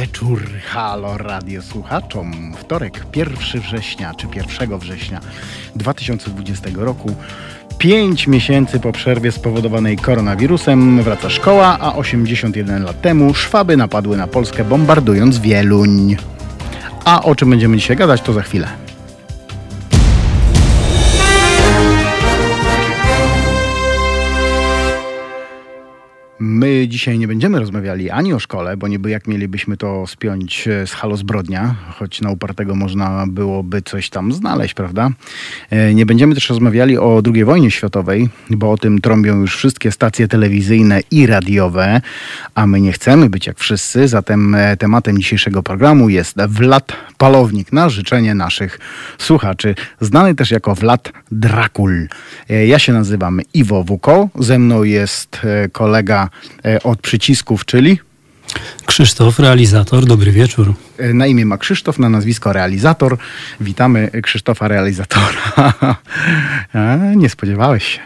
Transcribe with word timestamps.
wieczór, 0.00 0.42
halo 0.64 1.18
radio 1.18 1.62
słuchaczom. 1.62 2.52
Wtorek, 2.58 3.06
1 3.16 3.60
września, 3.60 4.14
czy 4.14 4.26
1 4.34 4.78
września 4.78 5.20
2020 5.76 6.70
roku. 6.74 7.14
Pięć 7.78 8.26
miesięcy 8.26 8.80
po 8.80 8.92
przerwie 8.92 9.32
spowodowanej 9.32 9.96
koronawirusem 9.96 11.02
wraca 11.02 11.30
szkoła, 11.30 11.78
a 11.80 11.94
81 11.96 12.84
lat 12.84 13.00
temu 13.00 13.34
szwaby 13.34 13.76
napadły 13.76 14.16
na 14.16 14.26
Polskę 14.26 14.64
bombardując 14.64 15.38
Wieluń. 15.38 16.16
A 17.04 17.22
o 17.22 17.34
czym 17.34 17.50
będziemy 17.50 17.76
dzisiaj 17.76 17.96
gadać, 17.96 18.22
to 18.22 18.32
za 18.32 18.42
chwilę. 18.42 18.89
My 26.42 26.88
dzisiaj 26.88 27.18
nie 27.18 27.28
będziemy 27.28 27.58
rozmawiali 27.58 28.10
ani 28.10 28.34
o 28.34 28.38
szkole, 28.38 28.76
bo 28.76 28.88
niby 28.88 29.10
jak 29.10 29.26
mielibyśmy 29.26 29.76
to 29.76 30.06
spiąć 30.06 30.68
e, 30.68 30.86
z 30.86 30.92
Halo 30.92 31.16
Zbrodnia, 31.16 31.74
choć 31.98 32.20
na 32.20 32.30
upartego 32.30 32.74
można 32.74 33.26
byłoby 33.26 33.82
coś 33.82 34.10
tam 34.10 34.32
znaleźć, 34.32 34.74
prawda? 34.74 35.10
E, 35.70 35.94
nie 35.94 36.06
będziemy 36.06 36.34
też 36.34 36.48
rozmawiali 36.48 36.98
o 36.98 37.22
II 37.34 37.44
wojnie 37.44 37.70
światowej, 37.70 38.28
bo 38.50 38.72
o 38.72 38.78
tym 38.78 39.00
trąbią 39.00 39.40
już 39.40 39.56
wszystkie 39.56 39.92
stacje 39.92 40.28
telewizyjne 40.28 41.00
i 41.10 41.26
radiowe, 41.26 42.00
a 42.54 42.66
my 42.66 42.80
nie 42.80 42.92
chcemy 42.92 43.30
być 43.30 43.46
jak 43.46 43.58
wszyscy, 43.58 44.08
zatem 44.08 44.54
e, 44.54 44.76
tematem 44.76 45.18
dzisiejszego 45.18 45.62
programu 45.62 46.08
jest 46.08 46.36
Wlad 46.48 46.92
Palownik 47.18 47.72
na 47.72 47.88
życzenie 47.88 48.34
naszych 48.34 48.78
słuchaczy, 49.18 49.74
znany 50.00 50.34
też 50.34 50.50
jako 50.50 50.74
Wlad 50.74 51.12
Drakul. 51.32 52.08
Ja 52.48 52.78
się 52.78 52.92
nazywam 52.92 53.40
Iwo 53.54 53.84
Wuko, 53.84 54.28
ze 54.38 54.58
mną 54.58 54.82
jest 54.82 55.40
kolega 55.72 56.29
E, 56.64 56.82
od 56.82 57.00
przycisków, 57.00 57.64
czyli? 57.64 57.98
Krzysztof, 58.86 59.38
realizator, 59.38 60.04
dobry 60.04 60.32
wieczór. 60.32 60.74
E, 60.98 61.14
na 61.14 61.26
imię 61.26 61.46
ma 61.46 61.58
Krzysztof, 61.58 61.98
na 61.98 62.08
nazwisko 62.08 62.52
realizator. 62.52 63.18
Witamy 63.60 64.10
Krzysztofa 64.22 64.68
realizatora. 64.68 65.72
nie 67.16 67.28
spodziewałeś 67.28 67.84
się. 67.84 68.00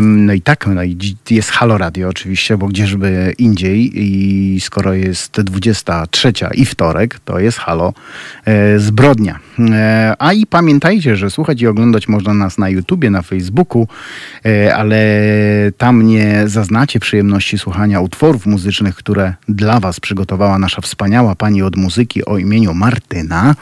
No 0.00 0.32
i 0.32 0.40
tak, 0.40 0.66
no 0.66 0.84
i 0.84 0.96
jest 1.30 1.50
Halo 1.50 1.78
Radio 1.78 2.08
oczywiście, 2.08 2.56
bo 2.56 2.68
gdzieżby 2.68 3.34
indziej 3.38 3.90
i 3.94 4.60
skoro 4.60 4.94
jest 4.94 5.40
23 5.40 6.32
i 6.54 6.64
wtorek, 6.64 7.20
to 7.24 7.38
jest 7.38 7.58
Halo 7.58 7.92
e, 8.44 8.78
Zbrodnia. 8.78 9.38
E, 9.58 10.14
a 10.18 10.32
i 10.32 10.46
pamiętajcie, 10.46 11.16
że 11.16 11.30
słuchać 11.30 11.62
i 11.62 11.66
oglądać 11.66 12.08
można 12.08 12.34
nas 12.34 12.58
na 12.58 12.68
YouTubie, 12.68 13.10
na 13.10 13.22
Facebooku, 13.22 13.88
e, 14.46 14.76
ale 14.76 15.00
tam 15.78 16.06
nie 16.06 16.42
zaznacie 16.46 17.00
przyjemności 17.00 17.58
słuchania 17.58 18.00
utworów 18.00 18.46
muzycznych, 18.46 18.94
które 18.94 19.34
dla 19.48 19.80
Was 19.80 20.00
przygotowała 20.00 20.58
nasza 20.58 20.80
wspaniała 20.80 21.34
pani 21.34 21.62
od 21.62 21.76
muzyki 21.76 22.24
o 22.24 22.38
imieniu 22.38 22.74
Martyna, 22.74 23.54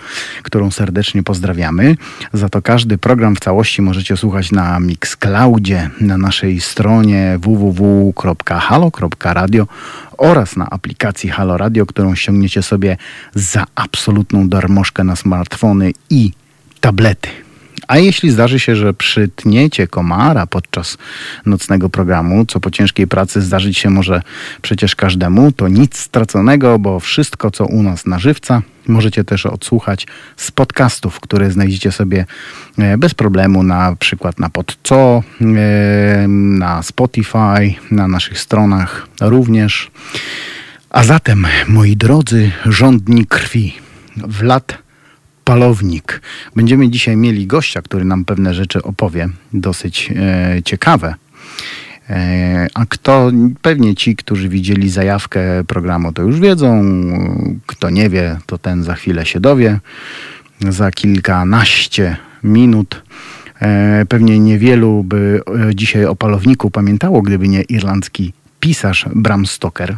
którą 0.43 0.71
serdecznie 0.71 1.23
pozdrawiamy. 1.23 1.97
Za 2.33 2.49
to 2.49 2.63
każdy 2.63 2.99
program 2.99 3.37
w 3.37 3.41
całości 3.41 3.83
możecie 3.83 4.17
słuchać 4.17 4.53
na 4.53 4.81
Mixcloudzie, 4.81 5.91
na 6.01 6.19
naszej 6.19 6.61
stronie 6.61 7.39
www.halo.radio 7.41 8.17
oraz 10.19 10.57
na 10.57 10.71
aplikacji 10.71 11.31
Halo 11.31 11.57
Radio, 11.57 11.87
którą 11.87 12.15
ściągniecie 12.15 12.63
sobie 12.63 12.97
za 13.35 13.65
absolutną 13.75 14.49
darmożkę 14.49 15.05
na 15.05 15.17
smartfony 15.17 15.93
i 16.11 16.33
tablety. 16.81 17.48
A 17.89 17.99
jeśli 17.99 18.31
zdarzy 18.31 18.61
się, 18.61 18.77
że 18.77 18.95
przytniecie 18.95 19.87
komara 19.87 20.47
podczas 20.47 20.99
nocnego 21.47 21.89
programu, 21.89 22.47
co 22.47 22.61
po 22.61 22.71
ciężkiej 22.71 23.07
pracy 23.07 23.43
zdarzyć 23.43 23.79
się 23.79 23.91
może 23.91 24.23
przecież 24.63 24.97
każdemu, 24.97 25.53
to 25.53 25.69
nic 25.69 25.99
straconego, 25.99 26.79
bo 26.79 27.01
wszystko, 27.01 27.51
co 27.51 27.67
u 27.67 27.83
nas 27.83 28.07
na 28.07 28.19
żywca, 28.19 28.63
możecie 28.89 29.25
też 29.25 29.47
odsłuchać 29.47 30.07
z 30.37 30.51
podcastów, 30.51 31.21
które 31.21 31.51
znajdziecie 31.51 31.93
sobie 31.93 32.27
e, 32.79 32.99
bez 32.99 33.15
problemu 33.15 33.63
na 33.63 33.97
przykład 33.99 34.39
na 34.39 34.51
Podco, 34.51 35.23
e, 35.41 36.29
na 36.29 36.83
Spotify, 36.83 37.75
na 37.91 38.09
naszych 38.09 38.41
stronach 38.41 39.09
również. 39.21 39.91
A 40.91 41.05
zatem, 41.05 41.47
moi 41.69 41.97
drodzy, 41.97 42.53
rządni 42.67 43.27
krwi, 43.27 43.75
w 44.17 44.43
lat 44.43 44.88
Palownik. 45.49 46.21
Będziemy 46.57 46.89
dzisiaj 46.89 47.17
mieli 47.17 47.47
gościa, 47.47 47.83
który 47.83 48.05
nam 48.05 48.25
pewne 48.25 48.55
rzeczy 48.55 48.83
opowie, 48.83 49.29
dosyć 49.53 50.13
e, 50.17 50.63
ciekawe. 50.63 51.15
E, 52.11 52.67
a 52.75 52.87
kto, 52.87 53.31
pewnie 53.63 53.95
ci, 53.95 54.17
którzy 54.17 54.49
widzieli 54.49 54.91
zajawkę 54.91 55.65
programu, 55.65 56.13
to 56.13 56.23
już 56.23 56.41
wiedzą. 56.41 56.85
Kto 57.67 57.91
nie 57.91 58.09
wie, 58.09 58.39
to 58.47 58.59
ten 58.59 58.83
za 58.83 58.95
chwilę 58.95 59.27
się 59.27 59.41
dowie. 59.41 59.81
Za 60.69 60.91
kilkanaście 60.91 62.17
minut. 62.45 63.03
E, 63.61 64.07
pewnie 64.09 64.39
niewielu 64.39 65.05
by 65.05 65.41
e, 65.71 65.75
dzisiaj 65.75 66.05
o 66.05 66.17
palowniku 66.17 66.71
pamiętało, 66.71 67.23
gdyby 67.23 67.49
nie 67.49 67.63
irlandzki 67.63 68.33
pisarz 68.61 69.07
Bram 69.15 69.47
Stoker 69.47 69.97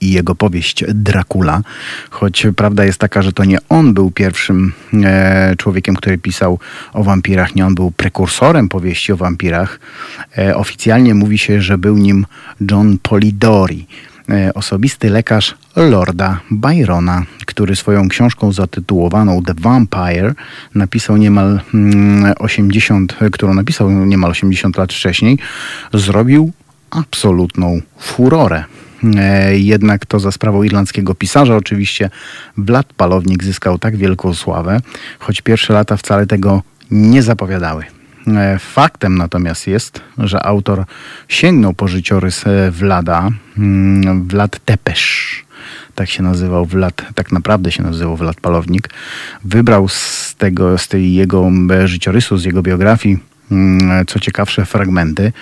i 0.00 0.10
jego 0.12 0.34
powieść 0.34 0.84
Dracula, 0.88 1.62
choć 2.10 2.46
prawda 2.56 2.84
jest 2.84 2.98
taka, 2.98 3.22
że 3.22 3.32
to 3.32 3.44
nie 3.44 3.58
on 3.68 3.94
był 3.94 4.10
pierwszym 4.10 4.72
e, 5.04 5.54
człowiekiem, 5.58 5.96
który 5.96 6.18
pisał 6.18 6.58
o 6.92 7.04
wampirach, 7.04 7.54
nie 7.54 7.66
on 7.66 7.74
był 7.74 7.90
prekursorem 7.90 8.68
powieści 8.68 9.12
o 9.12 9.16
wampirach. 9.16 9.80
E, 10.38 10.56
oficjalnie 10.56 11.14
mówi 11.14 11.38
się, 11.38 11.62
że 11.62 11.78
był 11.78 11.98
nim 11.98 12.26
John 12.70 12.98
Polidori, 13.02 13.86
e, 14.30 14.54
osobisty 14.54 15.10
lekarz 15.10 15.54
Lorda 15.76 16.40
Byrona, 16.50 17.24
który 17.46 17.76
swoją 17.76 18.08
książką 18.08 18.52
zatytułowaną 18.52 19.42
The 19.42 19.54
Vampire 19.54 20.34
napisał 20.74 21.16
niemal 21.16 21.60
80, 22.38 23.16
mm, 23.20 23.30
którą 23.30 23.54
napisał 23.54 23.90
niemal 23.90 24.30
80 24.30 24.76
lat 24.76 24.92
wcześniej, 24.92 25.38
zrobił 25.92 26.52
absolutną 26.90 27.80
furorę. 27.98 28.64
E, 29.16 29.58
jednak 29.58 30.06
to 30.06 30.20
za 30.20 30.32
sprawą 30.32 30.62
irlandzkiego 30.62 31.14
pisarza. 31.14 31.56
Oczywiście 31.56 32.10
Vlad 32.56 32.92
Palownik 32.92 33.44
zyskał 33.44 33.78
tak 33.78 33.96
wielką 33.96 34.34
sławę, 34.34 34.80
choć 35.18 35.40
pierwsze 35.40 35.72
lata 35.72 35.96
wcale 35.96 36.26
tego 36.26 36.62
nie 36.90 37.22
zapowiadały. 37.22 37.84
E, 38.26 38.58
faktem 38.58 39.18
natomiast 39.18 39.66
jest, 39.66 40.00
że 40.18 40.46
autor 40.46 40.84
sięgnął 41.28 41.74
po 41.74 41.88
życiorys 41.88 42.46
e, 42.46 42.70
Vlada, 42.70 43.28
mm, 43.58 44.28
Vlad 44.28 44.60
Tepesz, 44.64 45.44
tak 45.94 46.10
się 46.10 46.22
nazywał 46.22 46.66
Vlad, 46.66 47.02
tak 47.14 47.32
naprawdę 47.32 47.72
się 47.72 47.82
nazywał 47.82 48.16
Vlad 48.16 48.40
Palownik, 48.40 48.88
wybrał 49.44 49.88
z 49.88 50.34
tego, 50.38 50.78
z 50.78 50.88
tej 50.88 51.14
jego 51.14 51.50
życiorysu, 51.84 52.38
z 52.38 52.44
jego 52.44 52.62
biografii, 52.62 53.18
mm, 53.50 54.06
co 54.06 54.20
ciekawsze 54.20 54.66
fragmenty, 54.66 55.32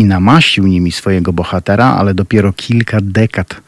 i 0.00 0.04
namaścił 0.04 0.66
nimi 0.66 0.92
swojego 0.92 1.32
bohatera, 1.32 1.86
ale 1.86 2.14
dopiero 2.14 2.52
kilka 2.52 2.98
dekad 3.02 3.60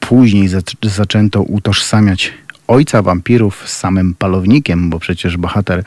później 0.00 0.48
zaczęto 0.82 1.42
utożsamiać 1.42 2.32
ojca 2.68 3.02
wampirów 3.02 3.62
z 3.66 3.76
samym 3.76 4.14
palownikiem, 4.14 4.90
bo 4.90 4.98
przecież 4.98 5.36
bohater 5.36 5.82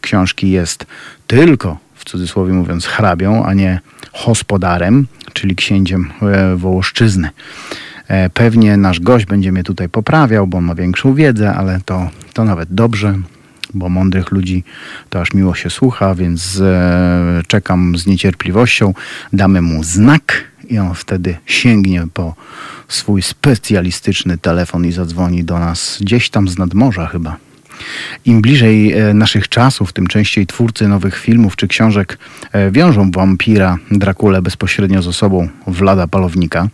książki 0.00 0.50
jest 0.50 0.86
tylko, 1.26 1.78
w 1.94 2.04
cudzysłowie 2.04 2.52
mówiąc, 2.52 2.86
hrabią, 2.86 3.44
a 3.44 3.54
nie 3.54 3.80
hospodarem, 4.12 5.06
czyli 5.32 5.56
księciem 5.56 6.10
e, 6.22 6.56
Wołoszczyzny. 6.56 7.30
E, 8.08 8.30
pewnie 8.30 8.76
nasz 8.76 9.00
gość 9.00 9.26
będzie 9.26 9.52
mnie 9.52 9.64
tutaj 9.64 9.88
poprawiał, 9.88 10.46
bo 10.46 10.60
ma 10.60 10.74
większą 10.74 11.14
wiedzę, 11.14 11.54
ale 11.54 11.80
to, 11.84 12.10
to 12.32 12.44
nawet 12.44 12.68
dobrze 12.74 13.14
bo 13.74 13.88
mądrych 13.88 14.30
ludzi 14.30 14.64
to 15.10 15.20
aż 15.20 15.34
miło 15.34 15.54
się 15.54 15.70
słucha, 15.70 16.14
więc 16.14 16.60
e, 16.60 17.42
czekam 17.46 17.98
z 17.98 18.06
niecierpliwością. 18.06 18.94
Damy 19.32 19.62
mu 19.62 19.84
znak 19.84 20.44
i 20.68 20.78
on 20.78 20.94
wtedy 20.94 21.36
sięgnie 21.46 22.04
po 22.14 22.34
swój 22.88 23.22
specjalistyczny 23.22 24.38
telefon 24.38 24.86
i 24.86 24.92
zadzwoni 24.92 25.44
do 25.44 25.58
nas 25.58 25.98
gdzieś 26.00 26.30
tam 26.30 26.48
z 26.48 26.58
nadmorza 26.58 27.06
chyba. 27.06 27.36
Im 28.24 28.42
bliżej 28.42 28.92
e, 28.92 29.14
naszych 29.14 29.48
czasów, 29.48 29.92
tym 29.92 30.06
częściej 30.06 30.46
twórcy 30.46 30.88
nowych 30.88 31.18
filmów 31.18 31.56
czy 31.56 31.68
książek 31.68 32.18
e, 32.52 32.70
wiążą 32.70 33.10
wampira 33.10 33.78
Drakule 33.90 34.42
bezpośrednio 34.42 35.02
z 35.02 35.08
osobą 35.08 35.48
Wlada 35.66 36.06
Palownika, 36.06 36.68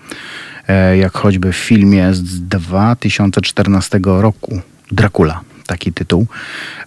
e, 0.69 0.97
jak 0.97 1.13
choćby 1.13 1.53
w 1.53 1.57
filmie 1.57 2.15
z 2.15 2.41
2014 2.41 4.01
roku 4.05 4.61
Dracula 4.93 5.41
taki 5.67 5.93
tytuł. 5.93 6.27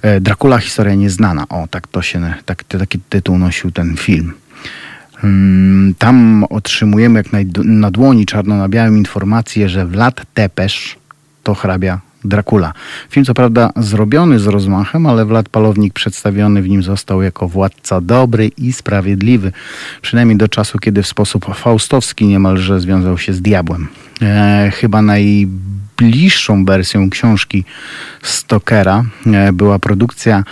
E, 0.01 0.19
Dracula 0.21 0.57
historia 0.57 0.95
nieznana. 0.95 1.45
O, 1.49 1.67
tak 1.67 1.87
to 1.87 2.01
się, 2.01 2.33
tak, 2.45 2.63
taki 2.63 2.99
tytuł 3.09 3.37
nosił 3.37 3.71
ten 3.71 3.97
film. 3.97 4.33
Mm, 5.23 5.95
tam 5.97 6.43
otrzymujemy 6.49 7.19
jak 7.19 7.27
na 7.63 7.91
dłoni 7.91 8.25
czarno 8.25 8.57
na 8.57 8.69
białym 8.69 8.97
informację, 8.97 9.69
że 9.69 9.85
Vlad 9.85 10.21
Tepesz 10.33 10.95
to 11.43 11.53
hrabia 11.53 11.99
Dracula. 12.25 12.73
Film 13.09 13.25
co 13.25 13.33
prawda 13.33 13.69
zrobiony 13.75 14.39
z 14.39 14.47
rozmachem, 14.47 15.05
ale 15.05 15.25
Vlad 15.25 15.49
Palownik 15.49 15.93
przedstawiony 15.93 16.61
w 16.61 16.69
nim 16.69 16.83
został 16.83 17.21
jako 17.21 17.47
władca 17.47 18.01
dobry 18.01 18.47
i 18.47 18.73
sprawiedliwy. 18.73 19.51
Przynajmniej 20.01 20.37
do 20.37 20.47
czasu, 20.47 20.79
kiedy 20.79 21.03
w 21.03 21.07
sposób 21.07 21.55
faustowski 21.55 22.27
niemalże 22.27 22.79
związał 22.79 23.17
się 23.17 23.33
z 23.33 23.41
diabłem. 23.41 23.87
E, 24.21 24.71
chyba 24.75 25.01
najbliższą 25.01 26.65
wersją 26.65 27.09
książki 27.09 27.63
Stokera 28.21 29.05
e, 29.25 29.53
była 29.53 29.79
produkcja 29.79 30.43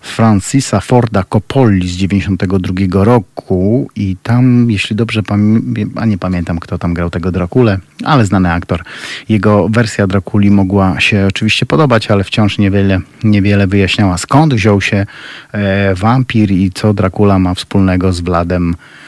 Francisa 0.00 0.80
Forda 0.80 1.24
Coppoli 1.24 1.88
z 1.88 1.96
92 1.96 3.04
roku 3.04 3.90
i 3.96 4.16
tam, 4.22 4.70
jeśli 4.70 4.96
dobrze 4.96 5.22
pamiętam, 5.22 6.02
a 6.02 6.06
nie 6.06 6.18
pamiętam 6.18 6.58
kto 6.58 6.78
tam 6.78 6.94
grał 6.94 7.10
tego 7.10 7.32
Drakulę, 7.32 7.78
ale 8.04 8.26
znany 8.26 8.52
aktor. 8.52 8.82
Jego 9.28 9.68
wersja 9.68 10.06
Drakuli 10.06 10.50
mogła 10.50 11.00
się 11.00 11.26
oczywiście 11.28 11.66
podobać, 11.66 12.10
ale 12.10 12.24
wciąż 12.24 12.58
niewiele, 12.58 13.00
niewiele 13.24 13.66
wyjaśniała 13.66 14.18
skąd 14.18 14.54
wziął 14.54 14.80
się 14.80 15.06
e, 15.52 15.94
wampir 15.94 16.50
i 16.50 16.70
co 16.74 16.94
Dracula 16.94 17.38
ma 17.38 17.54
wspólnego 17.54 18.12
z 18.12 18.20
Wladem 18.20 18.74
e, 18.74 19.03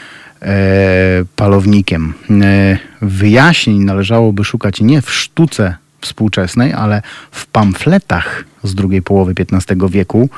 Palownikiem. 1.37 2.15
E, 2.31 2.79
wyjaśnień 3.03 3.85
należałoby 3.85 4.45
szukać 4.45 4.81
nie 4.81 5.03
w 5.03 5.15
sztuce 5.15 5.77
współczesnej, 6.01 6.73
ale 6.73 7.03
w 7.31 7.47
pamfletach 7.47 8.45
z 8.63 8.75
drugiej 8.75 9.03
połowy 9.03 9.35
XV 9.53 9.91
wieku. 9.91 10.29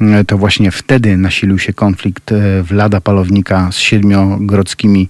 E, 0.00 0.24
to 0.24 0.38
właśnie 0.38 0.70
wtedy 0.70 1.16
nasilił 1.16 1.58
się 1.58 1.72
konflikt 1.72 2.32
e, 2.32 2.62
Wlada 2.62 3.00
Palownika 3.00 3.72
z 3.72 3.76
siedmiogrodzkimi 3.76 5.08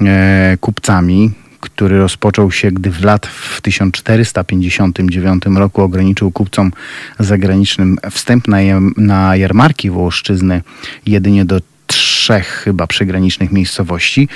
e, 0.00 0.56
kupcami, 0.60 1.30
który 1.60 1.98
rozpoczął 1.98 2.50
się, 2.50 2.72
gdy 2.72 2.90
Wlad 2.90 3.26
w 3.26 3.60
1459 3.60 5.44
roku 5.56 5.82
ograniczył 5.82 6.30
kupcom 6.30 6.72
zagranicznym 7.18 7.98
wstęp 8.10 8.48
na, 8.48 8.58
na 8.96 9.36
jarmarki 9.36 9.90
Wołoszczyzny 9.90 10.62
jedynie 11.06 11.44
do 11.44 11.60
trzech 11.94 12.46
chyba 12.46 12.86
przygranicznych 12.86 13.52
miejscowości, 13.52 14.28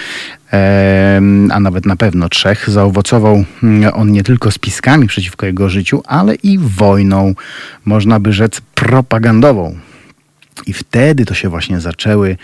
a 1.51 1.61
nawet 1.61 1.87
na 1.87 1.97
pewno 1.97 2.29
trzech. 2.29 2.71
Zaowocował 2.71 3.45
mm, 3.63 3.93
on 3.95 4.13
nie 4.13 4.23
tylko 4.23 4.51
spiskami 4.51 5.07
przeciwko 5.07 5.47
jego 5.47 5.69
życiu, 5.69 6.03
ale 6.07 6.35
i 6.35 6.59
wojną, 6.59 7.35
można 7.85 8.21
by 8.21 8.33
rzec 8.33 8.61
propagandową. 8.61 9.77
I 10.67 10.73
wtedy 10.73 11.25
to 11.25 11.35
się 11.35 11.49
właśnie 11.49 11.81
zaczęły 11.81 12.37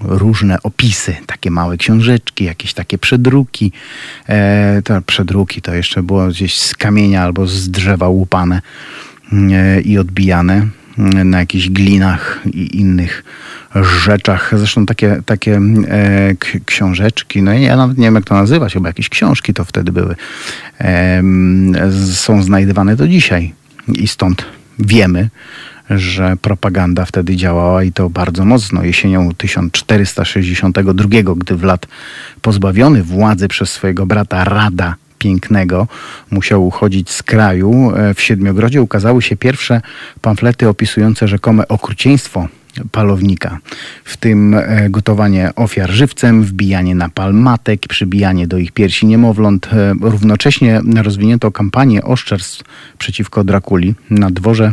różne 0.00 0.62
opisy, 0.62 1.16
takie 1.26 1.50
małe 1.50 1.76
książeczki, 1.76 2.44
jakieś 2.44 2.74
takie 2.74 2.98
przedruki. 2.98 3.72
E, 4.28 4.82
te 4.84 5.02
przedruki 5.02 5.62
to 5.62 5.74
jeszcze 5.74 6.02
było 6.02 6.28
gdzieś 6.28 6.56
z 6.60 6.74
kamienia 6.74 7.22
albo 7.22 7.46
z 7.46 7.70
drzewa 7.70 8.08
łupane 8.08 8.62
e, 9.32 9.80
i 9.80 9.98
odbijane 9.98 10.66
na 10.98 11.38
jakichś 11.38 11.68
glinach 11.68 12.40
i 12.52 12.80
innych 12.80 13.24
rzeczach. 14.04 14.52
Zresztą 14.56 14.86
takie, 14.86 15.22
takie 15.26 15.60
e, 15.88 16.34
książeczki, 16.64 17.42
no 17.42 17.52
ja 17.52 17.76
nawet 17.76 17.98
nie 17.98 18.04
wiem 18.04 18.14
jak 18.14 18.24
to 18.24 18.34
nazywać, 18.34 18.72
chyba 18.72 18.88
jakieś 18.88 19.08
książki 19.08 19.54
to 19.54 19.64
wtedy 19.64 19.92
były, 19.92 20.16
e, 20.80 21.22
są 22.12 22.42
znajdywane 22.42 22.96
do 22.96 23.08
dzisiaj. 23.08 23.52
I 23.88 24.08
stąd 24.08 24.44
wiemy, 24.78 25.28
że 25.90 26.36
propaganda 26.36 27.04
wtedy 27.04 27.36
działała 27.36 27.82
i 27.82 27.92
to 27.92 28.10
bardzo 28.10 28.44
mocno. 28.44 28.84
Jesienią 28.84 29.34
1462, 29.36 31.34
gdy 31.36 31.56
Wlad 31.56 31.86
pozbawiony 32.42 33.02
władzy 33.02 33.48
przez 33.48 33.70
swojego 33.70 34.06
brata 34.06 34.44
Rada 34.44 34.94
pięknego 35.24 35.86
musiał 36.30 36.66
uchodzić 36.66 37.10
z 37.10 37.22
kraju. 37.22 37.92
E, 37.96 38.14
w 38.14 38.20
Siedmiogrodzie 38.20 38.82
ukazały 38.82 39.22
się 39.22 39.36
pierwsze 39.36 39.80
pamflety 40.20 40.68
opisujące 40.68 41.28
rzekome 41.28 41.68
okrucieństwo 41.68 42.48
palownika, 42.92 43.58
w 44.04 44.16
tym 44.16 44.54
e, 44.54 44.90
gotowanie 44.90 45.50
ofiar 45.56 45.90
żywcem, 45.90 46.42
wbijanie 46.42 46.94
na 46.94 47.08
palmatek, 47.08 47.88
przybijanie 47.88 48.46
do 48.46 48.58
ich 48.58 48.72
piersi 48.72 49.06
niemowląt. 49.06 49.66
E, 49.72 49.94
równocześnie 50.00 50.80
rozwinięto 51.02 51.52
kampanię 51.52 52.02
oszczerstw 52.02 52.62
przeciwko 52.98 53.44
Drakuli 53.44 53.94
na 54.10 54.30
dworze 54.30 54.72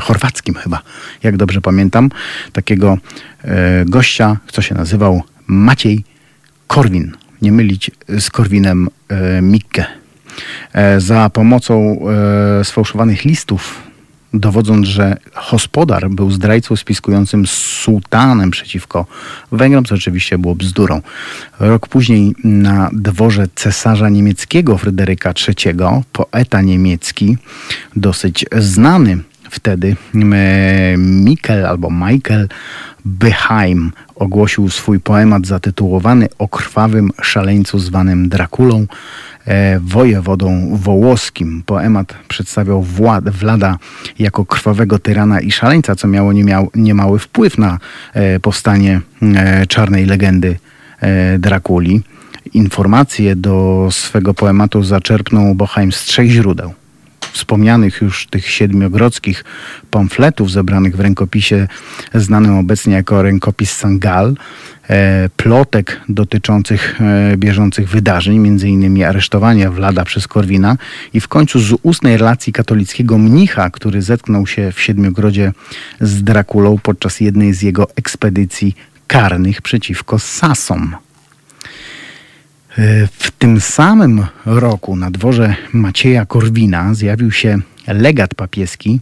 chorwackim 0.00 0.54
chyba, 0.54 0.82
jak 1.22 1.36
dobrze 1.36 1.60
pamiętam, 1.60 2.10
takiego 2.52 2.98
e, 3.44 3.84
gościa, 3.84 4.36
co 4.52 4.62
się 4.62 4.74
nazywał 4.74 5.22
Maciej 5.46 6.04
Korwin 6.66 7.21
nie 7.42 7.52
mylić 7.52 7.90
z 8.18 8.30
Korwinem 8.30 8.88
e, 9.08 9.42
Mikke. 9.42 9.84
E, 10.72 11.00
za 11.00 11.30
pomocą 11.30 11.98
e, 12.60 12.64
sfałszowanych 12.64 13.24
listów 13.24 13.82
dowodząc, 14.34 14.86
że 14.86 15.16
hospodar 15.32 16.10
był 16.10 16.30
zdrajcą 16.30 16.76
spiskującym 16.76 17.46
z 17.46 17.50
sułtanem 17.50 18.50
przeciwko 18.50 19.06
Węgrom, 19.52 19.84
co 19.84 19.94
oczywiście 19.94 20.38
było 20.38 20.54
bzdurą. 20.54 21.00
Rok 21.60 21.88
później 21.88 22.34
na 22.44 22.90
dworze 22.92 23.46
cesarza 23.54 24.08
niemieckiego 24.08 24.78
Fryderyka 24.78 25.32
III, 25.48 25.74
poeta 26.12 26.62
niemiecki, 26.62 27.36
dosyć 27.96 28.46
znany 28.58 29.18
wtedy, 29.52 29.96
Mikkel 30.98 31.66
albo 31.66 31.90
Michael 31.90 32.48
Beheim 33.04 33.92
ogłosił 34.14 34.70
swój 34.70 35.00
poemat 35.00 35.46
zatytułowany 35.46 36.28
o 36.38 36.48
krwawym 36.48 37.10
szaleńcu 37.22 37.78
zwanym 37.78 38.28
Drakulą, 38.28 38.86
e, 39.46 39.80
wojewodą 39.80 40.76
wołoskim. 40.76 41.62
Poemat 41.66 42.14
przedstawiał 42.28 42.82
Wład, 42.82 43.30
Wlada 43.30 43.78
jako 44.18 44.44
krwawego 44.46 44.98
tyrana 44.98 45.40
i 45.40 45.52
szaleńca, 45.52 45.94
co 45.94 46.08
miało 46.08 46.32
niemiał, 46.32 46.70
niemały 46.74 47.18
wpływ 47.18 47.58
na 47.58 47.78
e, 48.14 48.40
powstanie 48.40 49.00
e, 49.22 49.66
czarnej 49.66 50.06
legendy 50.06 50.56
e, 51.00 51.38
Drakuli. 51.38 52.02
Informacje 52.54 53.36
do 53.36 53.88
swego 53.90 54.34
poematu 54.34 54.82
zaczerpnął 54.82 55.54
Boheim 55.54 55.92
z 55.92 56.04
trzech 56.04 56.30
źródeł 56.30 56.74
wspomnianych 57.32 58.00
już 58.00 58.26
tych 58.26 58.48
siedmiogrodzkich 58.48 59.44
pamfletów 59.90 60.50
zebranych 60.50 60.96
w 60.96 61.00
rękopisie 61.00 61.68
znanym 62.14 62.58
obecnie 62.58 62.94
jako 62.94 63.22
rękopis 63.22 63.72
Sangal, 63.72 64.34
e, 64.88 65.28
plotek 65.36 66.00
dotyczących 66.08 67.00
e, 67.00 67.36
bieżących 67.36 67.88
wydarzeń, 67.88 68.60
innymi 68.62 69.04
aresztowania 69.04 69.70
Wlada 69.70 70.04
przez 70.04 70.28
Korwina 70.28 70.76
i 71.14 71.20
w 71.20 71.28
końcu 71.28 71.60
z 71.60 71.74
ustnej 71.82 72.16
relacji 72.16 72.52
katolickiego 72.52 73.18
mnicha, 73.18 73.70
który 73.70 74.02
zetknął 74.02 74.46
się 74.46 74.72
w 74.72 74.80
Siedmiogrodzie 74.80 75.52
z 76.00 76.22
Drakulą 76.22 76.78
podczas 76.82 77.20
jednej 77.20 77.54
z 77.54 77.62
jego 77.62 77.86
ekspedycji 77.96 78.76
karnych 79.06 79.62
przeciwko 79.62 80.18
Sasom. 80.18 80.96
E, 82.78 83.06
w 83.06 83.30
tym 83.30 83.60
samym 83.60 84.26
roku 84.46 84.96
na 84.96 85.10
dworze 85.10 85.54
Macieja 85.72 86.26
Korwina 86.26 86.94
zjawił 86.94 87.32
się 87.32 87.58
legat 87.86 88.34
papieski 88.34 89.00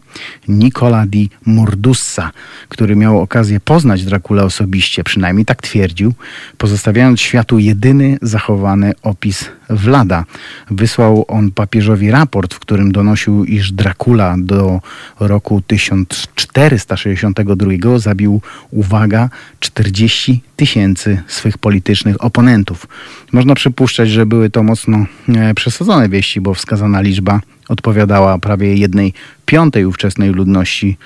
Nicola 0.48 1.06
di 1.06 1.30
Murdussa, 1.46 2.30
który 2.68 2.96
miał 2.96 3.20
okazję 3.20 3.60
poznać 3.60 4.04
Dracula 4.04 4.42
osobiście, 4.42 5.04
przynajmniej 5.04 5.44
tak 5.44 5.62
twierdził, 5.62 6.12
pozostawiając 6.58 7.20
światu 7.20 7.58
jedyny 7.58 8.18
zachowany 8.22 8.92
opis 9.02 9.48
Wlada. 9.70 10.24
Wysłał 10.70 11.24
on 11.28 11.50
papieżowi 11.50 12.10
raport, 12.10 12.54
w 12.54 12.58
którym 12.58 12.92
donosił, 12.92 13.44
iż 13.44 13.72
Dracula 13.72 14.36
do 14.38 14.80
roku 15.20 15.62
1462 15.66 17.98
zabił, 17.98 18.40
uwaga, 18.70 19.30
40 19.60 20.42
tysięcy 20.56 21.22
swych 21.26 21.58
politycznych 21.58 22.24
oponentów. 22.24 22.86
Można 23.32 23.54
przypuszczać, 23.54 24.10
że 24.10 24.26
były 24.26 24.50
to 24.50 24.62
mocno 24.62 25.06
e, 25.28 25.54
przesadzone 25.54 26.08
wieści, 26.08 26.40
bo 26.40 26.54
wskazana 26.54 27.00
liczba 27.00 27.40
odpowiadała 27.70 28.38
prawie 28.38 28.74
jednej 28.74 29.12
piątej 29.46 29.84
ówczesnej 29.84 30.30
ludności 30.30 30.96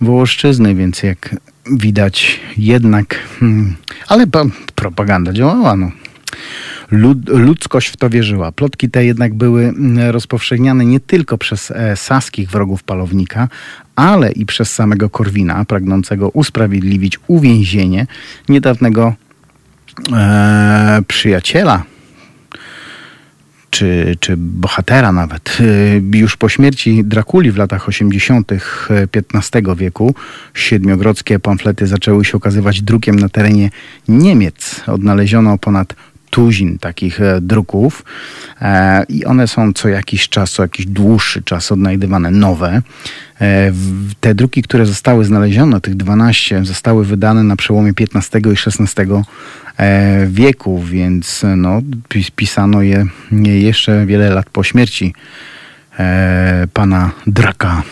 Wołoszczyzny, 0.00 0.74
więc 0.74 1.02
jak 1.02 1.36
widać 1.72 2.40
jednak, 2.56 3.18
hmm, 3.40 3.76
ale 4.08 4.26
propaganda 4.74 5.32
działała, 5.32 5.76
no. 5.76 5.90
Lud, 6.90 7.28
ludzkość 7.28 7.88
w 7.88 7.96
to 7.96 8.10
wierzyła. 8.10 8.52
Plotki 8.52 8.90
te 8.90 9.04
jednak 9.04 9.34
były 9.34 9.64
mm, 9.64 10.10
rozpowszechniane 10.10 10.84
nie 10.84 11.00
tylko 11.00 11.38
przez 11.38 11.70
e, 11.70 11.96
saskich 11.96 12.50
wrogów 12.50 12.82
palownika, 12.82 13.48
ale 13.96 14.32
i 14.32 14.46
przez 14.46 14.72
samego 14.72 15.10
Korwina, 15.10 15.64
pragnącego 15.64 16.28
usprawiedliwić 16.28 17.18
uwięzienie 17.26 18.06
niedawnego 18.48 19.14
e, 20.12 21.02
przyjaciela 21.08 21.82
czy, 23.70 24.16
czy 24.20 24.36
bohatera 24.36 25.12
nawet. 25.12 25.58
Y, 25.60 26.02
już 26.14 26.36
po 26.36 26.48
śmierci 26.48 27.04
Drakuli 27.04 27.50
w 27.52 27.56
latach 27.56 27.88
80. 27.88 28.52
XV 29.12 29.76
wieku 29.76 30.14
siedmiogrodzkie 30.54 31.38
pamflety 31.38 31.86
zaczęły 31.86 32.24
się 32.24 32.36
okazywać 32.36 32.82
drukiem 32.82 33.16
na 33.16 33.28
terenie 33.28 33.70
Niemiec. 34.08 34.80
Odnaleziono 34.86 35.58
ponad 35.58 35.94
tuzin 36.30 36.78
takich 36.78 37.20
e, 37.20 37.40
druków 37.40 38.04
e, 38.60 39.04
i 39.08 39.24
one 39.24 39.48
są 39.48 39.72
co 39.72 39.88
jakiś 39.88 40.28
czas, 40.28 40.50
co 40.50 40.62
jakiś 40.62 40.86
dłuższy 40.86 41.42
czas 41.42 41.72
odnajdywane 41.72 42.30
nowe. 42.30 42.82
E, 43.40 43.72
te 44.20 44.34
druki, 44.34 44.62
które 44.62 44.86
zostały 44.86 45.24
znalezione, 45.24 45.80
tych 45.80 45.94
12, 45.94 46.64
zostały 46.64 47.04
wydane 47.04 47.42
na 47.42 47.56
przełomie 47.56 47.92
XV 48.14 48.40
i 48.40 48.50
XVI 48.50 49.04
wieku, 50.26 50.82
więc 50.82 51.42
no, 51.56 51.82
pisano 52.36 52.82
je 52.82 53.06
jeszcze 53.42 54.06
wiele 54.06 54.30
lat 54.30 54.50
po 54.50 54.64
śmierci 54.64 55.14
pana 56.72 57.10
Draka. 57.26 57.82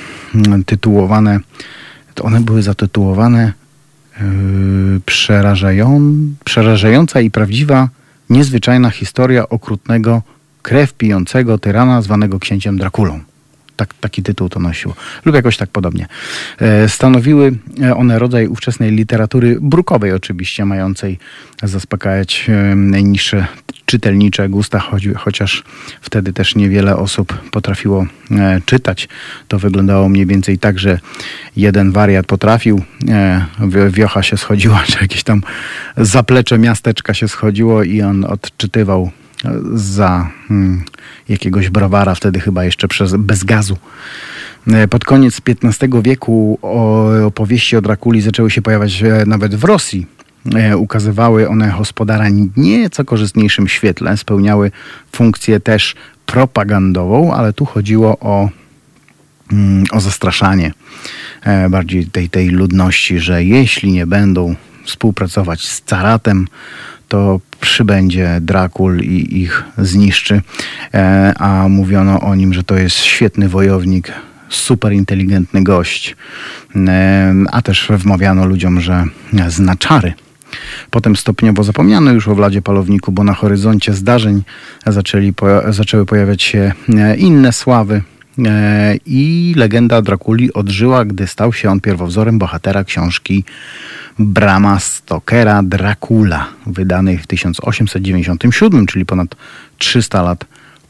Tytułowane, 0.66 1.40
to 2.14 2.24
one 2.24 2.40
były 2.40 2.62
zatytułowane 2.62 3.52
przerażają, 5.06 6.12
przerażająca 6.44 7.20
i 7.20 7.30
prawdziwa 7.30 7.88
niezwyczajna 8.30 8.90
historia 8.90 9.48
okrutnego, 9.48 10.22
krew 10.62 10.94
pijącego 10.94 11.58
tyrana 11.58 12.02
zwanego 12.02 12.38
księciem 12.38 12.78
Drakulą. 12.78 13.20
Tak, 13.76 13.94
taki 13.94 14.22
tytuł 14.22 14.48
to 14.48 14.60
nosiło. 14.60 14.94
Lub 15.24 15.34
jakoś 15.34 15.56
tak 15.56 15.70
podobnie. 15.70 16.06
E, 16.60 16.88
stanowiły 16.88 17.52
one 17.96 18.18
rodzaj 18.18 18.48
ówczesnej 18.48 18.90
literatury 18.90 19.58
brukowej 19.60 20.12
oczywiście, 20.12 20.64
mającej 20.64 21.18
zaspokajać 21.62 22.46
e, 22.48 22.74
najniższe 22.74 23.46
czytelnicze 23.88 24.48
gusta, 24.48 24.82
chociaż 25.16 25.64
wtedy 26.00 26.32
też 26.32 26.54
niewiele 26.54 26.96
osób 26.96 27.34
potrafiło 27.50 28.06
e, 28.30 28.60
czytać. 28.66 29.08
To 29.48 29.58
wyglądało 29.58 30.08
mniej 30.08 30.26
więcej 30.26 30.58
tak, 30.58 30.78
że 30.78 30.98
jeden 31.56 31.92
wariat 31.92 32.26
potrafił, 32.26 32.82
e, 33.08 33.46
wiocha 33.90 34.22
się 34.22 34.36
schodziła, 34.36 34.82
czy 34.90 34.98
jakieś 35.00 35.22
tam 35.22 35.42
zaplecze 35.96 36.58
miasteczka 36.58 37.14
się 37.14 37.28
schodziło 37.28 37.82
i 37.82 38.02
on 38.02 38.24
odczytywał 38.24 39.10
e, 39.44 39.54
za 39.74 40.30
hmm, 40.48 40.84
jakiegoś 41.28 41.70
browara, 41.70 42.14
wtedy 42.14 42.40
chyba 42.40 42.64
jeszcze 42.64 42.88
przez, 42.88 43.16
bez 43.16 43.44
gazu. 43.44 43.76
E, 44.66 44.88
pod 44.88 45.04
koniec 45.04 45.40
XV 45.64 46.02
wieku 46.02 46.58
opowieści 47.26 47.76
o 47.76 47.80
Drakuli 47.80 48.20
zaczęły 48.20 48.50
się 48.50 48.62
pojawiać 48.62 49.02
e, 49.02 49.24
nawet 49.26 49.54
w 49.54 49.64
Rosji 49.64 50.17
ukazywały 50.76 51.48
one 51.48 51.74
gospodara 51.78 52.26
nieco 52.56 53.04
korzystniejszym 53.04 53.68
świetle, 53.68 54.16
spełniały 54.16 54.70
funkcję 55.12 55.60
też 55.60 55.94
propagandową, 56.26 57.34
ale 57.34 57.52
tu 57.52 57.64
chodziło 57.64 58.18
o, 58.18 58.48
mm, 59.52 59.84
o 59.92 60.00
zastraszanie 60.00 60.72
e, 61.42 61.68
bardziej 61.68 62.06
tej, 62.06 62.30
tej 62.30 62.48
ludności, 62.48 63.18
że 63.18 63.44
jeśli 63.44 63.92
nie 63.92 64.06
będą 64.06 64.54
współpracować 64.84 65.68
z 65.68 65.82
caratem, 65.82 66.48
to 67.08 67.40
przybędzie 67.60 68.38
Drakul 68.40 69.00
i 69.00 69.40
ich 69.42 69.64
zniszczy. 69.78 70.42
E, 70.94 71.34
a 71.38 71.68
mówiono 71.68 72.20
o 72.20 72.34
nim, 72.34 72.54
że 72.54 72.64
to 72.64 72.76
jest 72.76 72.96
świetny 72.96 73.48
wojownik, 73.48 74.12
super 74.48 74.92
inteligentny 74.92 75.64
gość. 75.64 76.16
A 77.52 77.62
też 77.62 77.88
wmawiano 77.90 78.46
ludziom, 78.46 78.80
że 78.80 79.04
zna 79.48 79.76
czary. 79.76 80.12
Potem 80.90 81.16
stopniowo 81.16 81.64
zapomniano 81.64 82.12
już 82.12 82.28
o 82.28 82.34
Władzie 82.34 82.62
Palowniku, 82.62 83.12
bo 83.12 83.24
na 83.24 83.34
horyzoncie 83.34 83.94
zdarzeń 83.94 84.42
zaczęli, 84.86 85.34
zaczęły 85.68 86.06
pojawiać 86.06 86.42
się 86.42 86.72
e, 86.96 87.16
inne 87.16 87.52
sławy. 87.52 88.02
E, 88.46 88.96
I 89.06 89.54
legenda 89.56 90.02
Drakuli 90.02 90.52
odżyła, 90.52 91.04
gdy 91.04 91.26
stał 91.26 91.52
się 91.52 91.70
on 91.70 91.80
pierwowzorem 91.80 92.38
bohatera 92.38 92.84
książki 92.84 93.44
Brama 94.18 94.80
Stokera 94.80 95.62
Dracula, 95.62 96.46
wydanej 96.66 97.18
w 97.18 97.26
1897, 97.26 98.86
czyli 98.86 99.06
ponad 99.06 99.36
300 99.78 100.22
lat 100.22 100.44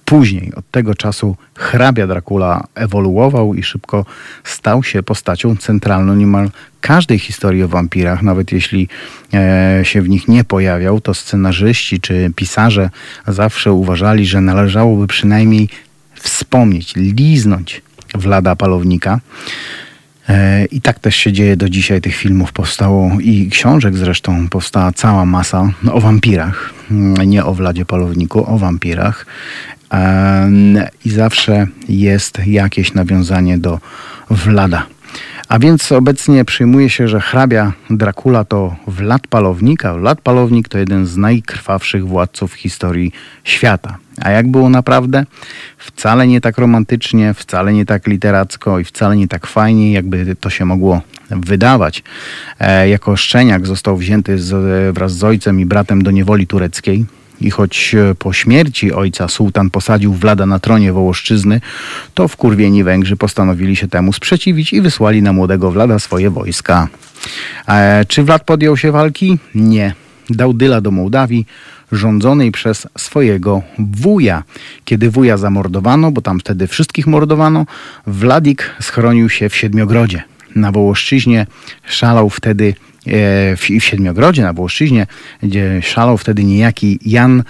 później. 0.09 0.53
Od 0.55 0.71
tego 0.71 0.95
czasu 0.95 1.37
hrabia 1.55 2.07
Dracula 2.07 2.65
ewoluował 2.75 3.55
i 3.55 3.63
szybko 3.63 4.05
stał 4.45 4.83
się 4.83 5.03
postacią 5.03 5.57
centralną 5.57 6.15
niemal 6.15 6.51
każdej 6.81 7.19
historii 7.19 7.63
o 7.63 7.69
wampirach. 7.69 8.23
Nawet 8.23 8.53
jeśli 8.53 8.89
e, 9.35 9.81
się 9.83 10.03
w 10.03 10.09
nich 10.09 10.29
nie 10.29 10.45
pojawiał, 10.45 11.01
to 11.01 11.15
scenarzyści 11.15 12.01
czy 12.01 12.33
pisarze 12.37 12.91
zawsze 13.27 13.73
uważali, 13.73 14.27
że 14.27 14.41
należałoby 14.41 15.07
przynajmniej 15.07 15.69
wspomnieć, 16.15 16.97
liznąć 16.97 17.83
Wlada 18.15 18.57
Palownika. 18.57 19.21
E, 20.29 20.65
I 20.65 20.81
tak 20.81 20.99
też 20.99 21.17
się 21.17 21.33
dzieje 21.33 21.57
do 21.57 21.69
dzisiaj. 21.69 22.01
Tych 22.01 22.17
filmów 22.17 22.53
powstało 22.53 23.11
i 23.21 23.49
książek 23.51 23.97
zresztą 23.97 24.49
powstała 24.49 24.93
cała 24.93 25.25
masa 25.25 25.73
o 25.93 26.01
wampirach. 26.01 26.75
Nie 27.27 27.45
o 27.45 27.55
Wladzie 27.55 27.85
Palowniku, 27.85 28.55
o 28.55 28.59
wampirach 28.59 29.27
i 31.05 31.11
zawsze 31.11 31.67
jest 31.89 32.47
jakieś 32.47 32.95
nawiązanie 32.95 33.59
do 33.59 33.81
Wlada. 34.31 34.87
A 35.49 35.59
więc 35.59 35.93
obecnie 35.93 36.45
przyjmuje 36.45 36.91
się, 36.91 37.09
że 37.09 37.21
hrabia 37.21 37.73
Dracula 37.91 38.45
to 38.45 38.77
Wlad 38.87 39.27
Palownika. 39.27 39.95
Wlad 39.95 40.21
Palownik 40.21 40.69
to 40.69 40.79
jeden 40.79 41.07
z 41.07 41.17
najkrwawszych 41.17 42.07
władców 42.07 42.55
historii 42.55 43.13
świata. 43.45 43.97
A 44.21 44.31
jak 44.31 44.49
było 44.49 44.69
naprawdę? 44.71 45.25
Wcale 45.79 46.27
nie 46.27 46.41
tak 46.41 46.59
romantycznie, 46.59 47.35
wcale 47.35 47.73
nie 47.73 47.87
tak 47.87 48.07
literacko 48.07 48.79
i 48.79 48.85
wcale 48.85 49.17
nie 49.17 49.29
tak 49.29 49.47
fajnie, 49.47 49.93
jakby 49.93 50.37
to 50.37 50.51
się 50.51 50.65
mogło 50.65 51.01
wydawać. 51.31 52.03
E, 52.59 52.89
jako 52.89 53.17
szczeniak 53.17 53.67
został 53.67 53.97
wzięty 53.97 54.39
z, 54.39 54.95
wraz 54.95 55.13
z 55.13 55.25
ojcem 55.25 55.61
i 55.61 55.67
bratem 55.67 56.03
do 56.03 56.11
niewoli 56.11 56.47
tureckiej. 56.47 57.07
I 57.41 57.51
choć 57.51 57.95
e, 57.95 58.15
po 58.15 58.33
śmierci 58.33 58.93
ojca 58.93 59.29
sułtan 59.29 59.71
posadził 59.71 60.15
Wlada 60.15 60.47
na 60.47 60.59
tronie 60.59 60.93
Wołoszczyzny, 60.93 61.61
to 62.15 62.29
wkurwieni 62.29 62.85
Węgrzy 62.85 63.17
postanowili 63.17 63.77
się 63.77 63.89
temu 63.89 64.13
sprzeciwić 64.13 64.73
i 64.73 64.81
wysłali 64.81 65.23
na 65.23 65.33
młodego 65.33 65.71
Wlada 65.71 65.99
swoje 65.99 66.31
wojska. 66.31 66.89
E, 67.69 68.05
czy 68.09 68.23
Wlad 68.23 68.45
podjął 68.45 68.77
się 68.77 68.93
walki? 68.93 69.39
Nie. 69.55 69.95
Dał 70.31 70.55
dyla 70.55 70.81
do 70.81 70.91
Mołdawii, 70.91 71.47
rządzonej 71.93 72.53
przez 72.53 72.87
swojego 72.99 73.63
wuja. 73.79 74.43
Kiedy 74.85 75.11
wuja 75.11 75.37
zamordowano, 75.37 76.11
bo 76.11 76.21
tam 76.21 76.41
wtedy 76.41 76.67
wszystkich 76.67 77.07
mordowano, 77.07 77.67
Wladik 78.07 78.71
schronił 78.81 79.29
się 79.29 79.49
w 79.49 79.57
Siedmiogrodzie. 79.57 80.23
Na 80.57 80.73
Wołoszczyźnie 80.73 81.47
szalał 81.87 82.31
wtedy 82.31 82.75
w, 83.57 83.67
w 83.81 83.85
Siedmiogrodzie 83.85 84.43
na 84.43 84.53
Włoszczyźnie, 84.53 85.07
gdzie 85.43 85.83
szalał 85.83 86.19
wtedy 86.19 86.45
niejaki 86.45 86.99
Jan 87.05 87.43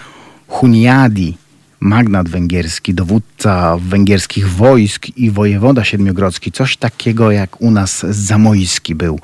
Huniadi, 0.48 1.36
magnat 1.80 2.28
węgierski, 2.28 2.94
dowódca 2.94 3.76
węgierskich 3.80 4.50
wojsk 4.50 5.06
i 5.16 5.30
wojewoda 5.30 5.84
siedmiogrodzki. 5.84 6.52
Coś 6.52 6.76
takiego 6.76 7.30
jak 7.30 7.60
u 7.60 7.70
nas 7.70 8.06
Zamojski 8.10 8.94
był 8.94 9.20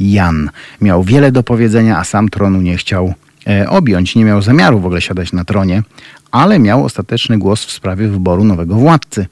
Jan. 0.00 0.50
Miał 0.80 1.04
wiele 1.04 1.32
do 1.32 1.42
powiedzenia, 1.42 1.98
a 1.98 2.04
sam 2.04 2.28
tronu 2.28 2.60
nie 2.60 2.76
chciał 2.76 3.14
e, 3.46 3.68
objąć. 3.68 4.16
Nie 4.16 4.24
miał 4.24 4.42
zamiaru 4.42 4.80
w 4.80 4.86
ogóle 4.86 5.00
siadać 5.00 5.32
na 5.32 5.44
tronie, 5.44 5.82
ale 6.30 6.58
miał 6.58 6.84
ostateczny 6.84 7.38
głos 7.38 7.64
w 7.64 7.72
sprawie 7.72 8.08
wyboru 8.08 8.44
nowego 8.44 8.74
władcy. 8.74 9.26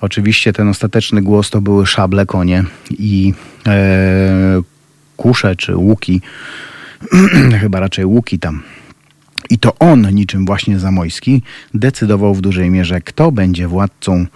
Oczywiście 0.00 0.52
ten 0.52 0.68
ostateczny 0.68 1.22
głos 1.22 1.50
to 1.50 1.60
były 1.60 1.86
szable, 1.86 2.26
konie 2.26 2.64
i 2.90 3.34
e, 3.66 4.62
kusze 5.18 5.56
czy 5.56 5.76
łuki, 5.76 6.20
chyba 7.60 7.80
raczej 7.80 8.04
łuki 8.04 8.38
tam. 8.38 8.62
I 9.50 9.58
to 9.58 9.78
on, 9.78 10.14
niczym 10.14 10.46
właśnie 10.46 10.78
Zamojski, 10.78 11.42
decydował 11.74 12.34
w 12.34 12.40
dużej 12.40 12.70
mierze, 12.70 13.00
kto 13.00 13.32
będzie 13.32 13.68
władcą 13.68 14.26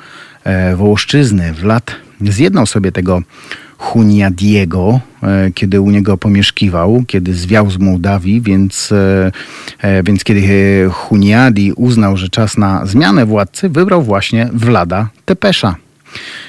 e, 0.44 0.76
Wołoszczyzny. 0.76 1.52
W 1.52 1.64
lat 1.64 1.96
zjednał 2.20 2.66
sobie 2.66 2.92
tego 2.92 3.22
Huniadiego, 3.78 5.00
e, 5.22 5.50
kiedy 5.54 5.80
u 5.80 5.90
niego 5.90 6.18
pomieszkiwał, 6.18 7.04
kiedy 7.06 7.34
zwiał 7.34 7.70
z 7.70 7.78
Mołdawii, 7.78 8.40
więc, 8.40 8.92
e, 8.92 9.32
e 9.78 10.02
więc 10.02 10.24
kiedy 10.24 10.42
Huniadi 10.90 11.72
uznał, 11.72 12.16
że 12.16 12.28
czas 12.28 12.58
na 12.58 12.86
zmianę 12.86 13.26
władcy, 13.26 13.68
wybrał 13.68 14.02
właśnie 14.02 14.48
Wlada 14.52 15.08
Tepesza. 15.24 15.76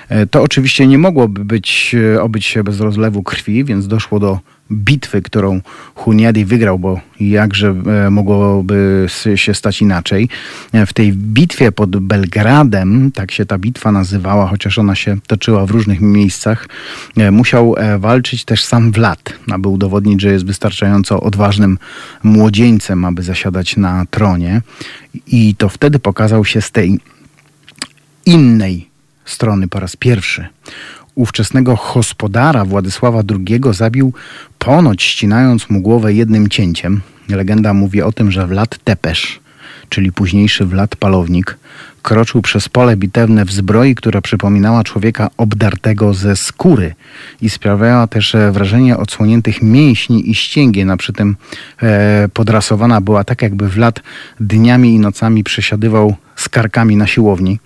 E, 0.09 0.27
to 0.27 0.43
oczywiście 0.43 0.87
nie 0.87 0.97
mogłoby 0.97 1.45
być, 1.45 1.95
e, 2.15 2.21
obyć 2.21 2.45
się 2.45 2.63
bez 2.63 2.79
rozlewu 2.79 3.23
krwi, 3.23 3.63
więc 3.63 3.87
doszło 3.87 4.19
do 4.19 4.39
bitwy, 4.71 5.21
którą 5.21 5.61
Huniadi 5.95 6.45
wygrał, 6.45 6.79
bo 6.79 6.99
jakże 7.19 7.75
e, 8.05 8.09
mogłoby 8.09 9.07
się 9.35 9.53
stać 9.53 9.81
inaczej. 9.81 10.29
W 10.87 10.93
tej 10.93 11.13
bitwie 11.13 11.71
pod 11.71 11.97
Belgradem, 11.97 13.11
tak 13.11 13.31
się 13.31 13.45
ta 13.45 13.57
bitwa 13.57 13.91
nazywała, 13.91 14.47
chociaż 14.47 14.77
ona 14.77 14.95
się 14.95 15.17
toczyła 15.27 15.65
w 15.65 15.71
różnych 15.71 16.01
miejscach, 16.01 16.67
musiał 17.31 17.75
walczyć 17.99 18.45
też 18.45 18.63
sam 18.63 18.91
Wlad, 18.91 19.33
aby 19.51 19.67
udowodnić, 19.69 20.21
że 20.21 20.31
jest 20.31 20.45
wystarczająco 20.45 21.21
odważnym 21.21 21.77
młodzieńcem, 22.23 23.05
aby 23.05 23.21
zasiadać 23.21 23.77
na 23.77 24.05
tronie. 24.09 24.61
I 25.27 25.55
to 25.55 25.69
wtedy 25.69 25.99
pokazał 25.99 26.45
się 26.45 26.61
z 26.61 26.71
tej 26.71 26.99
innej 28.25 28.92
strony 29.25 29.67
po 29.67 29.79
raz 29.79 29.95
pierwszy. 29.95 30.47
Ówczesnego 31.15 31.79
gospodara 31.93 32.65
Władysława 32.65 33.21
II 33.29 33.61
zabił 33.71 34.13
ponoć 34.59 35.03
ścinając 35.03 35.69
mu 35.69 35.81
głowę 35.81 36.13
jednym 36.13 36.49
cięciem. 36.49 37.01
Legenda 37.29 37.73
mówi 37.73 38.01
o 38.01 38.11
tym, 38.11 38.31
że 38.31 38.47
Wlad 38.47 38.79
Tepesz 38.83 39.42
czyli 39.89 40.11
późniejszy 40.11 40.65
Wlad 40.65 40.95
Palownik, 40.95 41.57
kroczył 42.03 42.41
przez 42.41 42.69
pole 42.69 42.97
bitewne 42.97 43.45
w 43.45 43.51
zbroi, 43.51 43.95
która 43.95 44.21
przypominała 44.21 44.83
człowieka 44.83 45.29
obdartego 45.37 46.13
ze 46.13 46.35
skóry 46.35 46.93
i 47.41 47.49
sprawiała 47.49 48.07
też 48.07 48.35
e, 48.35 48.51
wrażenie 48.51 48.97
odsłoniętych 48.97 49.61
mięśni 49.61 50.29
i 50.29 50.35
ścięgien, 50.35 50.91
a 50.91 50.97
przy 50.97 51.13
tym 51.13 51.35
e, 51.83 52.29
podrasowana 52.33 53.01
była 53.01 53.23
tak, 53.23 53.41
jakby 53.41 53.69
Wlad 53.69 53.99
dniami 54.39 54.95
i 54.95 54.99
nocami 54.99 55.43
przesiadywał 55.43 56.15
z 56.35 56.49
karkami 56.49 56.95
na 56.95 57.07
siłowni, 57.07 57.59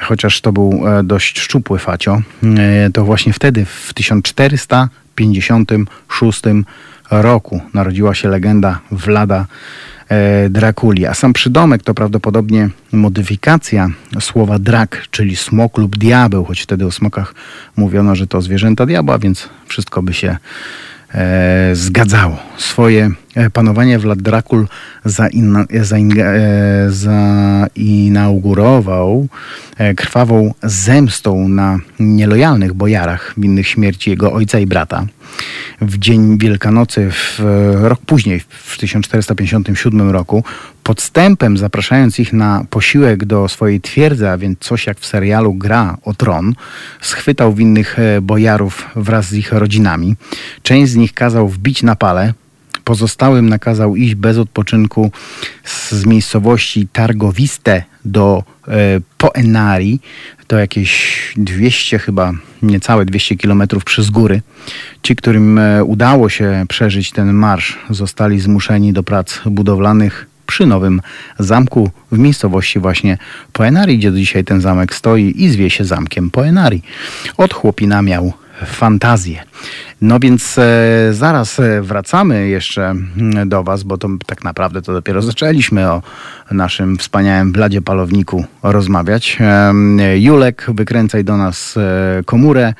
chociaż 0.00 0.40
to 0.40 0.52
był 0.52 0.88
e, 0.88 1.04
dość 1.04 1.40
szczupły 1.40 1.78
facio. 1.78 2.22
E, 2.58 2.90
to 2.90 3.04
właśnie 3.04 3.32
wtedy, 3.32 3.64
w 3.64 3.94
1456 3.94 6.42
roku, 7.10 7.60
narodziła 7.74 8.14
się 8.14 8.28
legenda 8.28 8.80
Wlada 8.90 9.46
Drakuli. 10.50 11.06
A 11.06 11.14
sam 11.14 11.32
przydomek 11.32 11.82
to 11.82 11.94
prawdopodobnie 11.94 12.68
modyfikacja 12.92 13.90
słowa 14.20 14.58
drak, 14.58 15.02
czyli 15.10 15.36
smok 15.36 15.78
lub 15.78 15.96
diabeł, 15.96 16.44
choć 16.44 16.60
wtedy 16.60 16.86
o 16.86 16.90
smokach 16.90 17.34
mówiono, 17.76 18.14
że 18.14 18.26
to 18.26 18.42
zwierzęta 18.42 18.86
diabła, 18.86 19.18
więc 19.18 19.48
wszystko 19.66 20.02
by 20.02 20.14
się 20.14 20.36
e, 21.14 21.70
zgadzało. 21.72 22.36
Swoje 22.56 23.04
e, 23.04 23.10
panowanie 23.52 23.98
Vlad 23.98 24.22
Drakul 24.22 24.66
zainaugurował 26.88 29.28
krwawą 29.96 30.54
zemstą 30.62 31.48
na 31.48 31.78
nielojalnych 32.00 32.74
bojarach 32.74 33.34
winnych 33.36 33.68
śmierci 33.68 34.10
jego 34.10 34.32
ojca 34.32 34.58
i 34.58 34.66
brata 34.66 35.06
w 35.80 35.98
dzień 35.98 36.38
Wielkanocy, 36.38 37.08
w 37.10 37.40
rok 37.82 38.00
później, 38.06 38.40
w 38.48 38.78
1457 38.78 40.10
roku, 40.10 40.44
podstępem 40.82 41.58
zapraszając 41.58 42.18
ich 42.18 42.32
na 42.32 42.64
posiłek 42.70 43.24
do 43.24 43.48
swojej 43.48 43.80
twierdzy, 43.80 44.28
a 44.28 44.38
więc 44.38 44.58
coś 44.58 44.86
jak 44.86 44.98
w 44.98 45.06
serialu 45.06 45.54
Gra 45.54 45.96
o 46.04 46.14
Tron, 46.14 46.54
schwytał 47.00 47.54
winnych 47.54 47.98
e, 47.98 48.20
bojarów 48.20 48.88
wraz 48.96 49.26
z 49.26 49.32
ich 49.32 49.52
rodzinami. 49.52 50.16
Część 50.62 50.92
z 50.92 50.96
nich 50.96 51.12
kazał 51.12 51.48
wbić 51.48 51.82
na 51.82 51.96
pale, 51.96 52.34
pozostałym 52.84 53.48
nakazał 53.48 53.96
iść 53.96 54.14
bez 54.14 54.38
odpoczynku 54.38 55.10
z 55.64 56.06
miejscowości 56.06 56.88
Targowiste 56.92 57.82
do 58.04 58.44
e, 58.68 58.72
Poenari, 59.18 60.00
to 60.46 60.58
jakieś 60.58 61.32
200 61.36 61.98
chyba, 61.98 62.32
niecałe 62.62 63.04
200 63.04 63.36
kilometrów 63.36 63.84
przez 63.84 64.10
góry. 64.10 64.42
Ci, 65.02 65.16
którym 65.16 65.58
e, 65.58 65.84
udało 65.84 66.28
się 66.28 66.64
przeżyć 66.68 67.10
ten 67.10 67.32
marsz, 67.32 67.78
zostali 67.90 68.40
zmuszeni 68.40 68.92
do 68.92 69.02
prac 69.02 69.40
budowlanych 69.46 70.26
przy 70.46 70.66
nowym 70.66 71.00
zamku 71.38 71.90
w 72.12 72.18
miejscowości 72.18 72.78
właśnie 72.78 73.18
Poenari, 73.52 73.98
gdzie 73.98 74.12
dzisiaj 74.12 74.44
ten 74.44 74.60
zamek 74.60 74.94
stoi 74.94 75.34
i 75.36 75.48
zwie 75.48 75.70
się 75.70 75.84
zamkiem 75.84 76.30
Poenari. 76.30 76.82
Od 77.36 77.54
chłopina 77.54 78.02
miał 78.02 78.32
fantazję. 78.66 79.42
No 80.00 80.20
więc 80.20 80.58
e, 80.58 80.64
zaraz 81.12 81.60
e, 81.60 81.82
wracamy 81.82 82.48
jeszcze 82.48 82.90
mm, 82.90 83.48
do 83.48 83.62
Was, 83.62 83.82
bo 83.82 83.98
to 83.98 84.08
tak 84.26 84.44
naprawdę 84.44 84.82
to 84.82 84.92
dopiero 84.92 85.22
zaczęliśmy 85.22 85.90
o 85.90 86.02
naszym 86.50 86.98
wspaniałym 86.98 87.52
bladzie 87.52 87.82
palowniku 87.82 88.44
rozmawiać. 88.62 89.38
Julek, 90.16 90.66
wykręcaj 90.68 91.24
do 91.24 91.36
nas 91.36 91.76
e, 91.76 92.22
komórę 92.24 92.74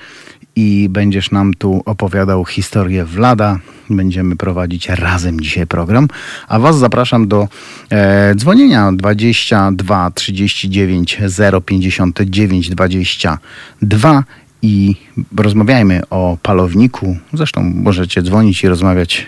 i 0.57 0.89
będziesz 0.91 1.31
nam 1.31 1.55
tu 1.55 1.83
opowiadał 1.85 2.45
historię 2.45 3.05
Wlada. 3.05 3.59
Będziemy 3.91 4.37
prowadzić 4.37 4.89
razem 4.89 5.41
dzisiaj 5.41 5.67
program, 5.67 6.09
a 6.49 6.59
Was 6.59 6.79
zapraszam 6.79 7.29
do 7.29 7.49
e, 7.91 8.35
dzwonienia 8.35 8.93
22 8.93 10.11
39 10.11 11.21
059 11.67 12.71
22 12.71 14.25
i 14.62 14.95
rozmawiajmy 15.37 16.02
o 16.11 16.37
palowniku. 16.42 17.16
Zresztą 17.33 17.73
możecie 17.75 18.23
dzwonić 18.23 18.64
i 18.64 18.69
rozmawiać 18.69 19.26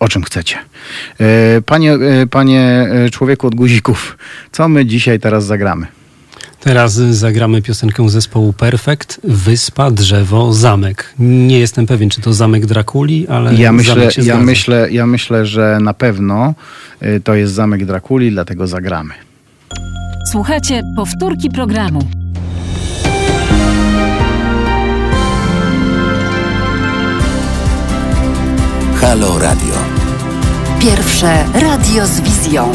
o 0.00 0.08
czym 0.08 0.22
chcecie. 0.22 0.56
E, 1.20 1.62
panie, 1.62 1.92
e, 1.92 2.26
panie 2.26 2.60
e, 2.60 3.10
człowieku 3.10 3.46
od 3.46 3.54
guzików, 3.54 4.18
co 4.52 4.68
my 4.68 4.86
dzisiaj 4.86 5.20
teraz 5.20 5.46
zagramy? 5.46 5.86
Teraz 6.60 6.94
zagramy 6.94 7.62
piosenkę 7.62 8.08
zespołu 8.08 8.52
Perfect, 8.52 9.20
Wyspa, 9.24 9.90
Drzewo, 9.90 10.52
Zamek. 10.52 11.14
Nie 11.18 11.58
jestem 11.58 11.86
pewien, 11.86 12.10
czy 12.10 12.20
to 12.20 12.32
Zamek 12.32 12.66
Drakuli, 12.66 13.28
ale 13.28 13.54
ja 13.54 13.72
myślę, 13.72 14.08
ja 14.22 14.38
myślę, 14.38 14.88
ja 14.90 15.06
myślę, 15.06 15.46
że 15.46 15.78
na 15.82 15.94
pewno 15.94 16.54
to 17.24 17.34
jest 17.34 17.54
Zamek 17.54 17.84
Drakuli, 17.84 18.30
dlatego 18.30 18.66
zagramy. 18.66 19.14
Słuchajcie 20.32 20.82
powtórki 20.96 21.50
programu. 21.50 22.23
Halo 29.04 29.38
Radio. 29.38 29.74
Pierwsze 30.80 31.44
radio 31.54 32.06
z 32.06 32.20
wizją. 32.20 32.72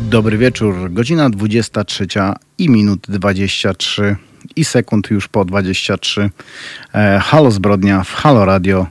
Dobry 0.00 0.38
wieczór. 0.38 0.92
Godzina 0.92 1.30
23 1.30 2.06
i 2.58 2.70
minut 2.70 3.00
23 3.08 4.16
i 4.56 4.64
sekund 4.64 5.10
już 5.10 5.28
po 5.28 5.44
23. 5.44 6.30
E, 6.94 7.20
Halo 7.22 7.50
Zbrodnia 7.50 8.04
w 8.04 8.12
Halo 8.12 8.44
Radio. 8.44 8.86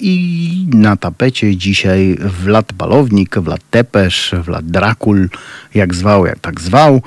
I 0.00 0.66
na 0.74 0.96
tapecie 0.96 1.56
dzisiaj 1.56 2.18
Wlad 2.20 2.72
Balownik, 2.72 3.38
Wlad 3.38 3.60
Tepesz, 3.70 4.34
Wlad 4.42 4.66
Drakul, 4.66 5.28
jak 5.74 5.94
zwał, 5.94 6.26
jak 6.26 6.38
tak 6.38 6.60
zwał. 6.60 7.02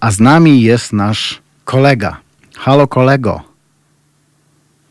A 0.00 0.10
z 0.10 0.20
nami 0.20 0.62
jest 0.62 0.92
nasz 0.92 1.40
kolega. 1.64 2.20
Halo 2.56 2.86
kolego. 2.86 3.42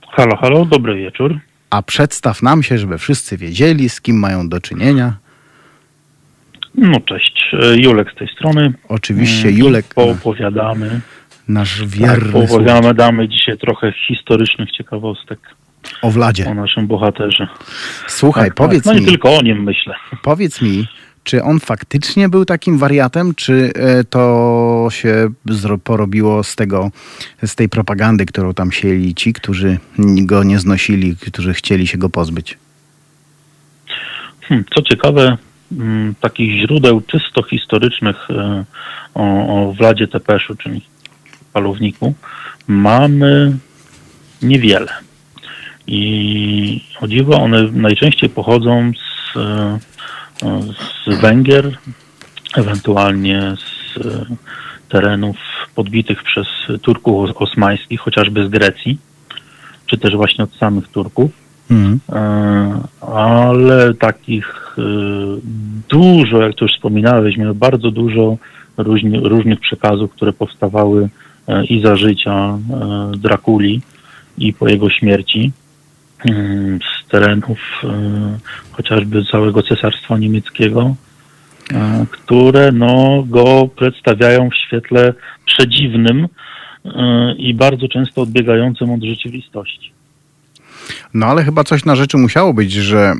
Halo, 0.09 0.37
halo, 0.37 0.65
dobry 0.65 0.95
wieczór. 0.95 1.39
A 1.69 1.81
przedstaw 1.81 2.43
nam 2.43 2.63
się, 2.63 2.77
żeby 2.77 2.97
wszyscy 2.97 3.37
wiedzieli, 3.37 3.89
z 3.89 4.01
kim 4.01 4.19
mają 4.19 4.49
do 4.49 4.61
czynienia. 4.61 5.13
No 6.75 6.99
cześć, 6.99 7.55
e, 7.61 7.77
Julek 7.77 8.11
z 8.11 8.15
tej 8.15 8.27
strony. 8.27 8.73
Oczywiście, 8.89 9.47
mm, 9.47 9.59
Julek. 9.59 9.85
Poopowiadamy. 9.93 11.01
Nasz 11.47 11.85
wierny 11.85 12.23
tak, 12.23 12.31
Poopowiadamy, 12.31 12.93
damy 12.93 13.29
dzisiaj 13.29 13.57
trochę 13.57 13.93
historycznych 14.07 14.71
ciekawostek. 14.71 15.39
O 16.01 16.11
Vladzie. 16.11 16.49
O 16.49 16.53
naszym 16.53 16.87
bohaterze. 16.87 17.47
Słuchaj, 18.07 18.45
tak, 18.45 18.53
powiedz 18.53 18.83
tak. 18.83 18.93
no 18.93 18.93
mi. 18.93 18.99
No 18.99 19.05
nie 19.05 19.11
tylko 19.11 19.37
o 19.37 19.41
nim 19.41 19.63
myślę. 19.63 19.95
Powiedz 20.21 20.61
mi, 20.61 20.87
czy 21.27 21.43
on 21.43 21.59
faktycznie 21.59 22.29
był 22.29 22.45
takim 22.45 22.77
wariatem, 22.77 23.35
czy 23.35 23.71
e, 23.75 24.03
to 24.03 24.87
się 24.91 25.29
porobiło 25.83 26.43
z 26.43 26.55
tego, 26.55 26.91
z 27.45 27.55
tej 27.55 27.69
propagandy, 27.69 28.25
którą 28.25 28.53
tam 28.53 28.71
sieli 28.71 29.15
ci, 29.15 29.33
którzy 29.33 29.77
go 29.99 30.43
nie 30.43 30.59
znosili, 30.59 31.15
którzy 31.15 31.53
chcieli 31.53 31.87
się 31.87 31.97
go 31.97 32.09
pozbyć? 32.09 32.57
Hmm, 34.41 34.65
co 34.75 34.81
ciekawe, 34.81 35.37
mm, 35.71 36.15
takich 36.21 36.61
źródeł 36.61 37.01
czysto 37.01 37.43
historycznych 37.43 38.31
e, 38.31 38.65
o, 39.13 39.23
o 39.47 39.73
Władzie 39.73 40.07
Tepeszu, 40.07 40.55
czyli 40.55 40.81
palowniku, 41.53 42.13
mamy 42.67 43.57
niewiele. 44.41 44.91
I 45.87 46.83
o 47.01 47.07
dziwo 47.07 47.41
one 47.41 47.63
najczęściej 47.63 48.29
pochodzą 48.29 48.91
z 48.95 49.37
e, 49.37 49.79
z 51.07 51.21
Węgier, 51.21 51.77
ewentualnie 52.55 53.53
z 53.57 53.97
e, 54.05 54.25
terenów 54.89 55.37
podbitych 55.75 56.23
przez 56.23 56.47
Turków 56.81 57.29
osmańskich, 57.35 57.99
chociażby 57.99 58.45
z 58.45 58.49
Grecji, 58.49 58.97
czy 59.85 59.97
też 59.97 60.15
właśnie 60.15 60.43
od 60.43 60.55
samych 60.55 60.87
Turków. 60.87 61.31
Mhm. 61.71 61.99
E, 62.09 63.07
ale 63.07 63.93
takich 63.93 64.77
e, 64.77 64.81
dużo, 65.89 66.41
jak 66.41 66.55
to 66.55 66.65
już 66.65 66.73
wspominałeś, 66.73 67.37
miałem 67.37 67.57
bardzo 67.57 67.91
dużo 67.91 68.37
różni, 68.77 69.19
różnych 69.19 69.59
przekazów, 69.59 70.11
które 70.11 70.33
powstawały 70.33 71.09
i 71.69 71.81
za 71.81 71.95
życia 71.95 72.57
Drakuli, 73.17 73.81
i 74.37 74.53
po 74.53 74.67
jego 74.67 74.89
śmierci. 74.89 75.51
Mm, 76.25 76.79
z 76.81 77.07
terenów 77.09 77.59
e, 77.83 77.89
chociażby 78.71 79.25
całego 79.25 79.63
Cesarstwa 79.63 80.17
Niemieckiego, 80.17 80.95
e, 81.73 82.05
które 82.11 82.71
no, 82.71 83.23
go 83.27 83.69
przedstawiają 83.75 84.49
w 84.49 84.55
świetle 84.55 85.13
przedziwnym 85.45 86.27
e, 86.85 87.33
i 87.37 87.53
bardzo 87.53 87.87
często 87.87 88.21
odbiegającym 88.21 88.91
od 88.91 89.03
rzeczywistości. 89.03 89.91
No 91.13 91.25
ale 91.25 91.43
chyba 91.43 91.63
coś 91.63 91.85
na 91.85 91.95
rzeczy 91.95 92.17
musiało 92.17 92.53
być, 92.53 92.71
że 92.71 93.13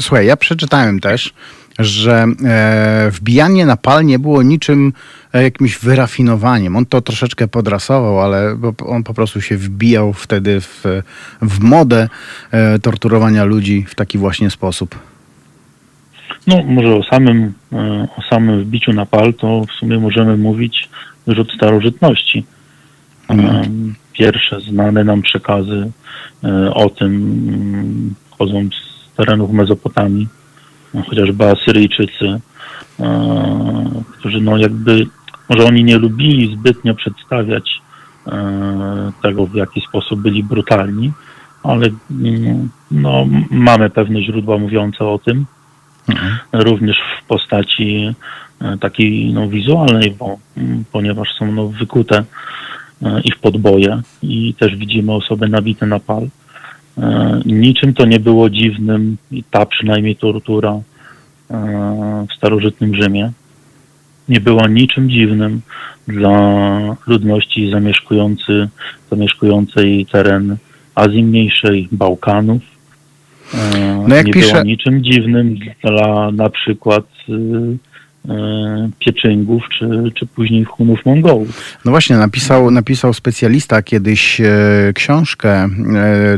słuchaj, 0.00 0.26
ja 0.26 0.36
przeczytałem 0.36 1.00
też 1.00 1.34
że 1.78 2.26
e, 2.44 3.10
wbijanie 3.10 3.66
na 3.66 3.76
pal 3.76 4.04
nie 4.04 4.18
było 4.18 4.42
niczym 4.42 4.92
e, 5.32 5.42
jakimś 5.42 5.78
wyrafinowaniem. 5.78 6.76
On 6.76 6.86
to 6.86 7.00
troszeczkę 7.00 7.48
podrasował, 7.48 8.20
ale 8.20 8.56
on 8.86 9.02
po 9.04 9.14
prostu 9.14 9.40
się 9.40 9.56
wbijał 9.56 10.12
wtedy 10.12 10.60
w, 10.60 10.84
w 11.42 11.60
modę 11.60 12.08
e, 12.50 12.78
torturowania 12.78 13.44
ludzi 13.44 13.84
w 13.88 13.94
taki 13.94 14.18
właśnie 14.18 14.50
sposób. 14.50 14.98
No, 16.46 16.62
może 16.62 16.94
o 16.94 17.02
samym, 17.02 17.52
e, 17.72 18.08
o 18.16 18.22
samym 18.30 18.64
wbiciu 18.64 18.92
na 18.92 19.06
pal 19.06 19.34
to 19.34 19.64
w 19.64 19.72
sumie 19.72 19.98
możemy 19.98 20.36
mówić 20.36 20.88
już 21.26 21.38
od 21.38 21.52
starożytności. 21.52 22.44
Mhm. 23.28 23.94
Pierwsze 24.12 24.60
znane 24.60 25.04
nam 25.04 25.22
przekazy 25.22 25.90
e, 26.44 26.74
o 26.74 26.90
tym 26.90 27.14
mm, 27.48 28.14
chodzą 28.30 28.68
z 28.70 29.16
terenów 29.16 29.50
Mezopotamii, 29.50 30.28
chociażby 31.02 31.44
Asyryjczycy, 31.44 32.40
e, 33.00 34.02
którzy 34.18 34.40
no 34.40 34.56
jakby, 34.56 35.06
może 35.48 35.64
oni 35.64 35.84
nie 35.84 35.98
lubili 35.98 36.56
zbytnio 36.56 36.94
przedstawiać 36.94 37.80
tego, 39.22 39.46
w 39.46 39.54
jaki 39.54 39.80
sposób 39.80 40.20
byli 40.20 40.44
brutalni, 40.44 41.12
ale 41.62 41.90
mm, 42.10 42.68
no, 42.90 43.26
mamy 43.50 43.90
pewne 43.90 44.22
źródła 44.22 44.58
mówiące 44.58 45.04
o 45.04 45.18
tym, 45.18 45.46
mhm. 46.08 46.38
również 46.52 46.96
w 46.96 47.26
postaci 47.26 48.14
e, 48.60 48.78
takiej 48.78 49.32
no, 49.32 49.48
wizualnej, 49.48 50.16
bo, 50.18 50.38
mm, 50.56 50.84
ponieważ 50.92 51.34
są 51.38 51.52
no, 51.52 51.68
wykute 51.68 52.24
e, 53.02 53.20
ich 53.20 53.36
podboje 53.36 54.02
i 54.22 54.54
też 54.54 54.76
widzimy 54.76 55.12
osoby 55.12 55.48
nabite 55.48 55.86
na 55.86 56.00
pal. 56.00 56.28
E, 56.98 57.40
niczym 57.46 57.94
to 57.94 58.06
nie 58.06 58.20
było 58.20 58.50
dziwnym 58.50 59.16
i 59.30 59.44
ta 59.44 59.66
przynajmniej 59.66 60.16
tortura 60.16 60.80
w 62.30 62.34
starożytnym 62.36 62.94
Rzymie. 62.94 63.32
Nie 64.28 64.40
była 64.40 64.68
niczym 64.68 65.10
dziwnym 65.10 65.60
dla 66.08 66.96
ludności 67.06 67.70
zamieszkujący, 67.70 68.68
zamieszkującej 69.10 70.06
teren 70.12 70.56
Azji 70.94 71.22
Mniejszej, 71.22 71.88
Bałkanów, 71.92 72.62
no 74.08 74.14
jak 74.14 74.26
nie 74.26 74.32
pisze... 74.32 74.52
było 74.52 74.62
niczym 74.62 75.04
dziwnym 75.04 75.56
dla 75.82 76.30
na 76.30 76.50
przykład 76.50 77.04
y, 77.28 77.32
Pieczyngów, 78.98 79.62
czy, 79.78 80.12
czy 80.14 80.26
później 80.26 80.64
Hunów 80.64 81.06
Mongołów. 81.06 81.76
No 81.84 81.90
właśnie, 81.90 82.16
napisał, 82.16 82.70
napisał 82.70 83.14
specjalista 83.14 83.82
kiedyś 83.82 84.40
e, 84.40 84.46
książkę, 84.94 85.50
e, 85.64 85.68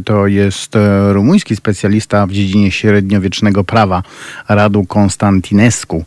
to 0.04 0.26
jest 0.26 0.76
e, 0.76 1.12
rumuński 1.12 1.56
specjalista 1.56 2.26
w 2.26 2.32
dziedzinie 2.32 2.70
średniowiecznego 2.70 3.64
prawa, 3.64 4.02
Radu 4.48 4.84
Konstantinescu 4.84 6.04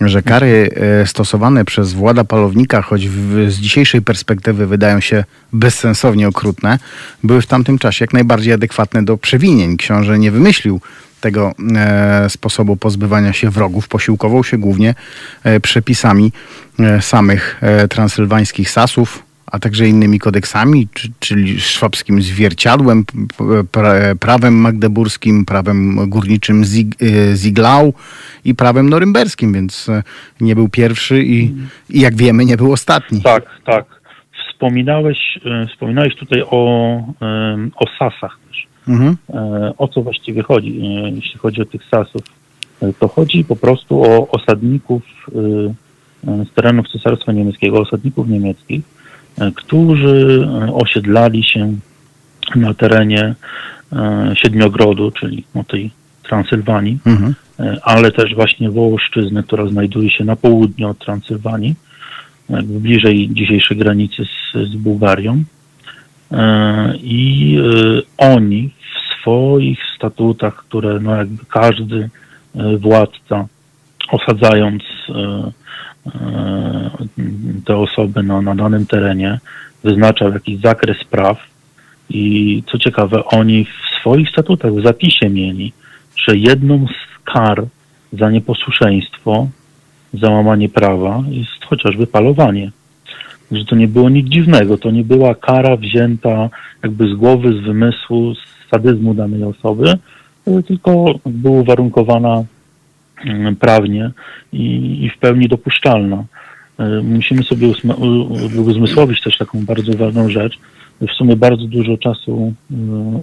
że 0.00 0.22
kary 0.22 0.70
e, 1.02 1.06
stosowane 1.06 1.64
przez 1.64 1.92
włada 1.92 2.24
palownika, 2.24 2.82
choć 2.82 3.08
w, 3.08 3.50
z 3.50 3.58
dzisiejszej 3.58 4.02
perspektywy 4.02 4.66
wydają 4.66 5.00
się 5.00 5.24
bezsensownie 5.52 6.28
okrutne, 6.28 6.78
były 7.24 7.42
w 7.42 7.46
tamtym 7.46 7.78
czasie 7.78 8.02
jak 8.02 8.12
najbardziej 8.12 8.52
adekwatne 8.52 9.04
do 9.04 9.16
przewinień. 9.16 9.76
Książę 9.76 10.18
nie 10.18 10.30
wymyślił 10.30 10.80
tego 11.20 11.52
e, 11.76 12.30
sposobu 12.30 12.76
pozbywania 12.76 13.32
się 13.32 13.50
wrogów. 13.50 13.88
Posiłkował 13.88 14.44
się 14.44 14.58
głównie 14.58 14.94
e, 15.44 15.60
przepisami 15.60 16.32
e, 16.78 17.02
samych 17.02 17.60
transylwańskich 17.90 18.70
sasów, 18.70 19.22
a 19.46 19.58
także 19.58 19.86
innymi 19.86 20.18
kodeksami, 20.18 20.88
czyli 21.18 21.60
szwabskim 21.60 22.22
zwierciadłem, 22.22 23.04
prawem 24.20 24.54
magdeburskim, 24.54 25.44
prawem 25.44 26.08
górniczym 26.10 26.64
Ziglau 27.34 27.94
i 28.44 28.54
prawem 28.54 28.88
norymberskim, 28.88 29.52
więc 29.52 29.90
nie 30.40 30.54
był 30.54 30.68
pierwszy 30.68 31.22
i, 31.24 31.54
i 31.90 32.00
jak 32.00 32.16
wiemy 32.16 32.44
nie 32.44 32.56
był 32.56 32.72
ostatni. 32.72 33.22
Tak, 33.22 33.44
tak. 33.64 33.84
Wspominałeś, 34.48 35.18
wspominałeś 35.72 36.16
tutaj 36.16 36.42
o, 36.46 36.96
o 37.76 37.84
sasach. 37.98 38.38
Mhm. 38.88 39.16
E, 39.30 39.72
o 39.78 39.88
co 39.88 40.02
właściwie 40.02 40.42
chodzi, 40.42 40.80
jeśli 41.14 41.38
chodzi 41.38 41.62
o 41.62 41.64
tych 41.64 41.84
sasów? 41.84 42.22
To 42.98 43.08
chodzi 43.08 43.44
po 43.44 43.56
prostu 43.56 44.02
o 44.02 44.28
osadników 44.30 45.02
z 46.22 46.54
terenów 46.54 46.88
Cesarstwa 46.88 47.32
Niemieckiego, 47.32 47.80
osadników 47.80 48.28
niemieckich, 48.28 48.84
którzy 49.54 50.48
osiedlali 50.74 51.44
się 51.44 51.74
na 52.56 52.74
terenie 52.74 53.34
Siedmiogrodu, 54.34 55.10
czyli 55.10 55.44
no 55.54 55.64
tej 55.64 55.90
Transylwanii, 56.22 56.98
mhm. 57.06 57.34
ale 57.82 58.12
też 58.12 58.34
właśnie 58.34 58.70
Wołoszczyzny, 58.70 59.42
która 59.42 59.66
znajduje 59.66 60.10
się 60.10 60.24
na 60.24 60.36
południu 60.36 60.88
od 60.88 60.98
Transylwanii, 60.98 61.74
bliżej 62.64 63.28
dzisiejszej 63.32 63.76
granicy 63.76 64.24
z, 64.24 64.68
z 64.70 64.76
Bułgarią. 64.76 65.42
I 66.94 67.58
oni 68.18 68.70
swoich 69.28 69.78
statutach, 69.96 70.56
które 70.56 71.00
no 71.00 71.16
jakby 71.16 71.44
każdy 71.48 72.10
władca 72.78 73.46
osadzając 74.10 74.82
E, 76.14 76.90
te 77.64 77.76
osoby 77.76 78.22
na, 78.22 78.42
na 78.42 78.54
danym 78.54 78.86
terenie, 78.86 79.38
wyznaczał 79.84 80.32
jakiś 80.32 80.60
zakres 80.60 81.04
praw 81.04 81.38
i 82.10 82.62
co 82.66 82.78
ciekawe, 82.78 83.24
oni 83.24 83.64
w 83.64 84.00
swoich 84.00 84.30
statutach, 84.30 84.72
w 84.72 84.82
zapisie 84.82 85.30
mieli, 85.30 85.72
że 86.16 86.36
jedną 86.36 86.86
z 86.86 87.24
kar 87.24 87.64
za 88.12 88.30
nieposłuszeństwo, 88.30 89.48
za 90.14 90.30
łamanie 90.30 90.68
prawa 90.68 91.24
jest 91.28 91.64
chociażby 91.64 92.06
palowanie. 92.06 92.70
Że 93.52 93.64
to 93.64 93.76
nie 93.76 93.88
było 93.88 94.08
nic 94.08 94.28
dziwnego, 94.28 94.78
to 94.78 94.90
nie 94.90 95.04
była 95.04 95.34
kara 95.34 95.76
wzięta 95.76 96.50
jakby 96.82 97.08
z 97.08 97.14
głowy, 97.14 97.52
z 97.52 97.60
wymysłu, 97.64 98.34
z 98.34 98.57
sadyzmu 98.70 99.14
danej 99.14 99.44
osoby, 99.44 99.98
tylko 100.66 101.14
była 101.26 101.62
warunkowana 101.62 102.44
Mm, 103.24 103.56
prawnie 103.56 104.10
i, 104.52 104.64
i 105.04 105.10
w 105.10 105.18
pełni 105.18 105.48
dopuszczalna. 105.48 106.24
E, 106.78 107.02
musimy 107.02 107.42
sobie 107.42 107.72
uzmysłowić 108.66 109.22
też 109.22 109.38
taką 109.38 109.64
bardzo 109.64 109.92
ważną 109.92 110.28
rzecz. 110.28 110.58
W 111.00 111.12
sumie 111.12 111.36
bardzo 111.36 111.64
dużo 111.64 111.96
czasu 111.96 112.54
e, 112.70 112.74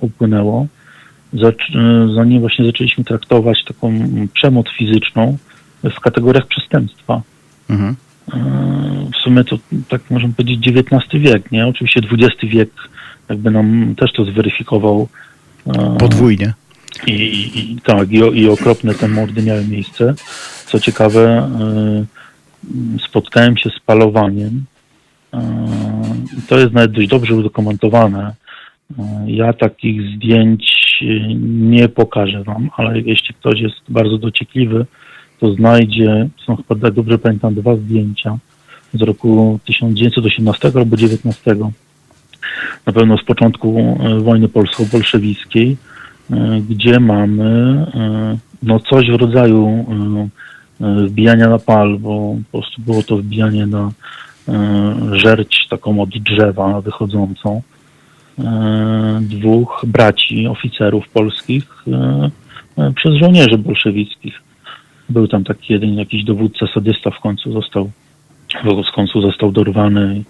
upłynęło, 0.02 0.68
e, 1.34 1.54
zanim 2.16 2.40
właśnie 2.40 2.66
zaczęliśmy 2.66 3.04
traktować 3.04 3.64
taką 3.64 3.94
przemoc 4.34 4.66
fizyczną 4.70 5.38
w 5.84 6.00
kategoriach 6.00 6.48
przestępstwa. 6.48 7.22
Mhm. 7.70 7.96
W 9.14 9.18
sumie 9.24 9.44
to 9.44 9.58
tak 9.90 10.02
możemy 10.12 10.34
powiedzieć 10.34 10.68
XIX 10.68 11.24
wiek, 11.24 11.52
nie? 11.52 11.68
Oczywiście 11.68 12.02
XX 12.12 12.54
wiek 12.54 12.70
jakby 13.30 13.52
nam 13.52 13.96
też 13.98 14.14
to 14.14 14.26
zweryfikował. 14.26 15.08
Podwójnie. 15.99 16.54
I, 17.08 17.12
i 17.56 17.82
tak, 17.84 18.12
i, 18.12 18.17
i 18.17 18.49
okropne 18.49 18.93
te 18.93 19.08
mordy 19.08 19.43
miały 19.43 19.67
miejsce. 19.67 20.13
Co 20.65 20.80
ciekawe, 20.80 21.49
y, 22.97 22.99
spotkałem 23.10 23.58
się 23.58 23.69
z 23.69 23.80
palowaniem. 23.86 24.65
Y, 25.34 25.38
to 26.47 26.60
jest 26.60 26.73
nawet 26.73 26.91
dość 26.91 27.08
dobrze 27.08 27.36
udokumentowane. 27.36 28.34
Y, 28.91 29.04
ja 29.28 29.54
takich 29.54 30.01
zdjęć 30.15 30.75
nie 31.47 31.89
pokażę 31.89 32.43
wam, 32.43 32.69
ale 32.78 32.99
jeśli 32.99 33.36
ktoś 33.36 33.60
jest 33.60 33.75
bardzo 33.89 34.17
dociekliwy, 34.17 34.86
to 35.39 35.54
znajdzie, 35.54 36.30
są 36.45 36.56
chyba, 36.56 36.91
dobrze 36.91 37.17
pamiętam, 37.17 37.56
dwa 37.56 37.75
zdjęcia 37.75 38.38
z 38.93 39.01
roku 39.01 39.60
1918 39.65 40.71
albo 40.75 40.97
19. 40.97 41.56
Na 42.86 42.94
pewno 42.94 43.18
z 43.18 43.24
początku 43.24 43.98
wojny 44.24 44.48
polsko-bolszewickiej 44.48 45.78
E, 46.32 46.62
gdzie 46.70 47.00
mamy 47.00 47.86
e, 47.96 48.38
no 48.64 48.80
coś 48.80 49.12
w 49.12 49.16
rodzaju 49.16 49.86
e, 50.82 51.06
wbijania 51.06 51.50
na 51.50 51.60
pal, 51.60 51.98
bo 52.00 52.36
po 52.52 52.58
prostu 52.58 52.82
było 52.82 53.04
to 53.04 53.18
wbijanie 53.18 53.66
na 53.66 53.92
żerć 55.12 55.68
taką 55.70 56.02
od 56.02 56.10
drzewa 56.10 56.82
wychodzącą 56.82 57.62
dwóch 59.22 59.86
braci, 59.88 60.48
oficerów 60.48 61.10
polskich 61.10 61.84
przez 62.96 63.14
żołnierzy 63.14 63.58
bolszewickich. 63.58 64.42
Był 65.10 65.28
tam 65.28 65.44
taki 65.44 65.74
jeden 65.74 65.94
jakiś 65.94 66.24
dowódca 66.24 66.66
sadysta 66.74 67.12
w 67.12 67.20
końcu 67.20 67.52
został 67.52 67.92
w 68.63 68.96
końcu 68.96 69.22
został 69.22 69.52
dorwany 69.52 70.24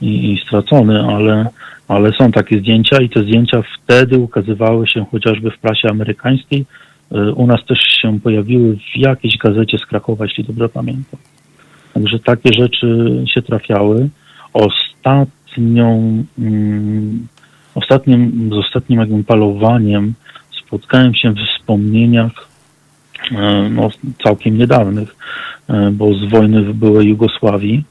i, 0.00 0.32
i 0.32 0.40
stracony, 0.46 1.02
ale 1.02 1.46
ale 1.88 2.12
są 2.12 2.32
takie 2.32 2.58
zdjęcia 2.58 3.02
i 3.02 3.08
te 3.08 3.20
zdjęcia 3.20 3.62
wtedy 3.82 4.18
ukazywały 4.18 4.88
się 4.88 5.04
chociażby 5.10 5.50
w 5.50 5.58
prasie 5.58 5.88
amerykańskiej. 5.90 6.64
Y, 7.12 7.34
u 7.34 7.46
nas 7.46 7.64
też 7.68 7.78
się 7.78 8.20
pojawiły 8.20 8.76
w 8.76 8.96
jakiejś 8.96 9.38
gazecie 9.38 9.78
z 9.78 9.86
Krakowa, 9.86 10.24
jeśli 10.24 10.44
dobrze 10.44 10.68
pamiętam. 10.68 11.20
Także 11.94 12.18
takie 12.18 12.50
rzeczy 12.52 13.22
się 13.34 13.42
trafiały. 13.42 14.08
Ostatnią, 14.52 16.24
mm, 16.38 17.26
ostatnim, 17.74 18.50
z 18.52 18.56
ostatnim 18.66 19.00
jakby 19.00 19.24
palowaniem 19.24 20.14
spotkałem 20.66 21.14
się 21.14 21.32
w 21.32 21.38
wspomnieniach 21.38 22.32
e, 22.32 22.55
no, 23.70 23.90
całkiem 24.24 24.58
niedawnych, 24.58 25.16
e, 25.68 25.90
bo 25.90 26.14
z 26.14 26.30
wojny 26.30 26.62
w 26.62 26.74
byłej 26.74 27.08
Jugosławii. 27.08 27.84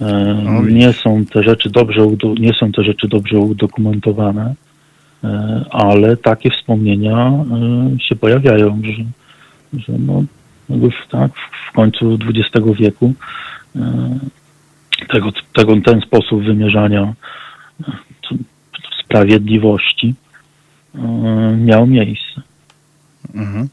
E, 0.00 0.04
O, 0.48 0.62
widzisz. 0.62 0.78
Nie 0.78 0.92
są 0.92 1.24
te 1.24 1.42
rzeczy 1.42 1.70
dobrze, 1.70 2.00
nie 2.40 2.52
są 2.52 2.72
te 2.72 2.84
rzeczy 2.84 3.08
dobrze 3.08 3.38
udokumentowane, 3.38 4.54
e, 5.24 5.64
ale 5.70 6.16
takie 6.16 6.50
wspomnienia 6.50 7.16
e, 7.16 8.00
się 8.00 8.16
pojawiają, 8.16 8.82
że, 8.84 9.04
że 9.80 9.92
no, 9.98 10.24
tak, 11.10 11.32
w 11.70 11.72
końcu 11.72 12.18
XX 12.28 12.66
wieku 12.78 13.14
e, 13.76 14.18
tego, 15.08 15.32
tego, 15.54 15.80
ten 15.84 16.00
sposób 16.00 16.44
wymierzania 16.44 17.02
e, 17.02 17.92
sprawiedliwości 19.04 20.14
e, 20.94 20.98
miał 21.56 21.86
miejsce. 21.86 22.42
Mhm. 23.34 23.68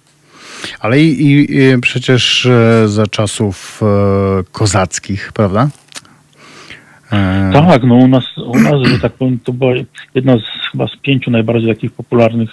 Ale 0.79 1.01
i, 1.01 1.25
i, 1.25 1.57
i 1.57 1.79
przecież 1.81 2.45
e, 2.45 2.87
za 2.87 3.07
czasów 3.07 3.81
e, 3.81 4.43
kozackich, 4.51 5.31
prawda? 5.33 5.69
E, 7.11 7.51
Tak, 7.53 7.83
no 7.83 7.95
u 7.95 8.07
nas, 8.07 8.23
u 8.37 8.59
nas, 8.59 8.73
że 8.85 8.99
tak 8.99 9.13
powiem, 9.13 9.39
to 9.43 9.53
była 9.53 9.71
jedna 10.15 10.37
z 10.37 10.71
chyba 10.71 10.87
z 10.87 10.95
pięciu 11.01 11.31
najbardziej 11.31 11.75
takich 11.75 11.91
popularnych 11.91 12.49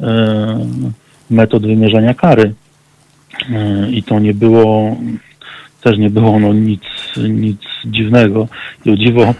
e, 0.00 0.66
metod 1.30 1.66
wymierzania 1.66 2.14
kary. 2.14 2.54
E, 3.50 3.90
I 3.90 4.02
to 4.02 4.18
nie 4.18 4.34
było, 4.34 4.96
też 5.82 5.98
nie 5.98 6.10
było 6.10 6.38
no 6.38 6.52
nic, 6.52 6.82
nic 7.28 7.60
dziwnego. 7.84 8.48
I 8.84 8.90
o 8.90 8.96
dziwo 8.96 9.22
e, 9.22 9.34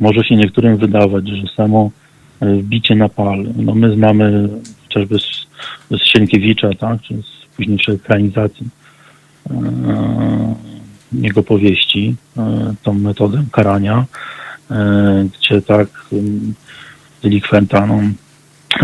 może 0.00 0.24
się 0.24 0.36
niektórym 0.36 0.76
wydawać, 0.76 1.28
że 1.28 1.48
samo 1.56 1.90
bicie 2.62 2.94
na 2.94 3.08
pal, 3.08 3.44
no 3.56 3.74
my 3.74 3.94
znamy 3.94 4.48
chociażby 4.82 5.18
z, 5.18 5.46
z 5.90 6.04
Sienkiewicza, 6.04 6.70
tak, 6.78 7.02
czy 7.02 7.14
z 7.14 7.56
późniejszej 7.56 7.94
ekranizacji 7.94 8.66
e, 9.50 10.54
jego 11.12 11.42
powieści, 11.42 12.14
e, 12.36 12.74
tą 12.82 12.94
metodę 12.94 13.44
karania, 13.52 14.04
e, 14.70 15.28
gdzie 15.38 15.62
tak 15.62 15.88
delikwenta 17.22 17.86
no, 17.86 18.00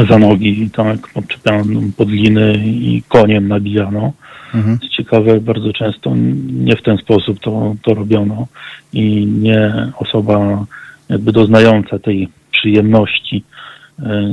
za 0.09 0.19
nogi 0.19 0.71
tak 0.71 1.09
podczepiano 1.09 1.81
pod 1.97 2.09
liny 2.11 2.63
i 2.67 3.03
koniem 3.09 3.49
nabijano. 3.49 4.13
mhm. 4.55 4.79
Co 4.79 4.89
ciekawe, 4.89 5.41
bardzo 5.41 5.73
często 5.73 6.13
nie 6.53 6.77
w 6.77 6.83
ten 6.83 6.99
sposób 6.99 7.41
to, 7.41 7.75
to 7.83 7.95
robiono 7.95 8.47
i 8.93 9.27
nie 9.27 9.93
osoba 9.99 10.65
jakby 11.09 11.33
doznająca 11.33 11.99
tej 11.99 12.29
przyjemności 12.53 13.45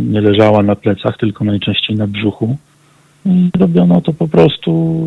nie 0.02 0.22
leżała 0.22 0.64
na 0.64 0.76
plecach, 0.76 1.18
tylko 1.18 1.44
najczęściej 1.44 1.96
na 1.96 2.08
brzuchu. 2.08 2.58
I 3.26 3.50
robiono 3.60 4.02
to 4.02 4.14
po 4.14 4.28
prostu 4.28 5.02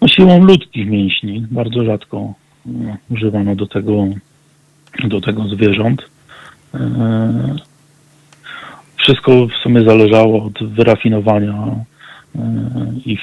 no, 0.00 0.08
siłą 0.08 0.44
ludzkich 0.44 0.86
mięśni. 0.86 1.46
Bardzo 1.50 1.84
rzadko 1.84 2.34
e, 2.66 2.96
używano 3.10 3.56
do 3.56 3.66
tego, 3.66 4.06
do 5.04 5.20
tego 5.20 5.48
zwierząt. 5.48 6.02
E, 6.74 7.56
Wszystko 8.96 9.46
w 9.46 9.52
sumie 9.62 9.84
zależało 9.84 10.44
od 10.44 10.64
wyrafinowania 10.74 11.54
e, 12.34 12.40
i 13.06 13.18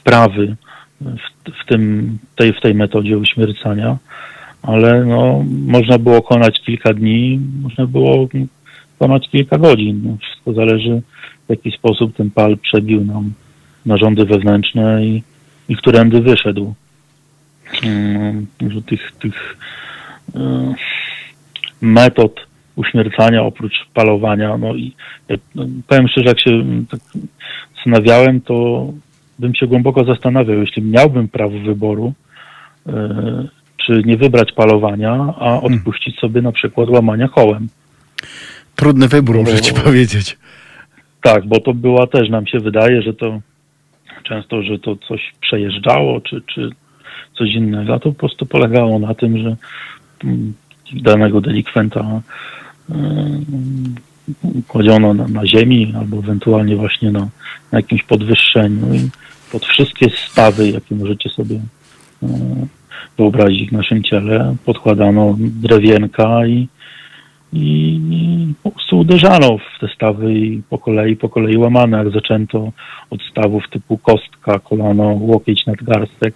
wprawy 0.00 0.56
w, 1.00 1.50
w, 1.62 1.66
tym, 1.66 2.18
tej, 2.36 2.52
w 2.52 2.60
tej 2.60 2.74
metodzie 2.74 3.18
uśmiercania, 3.18 3.96
ale 4.62 5.04
no, 5.04 5.44
można 5.66 5.98
było 5.98 6.22
konać 6.22 6.60
kilka 6.60 6.94
dni, 6.94 7.40
można 7.62 7.86
było 7.86 8.28
konać 9.00 9.28
kilka 9.28 9.58
godzin. 9.58 10.00
No, 10.04 10.16
wszystko 10.20 10.52
zależy 10.52 11.02
w 11.46 11.50
jaki 11.50 11.70
sposób 11.70 12.16
ten 12.16 12.30
pal 12.30 12.58
przebił 12.58 13.04
nam 13.04 13.32
narządy 13.86 14.24
wewnętrzne 14.24 15.06
i, 15.06 15.22
i 15.68 15.76
którędy 15.76 16.20
wyszedł. 16.20 16.74
Mm, 17.82 18.46
Że 18.68 18.82
tych, 18.82 19.12
tych 19.12 19.56
e, 20.34 20.74
metod 21.80 22.40
uśmiercania 22.76 23.42
oprócz 23.42 23.74
palowania, 23.94 24.58
no 24.58 24.74
i 24.74 24.92
jak, 25.28 25.40
no, 25.54 25.66
powiem 25.86 26.08
szczerze, 26.08 26.28
jak 26.28 26.40
się 26.40 26.50
mm, 26.50 26.86
tak 26.86 27.00
zastanawiałem, 27.76 28.40
to 28.40 28.86
bym 29.38 29.54
się 29.54 29.66
głęboko 29.66 30.04
zastanawiał, 30.04 30.58
jeśli 30.58 30.82
miałbym 30.82 31.28
prawo 31.28 31.58
wyboru, 31.58 32.12
e, 32.86 33.48
czy 33.76 34.02
nie 34.04 34.16
wybrać 34.16 34.52
palowania, 34.52 35.34
a 35.38 35.60
odpuścić 35.60 36.18
sobie 36.18 36.42
na 36.42 36.52
przykład 36.52 36.88
łamania 36.88 37.28
kołem. 37.28 37.68
Trudny 38.80 39.08
wybór, 39.08 39.36
muszę 39.36 39.60
ci 39.60 39.72
Bo- 39.72 39.80
powiedzieć. 39.80 40.38
Tak, 41.22 41.46
bo 41.46 41.60
to 41.60 41.74
była 41.74 42.06
też, 42.06 42.28
nam 42.28 42.46
się 42.46 42.58
wydaje, 42.58 43.02
że 43.02 43.14
to 43.14 43.40
często, 44.22 44.62
że 44.62 44.78
to 44.78 44.96
coś 44.96 45.32
przejeżdżało, 45.40 46.20
czy, 46.20 46.42
czy 46.46 46.70
coś 47.38 47.54
innego, 47.54 47.94
a 47.94 47.98
to 47.98 48.12
po 48.12 48.18
prostu 48.18 48.46
polegało 48.46 48.98
na 48.98 49.14
tym, 49.14 49.38
że 49.38 49.56
mm, 50.24 50.54
danego 50.92 51.40
delikwenta 51.40 52.20
mm, 52.90 53.44
kładziono 54.68 55.14
na, 55.14 55.28
na 55.28 55.46
ziemi 55.46 55.92
albo 55.98 56.16
ewentualnie 56.16 56.76
właśnie 56.76 57.10
na, 57.10 57.28
na 57.72 57.78
jakimś 57.78 58.02
podwyższeniu 58.02 58.94
i 58.94 59.10
pod 59.52 59.64
wszystkie 59.66 60.10
stawy, 60.10 60.70
jakie 60.70 60.94
możecie 60.94 61.28
sobie 61.28 61.60
e, 62.22 62.28
wyobrazić 63.18 63.68
w 63.68 63.72
naszym 63.72 64.02
ciele, 64.02 64.56
podkładano 64.64 65.36
drewienka 65.38 66.46
i, 66.46 66.68
i 67.52 68.00
po 68.62 68.70
prostu 68.70 68.98
uderzano 68.98 69.58
w 69.58 69.80
te 69.80 69.88
stawy 69.94 70.34
i 70.34 70.62
po 70.70 70.78
kolei, 70.78 71.16
po 71.16 71.28
kolei 71.28 71.56
łamano, 71.56 71.98
jak 71.98 72.10
zaczęto 72.10 72.72
od 73.10 73.22
stawów 73.22 73.64
typu 73.70 73.98
kostka, 73.98 74.58
kolano, 74.58 75.04
łokieć, 75.20 75.66
nadgarstek, 75.66 76.34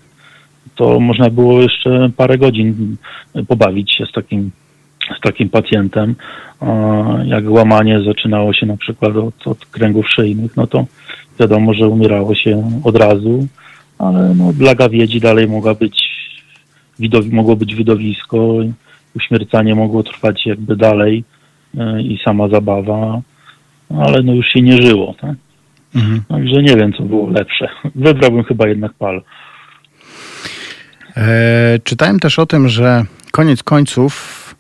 to 0.75 1.01
można 1.01 1.31
było 1.31 1.63
jeszcze 1.63 2.11
parę 2.17 2.39
godzin 2.39 2.97
pobawić 3.49 3.95
się 3.95 4.07
z 4.07 4.13
takim, 4.13 4.51
z 5.19 5.21
takim 5.21 5.49
pacjentem. 5.49 6.15
Jak 7.25 7.45
łamanie 7.51 8.01
zaczynało 8.03 8.53
się 8.53 8.67
na 8.67 8.77
przykład 8.77 9.17
od, 9.17 9.47
od 9.47 9.67
kręgów 9.67 10.11
szyjnych, 10.11 10.57
no 10.57 10.67
to 10.67 10.85
wiadomo, 11.41 11.75
że 11.75 11.89
umierało 11.89 12.35
się 12.35 12.71
od 12.85 12.97
razu, 12.97 13.47
ale 13.99 14.35
no, 14.35 14.53
dla 14.53 14.75
gawiedzi 14.75 15.21
dalej 15.21 15.49
mogła 15.49 15.75
być, 15.75 16.03
widowi, 16.99 17.31
mogło 17.31 17.57
być 17.57 17.75
widowisko, 17.75 18.57
uśmiercanie 19.17 19.75
mogło 19.75 20.03
trwać 20.03 20.47
jakby 20.47 20.77
dalej 20.77 21.25
e, 21.79 22.03
i 22.03 22.19
sama 22.25 22.49
zabawa, 22.49 23.21
ale 23.91 24.23
no 24.23 24.35
już 24.35 24.47
się 24.47 24.63
nie 24.63 24.83
żyło. 24.83 25.15
Tak? 25.21 25.37
Mhm. 25.95 26.23
Także 26.29 26.63
nie 26.63 26.77
wiem, 26.77 26.93
co 26.93 27.03
było 27.03 27.31
lepsze. 27.31 27.69
Wybrałbym 27.95 28.45
chyba 28.45 28.69
jednak 28.69 28.93
pal. 28.93 29.23
E, 31.17 31.79
czytałem 31.85 32.21
też 32.21 32.39
o 32.39 32.47
tym, 32.47 32.69
że 32.69 33.05
koniec 33.33 33.63
końców 33.63 34.55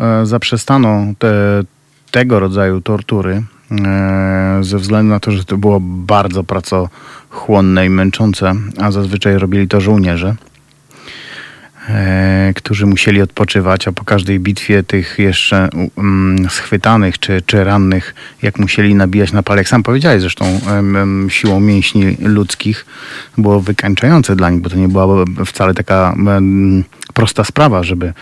e, 0.00 0.26
zaprzestano 0.26 1.04
te, 1.18 1.62
tego 2.10 2.40
rodzaju 2.40 2.80
tortury 2.80 3.42
e, 3.70 4.58
ze 4.60 4.78
względu 4.78 5.10
na 5.10 5.20
to, 5.20 5.30
że 5.30 5.44
to 5.44 5.58
było 5.58 5.80
bardzo 5.80 6.44
pracochłonne 6.44 7.86
i 7.86 7.90
męczące, 7.90 8.52
a 8.80 8.90
zazwyczaj 8.90 9.38
robili 9.38 9.68
to 9.68 9.80
żołnierze, 9.80 10.34
którzy 12.56 12.86
musieli 12.86 13.22
odpoczywać, 13.22 13.88
a 13.88 13.92
po 13.92 14.04
każdej 14.04 14.40
bitwie 14.40 14.82
tych 14.82 15.18
jeszcze 15.18 15.68
um, 15.96 16.36
schwytanych 16.48 17.18
czy, 17.18 17.42
czy 17.46 17.64
rannych, 17.64 18.14
jak 18.42 18.58
musieli 18.58 18.94
nabijać 18.94 19.32
na 19.32 19.42
pal, 19.42 19.56
jak 19.56 19.68
sam 19.68 19.82
powiedziałeś 19.82 20.20
zresztą, 20.20 20.60
siłą 21.28 21.60
mięśni 21.60 22.16
ludzkich, 22.20 22.86
było 23.38 23.60
wykańczające 23.60 24.36
dla 24.36 24.50
nich, 24.50 24.60
bo 24.60 24.70
to 24.70 24.76
nie 24.76 24.88
była 24.88 25.24
wcale 25.46 25.74
taka 25.74 26.14
prosta 27.16 27.44
sprawa, 27.44 27.82
żeby 27.82 28.12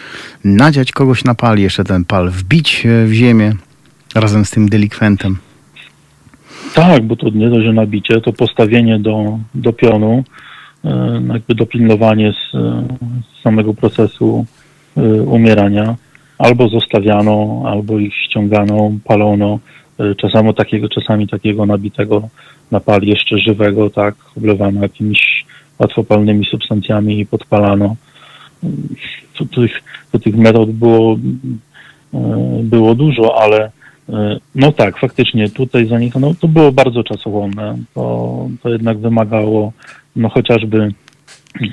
nadziać 0.44 0.92
kogoś 0.92 1.24
na 1.24 1.35
pal, 1.35 1.59
jeszcze 1.59 1.85
ten 1.85 2.05
pal 2.05 2.31
wbić 2.31 2.87
e, 2.87 3.07
w 3.07 3.12
ziemię 3.12 3.55
razem 4.14 4.44
z 4.44 4.50
tym 4.50 4.68
delikwentem. 4.68 5.38
Tak, 6.74 7.03
bo 7.07 7.16
to 7.16 7.31
nie 7.31 7.50
dość, 7.50 7.64
że 7.64 7.72
nabicie, 7.72 8.20
to 8.20 8.33
postawienie 8.33 8.98
do, 8.98 9.38
do 9.55 9.72
pionu, 9.72 10.24
e, 10.29 10.54
jakby 11.33 11.55
dopilnowanie 11.55 12.33
z, 12.33 12.55
e, 12.55 12.85
z 13.38 13.42
samego 13.42 13.75
procesu 13.75 14.47
e, 14.97 15.03
umierania. 15.23 15.97
Albo 16.38 16.68
zostawiano, 16.68 17.62
albo 17.66 17.99
ich 17.99 18.14
ściągano, 18.14 18.92
palono. 19.05 19.59
E, 20.01 20.14
Czasami 20.14 20.55
takiego, 20.55 20.88
czasami 20.88 21.29
takiego 21.29 21.66
nabitego 21.66 22.29
na 22.70 22.81
pal 22.81 23.03
jeszcze 23.03 23.38
żywego, 23.38 23.90
tak, 23.90 24.14
oblewano 24.37 24.83
jakimiś 24.83 25.44
łatwopalnymi 25.79 26.44
substancjami 26.44 27.20
i 27.20 27.27
podpalano. 27.27 27.97
To, 29.38 29.44
tych, 29.44 29.83
to 30.12 30.18
tych 30.18 30.37
metod 30.37 30.70
było, 30.70 31.18
e, 32.14 32.18
było 32.62 32.94
dużo, 32.94 33.42
ale 33.42 33.70
e, 34.09 34.38
no 34.55 34.73
tak, 34.73 34.99
faktycznie 34.99 35.49
tutaj 35.51 35.87
zanikano, 35.87 36.35
to 36.40 36.49
było 36.49 36.73
bardzo 36.73 37.05
czasochłonne. 37.05 37.79
To, 37.94 38.49
to 38.62 38.68
jednak 38.68 38.99
wymagało 38.99 39.73
no 40.16 40.29
chociażby 40.29 40.88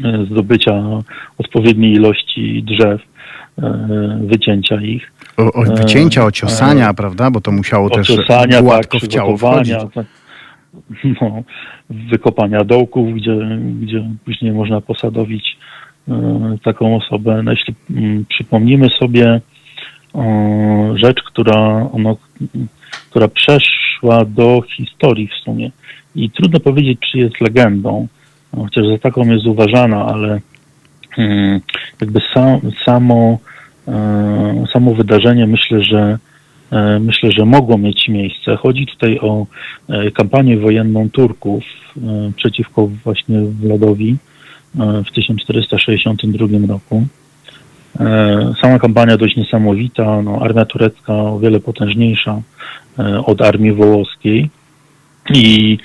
e, 0.04 0.26
zdobycia 0.26 0.84
odpowiedniej 1.38 1.94
ilości 1.94 2.64
drzew, 2.64 3.02
e, 3.58 4.20
wycięcia 4.24 4.82
ich, 4.82 5.12
O, 5.38 5.54
o 5.54 5.66
E, 5.66 5.76
wycięcia, 5.76 6.26
ociosania, 6.26 6.90
e, 6.90 6.94
prawda? 6.94 7.32
Bo 7.32 7.42
to 7.42 7.52
musiało 7.52 7.90
też 7.90 8.10
ociosania, 8.10 8.62
gładko 8.62 9.00
tak, 9.00 9.10
w 9.10 9.14
ciało 9.14 9.38
wchodzić. 9.38 9.76
Tak, 9.96 10.06
no, 11.22 11.44
wykopania 11.90 12.64
dołków, 12.64 13.14
gdzie, 13.14 13.36
gdzie 13.82 14.10
później 14.26 14.52
można 14.52 14.82
posadowić 14.82 15.58
taką 16.64 16.96
osobę. 16.96 17.44
No, 17.44 17.52
jeśli 17.52 17.74
mm, 17.90 18.26
przypomnimy 18.30 18.90
sobie 19.00 19.42
rzecz, 20.96 21.24
która, 21.24 21.90
ono, 21.94 22.18
która 23.10 23.28
przeszła 23.28 24.26
do 24.26 24.62
historii 24.78 25.28
w 25.28 25.44
sumie 25.44 25.72
i 26.16 26.30
trudno 26.30 26.60
powiedzieć, 26.60 27.00
czy 27.12 27.18
jest 27.18 27.42
legendą, 27.42 28.08
chociaż 28.56 28.88
za 28.88 28.98
taką 28.98 29.30
jest 29.30 29.46
uważana, 29.46 30.06
ale 30.06 30.40
mm, 31.18 31.62
jakby 32.02 32.20
sam, 32.34 32.60
samo, 32.86 33.38
e, 33.88 34.64
samo 34.74 34.94
wydarzenie 34.94 35.48
myślę, 35.48 35.84
że 35.84 36.18
e, 36.72 37.00
myślę, 37.00 37.32
że 37.32 37.46
mogło 37.46 37.78
mieć 37.78 38.08
miejsce. 38.08 38.56
Chodzi 38.56 38.88
tutaj 38.88 39.20
o 39.20 39.46
e, 39.90 40.12
kampanię 40.12 40.58
wojenną 40.58 41.10
Turków 41.10 41.64
przeciwko 42.36 42.88
właśnie 42.88 43.42
Władowi 43.42 44.18
w 45.06 45.12
1462 45.16 46.48
roku. 46.68 47.04
Sama 48.62 48.80
kampania 48.80 49.18
dość 49.18 49.36
niesamowita, 49.36 50.22
no, 50.22 50.40
armia 50.42 50.66
turecka 50.66 51.14
o 51.14 51.40
wiele 51.40 51.60
potężniejsza 51.60 52.42
od 53.26 53.42
armii 53.42 53.74
wołoskiej 53.74 54.50
i 55.30 55.78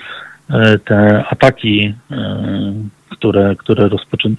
te 0.85 1.25
ataki, 1.31 1.95
e, 2.11 2.75
które, 3.11 3.57
które 3.57 3.89
rozpoczę, 3.89 4.29
e, 4.29 4.33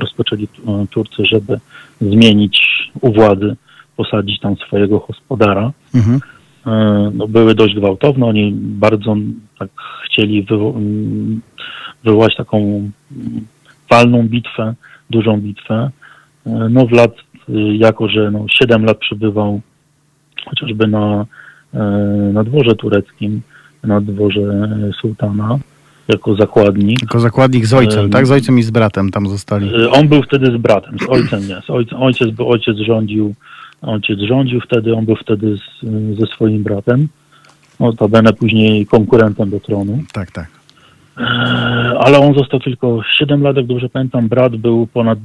rozpoczęli 0.00 0.44
e, 0.44 0.86
Turcy, 0.90 1.24
żeby 1.24 1.58
zmienić 2.00 2.60
u 3.00 3.12
władzy, 3.12 3.56
posadzić 3.96 4.40
tam 4.40 4.56
swojego 4.56 4.98
gospodara, 5.08 5.72
Mhm. 5.94 6.20
e, 6.66 7.10
no, 7.14 7.28
były 7.28 7.54
dość 7.54 7.74
gwałtowne. 7.74 8.26
Oni 8.26 8.52
bardzo 8.54 9.16
tak 9.58 9.68
chcieli 10.06 10.44
wywo- 10.44 10.80
wywołać 12.04 12.36
taką 12.36 12.90
walną 13.90 14.22
bitwę, 14.28 14.74
dużą 15.10 15.40
bitwę. 15.40 15.90
E, 16.46 16.50
No 16.70 16.86
Vlad, 16.86 17.14
y, 17.48 17.52
jako 17.76 18.08
że 18.08 18.30
no, 18.30 18.44
7 18.48 18.84
lat 18.84 18.98
przebywał 18.98 19.60
chociażby 20.44 20.86
na, 20.86 21.26
e, 21.74 21.78
na 22.32 22.44
dworze 22.44 22.74
tureckim, 22.74 23.40
na 23.84 24.00
dworze 24.00 24.68
sułtana, 25.00 25.58
jako 26.08 26.34
zakładnik. 26.34 27.02
Jako 27.02 27.20
zakładnik 27.20 27.66
z 27.66 27.74
ojcem, 27.74 28.04
Em, 28.04 28.10
tak? 28.10 28.26
Z 28.26 28.30
ojcem 28.30 28.58
i 28.58 28.62
z 28.62 28.70
bratem 28.70 29.10
tam 29.10 29.28
zostali. 29.28 29.74
Y, 29.74 29.90
On 29.90 30.08
był 30.08 30.22
wtedy 30.22 30.46
z 30.46 30.56
bratem, 30.56 30.98
z 30.98 31.08
ojcem 31.08 31.48
nie. 31.48 31.60
Z 31.66 31.70
ojcem, 31.70 32.02
ojciec, 32.02 32.30
był, 32.30 32.48
ojciec 32.48 32.76
rządził, 32.76 33.34
ojciec 33.82 34.18
rządził 34.18 34.60
wtedy, 34.60 34.94
on 34.94 35.04
był 35.04 35.16
wtedy 35.16 35.56
z, 35.56 35.86
ze 36.18 36.26
swoim 36.26 36.62
bratem. 36.62 37.08
Notabene 37.80 38.32
później 38.32 38.86
konkurentem 38.86 39.50
do 39.50 39.60
tronu. 39.60 40.02
Tak, 40.12 40.30
tak. 40.30 40.46
E, 41.18 41.24
ale 41.98 42.18
on 42.18 42.34
został 42.34 42.60
tylko 42.60 43.00
7 43.18 43.42
lat, 43.42 43.56
jak 43.56 43.66
dobrze 43.66 43.88
pamiętam. 43.88 44.28
Brat 44.28 44.56
był 44.56 44.86
ponad 44.86 45.18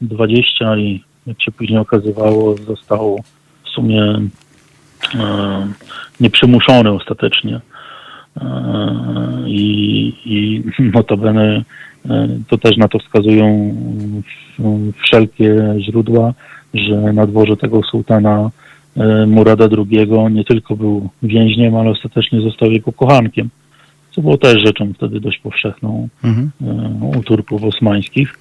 20 0.00 0.76
i 0.76 1.04
jak 1.26 1.42
się 1.42 1.52
później 1.52 1.78
okazywało, 1.78 2.56
został 2.56 3.20
w 3.64 3.68
sumie 3.68 4.02
e, 5.14 5.66
nieprzymuszony 6.20 6.90
ostatecznie. 6.90 7.60
E, 8.36 9.44
I, 9.46 10.12
i 10.24 10.62
notabene 10.94 11.64
e, 12.10 12.28
to 12.48 12.58
też 12.58 12.76
na 12.76 12.88
to 12.88 12.98
wskazują 12.98 13.74
wszelkie 15.02 15.74
źródła, 15.78 16.34
że 16.74 16.96
na 16.96 17.26
dworze 17.26 17.56
tego 17.56 17.82
sułtana 17.82 18.50
e, 18.96 19.26
Murada 19.26 19.68
II 19.78 20.10
nie 20.30 20.44
tylko 20.44 20.76
był 20.76 21.08
więźniem, 21.22 21.76
ale 21.76 21.90
ostatecznie 21.90 22.40
został 22.40 22.70
jego 22.70 22.92
kochankiem 22.92 23.50
co 24.10 24.22
było 24.22 24.38
też 24.38 24.62
rzeczą 24.64 24.92
wtedy 24.92 25.20
dość 25.20 25.38
powszechną 25.38 26.08
Mhm. 26.24 26.50
u 27.18 27.22
Turków 27.22 27.64
osmańskich. 27.64 28.38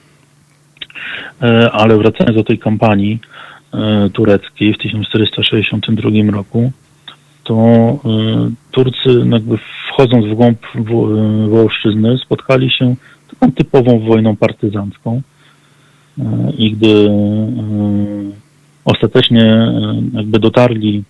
Ale 1.71 1.97
wracając 1.97 2.35
do 2.35 2.43
tej 2.43 2.59
kampanii 2.59 3.19
tureckiej 4.13 4.73
w 4.73 4.77
1462 4.77 6.31
roku, 6.31 6.71
to 7.49 7.55
e, 7.55 8.51
Turcy 8.71 9.25
jakby 9.31 9.57
wchodząc 9.87 10.25
w 10.25 10.33
głąb 10.33 10.59
e, 10.75 10.81
Wołoszczyzny 11.47 12.17
spotkali 12.17 12.71
się 12.71 12.95
z 13.27 13.31
taką 13.31 13.51
typową 13.51 13.99
wojną 13.99 14.35
partyzancką. 14.35 15.21
E, 16.19 16.51
i 16.57 16.71
gdy 16.71 17.09
ostatecznie 18.85 19.73
jakby 20.13 20.39
dotarli 20.39 21.03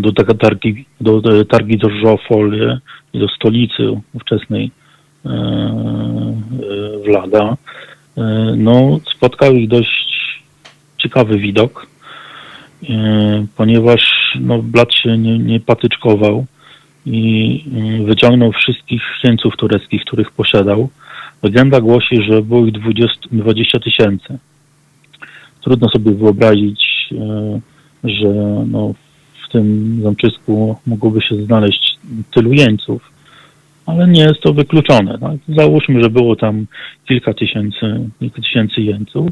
do 0.00 0.12
targi, 0.34 0.84
do, 1.00 1.44
targi 1.44 1.78
do 1.78 1.90
Żofolie 1.90 2.78
i 3.12 3.18
do 3.18 3.28
stolicy 3.28 4.00
ówczesnej 4.14 4.70
Wlada, 7.04 7.56
no 8.56 9.00
spotkał 9.16 9.54
ich 9.54 9.68
dość 9.68 10.42
ciekawy 10.98 11.38
widok, 11.38 11.86
ponieważ 13.56 14.32
no, 14.40 14.62
Blad 14.62 14.94
się 14.94 15.18
nie, 15.18 15.38
nie 15.38 15.60
patyczkował 15.60 16.46
i 17.06 17.64
e, 18.00 18.04
wyciągnął 18.04 18.52
wszystkich 18.52 19.02
jeńców 19.24 19.56
tureckich, 19.56 20.04
których 20.04 20.30
posiadał. 20.30 20.88
Legenda 21.42 21.80
głosi, 21.80 22.22
że 22.30 22.42
było 22.42 22.66
ich 22.66 22.72
20 22.72 23.20
20 23.32 23.78
tysięcy. 23.78 24.38
Trudno 25.60 25.88
sobie 25.88 26.12
wyobrazić, 26.12 26.84
e, 27.12 27.60
że 28.04 28.28
no, 28.66 28.94
w 29.46 29.52
tym 29.52 29.98
zamczysku 30.02 30.76
mogłoby 30.86 31.20
się 31.22 31.44
znaleźć 31.44 31.98
tylu 32.34 32.52
jeńców, 32.52 33.12
ale 33.86 34.08
nie 34.08 34.22
jest 34.22 34.40
to 34.40 34.52
wykluczone. 34.52 35.18
Tak? 35.18 35.36
Załóżmy, 35.48 36.02
że 36.02 36.10
było 36.10 36.36
tam 36.36 36.66
kilka 37.08 37.34
tysięcy, 37.34 38.08
kilka 38.20 38.42
tysięcy 38.42 38.80
jeńców 38.82 39.30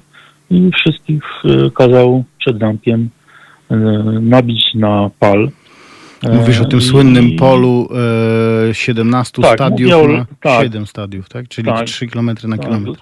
i 0.50 0.70
wszystkich 0.74 1.22
e, 1.44 1.70
kazał 1.70 2.24
przed 2.38 2.58
zamkiem 2.58 3.00
e, 3.02 3.19
nabić 4.20 4.74
na 4.74 5.10
pal. 5.18 5.50
E, 6.24 6.32
Mówisz 6.36 6.60
o 6.60 6.64
tym 6.64 6.78
i- 6.78 6.82
słynnym 6.82 7.36
polu 7.36 7.88
e, 8.70 8.74
17 8.74 9.42
Tak, 9.42 9.54
stadiów 9.54 9.92
mówię 10.02 10.16
na 10.18 10.26
tak. 10.40 10.62
7 10.62 10.86
stadiów, 10.86 11.28
tak? 11.28 11.48
Czyli 11.48 11.66
Tak. 11.68 11.86
3 11.86 12.06
km 12.06 12.26
na 12.44 12.56
Tak. 12.56 12.66
kilometr. 12.66 13.00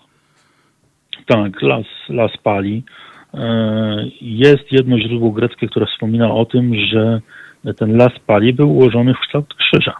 Tak, 1.26 1.62
las, 1.62 1.87
las 2.09 2.31
pali. 2.42 2.83
E, 3.35 4.04
Jest 4.20 4.72
jedno 4.72 4.98
źródło 4.98 5.31
greckie, 5.31 5.68
które 5.68 5.87
wspomina 5.87 6.35
o 6.35 6.44
tym, 6.44 6.72
że 6.92 7.20
ten 7.76 7.96
las 7.96 8.12
pali 8.26 8.52
był 8.52 8.70
ułożony 8.70 9.14
w 9.14 9.18
kształt 9.18 9.54
krzyża. 9.54 9.94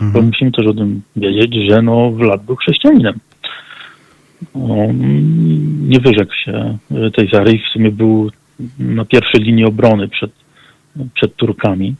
Bo 0.00 0.06
Mhm. 0.06 0.26
musimy 0.26 0.52
też 0.52 0.66
o 0.66 0.74
tym 0.74 1.02
wiedzieć, 1.16 1.70
że 1.70 1.82
no, 1.82 2.10
Vlad 2.10 2.42
był 2.44 2.56
chrześcijaninem. 2.56 3.14
On 4.54 4.88
nie 5.88 6.00
wyrzekł 6.00 6.32
się 6.44 6.78
tej 7.14 7.28
wiary 7.28 7.52
i 7.52 7.58
w 7.58 7.66
sumie 7.72 7.90
był 7.90 8.30
na 8.78 9.04
pierwszej 9.04 9.40
linii 9.40 9.64
obrony 9.64 10.08
przed, 10.08 10.30
przed 11.14 11.36
Turkami. 11.36 11.94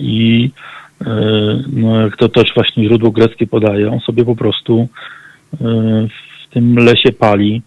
I 0.00 0.50
e, 1.06 1.10
no, 1.72 2.00
jak 2.00 2.16
to 2.16 2.28
też 2.28 2.54
właśnie 2.54 2.84
źródło 2.84 3.10
greckie 3.10 3.46
podaje, 3.46 3.90
on 3.90 4.00
sobie 4.00 4.24
po 4.24 4.36
prostu 4.36 4.88
e, 5.52 5.56
w 6.48 6.54
tym 6.54 6.76
lesie 6.76 7.12
pali 7.12 7.62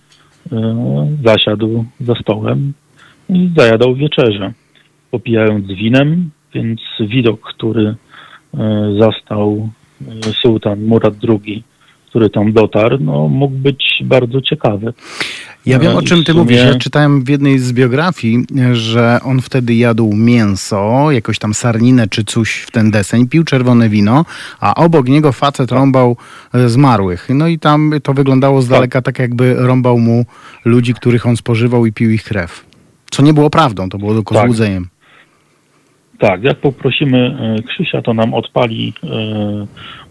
e, 0.51 1.17
zasiadł 1.23 1.85
za 1.99 2.15
stołem 2.15 2.73
i 3.29 3.49
zajadał 3.57 3.95
wieczerzę, 3.95 4.53
popijając 5.11 5.67
winem, 5.67 6.29
więc 6.53 6.81
widok, 6.99 7.41
który 7.41 7.95
zastał 8.99 9.69
sułtan 10.41 10.83
Murad 10.83 11.13
II, 11.29 11.63
który 12.09 12.29
tam 12.29 12.53
dotarł, 12.53 12.97
no, 12.99 13.27
mógł 13.27 13.55
być 13.55 13.83
bardzo 14.03 14.41
ciekawy. 14.41 14.93
Ja 15.65 15.79
wiem, 15.79 15.95
o 15.97 16.01
czym 16.01 16.23
ty 16.23 16.31
sumie- 16.31 16.41
mówisz. 16.43 16.57
Ja 16.57 16.75
czytałem 16.75 17.23
w 17.23 17.29
jednej 17.29 17.59
z 17.59 17.73
biografii, 17.73 18.45
że 18.73 19.19
on 19.23 19.41
wtedy 19.41 19.75
jadł 19.75 20.15
mięso, 20.15 21.11
jakoś 21.11 21.39
tam 21.39 21.53
sarninę 21.53 22.07
czy 22.07 22.23
coś 22.23 22.51
w 22.55 22.71
ten 22.71 22.91
deseń, 22.91 23.27
pił 23.27 23.43
czerwone 23.43 23.89
wino, 23.89 24.25
a 24.59 24.75
obok 24.75 25.07
niego 25.07 25.31
facet 25.31 25.71
rąbał 25.71 26.17
e, 26.53 26.69
zmarłych. 26.69 27.27
No 27.29 27.47
i 27.47 27.59
tam 27.59 27.91
to 28.03 28.13
wyglądało 28.13 28.61
z 28.61 28.67
daleka 28.67 29.01
tak, 29.01 29.19
jakby 29.19 29.53
rąbał 29.53 29.99
mu 29.99 30.25
ludzi, 30.65 30.93
których 30.93 31.25
on 31.25 31.37
spożywał 31.37 31.85
i 31.85 31.93
pił 31.93 32.11
ich 32.11 32.23
krew. 32.23 32.65
Co 33.11 33.23
nie 33.23 33.33
było 33.33 33.49
prawdą, 33.49 33.89
to 33.89 33.97
było 33.97 34.13
tylko 34.13 34.35
Tak. 34.35 34.45
złudzeniem. 34.45 34.87
Tak, 36.19 36.43
jak 36.43 36.57
poprosimy 36.57 37.37
e, 37.59 37.63
Krzysia, 37.63 38.01
to 38.01 38.13
nam 38.13 38.33
odpali, 38.33 38.93
e, 39.03 39.07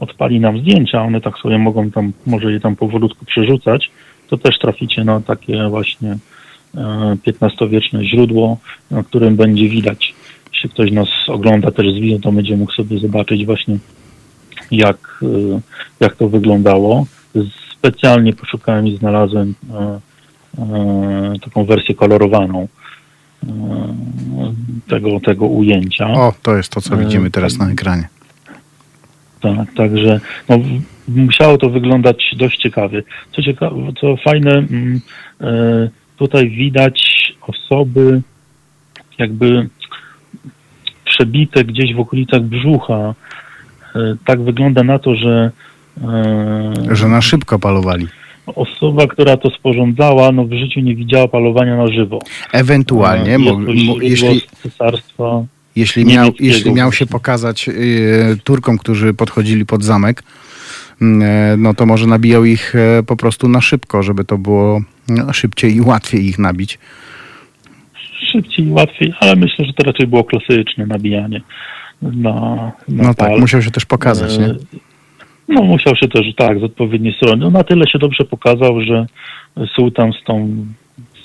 odpali 0.01 0.41
nam 0.41 0.59
zdjęcia, 0.61 1.03
one 1.03 1.21
tak 1.21 1.39
sobie 1.39 1.59
mogą 1.59 1.91
tam, 1.91 2.13
może 2.27 2.53
je 2.53 2.61
tam 2.61 2.77
powolutku 2.77 3.25
przerzucać, 3.25 3.91
to 4.29 4.39
też 4.39 4.59
traficie 4.59 5.05
na 5.05 5.21
takie 5.21 5.69
właśnie 5.69 6.19
e, 6.75 7.17
XV-wieczne 7.27 8.05
źródło, 8.05 8.59
na 8.91 9.03
którym 9.03 9.37
będzie 9.37 9.69
widać, 9.69 10.15
jeśli 10.53 10.71
ktoś 10.71 10.93
nas 10.93 11.09
ogląda 11.27 11.71
też 11.71 11.93
z 11.93 11.99
wideo, 11.99 12.19
to 12.19 12.33
będzie 12.33 12.57
mógł 12.57 12.73
sobie 12.73 12.99
zobaczyć 12.99 13.47
właśnie 13.47 13.79
jak, 14.71 15.23
e, 15.23 15.61
jak 16.01 16.17
to 16.17 16.29
wyglądało. 16.29 17.07
Specjalnie 17.79 18.33
poszukałem 18.33 18.87
i 18.87 18.97
znalazłem 18.97 19.55
e, 19.71 20.01
e, 20.59 21.39
taką 21.45 21.65
wersję 21.65 21.95
kolorowaną 21.95 22.69
e, 23.43 23.49
tego, 24.89 25.21
tego 25.21 25.47
ujęcia. 25.47 26.07
O, 26.07 26.33
to 26.43 26.57
jest 26.57 26.73
to, 26.73 26.81
co 26.81 26.95
E, 26.95 26.99
widzimy 26.99 27.31
teraz 27.31 27.59
tak. 27.59 27.67
na 27.67 27.73
ekranie. 27.73 28.09
Tak, 29.41 29.75
także 29.77 30.21
no, 30.49 30.59
musiało 31.09 31.59
to 31.59 31.71
wyglądać 31.71 32.35
dość 32.37 32.59
ciekawie. 32.59 33.03
Co 33.37 33.43
ciekawe, 33.43 33.77
co 34.01 34.17
fajne, 34.17 34.51
mm, 34.51 35.01
e, 35.41 35.89
tutaj 36.17 36.51
widać 36.51 37.15
osoby 37.41 38.23
jakby 39.19 39.69
przebite 41.05 41.65
gdzieś 41.65 41.95
w 41.95 42.01
okolicach 42.01 42.43
brzucha. 42.43 43.15
E, 43.97 44.17
tak 44.27 44.43
wygląda 44.43 44.85
na 44.85 44.99
to, 44.99 45.15
że 45.15 45.51
e, 46.03 46.97
Że 46.97 47.09
na 47.09 47.23
szybko 47.23 47.59
palowali. 47.59 48.07
osoba, 48.47 49.07
która 49.07 49.37
to 49.37 49.51
sporządzała, 49.51 50.33
no 50.33 50.45
w 50.45 50.53
życiu 50.53 50.81
nie 50.81 50.95
widziała 50.95 51.29
palowania 51.29 51.77
na 51.77 51.87
żywo. 51.87 52.19
Ewentualnie, 52.53 53.39
źródło 53.39 54.03
jeśli, 54.03 54.43
cesarstwa. 54.63 55.45
jeśli, 55.77 56.05
miał, 56.05 56.31
jeśli 56.41 56.73
miał 56.73 56.93
się 56.93 57.07
pokazać 57.07 57.69
y, 57.69 58.37
Turkom, 58.45 58.79
którzy 58.79 59.15
podchodzili 59.15 59.67
pod 59.67 59.85
zamek, 59.85 60.23
no 61.59 61.75
to 61.75 61.87
może 61.87 62.07
nabijał 62.07 62.45
ich 62.45 62.75
e, 62.75 63.03
po 63.03 63.17
prostu 63.17 63.49
na 63.49 63.61
szybko, 63.61 64.03
żeby 64.03 64.25
to 64.25 64.39
było 64.39 64.81
no, 65.09 65.33
szybciej 65.33 65.75
i 65.77 65.81
łatwiej 65.81 66.27
ich 66.27 66.39
nabić. 66.39 66.79
Szybciej 68.33 68.67
i 68.67 68.71
łatwiej, 68.71 69.15
ale 69.21 69.37
myślę, 69.37 69.65
że 69.65 69.73
to 69.73 69.85
raczej 69.85 70.07
było 70.07 70.25
klasyczne 70.25 70.87
nabijanie 70.87 71.41
na, 72.03 72.73
na 72.89 73.05
No 73.05 73.15
tak, 73.15 73.29
pal. 73.29 73.41
musiał 73.41 73.63
się 73.63 73.71
też 73.71 73.85
pokazać, 73.85 74.39
nie? 74.39 74.47
E, 74.47 74.55
No 75.49 75.63
musiał 75.63 75.97
się 75.97 76.09
też, 76.09 76.35
tak, 76.37 76.61
z 76.61 76.63
odpowiedniej 76.63 77.15
strony. 77.15 77.37
No, 77.45 77.51
na 77.51 77.65
tyle 77.65 77.89
się 77.89 77.99
dobrze 77.99 78.25
pokazał, 78.25 78.81
że 78.81 79.07
sułtan 79.77 80.13
z 80.13 80.25
tą, 80.25 80.67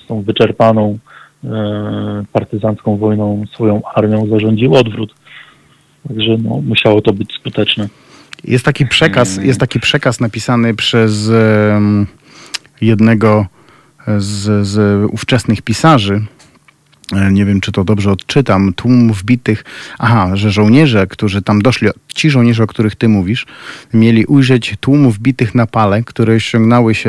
z 0.03 0.07
tą 0.07 0.21
wyczerpaną 0.21 0.97
e, 1.43 1.49
partyzancką 2.33 2.97
wojną 2.97 3.45
swoją 3.53 3.81
armią 3.95 4.27
zarządził 4.27 4.75
odwrót. 4.75 5.13
Także 6.07 6.37
no, 6.43 6.61
musiało 6.67 7.01
to 7.01 7.13
być 7.13 7.33
skuteczne. 7.33 7.89
Jest 8.43 8.65
taki 8.65 8.85
przekaz, 8.87 9.33
Mm. 9.33 9.47
jest 9.47 9.59
taki 9.59 9.79
przekaz 9.79 10.19
napisany 10.19 10.73
przez 10.73 11.29
jednego 12.81 13.45
z, 14.17 14.67
z 14.67 15.05
ówczesnych 15.11 15.61
pisarzy. 15.61 16.21
E, 17.13 17.31
Nie 17.31 17.45
wiem, 17.45 17.61
czy 17.61 17.71
to 17.71 17.83
dobrze 17.83 18.11
odczytam. 18.11 18.73
Tłum 18.73 19.13
wbitych. 19.13 19.63
Aha, 19.99 20.35
że 20.35 20.51
żołnierze, 20.51 21.07
którzy 21.07 21.41
tam 21.41 21.61
doszli, 21.61 21.87
ci 22.07 22.29
żołnierze, 22.29 22.63
o 22.63 22.67
których 22.67 22.95
ty 22.95 23.07
mówisz, 23.07 23.45
mieli 23.93 24.25
ujrzeć 24.25 24.75
tłum 24.79 25.11
wbitych 25.11 25.55
na 25.55 25.67
pale, 25.67 26.03
które 26.03 26.39
się, 26.39 26.59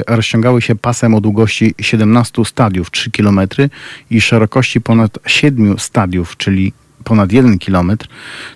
rozciągały 0.08 0.62
się 0.62 0.74
pasem 0.74 1.14
o 1.14 1.20
długości 1.20 1.74
17 1.80 2.44
stadiów, 2.44 2.90
3 2.90 3.10
km 3.10 3.40
i 4.10 4.20
szerokości 4.20 4.80
ponad 4.80 5.18
7 5.26 5.78
stadiów, 5.78 6.36
czyli 6.36 6.72
ponad 7.04 7.32
1 7.32 7.58
kilometr. 7.58 8.08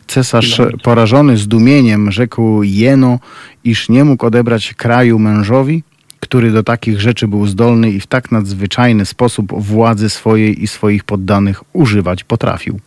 Cesarz 0.06 0.56
Kilometr. 0.56 0.82
porażony 0.82 1.36
zdumieniem 1.36 2.12
rzekł 2.12 2.62
Jeno, 2.62 3.18
iż 3.64 3.88
nie 3.88 4.04
mógł 4.04 4.26
odebrać 4.26 4.74
kraju 4.74 5.18
mężowi, 5.18 5.82
który 6.20 6.50
do 6.50 6.62
takich 6.62 7.00
rzeczy 7.00 7.28
był 7.28 7.46
zdolny 7.46 7.90
i 7.90 8.00
w 8.00 8.06
tak 8.06 8.32
nadzwyczajny 8.32 9.04
sposób 9.06 9.52
władzy 9.62 10.10
swojej 10.10 10.62
i 10.62 10.66
swoich 10.66 11.04
poddanych 11.04 11.62
używać 11.72 12.24
potrafił. 12.24 12.80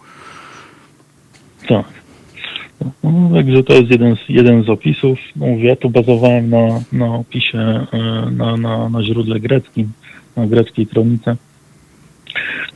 Tak. 1.67 1.85
No, 3.03 3.29
także 3.33 3.63
to 3.63 3.73
jest 3.73 3.91
jeden 3.91 4.15
z, 4.15 4.19
jeden 4.29 4.63
z 4.63 4.69
opisów. 4.69 5.19
Mówię, 5.35 5.67
ja 5.69 5.75
tu 5.75 5.89
bazowałem 5.89 6.49
na, 6.49 6.81
na 6.91 7.15
opisie, 7.15 7.57
e, 7.57 8.31
na, 8.31 8.57
na, 8.57 8.89
na 8.89 9.03
źródle 9.03 9.39
greckim, 9.39 9.91
na 10.35 10.47
greckiej 10.47 10.87
kronice, 10.87 11.35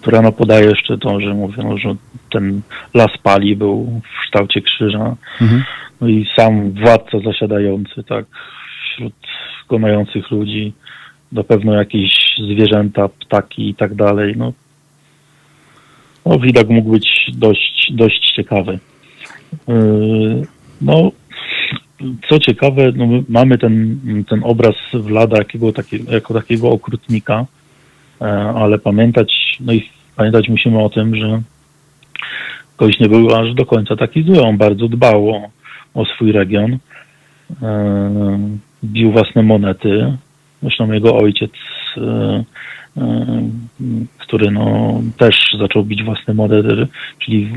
która 0.01 0.22
no, 0.22 0.32
podaje 0.32 0.66
jeszcze 0.66 0.97
to, 0.97 1.20
że 1.20 1.34
mówią, 1.34 1.78
że 1.78 1.95
ten 2.32 2.62
las 2.93 3.18
pali 3.24 3.55
był 3.55 4.01
w 4.03 4.22
kształcie 4.26 4.62
krzyża. 4.62 5.16
Mhm. 5.41 5.64
No 6.01 6.07
i 6.07 6.28
sam 6.36 6.72
władca 6.72 7.20
zasiadający, 7.26 8.03
tak, 8.03 8.26
wśród 8.84 9.14
konających 9.68 10.32
ludzi, 10.32 10.74
na 11.32 11.43
pewno 11.43 11.74
jakieś 11.74 12.12
zwierzęta, 12.51 13.09
ptaki 13.09 13.70
i 13.70 13.76
tak 13.76 13.95
dalej. 13.95 14.34
No, 14.38 14.53
no 16.26 16.39
widok 16.39 16.70
mógł 16.70 16.91
być 16.91 17.32
dość, 17.34 17.91
dość 17.93 18.34
ciekawy. 18.36 18.80
Yy, 19.68 20.47
No, 20.82 21.12
co 22.30 22.39
ciekawe, 22.39 22.91
no 22.95 23.07
my 23.07 23.24
mamy 23.30 23.57
ten, 23.57 23.99
ten 24.30 24.41
obraz 24.43 24.76
Wlada 24.93 25.38
jakiego, 25.38 25.74
takiego, 25.74 26.12
jako 26.12 26.34
takiego 26.34 26.70
okrutnika, 26.70 27.45
ale 28.55 28.80
pamiętać, 28.80 29.57
no 29.59 29.74
i 29.74 29.89
pamiętać 30.15 30.49
musimy 30.49 30.84
o 30.84 30.89
tym, 30.89 31.15
że 31.15 31.41
Koś 32.82 32.99
nie 32.99 33.09
był 33.09 33.36
aż 33.36 33.53
do 33.53 33.65
końca 33.65 33.95
taki 33.95 34.24
zły. 34.24 34.41
On 34.41 34.57
bardzo 34.57 34.88
dbał 34.88 35.30
o, 35.30 35.49
o 35.93 36.05
swój 36.05 36.32
region. 36.32 36.78
E, 37.61 38.39
bił 38.84 39.11
własne 39.11 39.43
monety. 39.43 40.17
Zresztą 40.61 40.91
jego 40.91 41.17
ojciec, 41.17 41.51
e, 41.97 42.43
e, 42.97 43.03
który 44.17 44.51
no, 44.51 45.01
też 45.17 45.36
zaczął 45.59 45.84
bić 45.84 46.03
własne 46.03 46.34
monety, 46.34 46.88
czyli 47.19 47.49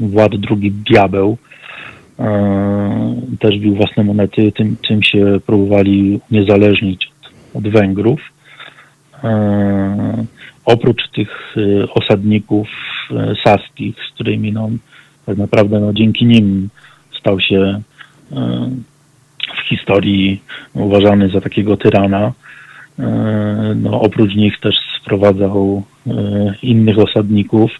Wład 0.00 0.32
II 0.50 0.72
Diabeł, 0.72 1.38
e, 2.18 3.14
też 3.40 3.58
bił 3.58 3.74
własne 3.74 4.04
monety. 4.04 4.52
Tym, 4.52 4.76
tym 4.88 5.02
się 5.02 5.40
próbowali 5.46 6.20
uniezależnić 6.30 7.10
od, 7.22 7.56
od 7.56 7.72
Węgrów. 7.72 8.20
E, 9.24 10.24
oprócz 10.64 11.08
tych 11.08 11.56
e, 11.56 11.92
osadników 11.92 12.68
e, 13.10 13.34
saskich, 13.44 13.96
z 14.10 14.14
którymi 14.14 14.52
no, 14.52 14.68
tak 15.26 15.38
naprawdę 15.38 15.80
no, 15.80 15.92
dzięki 15.92 16.26
nim 16.26 16.68
stał 17.20 17.40
się 17.40 17.80
w 19.56 19.68
historii 19.68 20.42
uważany 20.74 21.28
za 21.28 21.40
takiego 21.40 21.76
tyrana. 21.76 22.32
No, 23.76 24.00
oprócz 24.00 24.34
nich 24.34 24.60
też 24.60 24.74
sprowadzał 25.00 25.82
innych 26.62 26.98
osadników, 26.98 27.70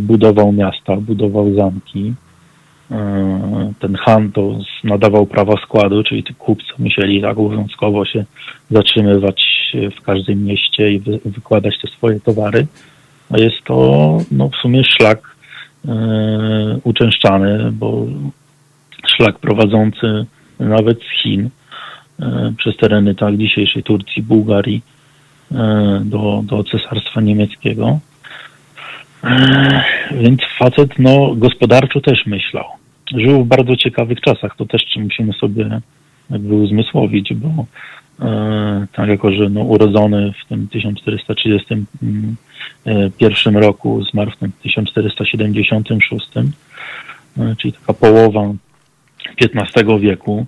budował 0.00 0.52
miasta, 0.52 0.96
budował 0.96 1.54
zamki. 1.54 2.14
E, 2.90 3.72
Ten 3.80 3.94
Han 3.94 4.32
to 4.32 4.58
z- 4.60 4.84
nadawał 4.84 5.26
prawa 5.26 5.56
składu, 5.62 6.02
czyli 6.04 6.24
ci 6.24 6.34
kupcy 6.34 6.72
musieli 6.78 7.22
tak 7.22 7.38
obowiązkowo 7.38 8.04
się 8.04 8.24
zatrzymywać 8.70 9.44
w 9.98 10.02
każdym 10.02 10.44
mieście 10.44 10.92
i 10.92 10.98
wy, 10.98 11.20
wykładać 11.24 11.74
te 11.82 11.88
swoje 11.88 12.20
towary. 12.20 12.66
A 13.30 13.38
jest 13.38 13.62
to 13.64 13.74
no, 14.30 14.48
w 14.48 14.56
sumie 14.56 14.84
szlak 14.84 15.36
e, 15.88 15.90
uczęszczany, 16.84 17.72
bo 17.72 18.06
szlak 19.16 19.38
prowadzący 19.38 20.26
nawet 20.60 20.98
z 20.98 21.22
Chin 21.22 21.50
e, 22.20 22.52
przez 22.58 22.76
tereny 22.76 23.14
tak 23.14 23.36
dzisiejszej 23.36 23.82
Turcji, 23.82 24.22
Bułgarii 24.22 24.82
do, 26.04 26.42
do 26.44 26.64
Cesarstwa 26.64 27.20
Niemieckiego. 27.20 27.98
E, 29.24 29.84
Więc 30.10 30.40
facet 30.58 30.90
no, 30.98 31.34
gospodarczo 31.34 32.00
też 32.00 32.26
myślał. 32.26 32.64
Żył 33.16 33.44
w 33.44 33.48
bardzo 33.48 33.76
ciekawych 33.76 34.20
czasach, 34.20 34.56
to 34.56 34.66
też 34.66 34.82
musimy 34.96 35.32
sobie 35.32 35.80
jakby 36.30 36.54
uzmysłowić, 36.54 37.34
bo 37.34 37.66
e, 38.26 38.86
tak 38.92 39.08
jako, 39.08 39.32
że 39.32 39.50
no, 39.50 39.60
urodzony 39.60 40.32
w 40.44 40.48
tym 40.48 40.68
1431 40.68 43.56
roku, 43.56 44.04
zmarł 44.04 44.30
w 44.30 44.36
tym 44.36 44.52
1476, 44.62 46.26
e, 46.36 46.42
czyli 47.58 47.72
taka 47.72 47.92
połowa 47.92 48.52
XV 49.40 49.98
wieku. 50.00 50.46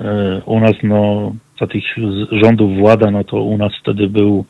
E, 0.00 0.42
U 0.46 0.60
nas 0.60 0.72
no, 0.82 1.32
za 1.60 1.66
tych 1.66 1.84
rządów 2.32 2.78
włada, 2.78 3.10
no 3.10 3.24
to 3.24 3.42
u 3.42 3.58
nas 3.58 3.72
wtedy 3.80 4.08
był 4.08 4.44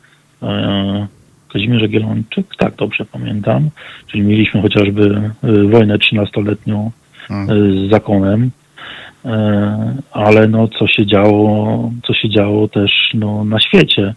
e, 1.49 1.53
Kazimierz 1.53 1.81
Jagiellończyk, 1.81 2.55
tak 2.57 2.75
dobrze 2.75 3.05
pamiętam, 3.05 3.69
czyli 4.07 4.23
mieliśmy 4.23 4.61
chociażby 4.61 5.31
e, 5.43 5.63
wojnę 5.63 5.97
trzynastoletnią 5.97 6.91
Mm. 7.29 7.49
e, 7.49 7.87
z 7.87 7.91
zakonem, 7.91 8.51
e, 9.25 9.95
ale 10.11 10.47
no 10.47 10.67
co 10.67 10.87
się 10.87 11.05
działo, 11.05 11.91
co 12.07 12.13
się 12.13 12.29
działo 12.29 12.67
też 12.67 12.91
no, 13.13 13.45
na 13.45 13.59
świecie, 13.59 14.13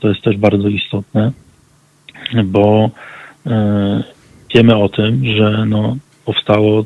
to 0.00 0.08
jest 0.08 0.22
też 0.22 0.36
bardzo 0.36 0.68
istotne, 0.68 1.32
bo 2.44 2.90
wiemy 4.54 4.76
o 4.76 4.88
tym, 4.88 5.26
że 5.36 5.66
no, 5.66 5.96
powstało 6.24 6.84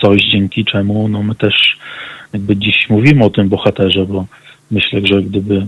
coś, 0.00 0.22
dzięki 0.22 0.64
czemu 0.64 1.08
no, 1.08 1.22
my 1.22 1.34
też 1.34 1.78
jakby 2.32 2.56
dziś 2.56 2.90
mówimy 2.90 3.24
o 3.24 3.30
tym 3.30 3.48
bohaterze, 3.48 4.06
bo 4.06 4.26
myślę, 4.70 5.00
że 5.04 5.22
gdyby 5.22 5.66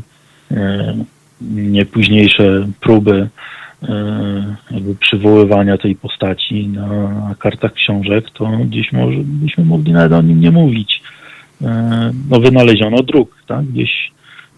późniejsze 1.93 2.68
próby 2.80 3.28
e, 3.82 4.57
jakby 4.70 4.95
przywoływania 4.95 5.78
tej 5.78 5.97
postaci 5.97 6.68
na 6.68 7.34
kartach 7.39 7.72
książek, 7.72 8.24
to 8.30 8.51
dziś 8.66 8.93
może 8.93 9.18
byśmy 9.24 9.64
mogli 9.64 9.93
nawet 9.93 10.12
o 10.12 10.22
nim 10.22 10.41
nie 10.41 10.51
mówić. 10.51 11.03
E, 11.62 12.12
No 12.30 12.41
wynaleziono 12.41 13.03
druk, 13.03 13.43
tak? 13.47 13.64
Gdzieś 13.66 14.11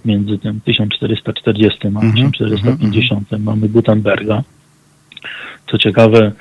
między 0.05 0.39
tym 0.39 0.61
1440 0.61 1.79
a 1.85 1.89
Mhm, 1.89 2.33
1450 2.33 3.29
mamy 3.39 3.69
Gutenberga. 3.69 4.43
Co 5.71 5.79
ciekawe, 5.79 6.33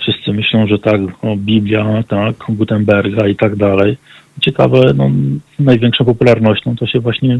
Wszyscy 0.00 0.32
myślą, 0.32 0.66
że 0.66 0.78
tak, 0.78 1.00
o, 1.22 1.36
Biblia, 1.36 2.02
tak, 2.08 2.36
Gutenberga 2.48 3.28
i 3.28 3.36
tak 3.36 3.56
dalej. 3.56 3.96
Ciekawe, 4.40 4.94
no, 4.94 5.10
największą 5.58 6.04
popularnością 6.04 6.76
to 6.76 6.86
się 6.86 7.00
właśnie 7.00 7.38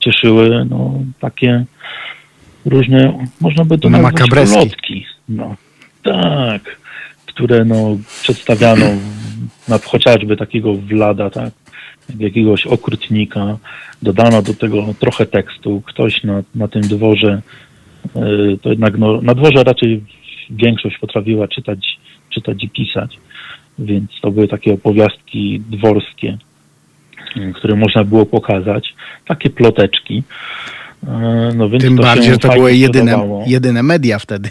cieszyły 0.00 0.64
no, 0.70 1.00
takie 1.20 1.64
różne, 2.64 3.26
można 3.40 3.64
by 3.64 3.78
to 3.78 3.90
Na 3.90 3.98
nazwać 3.98 4.30
ulotki. 4.30 5.06
No, 5.28 5.56
tak, 6.02 6.76
które 7.26 7.64
no, 7.64 7.96
przedstawiano 8.22 8.86
na 9.68 9.78
chociażby 9.78 10.36
takiego 10.36 10.74
Wlada, 10.74 11.30
tak, 11.30 11.52
jakiegoś 12.18 12.66
okrutnika. 12.66 13.58
Dodano 14.02 14.42
do 14.42 14.54
tego 14.54 14.86
trochę 14.98 15.26
tekstu. 15.26 15.82
Ktoś 15.86 16.24
na, 16.24 16.42
na 16.54 16.68
tym 16.68 16.82
dworze, 16.82 17.42
y, 18.16 18.58
to 18.62 18.70
jednak 18.70 18.98
no, 18.98 19.22
na 19.22 19.34
dworze 19.34 19.64
raczej 19.64 20.04
większość 20.50 20.98
potrafiła 20.98 21.48
czytać, 21.48 21.98
czytać 22.30 22.64
i 22.64 22.68
pisać. 22.68 23.18
Więc 23.78 24.10
to 24.22 24.30
były 24.30 24.48
takie 24.48 24.74
opowiastki 24.74 25.60
dworskie, 25.60 26.38
y, 27.36 27.52
które 27.52 27.76
można 27.76 28.04
było 28.04 28.26
pokazać. 28.26 28.94
Takie 29.26 29.50
ploteczki. 29.50 30.22
Y, 31.04 31.06
No, 31.56 31.68
więc 31.68 31.84
Tym 31.84 31.96
to 31.96 32.02
bardziej, 32.02 32.32
że 32.32 32.38
to 32.38 32.48
były 32.52 32.74
jedyne, 32.76 33.42
jedyne 33.46 33.82
media 33.82 34.18
wtedy. 34.18 34.50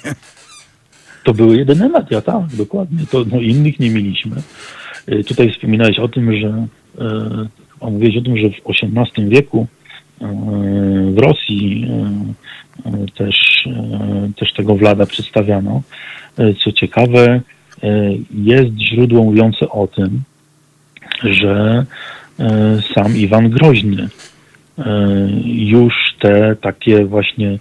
To 1.23 1.33
były 1.33 1.57
jedyne 1.57 1.89
media, 1.89 2.21
tak, 2.21 2.55
dokładnie. 2.57 2.99
To 3.11 3.25
no, 3.31 3.41
innych 3.41 3.79
nie 3.79 3.89
mieliśmy. 3.89 4.35
Y, 5.11 5.23
Tutaj 5.23 5.51
wspominałeś 5.51 5.99
o 5.99 6.07
tym, 6.07 6.39
że 6.41 6.47
e, 6.99 7.47
a 7.81 7.89
mówiłeś 7.89 8.17
o 8.17 8.21
tym, 8.21 8.37
że 8.37 8.49
w 8.49 8.53
XVIII 8.69 9.29
wieku 9.29 9.67
e, 10.21 10.25
w 11.11 11.17
Rosji 11.17 11.87
e, 12.85 12.89
e, 12.89 13.05
też, 13.17 13.67
e, 13.67 14.29
też 14.39 14.53
tego 14.53 14.75
Wlada 14.75 15.05
przedstawiano. 15.05 15.81
E, 16.39 16.53
Co 16.63 16.71
ciekawe, 16.71 17.41
e, 17.83 17.89
jest 18.33 18.69
źródło 18.77 19.23
mówiące 19.23 19.69
o 19.69 19.87
tym, 19.87 20.21
że 21.23 21.55
e, 21.55 21.85
sam 22.93 23.17
Iwan 23.17 23.49
Groźny 23.49 24.09
e, 24.77 24.83
już 25.45 25.93
te 26.19 26.55
takie 26.55 27.05
właśnie 27.05 27.59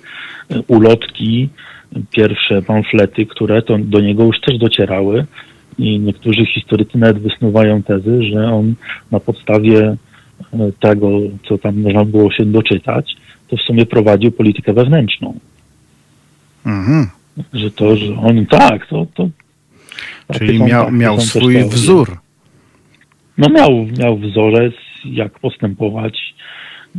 e, 0.50 0.62
ulotki, 0.66 1.48
pierwsze 2.10 2.62
pamflety, 2.62 3.26
które 3.26 3.62
to 3.62 3.78
do 3.78 4.00
niego 4.00 4.24
już 4.24 4.40
też 4.40 4.58
docierały 4.58 5.26
i 5.78 6.00
niektórzy 6.00 6.46
historycy 6.46 6.98
nawet 6.98 7.18
wysnuwają 7.18 7.82
tezy, 7.82 8.22
że 8.22 8.52
on 8.52 8.74
na 9.10 9.20
podstawie 9.20 9.96
e, 10.52 10.72
tego, 10.80 11.10
co 11.48 11.58
tam 11.58 11.80
można 11.80 12.04
było 12.04 12.32
się 12.32 12.44
doczytać, 12.44 13.16
to 13.48 13.56
w 13.56 13.60
sumie 13.60 13.86
prowadził 13.86 14.32
politykę 14.32 14.72
wewnętrzną. 14.72 15.38
Mhm. 16.66 17.08
Że 17.52 17.70
to, 17.70 17.96
że 17.96 18.16
on 18.16 18.46
tak, 18.46 18.86
to... 18.86 19.06
to 19.14 19.28
Czyli 20.32 20.62
miał, 20.62 20.92
miał 20.92 21.20
swój 21.20 21.64
wzór. 21.64 22.18
No 23.39 23.49
miał, 23.49 23.87
miał 23.99 24.18
wzorzec, 24.18 24.74
jak 25.05 25.39
postępować 25.39 26.34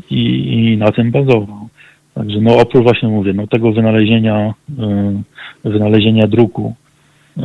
i, 0.10 0.24
i 0.54 0.78
na 0.78 0.92
tym 0.92 1.12
bazował. 1.12 1.70
Także 2.14 2.42
no 2.42 2.58
oprócz 2.58 2.84
właśnie 2.84 3.10
mówię, 3.10 3.34
no 3.34 3.48
tego 3.48 3.72
wynalezienia, 3.72 4.54
y, 5.66 5.70
wynalezienia 5.70 6.28
druku, 6.28 6.76
y, 7.38 7.42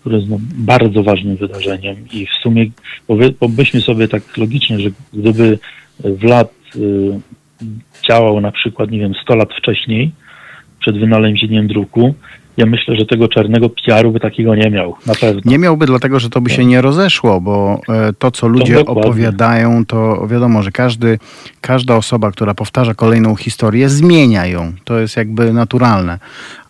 które 0.00 0.16
jest 0.16 0.30
no, 0.30 0.36
bardzo 0.40 1.02
ważnym 1.02 1.36
wydarzeniem 1.36 1.96
i 2.12 2.26
w 2.26 2.42
sumie 2.42 2.66
pomyślmy 3.38 3.80
sobie 3.80 4.08
tak 4.08 4.36
logicznie, 4.36 4.80
że 4.80 4.90
gdyby 5.12 5.58
Wlad 6.00 6.52
y, 6.76 7.20
działał 8.08 8.40
na 8.40 8.52
przykład, 8.52 8.90
nie 8.90 8.98
wiem, 8.98 9.14
100 9.22 9.36
lat 9.36 9.48
wcześniej, 9.58 10.10
przed 10.80 10.98
wynalezieniem 10.98 11.66
druku, 11.66 12.14
ja 12.56 12.66
myślę, 12.66 12.96
że 12.96 13.06
tego 13.06 13.28
czarnego 13.28 13.70
PR-u 13.70 14.12
by 14.12 14.20
takiego 14.20 14.54
nie 14.54 14.70
miał, 14.70 14.94
na 15.06 15.14
pewno. 15.14 15.40
Nie 15.44 15.58
miałby 15.58 15.86
dlatego, 15.86 16.20
że 16.20 16.30
to 16.30 16.40
by 16.40 16.50
się 16.50 16.64
nie 16.64 16.80
rozeszło, 16.82 17.40
bo 17.40 17.80
e, 17.88 18.12
to, 18.12 18.30
co 18.30 18.48
ludzie 18.48 18.74
dokładnie. 18.74 19.02
opowiadają, 19.02 19.86
to 19.86 20.26
wiadomo, 20.26 20.62
że 20.62 20.70
każdy, 20.72 21.18
każda 21.60 21.96
osoba, 21.96 22.30
która 22.30 22.54
powtarza 22.54 22.94
kolejną 22.94 23.36
historię, 23.36 23.88
zmienia 23.88 24.46
ją. 24.46 24.72
To 24.84 24.98
jest 24.98 25.16
jakby 25.16 25.52
naturalne. 25.52 26.18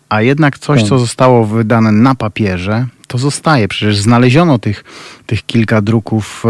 A 0.09 0.21
jednak 0.21 0.59
coś, 0.59 0.79
Tak. 0.79 0.89
co 0.89 0.99
zostało 0.99 1.45
wydane 1.45 1.91
na 1.91 2.15
papierze, 2.15 2.85
to 3.07 3.17
zostaje. 3.17 3.67
Przecież 3.67 3.97
znaleziono 3.97 4.59
tych, 4.59 4.83
tych 5.25 5.45
kilka 5.45 5.81
druków, 5.81 6.43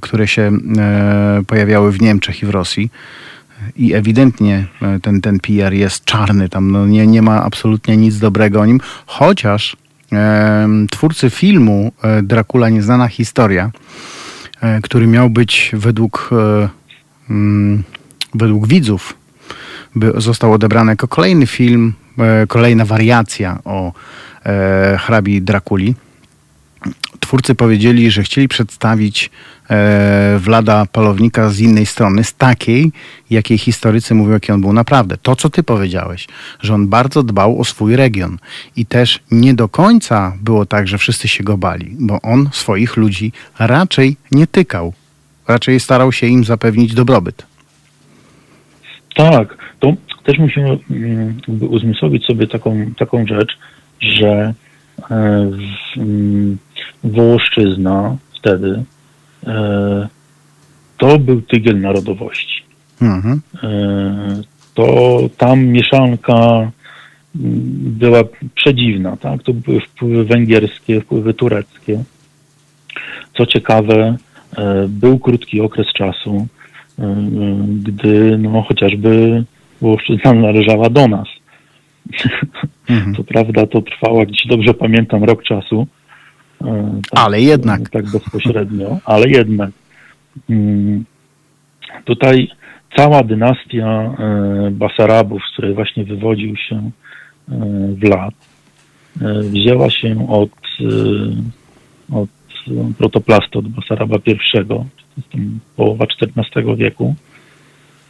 które 0.00 0.28
się 0.28 0.50
e, 0.78 1.42
pojawiały 1.46 1.92
w 1.92 2.02
Niemczech 2.02 2.42
i 2.42 2.46
w 2.46 2.50
Rosji. 2.50 2.90
I 3.76 3.94
ewidentnie 3.94 4.66
e, 4.82 5.00
ten, 5.00 5.20
ten 5.20 5.40
PR 5.40 5.72
jest 5.72 6.04
czarny, 6.04 6.48
tam 6.48 6.70
no 6.72 6.86
nie, 6.86 7.06
nie 7.06 7.22
ma 7.22 7.42
absolutnie 7.42 7.96
nic 7.96 8.18
dobrego 8.18 8.60
o 8.60 8.66
nim, 8.66 8.80
chociaż 9.06 9.76
em, 10.12 10.86
twórcy 10.90 11.30
filmu 11.30 11.92
e, 12.02 12.22
Dracula 12.22 12.68
Nieznana 12.68 13.08
Historia, 13.08 13.70
e, 14.60 14.80
który 14.80 15.06
miał 15.06 15.30
być 15.30 15.70
według, 15.74 16.30
e, 16.32 16.68
mm, 17.30 17.82
według 18.34 18.66
widzów, 18.66 19.14
by 19.94 20.12
został 20.16 20.52
odebrany 20.52 20.92
jako 20.92 21.08
kolejny 21.08 21.46
film, 21.46 21.92
e, 22.18 22.46
kolejna 22.46 22.84
wariacja 22.84 23.58
o 23.64 23.92
e, 24.46 24.98
hrabi 25.00 25.42
Drakuli. 25.42 25.94
Twórcy 27.20 27.54
powiedzieli, 27.54 28.10
że 28.10 28.22
chcieli 28.22 28.48
przedstawić 28.48 29.30
e, 29.70 30.38
Wlada 30.38 30.86
Palownika 30.92 31.48
z 31.50 31.60
innej 31.60 31.86
strony, 31.86 32.24
z 32.24 32.34
takiej, 32.34 32.92
jakiej 33.30 33.58
historycy 33.58 34.14
mówią, 34.14 34.32
jaki 34.32 34.52
on 34.52 34.60
był 34.60 34.72
naprawdę. 34.72 35.16
To, 35.22 35.36
co 35.36 35.50
ty 35.50 35.62
powiedziałeś, 35.62 36.28
że 36.60 36.74
on 36.74 36.88
bardzo 36.88 37.22
dbał 37.22 37.60
o 37.60 37.64
swój 37.64 37.96
region 37.96 38.38
i 38.76 38.86
też 38.86 39.20
nie 39.30 39.54
do 39.54 39.68
końca 39.68 40.36
było 40.42 40.66
tak, 40.66 40.88
że 40.88 40.98
wszyscy 40.98 41.28
się 41.28 41.44
go 41.44 41.58
bali, 41.58 41.96
bo 41.98 42.20
on 42.22 42.48
swoich 42.52 42.96
ludzi 42.96 43.32
raczej 43.58 44.16
nie 44.32 44.46
tykał. 44.46 44.92
Raczej 45.48 45.80
starał 45.80 46.12
się 46.12 46.26
im 46.26 46.44
zapewnić 46.44 46.94
dobrobyt. 46.94 47.46
Tak, 49.16 49.56
to 49.80 49.92
też 50.24 50.38
musimy 50.38 50.78
mm, 50.90 51.40
jakby 51.48 51.66
uzmysłowić 51.66 52.24
sobie 52.26 52.46
taką, 52.46 52.86
taką 52.98 53.26
rzecz, 53.26 53.58
że 54.00 54.54
e, 55.10 55.50
w- 55.50 55.98
mm, 55.98 56.58
Wołoszczyzna 57.04 58.16
wtedy 58.34 58.84
e, 59.46 60.08
to 60.98 61.18
był 61.18 61.42
tygiel 61.42 61.80
narodowości. 61.80 62.62
Mhm. 63.02 63.40
E, 63.62 64.42
To 64.74 65.18
tam 65.36 65.64
mieszanka 65.64 66.34
mm, 66.34 66.70
była 67.98 68.20
przedziwna, 68.54 69.16
tak? 69.16 69.42
To 69.42 69.52
były 69.52 69.80
wpływy 69.80 70.24
węgierskie, 70.24 71.00
wpływy 71.00 71.34
tureckie. 71.34 72.04
Co 73.36 73.46
ciekawe, 73.46 74.16
e, 74.56 74.86
był 74.88 75.18
krótki 75.18 75.60
okres 75.60 75.86
czasu, 75.96 76.46
gdy 77.68 78.38
no, 78.38 78.62
chociażby 78.62 79.44
Wołoszczyzna 79.80 80.32
należała 80.48 80.90
do 80.90 81.08
nas. 81.08 81.28
Mhm. 82.88 83.14
Co 83.14 83.24
prawda 83.24 83.66
to 83.66 83.82
trwało, 83.82 84.20
jak 84.20 84.28
dobrze 84.48 84.74
pamiętam, 84.74 85.24
rok 85.24 85.42
czasu. 85.42 85.86
E, 86.60 87.00
tak, 87.10 87.24
Ale 87.24 87.40
jednak. 87.40 87.90
Tak 87.90 88.10
bezpośrednio, 88.10 88.98
ale 89.04 89.28
jednak. 89.28 89.70
Mm, 90.50 91.04
Tutaj 92.04 92.48
cała 92.96 93.22
dynastia 93.22 93.86
e, 93.86 94.70
Basarabów, 94.70 95.42
z 95.48 95.52
której 95.52 95.74
właśnie 95.74 96.04
wywodził 96.04 96.56
się 96.56 96.90
Wlad, 97.94 98.34
e, 99.22 99.40
wzięła 99.42 99.90
się 99.90 100.28
od, 100.28 100.50
od 102.12 102.28
protoplastu, 102.98 103.58
od 103.58 103.68
Basaraba 103.68 104.16
I, 104.26 105.40
połowa 105.76 106.06
XIV 106.22 106.76
wieku. 106.76 107.14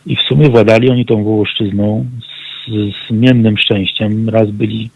I 0.07 0.17
w 0.17 0.21
sumie 0.21 0.49
władali 0.51 0.91
oni 0.91 1.07
tą 1.07 1.25
Wołoszczyzną 1.25 2.07
z, 2.21 2.71
z 2.71 3.09
zmiennym 3.11 3.59
szczęściem. 3.59 4.29
Raz 4.29 4.51
byli 4.51 4.91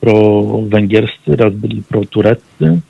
pro-węgierscy, 0.00 1.36
raz 1.36 1.54
byli 1.54 1.82
pro-tureccy. 1.82 2.80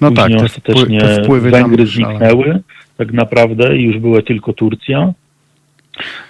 No 0.00 0.10
tak, 0.10 0.32
te, 0.32 0.48
wpły, 0.48 0.98
te 1.00 1.22
wpływy 1.22 1.50
Węgry 1.50 1.86
zniknęły 1.86 2.62
tak 2.96 3.12
naprawdę 3.12 3.76
i 3.76 3.82
już 3.82 3.98
była 3.98 4.22
tylko 4.22 4.52
Turcja, 4.52 5.12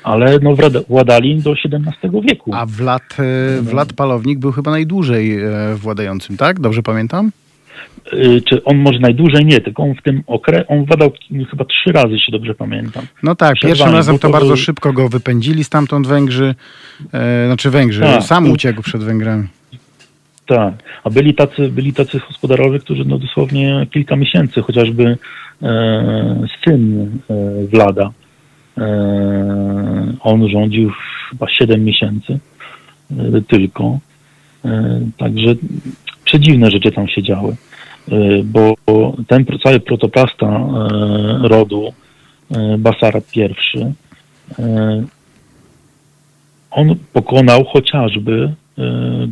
ale 0.03 0.39
no 0.43 0.57
władali 0.89 1.43
do 1.43 1.53
XVII 1.53 2.21
wieku. 2.29 2.55
A 2.55 2.67
Wlad, 2.67 3.17
e, 3.59 3.63
Wlad 3.63 3.93
Palownik 3.93 4.39
był 4.39 4.53
chyba 4.53 4.71
najdłużej 4.71 5.41
e, 5.41 5.51
władającym, 5.75 6.37
tak? 6.37 6.61
Dobrze 6.61 6.83
pamiętam? 6.83 7.31
Y, 8.13 8.43
Czy 8.49 8.65
on 8.65 8.79
może 8.79 8.99
najdłużej 8.99 9.45
nie, 9.45 9.61
tylko 9.61 9.83
on 9.83 9.95
w 9.95 10.03
tym 10.03 10.23
okresie, 10.27 10.67
on 10.67 10.85
władał 10.85 11.13
chyba 11.51 11.65
trzy 11.65 11.93
razy, 11.93 12.09
jeśli 12.13 12.33
dobrze 12.33 12.55
pamiętam. 12.55 13.07
No 13.23 13.35
tak, 13.35 13.55
Przerwanie, 13.55 13.75
pierwszym 13.75 13.97
razem 13.97 14.19
to 14.19 14.29
to 14.29 14.33
bardzo 14.33 14.57
szybko 14.57 14.93
go 14.93 15.09
wypędzili 15.09 15.65
stamtąd 15.65 16.07
Węgrzy, 16.07 16.55
e, 17.13 17.47
znaczy 17.47 17.71
Węgrzy, 17.71 18.01
Tak, 18.01 18.23
sam 18.23 18.51
uciekł 18.51 18.83
przed 18.83 19.03
Węgrami. 19.03 19.49
Tak, 20.47 20.75
a 21.05 21.11
byli 21.11 21.35
tacy, 21.35 21.69
byli 21.69 21.93
tacy 21.93 22.21
gospodarowie, 22.29 22.79
którzy 22.79 23.05
no 23.05 23.19
dosłownie 23.19 23.87
kilka 23.91 24.17
miesięcy, 24.17 24.63
chociażby 24.63 25.19
e, 25.63 26.47
syn 26.65 27.11
e, 27.31 27.67
Wlada, 27.67 28.11
e, 28.79 28.83
on 30.21 30.49
rządził 30.49 30.93
chyba 31.31 31.49
7 31.49 31.85
miesięcy 31.85 32.39
e, 33.11 33.43
tylko. 33.43 33.99
E, 34.65 35.01
także 35.17 35.55
przedziwne 36.27 36.71
rzeczy 36.71 36.93
tam 36.93 37.09
się 37.09 37.23
działy, 37.23 37.57
y, 38.13 38.43
bo 38.45 38.75
ten 39.29 39.47
cały 39.65 39.81
protoplasta 39.81 40.47
y, 40.47 41.49
rodu 41.49 41.93
y, 42.51 42.79
Basara 42.79 43.21
I, 43.37 43.49
on 46.71 46.97
pokonał 47.13 47.65
chociażby 47.65 48.55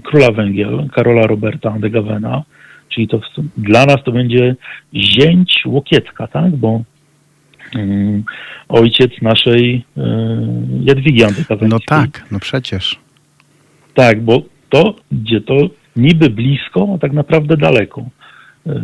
króla 0.04 0.30
Węgiel, 0.32 0.88
Karola 0.94 1.26
Roberta 1.26 1.70
de 1.78 1.90
Gavena, 1.90 2.42
czyli 2.88 3.08
to 3.08 3.20
dla 3.56 3.86
nas 3.86 3.96
to 4.04 4.12
będzie 4.12 4.56
zięć 4.94 5.62
Łokietka, 5.66 6.26
tak, 6.26 6.56
bo 6.56 6.82
ojciec 8.68 9.12
naszej 9.22 9.84
Jadwigi 10.80 11.24
Antykaweńskiej. 11.24 11.68
No 11.68 11.78
tak, 11.86 12.26
no 12.30 12.40
przecież. 12.40 12.98
Tak, 13.94 14.20
bo 14.20 14.42
to, 14.68 14.94
gdzie 15.12 15.40
to 15.40 15.56
niby 15.96 16.30
blisko, 16.30 16.92
a 16.94 16.98
tak 16.98 17.12
naprawdę 17.12 17.56
daleko. 17.56 18.04
E, 18.66 18.80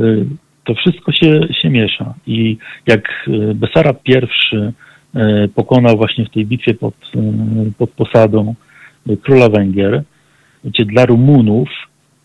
to 0.65 0.75
wszystko 0.75 1.13
się, 1.13 1.41
się 1.63 1.71
miesza. 1.71 2.15
I 2.27 2.57
jak 2.87 3.29
e, 3.29 3.55
Besara 3.55 3.95
I 4.05 4.15
e, 4.17 5.49
pokonał 5.49 5.97
właśnie 5.97 6.25
w 6.25 6.31
tej 6.31 6.47
bitwie 6.47 6.75
pod, 6.75 6.95
pod 7.79 7.91
posadą 7.91 8.55
króla 9.23 9.49
Węgier, 9.49 10.03
gdzie 10.65 10.85
dla 10.85 11.07
Rumunów 11.07 11.69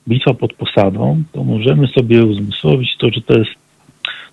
bitwa 0.07 0.33
pod 0.33 0.53
posadą, 0.53 1.23
to 1.31 1.43
możemy 1.43 1.87
sobie 1.87 2.25
uzmysłowić 2.25 2.97
to, 2.97 3.09
że 3.09 3.21
to 3.21 3.37
jest 3.37 3.51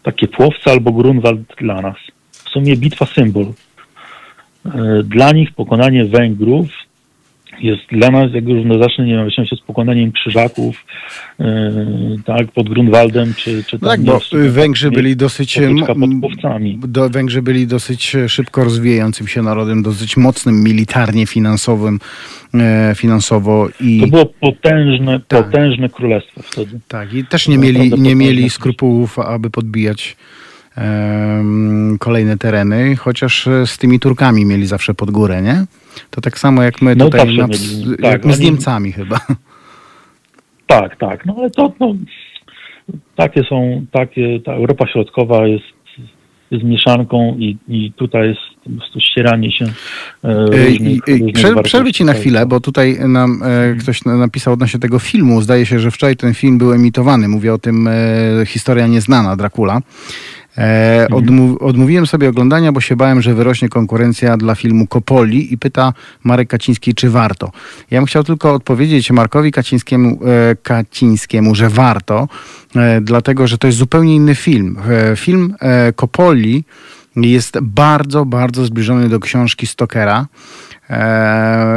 takie 0.03 0.29
Płowca 0.29 0.71
albo 0.71 0.93
Grunwald 0.93 1.41
dla 1.59 1.81
nas. 1.81 1.97
W 2.31 2.49
sumie 2.49 2.77
bitwa 2.77 3.07
symbol. 3.07 3.47
Dla 5.05 5.33
nich 5.33 5.53
pokonanie 5.53 6.05
Węgrów 6.05 6.69
jest 7.61 7.83
dla 7.93 8.11
nas, 8.11 8.33
jak 8.35 8.45
równoznaczne, 8.45 9.07
nie 9.07 9.17
wiem, 9.17 9.31
się 9.31 9.57
z 9.57 9.61
pokonaniem 9.61 10.13
krzyżaków, 10.13 10.87
yy, 11.39 11.47
tak, 12.25 12.53
pod 12.53 12.69
Grunwaldem, 12.69 13.35
czy, 13.35 13.65
czy 13.65 13.79
no 13.83 13.89
tak, 13.89 14.01
bo 14.01 14.21
Węgrzy 14.49 14.91
byli 14.91 15.17
dosyć 15.17 15.59
do, 16.89 17.11
Węgrzy 17.11 17.43
byli 17.43 17.67
dosyć 17.67 18.17
szybko 18.29 18.65
rozwijającym 18.65 19.29
się 19.29 19.43
narodem, 19.43 19.83
dosyć 19.83 20.17
mocnym 20.17 20.65
militarnie, 20.65 21.27
finansowym, 21.27 21.99
e, 22.55 22.95
finansowo 22.97 23.69
i... 23.81 24.01
To 24.01 24.07
było 24.07 24.27
potężne, 24.27 25.21
tak. 25.29 25.45
potężne 25.45 25.89
królestwo 25.89 26.43
wtedy. 26.43 26.81
Tak, 26.89 27.15
i 27.15 27.25
też 27.25 27.49
nie 27.49 27.59
mieli, 27.59 27.93
nie 28.01 28.15
mieli 28.15 28.51
skrupułów, 28.51 29.19
aby 29.19 29.51
podbijać 29.51 30.17
kolejne 31.99 32.39
tereny, 32.39 32.97
chociaż 32.97 33.49
z 33.67 33.79
tymi 33.79 34.01
Turkami 34.01 34.45
mieli 34.45 34.67
zawsze 34.67 34.95
pod 34.95 35.11
górę, 35.11 35.43
nie? 35.43 35.65
To 36.11 36.21
tak 36.21 36.39
samo 36.39 36.63
jak 36.63 36.83
my 36.83 36.97
no, 36.97 37.05
tutaj, 37.05 37.37
na, 37.37 37.47
mieli, 37.47 37.97
tak, 38.03 38.13
jak 38.13 38.25
my 38.25 38.33
z 38.33 38.41
Niemcami 38.41 38.93
chyba. 38.93 39.21
Tak, 40.67 40.97
tak, 40.97 41.27
no 41.27 41.35
ale 41.39 41.51
to 41.51 41.73
no, 41.81 41.95
takie 43.17 43.45
są, 43.45 43.87
takie, 43.93 44.41
ta 44.41 44.53
Europa 44.53 44.87
Środkowa 44.87 45.47
jest, 45.47 45.65
jest 46.51 46.65
mieszanką 46.65 47.37
i, 47.39 47.57
i 47.69 47.93
tutaj 47.97 48.29
jest 48.29 48.41
po 48.65 48.71
prostu 48.71 49.01
ścieranie 49.01 49.53
się 49.53 49.65
e, 50.25 50.47
różnych, 50.47 51.07
różnych 51.09 51.63
Przerwę 51.65 51.93
ci 51.93 52.05
na 52.05 52.13
chwilę, 52.13 52.47
bo 52.47 52.61
tutaj 52.61 52.99
nam 53.09 53.43
e, 53.43 53.75
ktoś 53.75 54.05
napisał 54.05 54.53
odnośnie 54.53 54.81
tego 54.81 54.99
filmu. 54.99 55.43
Zdaje 55.43 55.67
się, 55.67 55.79
że 55.79 55.91
wczoraj 55.91 56.17
ten 56.17 56.35
film 56.35 56.59
był 56.59 56.73
emitowany. 56.73 57.29
Mówię 57.29 57.55
o 57.55 57.59
tym 57.59 57.89
e, 57.89 57.93
Historia 58.47 58.87
Nieznana 58.87 59.37
Dracula. 59.37 59.81
E, 60.59 61.07
odmów, 61.13 61.63
odmówiłem 61.63 62.07
sobie 62.07 62.29
oglądania, 62.29 62.73
bo 62.73 62.81
się 62.81 62.97
bałem, 62.97 63.23
że 63.23 63.35
wyrośnie 63.35 63.69
konkurencja 63.69 64.37
dla 64.37 64.55
filmu 64.55 64.87
Kopoli 64.87 65.53
i 65.53 65.59
pyta 65.59 65.93
Marek 66.25 66.49
Kaciński, 66.49 66.95
czy 66.95 67.11
warto. 67.11 67.53
Ja 67.91 68.01
bym 68.01 68.07
chciał 68.07 68.25
tylko 68.25 68.55
odpowiedzieć 68.55 69.11
Markowi 69.11 69.53
Kacińskiemu, 69.53 70.19
e, 70.25 70.57
Kacińskiemu 70.63 71.55
że 71.55 71.69
warto, 71.69 72.29
e, 72.77 73.01
dlatego 73.01 73.47
że 73.47 73.59
to 73.59 73.67
jest 73.67 73.79
zupełnie 73.79 74.15
inny 74.15 74.35
film. 74.35 74.79
Film 75.17 75.55
Kopoli 75.97 76.65
jest 77.17 77.59
bardzo, 77.61 78.25
bardzo 78.25 78.65
zbliżony 78.65 79.09
do 79.09 79.21
książki 79.21 79.67
Stokera. 79.67 80.27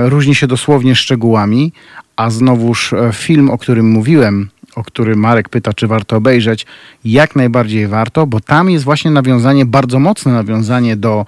Różni 0.06 0.36
się 0.36 0.48
dosłownie 0.48 0.96
szczegółami, 0.96 1.74
a 2.16 2.30
znowuż 2.30 2.94
film, 3.14 3.50
o 3.50 3.58
którym 3.58 3.90
mówiłem, 3.90 4.50
o 4.76 4.84
który 4.84 5.16
Marek 5.16 5.50
pyta, 5.50 5.74
czy 5.74 5.88
warto 5.88 6.18
obejrzeć, 6.18 6.66
jak 7.06 7.36
najbardziej 7.36 7.88
warto, 7.88 8.28
bo 8.28 8.40
tam 8.40 8.70
jest 8.70 8.86
właśnie 8.86 9.12
nawiązanie, 9.12 9.66
bardzo 9.66 10.00
mocne 10.00 10.34
nawiązanie 10.34 10.96
do 10.96 11.26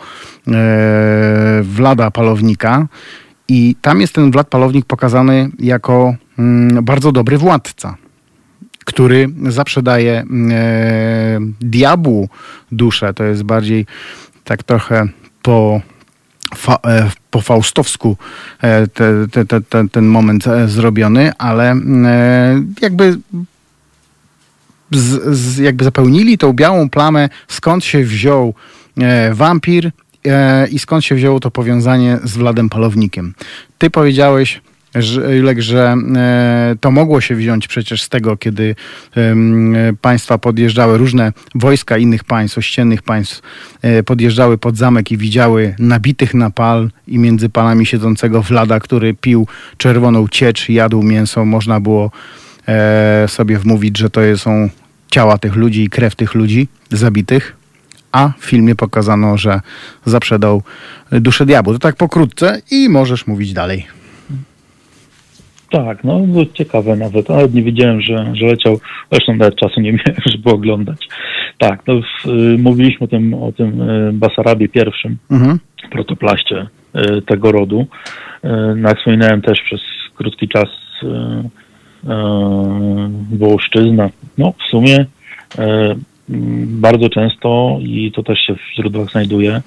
e, 0.48 1.60
Wlada 1.64 2.12
Palownika. 2.12 2.88
I 3.48 3.76
tam 3.82 4.02
jest 4.02 4.14
ten 4.14 4.32
Wlad 4.32 4.48
Palownik 4.48 4.86
pokazany 4.86 5.50
jako 5.60 6.16
mm, 6.40 6.86
bardzo 6.86 7.12
dobry 7.12 7.38
władca, 7.38 7.98
który 8.86 9.30
zawsze 9.48 9.82
daje 9.82 10.24
e, 10.52 11.40
diabłu 11.62 12.30
duszę. 12.72 13.14
To 13.14 13.24
jest 13.24 13.44
bardziej 13.44 13.86
tak 14.44 14.64
trochę 14.64 15.08
po 15.42 15.82
fa, 16.56 16.80
e, 16.88 17.10
po 17.32 17.42
faustowsku 17.42 18.18
e, 18.62 18.88
te, 18.88 19.28
te, 19.46 19.62
te, 19.62 19.90
ten 19.90 20.06
moment 20.06 20.48
e, 20.48 20.68
zrobiony, 20.68 21.32
ale 21.38 21.76
jakby 22.82 23.20
z, 24.92 25.38
z, 25.38 25.58
jakby 25.58 25.84
zapełnili 25.84 26.38
tą 26.38 26.54
białą 26.54 26.90
plamę, 26.90 27.30
skąd 27.48 27.86
się 27.86 28.04
wziął 28.04 28.54
wampir 29.32 29.92
i 30.72 30.80
skąd 30.80 31.06
się 31.06 31.16
wzięło 31.16 31.40
to 31.40 31.52
powiązanie 31.52 32.20
z 32.24 32.38
Wladem 32.38 32.70
Palownikiem. 32.70 33.34
Ty 33.78 33.90
powiedziałeś, 33.90 34.62
Julek, 35.38 35.62
że 35.62 35.96
e, 36.16 36.76
to 36.82 36.92
mogło 36.92 37.22
się 37.22 37.36
wziąć 37.36 37.68
przecież 37.68 38.02
z 38.02 38.10
tego, 38.10 38.38
kiedy 38.38 38.76
państwa 40.02 40.38
podjeżdżały, 40.38 40.98
różne 40.98 41.34
wojska 41.56 41.98
innych 41.98 42.24
państw, 42.24 42.58
ościennych 42.58 43.02
państw 43.02 43.42
e, 43.82 44.04
podjeżdżały 44.04 44.58
pod 44.58 44.78
zamek 44.78 45.12
i 45.12 45.18
widziały 45.18 45.76
nabitych 45.80 46.34
na 46.34 46.50
pal 46.50 46.90
i 47.08 47.20
między 47.20 47.50
palami 47.50 47.86
siedzącego 47.86 48.42
Wlada, 48.42 48.80
który 48.80 49.14
pił 49.14 49.48
czerwoną 49.78 50.28
ciecz, 50.28 50.70
jadł 50.70 51.04
mięso. 51.04 51.46
Można 51.46 51.80
było 51.80 52.12
e, 52.68 53.26
sobie 53.28 53.60
wmówić, 53.60 53.98
że 53.98 54.10
to 54.10 54.22
są 54.38 54.70
ciała 55.12 55.38
tych 55.38 55.56
ludzi 55.56 55.84
i 55.84 55.90
krew 55.90 56.16
tych 56.16 56.36
ludzi 56.36 56.68
zabitych 56.92 57.58
a 58.12 58.32
w 58.40 58.46
filmie 58.46 58.76
pokazano, 58.76 59.38
że 59.38 59.62
zaprzedał 60.06 60.64
duszę 61.12 61.46
diabłu. 61.46 61.74
To 61.74 61.80
tak 61.80 61.96
pokrótce 61.96 62.62
i 62.72 62.90
możesz 62.90 63.28
mówić 63.28 63.54
dalej. 63.54 63.97
Tak, 65.86 66.04
no 66.04 66.20
było 66.20 66.46
ciekawe 66.54 66.96
nawet. 66.96 67.30
Nawet 67.30 67.54
nie 67.54 67.64
wiedziałem, 67.64 68.02
że, 68.02 68.36
że 68.36 68.46
leciał. 68.46 68.80
Zresztą 69.12 69.36
nawet 69.36 69.56
czasu 69.56 69.82
nie 69.82 69.92
miałem, 69.98 70.22
żeby 70.26 70.50
oglądać. 70.50 71.08
Tak, 71.58 71.88
no 71.88 72.02
w, 72.02 72.28
y, 72.30 72.58
mówiliśmy 72.58 73.04
o 73.04 73.08
tym, 73.08 73.34
o 73.34 73.52
tym 73.52 73.82
y, 73.82 74.14
Basarabie 74.14 74.70
pierwszym, 74.70 75.18
mhm. 75.32 75.60
protoplaście 75.92 76.68
y, 76.96 77.22
tego 77.22 77.52
rodu. 77.52 77.86
No 78.76 78.90
jak 78.90 78.98
wspominałem 78.98 79.42
też 79.42 79.62
przez 79.62 79.82
krótki 80.16 80.48
czas 80.48 80.70
Wołoszczyzna. 83.32 84.10
No 84.38 84.54
w 84.60 84.70
sumie 84.72 85.06
bardzo 86.66 87.10
często, 87.10 87.78
i 87.82 88.12
to 88.16 88.24
też 88.24 88.40
się 88.40 88.56
w 88.56 88.76
źródłach 88.76 89.10
znajduje, 89.10 89.62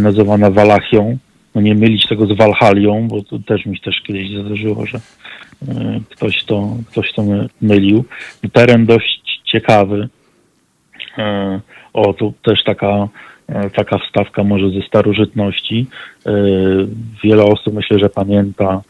nazywana 0.00 0.50
Walachią, 0.50 1.18
no 1.54 1.60
nie 1.60 1.74
mylić 1.74 2.06
tego 2.06 2.26
z 2.26 2.32
Walhalią, 2.36 3.08
bo 3.08 3.22
to 3.22 3.38
też 3.38 3.66
mi 3.66 3.76
się 3.76 3.82
też 3.82 4.00
kiedyś 4.06 4.30
zdarzyło, 4.30 4.86
że 4.86 5.00
ktoś 6.10 6.44
to, 6.44 6.76
ktoś 6.90 7.12
to 7.12 7.22
mylił. 7.60 8.04
Teren 8.52 8.86
dość 8.86 9.40
ciekawy. 9.44 10.08
E, 11.18 11.60
o, 11.92 12.12
tu 12.14 12.34
też 12.42 12.64
taka, 12.64 13.08
e, 13.48 13.70
taka 13.70 13.98
wstawka 13.98 14.44
może 14.44 14.70
ze 14.70 14.82
starożytności. 14.82 15.86
Wiele 17.24 17.44
osób 17.44 17.74
myślę, 17.74 17.98
że 17.98 18.08
pamięta, 18.08 18.82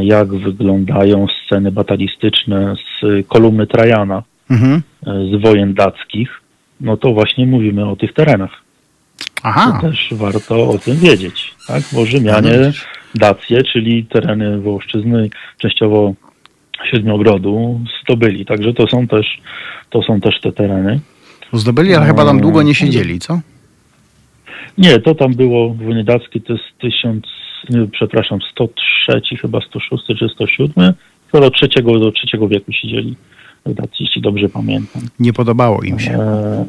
jak 0.00 0.28
wyglądają 0.28 1.26
sceny 1.44 1.72
batalistyczne 1.72 2.74
z 2.76 3.26
kolumny 3.28 3.66
Trajana, 3.66 4.22
mhm. 4.50 4.82
z 5.06 5.42
wojen 5.42 5.74
dackich. 5.74 6.40
No 6.80 6.96
to 6.96 7.12
właśnie 7.12 7.46
mówimy 7.46 7.88
o 7.88 7.96
tych 7.96 8.12
terenach. 8.14 8.62
Aha. 9.42 9.78
To 9.80 9.88
też 9.88 10.08
warto 10.12 10.70
o 10.70 10.78
tym 10.78 10.96
wiedzieć, 10.96 11.54
tak? 11.66 11.82
Bo 11.92 12.06
Rzymianie 12.06 12.72
Dacje, 13.14 13.62
czyli 13.62 14.04
tereny 14.04 14.60
Wołoszczyzny, 14.60 15.30
częściowo 15.58 16.14
Siedmiogrodu 16.90 17.80
zdobyli, 18.02 18.46
także 18.46 18.74
to 18.74 18.86
są 18.86 19.06
też, 19.06 19.26
to 19.90 20.02
są 20.02 20.20
też 20.20 20.40
te 20.40 20.52
tereny. 20.52 21.00
Zdobyli, 21.52 21.94
ale 21.94 22.06
chyba 22.06 22.24
tam 22.24 22.40
długo 22.40 22.62
nie 22.62 22.74
siedzieli, 22.74 23.18
co? 23.18 23.40
Nie, 24.78 24.98
to 24.98 25.14
tam 25.14 25.34
było 25.34 25.74
w 25.74 25.76
wojnie 25.76 26.04
dackiej, 26.04 26.42
to 26.42 26.52
jest 26.52 26.64
1000, 26.80 27.24
nie, 27.70 27.86
przepraszam, 27.92 28.38
103, 28.50 29.36
chyba 29.36 29.60
106 29.60 30.04
czy 30.18 30.28
107, 30.28 30.94
to 31.32 31.40
do 31.40 31.50
trzeciego, 31.50 31.98
do 31.98 32.12
trzeciego 32.12 32.48
wieku 32.48 32.72
siedzieli 32.72 33.16
w 33.66 33.74
Dacji, 33.74 34.06
jeśli 34.06 34.22
dobrze 34.22 34.48
pamiętam. 34.48 35.02
Nie 35.20 35.32
podobało 35.32 35.82
im 35.82 36.00
się. 36.00 36.12
E, 36.12 36.64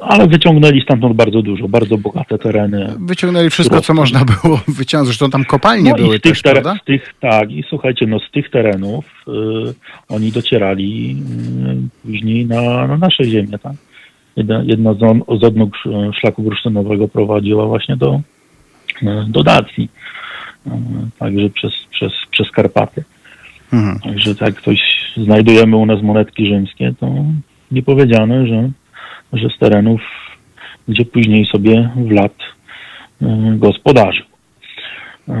ale 0.00 0.26
wyciągnęli 0.26 0.82
stamtąd 0.82 1.16
bardzo 1.16 1.42
dużo, 1.42 1.68
bardzo 1.68 1.98
bogate 1.98 2.38
tereny. 2.38 2.94
Wyciągnęli 3.00 3.50
wszystko, 3.50 3.80
co 3.80 3.94
można 3.94 4.24
było 4.24 4.60
wyciągnąć. 4.78 5.06
Zresztą 5.06 5.30
tam 5.30 5.44
kopalnie 5.44 5.90
No 5.90 5.96
były 5.96 6.18
z 6.18 6.20
tych, 6.20 6.32
też, 6.32 6.42
teren, 6.42 6.62
prawda? 6.62 6.80
z 6.82 6.84
tych, 6.84 7.14
tak, 7.20 7.50
i 7.50 7.64
słuchajcie, 7.68 8.06
no 8.06 8.18
z 8.18 8.30
tych 8.30 8.50
terenów 8.50 9.04
y, 9.28 9.32
oni 10.08 10.32
docierali 10.32 11.16
y, 12.04 12.06
później 12.08 12.46
na, 12.46 12.86
na 12.86 12.96
nasze 12.96 13.24
ziemię, 13.24 13.58
tak? 13.62 13.72
Jedna, 14.36 14.62
jedna 14.66 14.94
z, 14.94 15.02
on, 15.02 15.22
z 15.40 15.44
odnóg 15.44 15.76
sz- 15.76 16.14
szlaku 16.20 16.42
bursztynowego 16.42 17.08
prowadziła 17.08 17.66
właśnie 17.66 17.96
do, 17.96 18.20
y, 19.02 19.06
do 19.28 19.42
Dacji, 19.42 19.88
y, 20.66 20.70
także 21.18 21.50
przez, 21.50 21.72
przez, 21.90 22.12
przez 22.30 22.50
Karpaty. 22.50 23.04
Mhm. 23.72 23.98
Także 23.98 24.34
tak 24.34 24.54
ktoś 24.54 24.80
znajdujemy 25.16 25.76
u 25.76 25.86
nas 25.86 26.02
monetki 26.02 26.46
rzymskie, 26.46 26.94
to 27.00 27.14
nie 27.70 27.82
powiedziane, 27.82 28.46
że, 28.46 28.70
że 29.32 29.48
z 29.48 29.58
terenów, 29.58 30.00
gdzie 30.88 31.04
później 31.04 31.46
sobie 31.46 31.90
Wlad 31.96 32.34
y, 33.22 33.26
gospodarzył. 33.58 34.26
Y, 35.28 35.32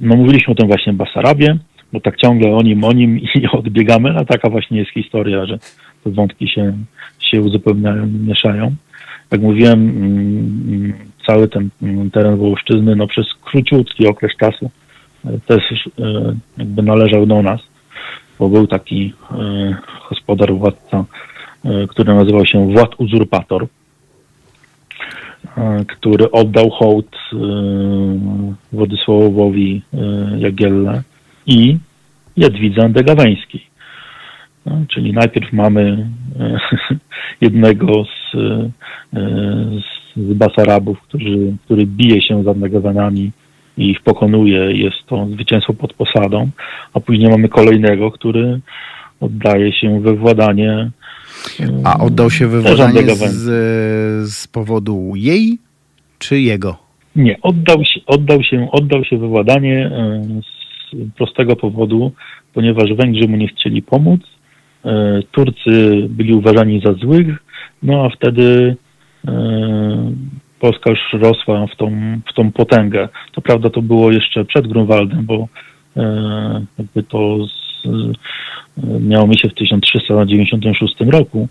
No 0.00 0.16
mówiliśmy 0.16 0.52
o 0.52 0.56
tym 0.56 0.68
właśnie 0.68 0.92
Basarabie, 0.92 1.56
bo 1.92 2.00
tak 2.00 2.16
ciągle 2.16 2.56
o 2.56 2.62
nim, 2.62 2.84
o 2.84 2.92
nim 2.92 3.18
i 3.18 3.46
odbiegamy, 3.52 4.16
a 4.16 4.24
taka 4.24 4.50
właśnie 4.50 4.78
jest 4.78 4.90
historia, 4.90 5.46
że 5.46 5.58
te 6.04 6.10
wątki 6.10 6.48
się, 6.48 6.72
się 7.18 7.40
uzupełniają, 7.40 8.06
mieszają. 8.06 8.74
Jak 9.30 9.40
mówiłem, 9.40 9.92
cały 11.26 11.48
ten 11.48 11.70
teren 12.12 12.36
Wołoszczyzny, 12.36 12.96
no 12.96 13.06
przez 13.06 13.26
króciutki 13.44 14.06
okres 14.06 14.32
czasu 14.36 14.70
e, 15.24 15.38
też 15.46 15.62
e, 15.72 16.34
jakby 16.58 16.82
należał 16.82 17.26
do 17.26 17.42
nas, 17.42 17.60
bo 18.38 18.48
był 18.48 18.66
taki 18.66 19.12
e, 19.30 19.76
gospodar, 20.10 20.54
władca, 20.54 20.96
e, 20.98 21.04
który 21.88 22.14
nazywał 22.14 22.46
się 22.46 22.72
Wład 22.72 22.90
Uzurpator, 22.98 23.66
e, 25.56 25.84
który 25.88 26.30
oddał 26.30 26.70
hołd 26.70 27.16
e, 27.32 27.36
Władysławowi 28.72 29.82
e, 29.94 29.98
Jagielle 30.38 31.02
i 31.46 31.78
Jadwidze 32.36 32.88
Degaweńskiej. 32.88 33.74
No, 34.66 34.84
czyli 34.88 35.12
najpierw 35.12 35.52
mamy 35.52 36.06
e, 36.40 36.58
jednego 37.46 38.04
z, 38.04 38.34
e, 38.34 38.70
z, 39.80 40.16
z 40.16 40.34
Basarabów, 40.34 41.00
który, 41.02 41.56
który 41.64 41.86
bije 41.86 42.22
się 42.22 42.44
z 42.44 42.48
Andegawenami 42.48 43.30
i 43.78 43.90
ich 43.90 44.00
pokonuje. 44.00 44.72
Jest 44.72 45.06
to 45.06 45.26
zwycięstwo 45.26 45.72
pod 45.74 45.92
posadą, 45.92 46.50
a 46.94 47.00
później 47.00 47.30
mamy 47.30 47.48
kolejnego, 47.48 48.10
który 48.10 48.60
oddaje 49.20 49.72
się 49.72 50.00
we 50.00 50.14
władanie. 50.14 50.90
E, 51.60 51.66
A 51.84 51.98
oddał 51.98 52.30
się 52.30 52.44
też 52.44 52.48
wywodanie 52.52 52.84
Andegawen. 52.84 53.28
z, 53.30 54.32
z 54.32 54.48
powodu 54.48 55.12
jej 55.16 55.58
czy 56.18 56.40
jego? 56.40 56.76
Nie, 57.16 57.36
oddał 57.42 57.78
się, 57.84 58.00
oddał 58.06 58.42
się, 58.42 58.68
oddał 58.72 59.04
się 59.04 59.18
wywładanie 59.18 59.86
e, 59.86 60.22
z 60.42 61.14
prostego 61.16 61.56
powodu, 61.56 62.12
ponieważ 62.54 62.92
Węgrzy 62.92 63.28
mu 63.28 63.36
nie 63.36 63.48
chcieli 63.48 63.82
pomóc. 63.82 64.20
e, 64.84 65.20
Turcy 65.32 66.06
byli 66.08 66.34
uważani 66.34 66.82
za 66.84 66.92
złych, 66.92 67.26
no 67.82 68.04
a 68.04 68.16
wtedy 68.16 68.76
e, 69.28 70.12
Polska 70.60 70.90
już 70.90 71.22
rosła 71.22 71.66
w 71.66 71.76
tą, 71.76 71.90
w 72.30 72.34
tą 72.34 72.52
potęgę. 72.52 73.08
To 73.32 73.40
prawda, 73.40 73.70
to 73.70 73.82
było 73.82 74.12
jeszcze 74.12 74.44
przed 74.44 74.66
Grunwaldem, 74.66 75.24
bo 75.26 75.48
e, 75.96 76.64
jakby 76.78 77.02
to 77.02 77.36
e, 77.86 79.00
miało 79.00 79.26
miejsce 79.26 79.48
w 79.48 79.54
1396 79.54 80.94
roku, 81.00 81.48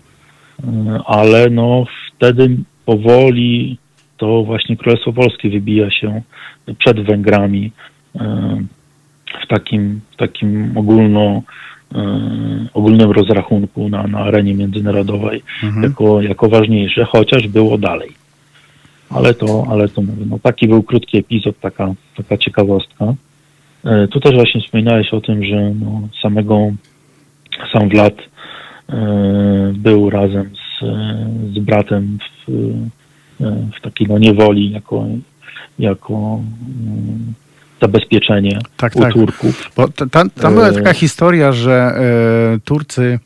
e, 0.64 1.00
ale 1.06 1.50
no 1.50 1.84
wtedy 2.16 2.56
powoli 2.84 3.78
to 4.16 4.42
właśnie 4.42 4.76
Królestwo 4.76 5.12
Polskie 5.12 5.50
wybija 5.50 5.90
się 5.90 6.22
przed 6.78 7.00
Węgrami 7.00 7.72
e, 8.14 8.56
w 9.44 9.46
takim, 9.46 10.00
takim 10.16 10.72
ogólno, 10.78 11.42
ogólnym 12.74 13.10
rozrachunku 13.10 13.88
na, 13.88 14.06
na 14.06 14.18
arenie 14.18 14.54
międzynarodowej 14.54 15.42
Mhm. 15.62 15.82
jako, 15.82 16.22
jako 16.22 16.48
ważniejsze, 16.48 17.04
chociaż 17.04 17.48
było 17.48 17.78
dalej. 17.78 18.10
Ale 19.10 19.34
to, 19.34 19.66
ale 19.70 19.88
to 19.88 20.02
mówię, 20.02 20.24
no 20.30 20.38
taki 20.38 20.68
był 20.68 20.82
krótki 20.82 21.18
epizod, 21.18 21.60
taka, 21.60 21.94
taka 22.16 22.36
ciekawostka. 22.36 23.14
E, 23.84 24.08
Tu 24.08 24.20
też 24.20 24.34
właśnie 24.34 24.60
wspominałeś 24.60 25.14
o 25.14 25.20
tym, 25.20 25.44
że 25.44 25.72
no, 25.80 26.08
samego 26.22 26.72
sam 27.72 27.88
Wlad 27.88 28.14
e, 28.88 29.72
był 29.76 30.10
razem 30.10 30.50
z, 30.54 30.84
z 31.54 31.58
bratem 31.58 32.18
w, 32.46 32.50
e, 32.50 33.56
w 33.78 33.80
takiej 33.80 34.06
no, 34.06 34.18
niewoli 34.18 34.70
jako, 34.70 35.06
jako 35.78 36.14
mm, 36.14 37.34
zabezpieczenie 37.80 38.58
Tak, 38.76 38.96
u 38.96 39.00
tak. 39.00 39.12
Turków. 39.12 39.70
Bo 39.76 39.88
ta, 39.88 40.06
ta, 40.06 40.28
tam 40.28 40.54
była 40.54 40.72
taka 40.72 40.92
historia, 40.92 41.52
że 41.52 41.92
Turcy 42.64 43.18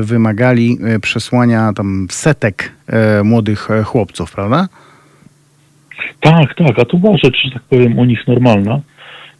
wymagali 0.00 0.78
przesłania 1.02 1.72
tam 1.76 2.06
setek 2.10 2.72
młodych 3.24 3.68
chłopców, 3.84 4.32
prawda? 4.32 4.68
Tak, 6.20 6.54
tak, 6.54 6.78
a 6.78 6.84
to 6.84 6.96
była 6.96 7.16
rzecz, 7.24 7.36
że 7.44 7.50
tak 7.50 7.62
powiem, 7.62 7.98
u 7.98 8.04
nich 8.04 8.28
normalna 8.28 8.80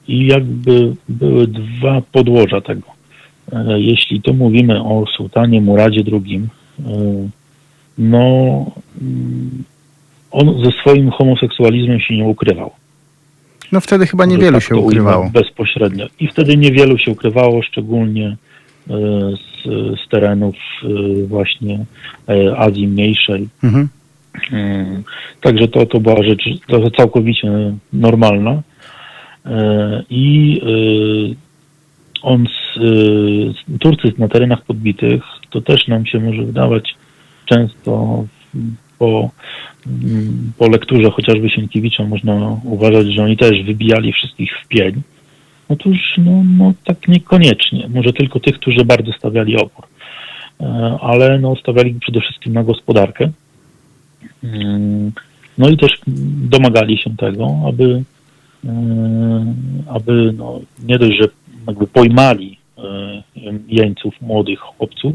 i 0.08 0.26
jakby 0.26 0.94
były 1.08 1.46
dwa 1.46 2.02
podłoża 2.12 2.60
tego. 2.60 2.86
E, 3.52 3.80
Jeśli 3.80 4.22
tu 4.22 4.34
mówimy 4.34 4.82
o 4.82 5.04
sułtanie 5.16 5.60
Muradzie 5.60 6.02
II, 6.12 6.40
e, 6.40 7.28
no 7.98 8.26
mm, 9.00 9.64
on 10.30 10.64
ze 10.64 10.70
swoim 10.70 11.10
homoseksualizmem 11.10 12.00
się 12.00 12.16
nie 12.16 12.24
ukrywał. 12.24 12.70
No 13.72 13.80
wtedy 13.80 14.06
chyba 14.06 14.26
niewielu 14.26 14.52
tak 14.52 14.62
się 14.62 14.76
ukrywało. 14.76 15.30
Bezpośrednio. 15.32 16.06
I 16.20 16.28
wtedy 16.28 16.56
niewielu 16.56 16.98
się 16.98 17.10
ukrywało, 17.10 17.62
szczególnie 17.62 18.26
e, 18.26 18.94
z, 19.36 19.64
z 20.00 20.08
terenów 20.08 20.54
właśnie 21.26 21.84
Azji 22.56 22.88
Mniejszej. 22.88 23.48
Mhm. 23.64 23.88
Także 25.40 25.68
to, 25.68 25.86
to 25.86 26.00
była 26.00 26.22
rzecz 26.22 26.42
całkowicie 26.96 27.74
normalna. 27.92 28.62
E, 29.46 30.02
I 30.10 30.60
e, 30.62 31.34
on 32.22 32.46
z, 32.46 32.78
e, 32.78 33.78
Turcy 33.78 34.12
na 34.18 34.28
terenach 34.28 34.62
podbitych, 34.64 35.22
to 35.50 35.60
też 35.60 35.88
nam 35.88 36.06
się 36.06 36.20
może 36.20 36.42
wydawać 36.42 36.94
często 37.46 38.24
po, 38.98 39.30
po 40.58 40.68
lekturze 40.68 41.10
chociażby 41.10 41.50
Sienkiewicza 41.50 42.04
można 42.04 42.56
uważać, 42.64 43.06
że 43.06 43.24
oni 43.24 43.36
też 43.36 43.62
wybijali 43.62 44.12
wszystkich 44.12 44.52
w 44.64 44.68
pień. 44.68 45.02
Otóż 45.68 45.98
no, 46.18 46.42
no 46.58 46.72
tak 46.84 47.08
niekoniecznie. 47.08 47.88
Może 47.88 48.12
tylko 48.12 48.40
tych, 48.40 48.54
którzy 48.54 48.84
bardzo 48.84 49.12
stawiali 49.12 49.56
opór. 49.56 49.84
Ale 51.00 51.38
no, 51.38 51.56
stawiali 51.56 51.94
przede 51.94 52.20
wszystkim 52.20 52.52
na 52.52 52.64
gospodarkę. 52.64 53.30
No 55.58 55.68
i 55.68 55.76
też 55.76 56.00
domagali 56.50 56.98
się 56.98 57.16
tego, 57.16 57.56
aby, 57.68 58.02
aby 59.88 60.32
no, 60.36 60.60
nie 60.84 60.98
dość, 60.98 61.18
że 61.20 61.28
jakby 61.66 61.86
pojmali 61.86 62.58
e, 62.78 62.82
jeńców, 63.68 64.14
młodych 64.20 64.58
chłopców, 64.58 65.14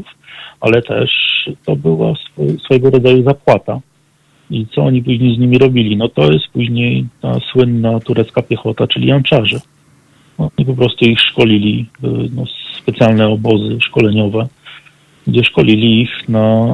ale 0.60 0.82
też 0.82 1.10
to 1.64 1.76
była 1.76 2.12
swo- 2.12 2.58
swojego 2.64 2.90
rodzaju 2.90 3.22
zapłata. 3.22 3.80
I 4.50 4.66
co 4.74 4.82
oni 4.82 5.02
później 5.02 5.36
z 5.36 5.38
nimi 5.38 5.58
robili? 5.58 5.96
No 5.96 6.08
to 6.08 6.32
jest 6.32 6.48
później 6.48 7.06
ta 7.20 7.40
słynna 7.52 8.00
turecka 8.00 8.42
piechota, 8.42 8.86
czyli 8.86 9.06
janczarze. 9.06 9.60
No, 10.38 10.50
I 10.58 10.64
po 10.64 10.74
prostu 10.74 11.04
ich 11.04 11.20
szkolili, 11.20 11.86
były 12.00 12.28
no, 12.34 12.44
specjalne 12.82 13.28
obozy 13.28 13.78
szkoleniowe, 13.80 14.48
gdzie 15.26 15.44
szkolili 15.44 16.00
ich 16.00 16.28
na 16.28 16.66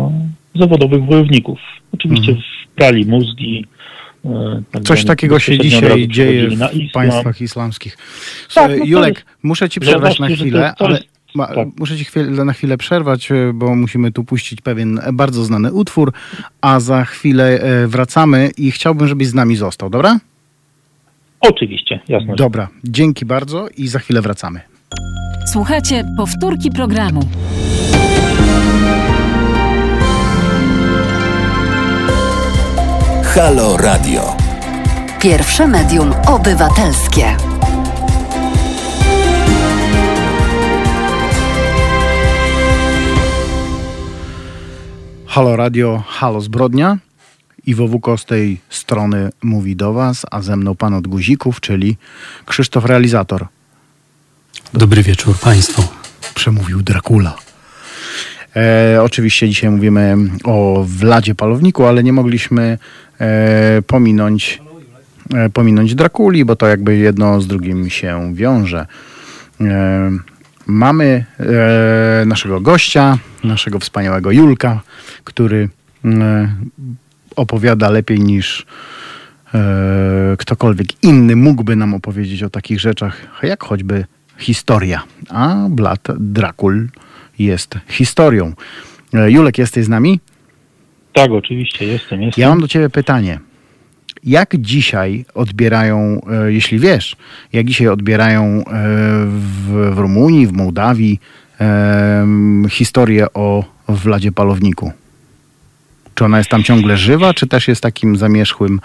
zawodowych 0.55 1.05
wojowników. 1.05 1.59
Oczywiście 1.93 2.37
wprali 2.73 3.07
mózgi. 3.07 3.67
Tak 4.73 4.83
Coś 4.83 5.05
takiego 5.05 5.39
się 5.39 5.59
dzisiaj 5.59 6.09
dzieje 6.09 6.49
w 6.49 6.53
islam. 6.53 6.71
państwach 6.93 7.41
islamskich. 7.41 7.97
Tak, 8.55 8.71
no 8.79 8.85
Julek, 8.85 9.15
jest- 9.15 9.27
muszę 9.43 9.69
ci 9.69 9.81
przerwać 9.81 10.19
na 10.19 10.29
chwilę, 10.29 10.75
ale 10.79 11.03
ma, 11.35 11.47
tak. 11.47 11.69
muszę 11.79 11.97
ci 11.97 12.05
chwilę, 12.05 12.45
na 12.45 12.53
chwilę 12.53 12.79
przerwać, 12.79 13.31
e, 13.33 13.53
bo 13.55 13.77
musimy 13.77 14.13
tu 14.13 14.25
puścić 14.25 14.61
pewien 14.61 15.01
bardzo 15.13 15.45
znany 15.45 15.73
utwór, 15.73 16.13
a 16.61 16.81
za 16.81 17.05
chwilę 17.05 17.61
e, 17.61 17.87
wracamy 17.87 18.51
i 18.59 18.71
chciałbym, 18.71 19.09
żebyś 19.09 19.27
z 19.29 19.35
nami 19.35 19.57
został, 19.57 19.91
dobra? 19.91 20.19
Oczywiście, 21.41 22.01
jasne. 22.09 22.35
Dobra, 22.37 22.69
dzięki 22.85 23.25
bardzo 23.27 23.69
i 23.77 23.89
za 23.89 23.99
chwilę 23.99 24.23
wracamy. 24.23 24.61
Słuchajcie 25.53 26.05
powtórki 26.17 26.71
programu. 26.71 27.21
Halo 33.35 33.77
Radio. 33.77 34.37
Pierwsze 35.21 35.67
medium 35.67 36.13
obywatelskie. 36.27 37.37
Halo 45.27 45.57
Radio, 45.57 46.03
halo 46.07 46.41
Zbrodnia. 46.41 46.99
Iwo 47.67 47.89
Wuko 47.89 48.19
z 48.19 48.25
tej 48.25 48.61
strony 48.71 49.31
mówi 49.43 49.77
do 49.77 49.93
Was, 49.93 50.27
a 50.31 50.43
ze 50.43 50.57
mną 50.57 50.75
pan 50.75 50.95
od 50.95 51.09
guzików, 51.09 51.61
czyli 51.61 51.97
Krzysztof 52.47 52.85
Realizator. 52.85 53.47
Dobry 54.73 55.03
wieczór 55.03 55.39
Państwu. 55.39 55.83
Przemówił 56.35 56.83
Dracula. 56.83 57.37
E, 58.57 58.99
oczywiście 59.03 59.49
dzisiaj 59.49 59.71
mówimy 59.71 60.17
o 60.45 60.85
Wladzie 60.89 61.35
Palowniku, 61.35 61.85
ale 61.85 62.03
nie 62.03 62.13
mogliśmy 62.13 62.79
e, 63.21 63.83
pominąć, 63.87 64.61
e, 65.35 65.51
pominąć 65.51 65.95
Drakuli, 65.95 66.45
bo 66.45 66.57
to 66.57 66.67
jakby 66.67 66.97
jedno 66.97 67.41
z 67.41 67.47
drugim 67.47 67.91
się 67.91 68.35
wiąże. 68.35 68.87
E, 69.61 70.11
mamy 70.67 71.25
e, 71.41 72.25
naszego 72.27 72.61
gościa, 72.61 73.19
naszego 73.45 73.79
wspaniałego 73.79 74.31
Julka, 74.31 74.81
który 75.25 75.69
e, 76.05 76.49
opowiada 77.37 77.91
lepiej 77.91 78.21
niż 78.21 78.67
e, 79.55 80.37
ktokolwiek 80.39 81.05
inny 81.05 81.37
mógłby 81.37 81.77
nam 81.77 81.95
opowiedzieć 81.95 82.43
o 82.43 82.51
takich 82.51 82.81
rzeczach, 82.81 83.17
jak 83.43 83.65
choćby 83.65 84.05
historia. 84.39 85.03
A 85.29 85.67
Blat 85.71 86.09
Drakul 86.19 86.89
jest 87.39 87.75
historią. 87.89 88.53
E, 89.15 89.31
Julek, 89.31 89.59
jesteś 89.59 89.85
z 89.85 89.89
nami? 89.89 90.21
Tak, 91.13 91.31
oczywiście, 91.31 91.85
jestem. 91.87 92.23
jestem. 92.23 92.43
Ja 92.43 92.49
mam 92.49 92.61
do 92.61 92.69
ciebie 92.69 92.91
pytanie. 92.91 93.41
Jak 94.25 94.57
dzisiaj 94.57 95.25
odbierają, 95.35 96.21
e, 96.47 96.53
jeśli 96.53 96.79
wiesz, 96.79 97.17
jak 97.53 97.67
dzisiaj 97.67 97.89
odbierają 97.89 98.43
e, 98.45 98.63
w, 99.27 99.91
w 99.95 99.99
Rumunii, 99.99 100.47
w 100.47 100.53
Mołdawii 100.53 101.21
historię 102.71 103.27
o 103.35 103.65
Wladzie 103.89 104.33
Palowniku? 104.33 104.93
Czy 106.15 106.25
ona 106.25 106.39
jest 106.39 106.51
tam 106.51 106.63
ciągle 106.63 106.97
żywa, 106.97 107.35
czy 107.35 107.47
też 107.47 107.69
jest 107.69 107.81
takim 107.81 108.17
zamierzchłym 108.17 108.81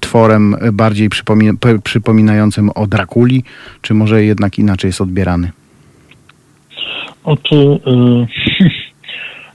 tworem, 0.00 0.56
bardziej 0.72 1.10
przypomi- 1.10 1.56
p- 1.56 1.78
przypominającym 1.78 2.70
o 2.74 2.86
Drakuli, 2.86 3.44
czy 3.82 3.94
może 3.94 4.24
jednak 4.24 4.58
inaczej 4.58 4.88
jest 4.88 5.00
odbierany? 5.00 5.50
Oczy, 7.26 7.56
y, 7.56 8.26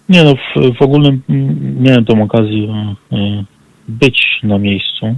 nie 0.14 0.24
no, 0.24 0.36
w, 0.36 0.78
w 0.78 0.82
ogóle 0.82 1.18
mm, 1.30 1.84
miałem 1.84 2.06
tą 2.06 2.24
okazję 2.24 2.96
y, 3.14 3.46
być 3.88 4.40
na 4.44 4.58
miejscu, 4.58 5.16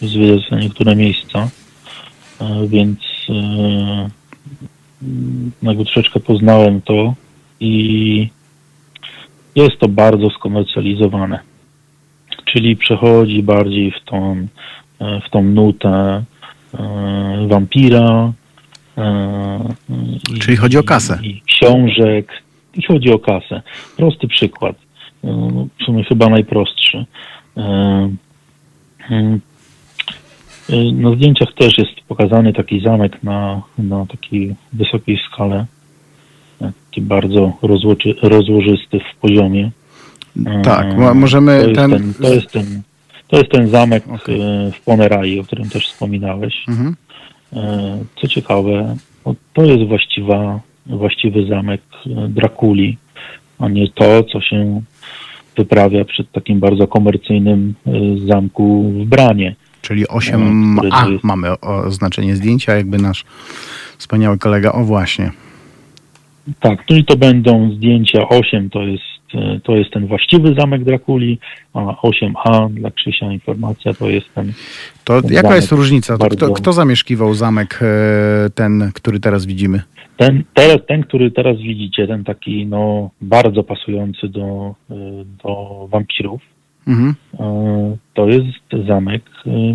zwiedzać 0.00 0.50
niektóre 0.50 0.96
miejsca, 0.96 1.48
y, 2.40 2.68
więc 2.68 2.98
jakby 5.62 5.84
troszeczkę 5.84 6.20
poznałem 6.20 6.80
to 6.82 7.14
i 7.60 8.28
jest 9.54 9.78
to 9.78 9.88
bardzo 9.88 10.30
skomercjalizowane. 10.30 11.38
Czyli 12.44 12.76
przechodzi 12.76 13.42
bardziej 13.42 13.90
w 13.90 14.04
tą, 14.04 14.46
w 15.26 15.30
tą 15.30 15.42
nutę 15.42 16.24
wampira. 17.48 18.32
Y, 18.98 19.02
i- 20.34 20.38
Czyli 20.38 20.56
chodzi 20.56 20.78
o 20.78 20.82
kasę. 20.82 21.18
I, 21.22 21.40
książek. 21.46 22.42
I 22.74 22.82
chodzi 22.82 23.10
o 23.12 23.18
kasę. 23.18 23.62
Prosty 23.96 24.28
przykład. 24.28 24.76
Y, 25.24 25.28
W 25.80 25.84
sumie 25.84 26.04
chyba 26.04 26.28
najprostszy. 26.28 26.98
Y, 26.98 27.60
y, 29.10 29.40
y, 30.70 30.92
Na 30.92 31.10
zdjęciach 31.14 31.48
też 31.54 31.78
jest 31.78 31.90
pokazany 32.08 32.52
taki 32.52 32.80
zamek 32.80 33.22
na, 33.22 33.62
na 33.78 34.06
takiej 34.06 34.54
wysokiej 34.72 35.20
skale. 35.32 35.66
Taki 36.90 37.00
bardzo 37.00 37.52
rozłoczy, 37.62 38.14
rozłożysty 38.22 39.00
w 39.00 39.16
poziomie. 39.20 39.70
Tak, 40.62 40.96
mo- 40.98 41.14
możemy 41.14 41.60
to 41.60 41.68
jest 41.68 41.76
ten- 41.80 41.90
ten, 41.90 42.14
to, 42.14 42.34
jest 42.34 42.50
ten, 42.52 42.82
to 43.28 43.36
jest 43.38 43.50
ten 43.50 43.68
zamek 43.68 44.04
e, 44.08 44.72
w 44.72 44.80
Ponerai, 44.84 45.40
o 45.40 45.44
którym 45.44 45.68
też 45.68 45.86
wspominałeś. 45.88 46.54
Mhm. 46.68 46.96
E, 47.52 47.98
Co 48.20 48.28
ciekawe, 48.28 48.96
to 49.54 49.64
jest 49.64 49.88
właściwa, 49.88 50.60
właściwy 50.86 51.46
zamek 51.46 51.80
e, 52.06 52.28
Drakuli, 52.28 52.96
a 53.58 53.68
nie 53.68 53.88
to, 53.88 54.24
co 54.24 54.40
się 54.40 54.82
wyprawia 55.56 56.04
przed 56.04 56.32
takim 56.32 56.60
bardzo 56.60 56.86
komercyjnym 56.86 57.74
e, 57.86 57.90
zamku 58.26 58.82
w 58.90 59.04
Branie. 59.04 59.54
Czyli 59.82 60.04
który 60.04 60.20
8a 60.20 60.90
to 60.90 61.10
jest- 61.10 61.24
mamy 61.24 61.60
oznaczenie 61.60 62.36
zdjęcia, 62.36 62.74
jakby 62.76 62.98
nasz 62.98 63.24
wspaniały 63.98 64.38
kolega. 64.38 64.72
O 64.72 64.84
właśnie. 64.84 65.30
Tak, 66.60 66.84
no 66.90 66.96
i 66.96 67.04
to 67.04 67.16
będą 67.16 67.70
zdjęcia 67.76 68.28
8, 68.28 68.70
to 68.70 68.82
jest, 68.82 69.02
to 69.62 69.76
jest 69.76 69.90
ten 69.90 70.06
właściwy 70.06 70.54
zamek 70.58 70.84
Drakuli, 70.84 71.38
a 71.74 71.78
8a 71.80 72.70
dla 72.74 72.90
Krzysia 72.90 73.32
informacja 73.32 73.94
to 73.94 74.08
jest 74.10 74.34
ten 74.34 74.52
To 75.04 75.22
Ten 75.22 75.32
jaka 75.32 75.56
jest 75.56 75.72
różnica? 75.72 76.18
Bardzo- 76.18 76.36
kto, 76.36 76.52
kto 76.54 76.72
zamieszkiwał 76.72 77.34
zamek 77.34 77.80
e, 77.82 78.50
ten, 78.50 78.90
który 78.94 79.20
teraz 79.20 79.46
widzimy? 79.46 79.82
Ten, 80.16 80.44
teraz, 80.54 80.76
ten, 80.88 81.02
który 81.02 81.30
teraz 81.30 81.56
widzicie, 81.58 82.06
ten 82.06 82.24
taki 82.24 82.66
no, 82.66 83.10
bardzo 83.20 83.62
pasujący 83.62 84.28
do, 84.28 84.74
y, 84.90 84.94
do 85.44 85.86
wampirów, 85.90 86.40
Mhm. 86.86 87.14
to 88.14 88.28
jest 88.28 88.86
zamek 88.88 89.22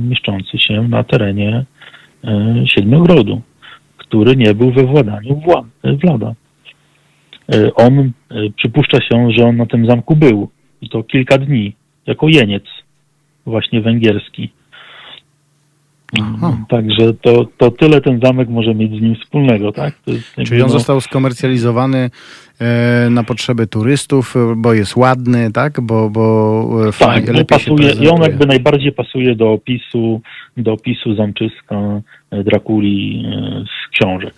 mieszczący 0.10 0.58
się 0.60 0.82
na 0.88 1.03
terenie 1.03 1.66
Siedmiogrodu, 2.66 3.41
który 3.97 4.36
nie 4.36 4.53
był 4.53 4.72
we 4.72 4.84
władaniu 4.84 5.36
Wła- 5.47 5.97
Włada. 6.05 6.34
Y, 7.56 7.74
On, 7.74 8.00
y, 8.00 8.12
przypuszcza 8.56 9.02
się, 9.02 9.32
że 9.32 9.45
on 9.45 9.58
na 9.58 9.66
tym 9.66 9.86
zamku 9.86 10.16
był 10.16 10.50
i 10.82 10.89
to 10.89 11.04
kilka 11.04 11.38
dni, 11.38 11.76
jako 12.08 12.28
jeniec 12.28 12.64
właśnie 13.45 13.82
węgierski. 13.82 14.50
Aha. 16.22 16.58
Także 16.70 17.14
to, 17.14 17.45
to 17.58 17.72
tyle 17.72 18.02
ten 18.02 18.20
zamek 18.24 18.50
może 18.50 18.76
mieć 18.76 18.91
z 19.00 19.02
nim 19.02 19.16
wspólnego, 19.16 19.72
tak? 19.72 19.93
Czyli 20.45 20.62
on 20.62 20.68
no, 20.68 20.74
został 20.74 21.02
skomercjalizowany 21.02 22.10
e, 22.62 23.08
na 23.10 23.24
potrzeby 23.24 23.68
turystów, 23.68 24.36
bo 24.58 24.74
jest 24.74 24.95
ładny, 24.95 25.52
tak? 25.52 25.82
Bo, 25.82 26.10
bo 26.10 26.66
e, 26.82 26.86
Tak, 26.86 26.95
fajnie, 26.95 27.45
pasuje, 27.45 27.91
i 27.91 28.08
on 28.08 28.22
jakby 28.22 28.45
najbardziej 28.45 28.91
pasuje 28.91 29.36
do 29.36 29.52
opisu, 29.52 30.22
do 30.58 30.74
opisu 30.74 31.16
zamczyska 31.16 32.02
e, 32.32 32.43
Drakuli 32.43 33.26
e, 33.26 33.64
z 33.66 33.91
książek. 33.91 34.34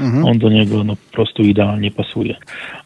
Mhm. 0.00 0.24
On 0.24 0.38
do 0.38 0.48
niego 0.48 0.84
no, 0.84 0.96
po 0.96 1.12
prostu 1.12 1.42
idealnie 1.42 1.90
pasuje. 1.90 2.36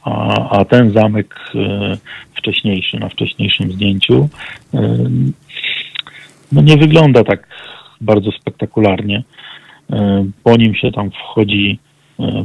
A, 0.02 0.34
a 0.50 0.64
ten 0.64 0.92
zamek 0.92 1.34
e, 1.54 1.96
wcześniejszy, 2.34 2.98
na 2.98 3.08
wcześniejszym 3.08 3.72
zdjęciu, 3.72 4.28
e, 4.74 4.98
no 6.52 6.62
nie 6.62 6.76
wygląda 6.76 7.24
tak 7.24 7.48
bardzo 8.00 8.32
spektakularnie. 8.32 9.22
E, 9.92 10.26
Po 10.42 10.56
nim 10.56 10.74
się 10.74 10.92
tam 10.92 11.10
wchodzi 11.10 11.78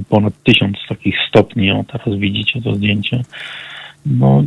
ponad 0.09 0.33
tysiąc 0.43 0.77
takich 0.89 1.15
stopni. 1.29 1.71
O, 1.71 1.83
teraz 1.91 2.19
widzicie 2.19 2.61
to 2.61 2.75
zdjęcie. 2.75 3.21
No, 4.05 4.43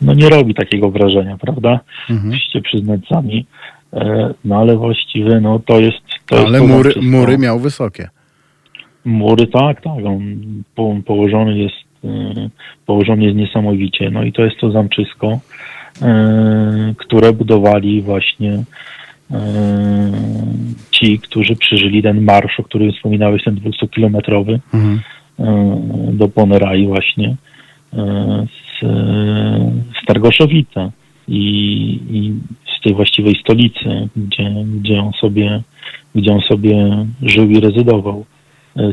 no 0.00 0.14
nie 0.14 0.28
robi 0.28 0.54
takiego 0.54 0.90
wrażenia, 0.90 1.36
prawda? 1.36 1.80
Mhm. 2.10 2.30
Musicie 2.30 2.62
przyznać 2.62 3.00
sami. 3.08 3.46
No 4.44 4.56
ale 4.56 4.76
właściwie 4.76 5.40
no 5.40 5.58
to 5.58 5.80
jest... 5.80 5.98
To 6.26 6.38
Ale 6.46 6.58
jest 6.58 6.72
mury, 6.72 6.94
mury 7.02 7.38
miał 7.38 7.58
wysokie. 7.58 8.08
Mury, 9.06 9.46
tak, 9.46 9.80
tak. 9.80 10.04
On 10.04 10.36
po, 10.74 10.96
położony 11.06 11.58
jest 11.58 11.74
y, 12.04 12.50
położony 12.86 13.24
jest 13.24 13.36
niesamowicie. 13.36 14.10
No 14.10 14.22
i 14.22 14.32
to 14.32 14.44
jest 14.44 14.56
to 14.60 14.70
zamczysko, 14.70 15.32
y, 15.32 16.94
które 16.96 17.32
budowali 17.32 18.02
właśnie 18.02 18.52
y, 18.52 19.34
ci, 20.90 21.18
którzy 21.18 21.56
przeżyli 21.56 22.02
ten 22.02 22.24
marsz, 22.24 22.60
o 22.60 22.62
którym 22.62 22.92
wspominałeś, 22.92 23.44
ten 23.44 23.54
200-kilometrowy 23.54 24.58
Mhm. 24.74 25.00
do 26.16 26.28
Ponerai 26.28 26.86
właśnie 26.86 27.36
z, 27.92 28.80
z 30.02 30.06
Targoszowica 30.06 30.90
i, 31.28 31.44
i 32.10 32.34
z 32.78 32.82
tej 32.82 32.94
właściwej 32.94 33.34
stolicy, 33.40 34.08
gdzie, 34.16 34.50
gdzie, 34.80 35.00
on 35.00 35.12
sobie, 35.12 35.62
gdzie 36.14 36.32
on 36.32 36.40
sobie 36.40 37.06
żył 37.22 37.50
i 37.50 37.60
rezydował. 37.60 38.24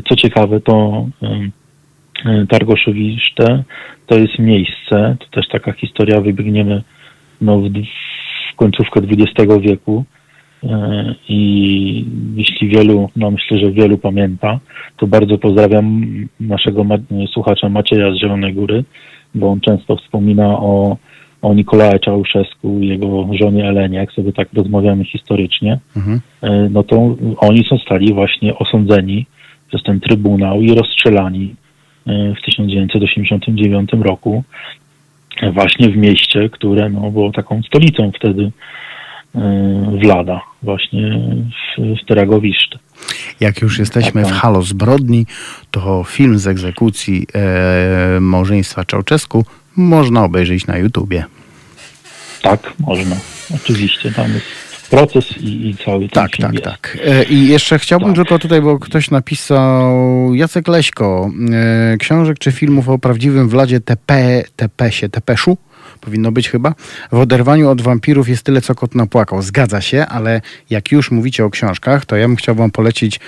Co 0.08 0.16
ciekawe, 0.16 0.60
to 0.60 1.06
e, 1.22 2.46
Targoszowište 2.48 3.64
to 4.06 4.18
jest 4.18 4.38
miejsce, 4.38 5.16
to 5.20 5.26
też 5.30 5.48
taka 5.48 5.72
historia, 5.72 6.20
wybiegniemy 6.20 6.82
no, 7.40 7.58
w, 7.58 7.68
w 8.52 8.56
końcówkę 8.56 9.00
XX 9.00 9.54
wieku 9.60 10.04
e, 10.64 11.14
i 11.28 12.04
jeśli 12.36 12.68
wielu, 12.68 13.10
no 13.16 13.30
myślę, 13.30 13.58
że 13.58 13.72
wielu 13.72 13.98
pamięta, 13.98 14.60
to 14.96 15.06
bardzo 15.06 15.38
pozdrawiam 15.38 16.06
naszego 16.40 16.84
słuchacza 17.32 17.68
Macieja 17.68 18.12
z 18.12 18.20
Zielonej 18.20 18.54
Góry, 18.54 18.84
bo 19.34 19.50
on 19.50 19.60
często 19.60 19.96
wspomina 19.96 20.58
o, 20.58 20.96
o 21.42 21.54
Nikolae 21.54 21.98
Czałszewsku 21.98 22.80
i 22.80 22.88
jego 22.88 23.28
żonie 23.40 23.68
Elenie, 23.68 23.98
jak 23.98 24.12
sobie 24.12 24.32
tak 24.32 24.48
rozmawiamy 24.52 25.04
historycznie 25.04 25.78
Mhm. 25.96 26.20
e, 26.42 26.68
no 26.70 26.82
to 26.82 27.16
oni 27.36 27.64
zostali 27.70 28.14
właśnie 28.14 28.58
osądzeni 28.58 29.26
przez 29.74 29.82
ten 29.82 30.00
trybunał 30.00 30.60
i 30.60 30.74
rozstrzelani 30.74 31.54
e, 32.06 32.34
w 32.34 32.44
1989 32.44 33.90
roku 34.00 34.44
właśnie 35.52 35.88
w 35.88 35.96
mieście, 35.96 36.48
które 36.48 36.88
no, 36.88 37.10
było 37.10 37.32
taką 37.32 37.62
stolicą 37.62 38.12
wtedy 38.16 38.52
e, 39.34 39.40
Wlada, 40.02 40.40
właśnie 40.62 41.20
w, 41.78 42.02
w 42.02 42.06
Teragowiszcze. 42.06 42.78
Jak 43.40 43.62
już 43.62 43.78
jesteśmy 43.78 44.20
w 44.20 44.24
Tak, 44.24 44.32
tak. 44.32 44.42
Halo 44.42 44.62
Zbrodni, 44.62 45.26
to 45.70 46.04
film 46.04 46.38
z 46.38 46.46
egzekucji 46.46 47.26
e, 47.34 48.20
małżeństwa 48.20 48.84
Czałczesku 48.84 49.44
można 49.76 50.24
obejrzeć 50.24 50.66
na 50.66 50.78
YouTubie. 50.78 51.24
Tak, 52.42 52.72
można. 52.78 53.16
Oczywiście, 53.54 54.12
tam 54.12 54.32
jest 54.32 54.63
proces 54.90 55.38
i, 55.38 55.68
i 55.68 55.76
cały 55.84 56.00
ten 56.00 56.08
Tak, 56.08 56.30
tak, 56.40 56.52
jest. 56.52 56.64
tak. 56.64 56.98
E, 57.06 57.24
I 57.24 57.48
jeszcze 57.48 57.78
chciałbym 57.78 58.08
Tak. 58.08 58.16
tylko 58.16 58.38
tutaj, 58.38 58.60
bo 58.62 58.78
ktoś 58.78 59.10
napisał, 59.10 60.34
Jacek 60.34 60.68
Leśko, 60.68 61.30
e, 61.92 61.96
książek 61.96 62.38
czy 62.38 62.52
filmów 62.52 62.88
o 62.88 62.98
prawdziwym 62.98 63.48
Władzie 63.48 63.80
TP, 63.80 64.42
TP-sie, 64.56 65.08
TP-szu, 65.08 65.56
powinno 66.00 66.32
być 66.32 66.48
chyba, 66.50 66.74
w 67.12 67.18
oderwaniu 67.18 67.68
od 67.70 67.82
wampirów 67.82 68.28
jest 68.28 68.42
tyle, 68.42 68.60
co 68.60 68.74
kot 68.74 68.94
napłakał. 68.94 69.42
Zgadza 69.42 69.80
się, 69.80 70.06
ale 70.06 70.40
jak 70.70 70.92
już 70.92 71.10
mówicie 71.10 71.44
o 71.44 71.50
książkach, 71.50 72.06
to 72.06 72.16
ja 72.16 72.26
bym 72.26 72.36
chciał 72.36 72.54
wam 72.54 72.70
polecić 72.70 73.20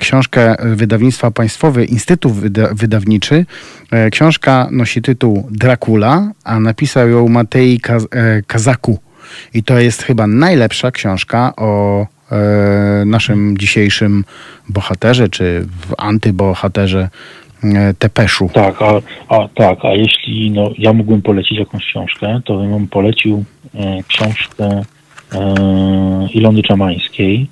książkę 0.00 0.56
wydawnictwa 0.76 1.30
Państwowe, 1.30 1.84
Instytut 1.84 2.32
Wyda- 2.32 2.74
Wydawniczy. 2.74 3.46
E, 3.90 4.10
Książka 4.10 4.68
nosi 4.70 5.02
tytuł 5.02 5.48
Dracula, 5.50 6.32
a 6.44 6.60
napisał 6.60 7.08
ją 7.08 7.28
Matei 7.28 7.80
Kaz- 7.80 8.06
Kazaku. 8.46 8.98
I 9.54 9.62
to 9.62 9.78
jest 9.78 10.02
chyba 10.02 10.26
najlepsza 10.26 10.90
książka 10.90 11.52
o 11.56 12.02
e, 12.30 13.04
naszym 13.06 13.58
dzisiejszym 13.58 14.24
bohaterze, 14.68 15.28
czy 15.28 15.66
w 15.80 15.94
antybohaterze 15.98 17.08
e, 17.64 17.94
Tepeszu. 17.94 18.50
Tak, 18.54 18.82
a, 18.82 19.00
a 19.28 19.48
tak, 19.48 19.84
a 19.84 19.88
jeśli 19.88 20.50
no, 20.50 20.70
ja 20.78 20.92
mógłbym 20.92 21.22
polecić 21.22 21.58
jakąś 21.58 21.84
książkę, 21.84 22.40
to 22.44 22.56
bym 22.56 22.88
polecił 22.88 23.44
e, 23.74 24.02
książkę 24.08 24.82
e, 25.32 25.54
Ilony 26.34 26.62
Czamańskiej. 26.62 27.46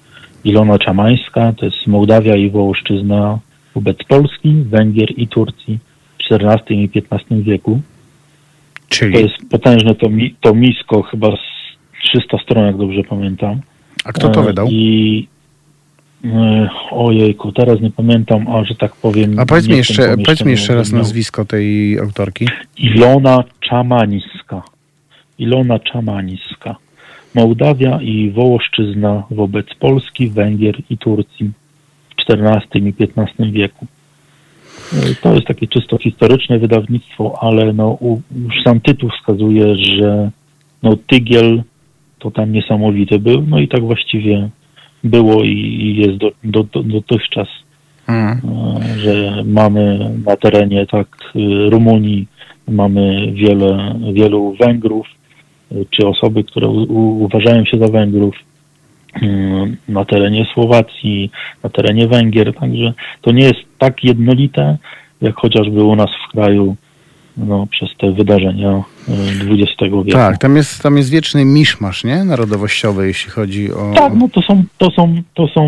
Ilona 0.44 0.78
Czamańska 0.78 1.52
to 1.56 1.66
jest 1.66 1.86
Mołdawia 1.86 2.36
i 2.36 2.50
Wołoszczyzna 2.50 3.38
wobec 3.74 3.96
Polski, 4.08 4.54
Węgier 4.54 5.08
i 5.16 5.28
Turcji 5.28 5.78
w 6.18 6.34
XIV 6.34 6.70
i 6.70 6.90
XV 6.94 7.42
wieku. 7.42 7.80
To 8.74 8.96
Czyli, 8.96 9.22
jest 9.22 9.34
potężne 9.50 9.94
to, 9.94 10.08
mi, 10.08 10.34
to 10.40 10.54
misko, 10.54 11.02
chyba 11.02 11.36
z 11.36 11.55
300 12.12 12.38
stron, 12.38 12.66
jak 12.66 12.76
dobrze 12.76 13.02
pamiętam. 13.02 13.60
a 14.04 14.12
kto 14.12 14.28
to 14.28 14.40
E, 14.40 14.44
wydał? 14.44 14.66
I 14.70 15.28
e, 16.24 16.68
ojejku, 16.90 17.52
teraz 17.52 17.80
nie 17.80 17.90
pamiętam, 17.90 18.48
a 18.48 18.64
że 18.64 18.74
tak 18.74 18.96
powiem. 18.96 19.38
A 19.38 19.46
powiedz 19.46 19.68
mi 19.68 19.76
jeszcze, 19.76 20.16
powiedz 20.24 20.44
mi 20.44 20.50
jeszcze 20.50 20.74
raz 20.74 20.92
nazwisko 20.92 21.44
tej 21.44 21.98
autorki. 21.98 22.48
Ilona 22.78 23.44
Czamaniska. 23.60 24.62
Ilona 25.38 25.78
Czamaniska. 25.78 26.76
Mołdawia 27.34 28.02
i 28.02 28.30
Wołoszczyzna 28.30 29.22
wobec 29.30 29.66
Polski, 29.80 30.28
Węgier 30.28 30.76
i 30.90 30.98
Turcji 30.98 31.50
w 32.18 32.32
XIV 32.32 32.86
i 32.86 32.94
XV 33.00 33.52
wieku. 33.52 33.86
E, 34.92 35.14
To 35.22 35.34
jest 35.34 35.46
takie 35.46 35.66
czysto 35.66 35.98
historyczne 35.98 36.58
wydawnictwo, 36.58 37.38
ale 37.40 37.72
no, 37.72 37.98
już 38.44 38.54
sam 38.64 38.80
tytuł 38.80 39.10
wskazuje, 39.10 39.76
że 39.76 40.30
no, 40.82 40.96
Tygiel 41.06 41.62
to 42.18 42.30
tam 42.30 42.52
niesamowity 42.52 43.18
był, 43.18 43.44
no 43.48 43.58
i 43.58 43.68
tak 43.68 43.80
właściwie 43.80 44.48
było 45.04 45.42
i, 45.42 45.94
jest 45.96 46.16
do, 46.16 46.30
do, 46.44 46.62
do, 46.62 46.82
dotychczas 46.82 47.48
Mm. 48.08 48.40
e, 48.82 48.98
że 48.98 49.44
mamy 49.44 50.10
na 50.26 50.36
terenie 50.36 50.86
tak 50.86 51.06
y, 51.36 51.70
Rumunii, 51.70 52.26
mamy 52.68 53.32
wiele, 53.32 53.94
wielu 54.12 54.56
Węgrów, 54.60 55.06
y, 55.72 55.86
czy 55.90 56.06
osoby, 56.06 56.44
które 56.44 56.68
u, 56.68 56.82
u, 56.82 57.24
uważają 57.24 57.64
się 57.64 57.78
za 57.78 57.88
Węgrów 57.88 58.34
y, 59.22 59.26
na 59.88 60.04
terenie 60.04 60.46
Słowacji, 60.54 61.30
na 61.62 61.70
terenie 61.70 62.08
Węgier, 62.08 62.54
także 62.54 62.92
to 63.20 63.32
nie 63.32 63.44
jest 63.44 63.60
tak 63.78 64.04
jednolite, 64.04 64.78
jak 65.20 65.34
chociażby 65.34 65.84
u 65.84 65.96
nas 65.96 66.10
w 66.28 66.32
kraju 66.32 66.76
no, 67.36 67.66
przez 67.70 67.88
te 67.98 68.12
wydarzenia 68.12 68.82
XX 69.08 69.80
wieku. 69.80 70.04
Tak, 70.10 70.38
tam 70.38 70.56
jest, 70.56 70.82
tam 70.82 70.96
jest 70.96 71.10
wieczny 71.10 71.44
miszmasz, 71.44 72.04
nie? 72.04 72.24
Narodowościowy, 72.24 73.06
jeśli 73.06 73.30
chodzi 73.30 73.72
o... 73.72 73.92
Tak, 73.94 74.12
no 74.14 74.28
to 74.28 74.42
są, 74.42 74.64
to 74.78 74.90
są, 74.90 75.14
to 75.34 75.48
są 75.48 75.64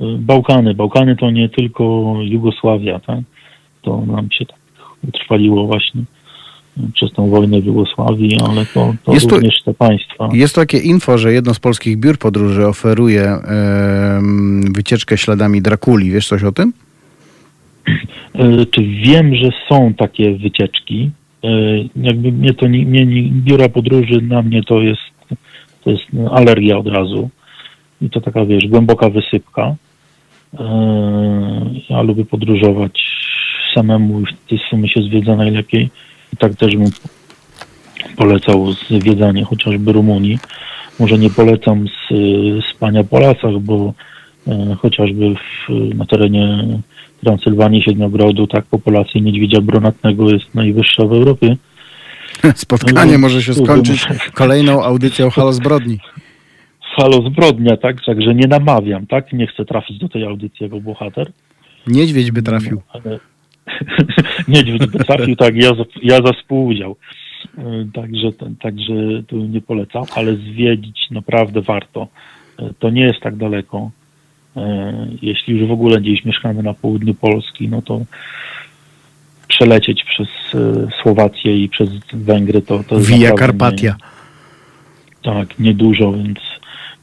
y, 0.00 0.18
Bałkany. 0.18 0.74
Bałkany 0.74 1.16
to 1.16 1.30
nie 1.30 1.48
tylko 1.48 2.14
Jugosławia, 2.22 2.98
tak? 2.98 3.20
To 3.82 4.06
nam 4.06 4.28
się 4.30 4.46
tak 4.46 4.58
utrwaliło 5.08 5.66
właśnie 5.66 6.00
y, 6.78 6.92
przez 6.94 7.12
tą 7.12 7.30
wojnę 7.30 7.60
w 7.60 7.66
Jugosławii, 7.66 8.38
ale 8.48 8.66
to, 8.66 8.94
to 9.04 9.14
Jest 9.14 9.28
to- 9.28 9.34
również 9.34 9.62
te 9.64 9.74
państwa. 9.74 10.28
Jest 10.32 10.54
takie 10.54 10.78
info, 10.78 11.18
że 11.18 11.32
jedno 11.32 11.54
z 11.54 11.58
polskich 11.60 11.96
biur 11.96 12.18
podróży 12.18 12.66
oferuje 12.66 13.22
em, 13.24 14.72
wycieczkę 14.72 15.18
śladami 15.18 15.62
Drakuli. 15.62 16.10
Wiesz 16.10 16.28
coś 16.28 16.44
o 16.44 16.52
tym? 16.52 16.72
Y, 18.34 18.66
Czy 18.66 18.82
wiem, 18.82 19.34
że 19.34 19.50
są 19.68 19.94
takie 19.94 20.32
wycieczki? 20.38 21.10
Y, 21.44 21.88
Jakby 21.96 22.32
mnie 22.32 22.54
to 22.54 22.66
nie, 22.66 22.84
nie, 22.84 23.06
biura 23.22 23.68
podróży 23.68 24.20
na 24.22 24.42
mnie 24.42 24.62
to 24.62 24.80
jest, 24.80 25.00
to 25.84 25.90
jest 25.90 26.02
alergia 26.30 26.78
od 26.78 26.86
razu. 26.86 27.30
I 28.02 28.10
to 28.10 28.20
taka, 28.20 28.44
wiesz, 28.44 28.66
głęboka 28.66 29.10
wysypka. 29.10 29.74
Y, 30.54 30.58
Ja 31.90 32.02
lubię 32.02 32.24
podróżować 32.24 33.00
samemu 33.74 34.20
i 34.20 34.26
w 34.26 34.48
tej 34.48 34.60
sumie 34.70 34.88
się 34.88 35.02
zwiedza 35.02 35.36
najlepiej. 35.36 35.90
I 36.32 36.36
tak 36.36 36.54
też 36.56 36.76
bym 36.76 36.90
polecał 38.16 38.72
zwiedzanie 38.72 39.44
chociażby 39.44 39.92
Rumunii. 39.92 40.38
Może 41.00 41.18
nie 41.18 41.30
polecam 41.30 41.86
z, 41.88 42.14
spania 42.76 43.04
po 43.04 43.20
lasach, 43.20 43.58
bo 43.60 43.92
e, 44.48 44.74
chociażby 44.74 45.34
w, 45.34 45.94
na 45.94 46.06
terenie 46.06 46.64
Transylwanii, 47.24 47.82
Siedmiogrodu, 47.82 48.46
tak 48.46 48.64
populacja 48.64 49.20
niedźwiedzia 49.20 49.60
brunatnego 49.60 50.30
jest 50.30 50.54
najwyższa 50.54 51.04
w 51.06 51.12
Europie. 51.12 51.56
Spotkanie 52.54 53.18
może 53.18 53.42
się 53.42 53.54
skończyć 53.54 54.06
kolejną 54.34 54.84
audycją 54.84 55.30
Halo 55.30 55.52
Zbrodni. 55.52 55.98
Halo 56.96 57.22
zbrodnia, 57.30 57.76
tak? 57.76 58.04
Także 58.06 58.34
nie 58.34 58.46
namawiam, 58.46 59.06
tak? 59.06 59.32
Nie 59.32 59.46
chcę 59.46 59.64
trafić 59.64 59.98
do 59.98 60.08
tej 60.08 60.24
audycji 60.24 60.64
jako 60.64 60.80
bohater. 60.80 61.32
Niedźwiedź 61.86 62.30
by 62.30 62.42
trafił. 62.42 62.82
Ale 62.88 63.18
niedźwiedź 64.48 64.86
by 64.86 64.98
trafił, 64.98 65.36
tak, 65.36 65.56
ja 65.56 65.74
za, 65.74 65.84
ja 66.02 66.16
za 66.16 66.32
współudział. 66.32 66.96
Y, 67.58 67.88
Także, 67.94 68.32
także 68.60 69.22
tu 69.26 69.36
nie 69.36 69.60
polecam, 69.60 70.02
ale 70.14 70.36
zwiedzić 70.36 71.10
naprawdę 71.10 71.60
warto. 71.60 72.08
Y, 72.60 72.74
To 72.78 72.90
nie 72.90 73.02
jest 73.02 73.20
tak 73.20 73.36
daleko. 73.36 73.90
Y, 74.56 74.60
Jeśli 75.22 75.58
już 75.58 75.68
w 75.68 75.72
ogóle 75.72 76.00
gdzieś 76.00 76.24
mieszkamy 76.24 76.62
na 76.62 76.74
południu 76.74 77.14
Polski, 77.14 77.68
no 77.68 77.82
to 77.82 78.00
przelecieć 79.48 80.04
przez 80.04 80.28
y, 80.54 80.88
Słowację 81.02 81.64
i 81.64 81.68
przez 81.68 81.88
Węgry 82.12 82.62
to, 82.62 82.84
to 82.88 82.94
jest 82.94 83.08
Via 83.08 83.32
Carpatia. 83.32 83.96
Nie, 83.98 85.32
tak, 85.32 85.58
niedużo, 85.58 86.12
więc, 86.12 86.38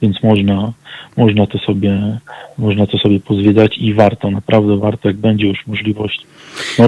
więc 0.01 0.23
można, 0.23 0.73
można 1.17 1.47
to 1.47 1.57
sobie 1.59 2.19
można 2.57 2.87
to 2.87 2.97
sobie 2.97 3.19
pozwiedzać 3.19 3.77
i 3.77 3.93
warto, 3.93 4.31
naprawdę 4.31 4.77
warto, 4.77 5.07
jak 5.07 5.17
będzie 5.17 5.47
już 5.47 5.67
możliwość 5.67 6.25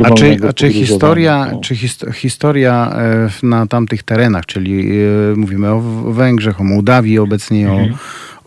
A 0.05 0.11
czy, 0.13 0.37
a 0.49 0.53
czy 0.53 0.69
historia, 0.73 1.47
to- 1.51 1.59
czy 1.59 1.75
hist- 1.75 2.13
historia 2.13 2.91
e, 2.95 3.29
na 3.43 3.67
tamtych 3.67 4.03
terenach, 4.03 4.45
czyli 4.45 4.91
e, 4.91 5.35
mówimy 5.35 5.69
o 5.69 5.79
Węgrzech, 6.11 6.61
o 6.61 6.63
Mołdawii 6.63 7.19
obecnie, 7.19 7.69
Mhm. 7.69 7.93
o, 7.93 7.97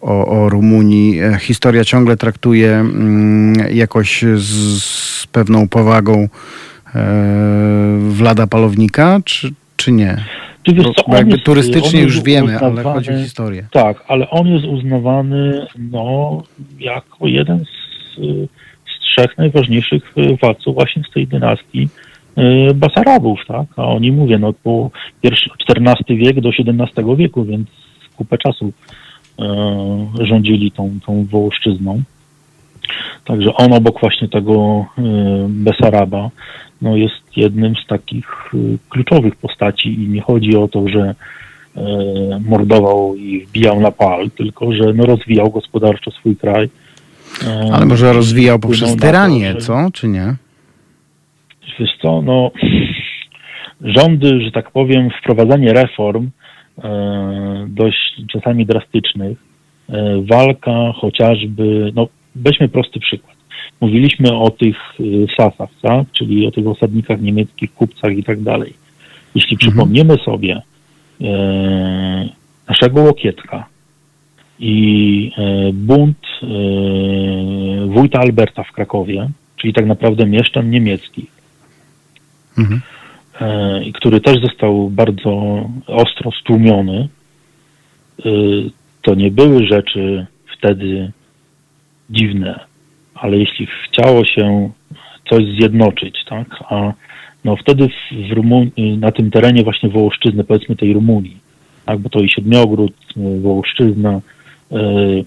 o, 0.04 0.26
o 0.26 0.48
Rumunii, 0.48 1.20
e, 1.20 1.38
historia 1.38 1.84
ciągle 1.84 2.16
traktuje 2.16 2.70
mm, 2.70 3.54
jakoś 3.70 4.22
z, 4.22 4.82
z 4.82 5.26
pewną 5.26 5.68
powagą 5.68 6.28
e, 6.94 7.98
Wlada 7.98 8.46
Palownika, 8.46 9.20
czy, 9.24 9.50
czy 9.76 9.92
nie? 9.92 10.16
Ty 10.64 10.74
wiesz 10.74 10.86
co, 10.86 11.16
jakby 11.16 11.32
jest- 11.32 11.44
turystycznie 11.44 12.02
już 12.02 12.22
wiemy, 12.22 12.58
ale 12.58 12.82
chodzi 12.82 13.10
o 13.10 13.18
historię. 13.18 13.66
Tak, 13.72 14.04
ale 14.08 14.30
on 14.30 14.46
jest 14.46 14.64
uznawany 14.64 15.66
no, 15.78 16.42
jako 16.80 17.26
jeden 17.26 17.64
z, 17.64 18.16
z 18.84 19.00
trzech 19.00 19.38
najważniejszych 19.38 20.18
y, 20.18 20.36
władców 20.42 20.74
właśnie 20.74 21.02
z 21.10 21.14
tej 21.14 21.26
dynastii 21.26 21.88
Basarabów, 22.74 23.40
tak? 23.48 23.66
A 23.76 23.86
oni 23.86 24.12
mówię, 24.12 24.38
no 24.38 24.52
po 24.52 24.90
pierwszy, 25.20 25.50
XIV 25.68 26.18
wiek 26.18 26.40
do 26.40 26.48
XVII 26.48 27.16
wieku, 27.16 27.44
więc 27.44 27.68
kupę 28.16 28.38
czasu 28.38 28.72
rządzili 30.20 30.70
tą, 30.70 30.98
tą 31.06 31.24
Wołoszczyzną. 31.24 32.02
Także 33.24 33.54
on 33.54 33.72
obok 33.72 34.00
właśnie 34.00 34.28
tego 34.28 34.86
y, 34.98 35.02
Besaraba 35.48 36.30
no 36.82 36.96
jest 36.96 37.36
jednym 37.36 37.74
z 37.76 37.86
takich 37.86 38.54
y, 38.54 38.78
kluczowych 38.88 39.36
postaci 39.36 39.94
i 39.94 40.08
nie 40.08 40.20
chodzi 40.20 40.56
o 40.56 40.68
to, 40.68 40.88
że 40.88 41.14
e, 41.76 41.84
mordował 42.46 43.16
i 43.16 43.46
wbijał 43.46 43.80
na 43.80 43.90
pal, 43.90 44.30
tylko 44.30 44.72
że 44.72 44.92
no, 44.94 45.06
rozwijał 45.06 45.50
gospodarczo 45.50 46.10
swój 46.10 46.36
kraj. 46.36 46.68
E, 47.46 47.72
Ale 47.72 47.86
może 47.86 48.12
rozwijał 48.12 48.58
poprzez 48.58 48.96
tyranię, 48.96 49.54
co? 49.54 49.90
Czy 49.92 50.08
nie? 50.08 50.34
Wiesz 51.80 51.96
co, 52.02 52.22
no 52.22 52.50
rządy, 53.80 54.40
że 54.44 54.50
tak 54.50 54.70
powiem, 54.70 55.10
wprowadzanie 55.20 55.72
reform 55.72 56.26
e, 56.26 56.43
dość 57.68 58.22
czasami 58.32 58.66
drastycznych, 58.66 59.38
e, 59.88 60.22
walka 60.22 60.92
chociażby, 60.92 61.92
no 61.94 62.08
weźmy 62.34 62.68
prosty 62.68 63.00
przykład. 63.00 63.36
Mówiliśmy 63.80 64.36
o 64.36 64.50
tych 64.50 64.76
sasach, 65.36 65.70
tak? 65.82 66.06
czyli 66.12 66.46
o 66.46 66.50
tych 66.50 66.66
osadnikach 66.66 67.20
niemieckich, 67.20 67.74
kupcach 67.74 68.16
i 68.16 68.24
tak 68.24 68.40
dalej. 68.40 68.72
Jeśli 69.34 69.56
przypomniemy 69.56 70.16
sobie 70.16 70.62
e, 71.20 72.28
naszego 72.68 73.02
Łokietka 73.02 73.66
i 74.58 75.30
e, 75.38 75.72
bunt 75.72 76.18
e, 76.42 76.46
wójta 77.86 78.18
Alberta 78.20 78.62
w 78.62 78.72
Krakowie, 78.72 79.28
czyli 79.56 79.72
tak 79.72 79.86
naprawdę 79.86 80.26
mieszczan 80.26 80.70
niemieckich, 80.70 81.34
Mhm. 82.58 82.80
E, 83.40 83.80
który 83.94 84.20
też 84.20 84.40
został 84.40 84.90
bardzo 84.90 85.64
ostro 85.86 86.30
stłumiony, 86.40 87.08
e, 88.18 88.22
to 89.02 89.14
nie 89.14 89.30
były 89.30 89.66
rzeczy 89.66 90.26
wtedy 90.58 91.12
dziwne, 92.10 92.60
ale 93.14 93.36
jeśli 93.36 93.66
chciało 93.66 94.24
się 94.24 94.70
coś 95.30 95.44
zjednoczyć, 95.44 96.24
tak, 96.28 96.64
a 96.70 96.92
no 97.44 97.56
wtedy 97.56 97.88
w, 97.88 98.28
w 98.28 98.34
Rumu- 98.34 98.98
na 98.98 99.12
tym 99.12 99.30
terenie 99.30 99.62
właśnie 99.64 99.88
Wołoszczyzny, 99.88 100.44
powiedzmy 100.44 100.76
tej 100.76 100.92
Rumunii, 100.92 101.36
tak, 101.86 101.98
bo 101.98 102.08
to 102.08 102.20
i 102.20 102.30
Siedmiogród, 102.30 102.92
y, 103.16 103.40
Wołoszczyzna, 103.40 104.20
y, 104.72 105.24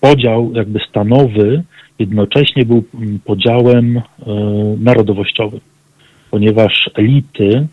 podział 0.00 0.52
jakby 0.52 0.80
stanowy 0.88 1.62
jednocześnie 1.98 2.64
był 2.64 2.84
mm, 2.94 3.18
podziałem 3.24 3.96
y, 3.96 4.02
narodowościowym, 4.78 5.60
ponieważ 6.34 6.90
elity 6.94 7.66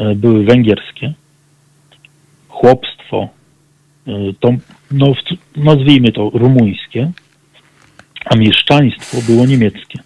y, 0.00 0.14
były 0.14 0.44
węgierskie, 0.44 1.12
chłopstwo 2.48 3.28
y, 4.08 4.34
to, 4.40 4.48
no, 4.90 5.12
nazwijmy 5.56 6.12
to 6.12 6.30
rumuńskie, 6.34 7.12
a 8.24 8.36
mieszczaństwo 8.36 9.16
było 9.32 9.46
niemieckie. 9.46 9.98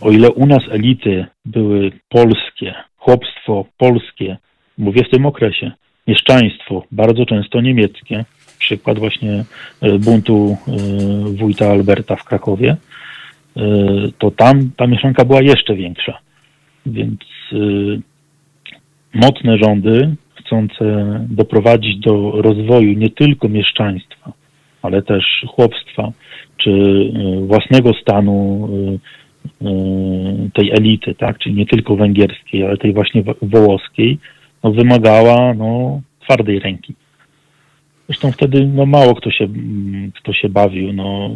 O 0.00 0.10
ile 0.10 0.30
u 0.30 0.46
nas 0.46 0.62
elity 0.70 1.26
były 1.44 1.92
polskie, 2.08 2.74
chłopstwo 2.96 3.64
polskie, 3.78 4.36
mówię 4.78 5.04
w 5.04 5.10
tym 5.10 5.26
okresie, 5.26 5.72
mieszczaństwo 6.06 6.84
bardzo 6.92 7.26
często 7.26 7.60
niemieckie, 7.60 8.24
przykład 8.58 8.98
właśnie 8.98 9.44
e, 9.80 9.98
buntu 9.98 10.56
e, 10.68 10.72
wójta 11.34 11.70
Alberta 11.70 12.16
w 12.16 12.24
Krakowie, 12.24 12.70
e, 12.70 12.76
to 14.18 14.30
tam 14.30 14.70
ta 14.76 14.86
mieszanka 14.86 15.24
była 15.24 15.42
jeszcze 15.42 15.74
większa. 15.74 16.18
Więc 16.86 17.20
e, 17.52 17.56
mocne 19.14 19.58
rządy 19.58 20.16
chcące 20.34 20.84
doprowadzić 21.28 21.98
do 21.98 22.32
rozwoju 22.42 22.92
nie 22.92 23.10
tylko 23.10 23.48
mieszczaństwa, 23.48 24.32
ale 24.82 25.02
też 25.02 25.24
chłopstwa, 25.48 26.12
czy 26.56 26.70
y, 26.70 27.46
własnego 27.46 27.92
stanu 28.02 28.68
y, 29.62 29.66
y, 29.66 30.50
tej 30.54 30.70
elity, 30.70 31.14
tak, 31.14 31.38
czyli 31.38 31.54
nie 31.54 31.66
tylko 31.66 31.96
węgierskiej, 31.96 32.64
ale 32.64 32.76
tej 32.76 32.92
właśnie 32.92 33.22
wo- 33.22 33.34
wołoskiej, 33.42 34.18
no, 34.64 34.72
wymagała 34.72 35.54
no, 35.54 36.00
twardej 36.20 36.58
ręki. 36.58 36.94
Zresztą 38.08 38.32
wtedy 38.32 38.66
no, 38.66 38.86
mało 38.86 39.14
kto 39.14 39.30
się, 39.30 39.44
mm, 39.44 40.12
kto 40.12 40.32
się 40.32 40.48
bawił. 40.48 40.92
No, 40.92 41.30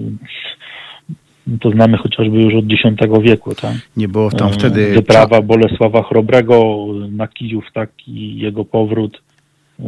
to 1.61 1.71
znamy 1.71 1.97
chociażby 1.97 2.37
już 2.37 2.55
od 2.55 2.65
X 2.65 3.23
wieku. 3.23 3.55
Tak? 3.55 3.75
Nie 3.97 4.09
było 4.09 4.31
tam 4.31 4.49
E, 4.49 4.53
wtedy... 4.53 4.95
Wyprawa 4.95 5.43
Bolesława 5.43 6.03
Chrobrego 6.03 6.87
na 7.11 7.29
Kijów, 7.29 7.65
tak, 7.75 7.91
i 8.09 8.39
jego 8.39 8.65
powrót, 8.65 9.23
e, 9.81 9.85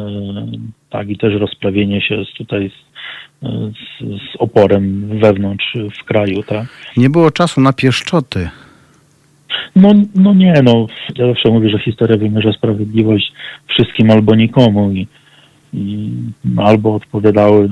tak, 0.90 1.08
i 1.08 1.18
też 1.18 1.34
rozprawienie 1.34 2.00
się 2.00 2.24
z, 2.24 2.38
tutaj 2.38 2.70
z, 2.70 2.86
z, 3.42 4.04
z 4.32 4.36
oporem 4.38 5.08
wewnątrz 5.18 5.76
w 6.00 6.04
kraju, 6.04 6.42
tak. 6.42 6.66
Nie 6.96 7.10
było 7.10 7.30
czasu 7.30 7.60
na 7.60 7.72
pieszczoty. 7.72 8.48
No, 9.76 9.92
no 10.14 10.34
nie, 10.34 10.62
no, 10.64 10.86
ja 11.16 11.26
zawsze 11.26 11.50
mówię, 11.50 11.70
że 11.70 11.78
historia 11.78 12.16
wymierza 12.16 12.52
sprawiedliwość 12.52 13.32
wszystkim 13.66 14.10
albo 14.10 14.34
nikomu 14.34 14.92
i, 14.92 15.06
i 15.74 16.12
albo 16.56 16.94
odpowiadały 16.94 17.70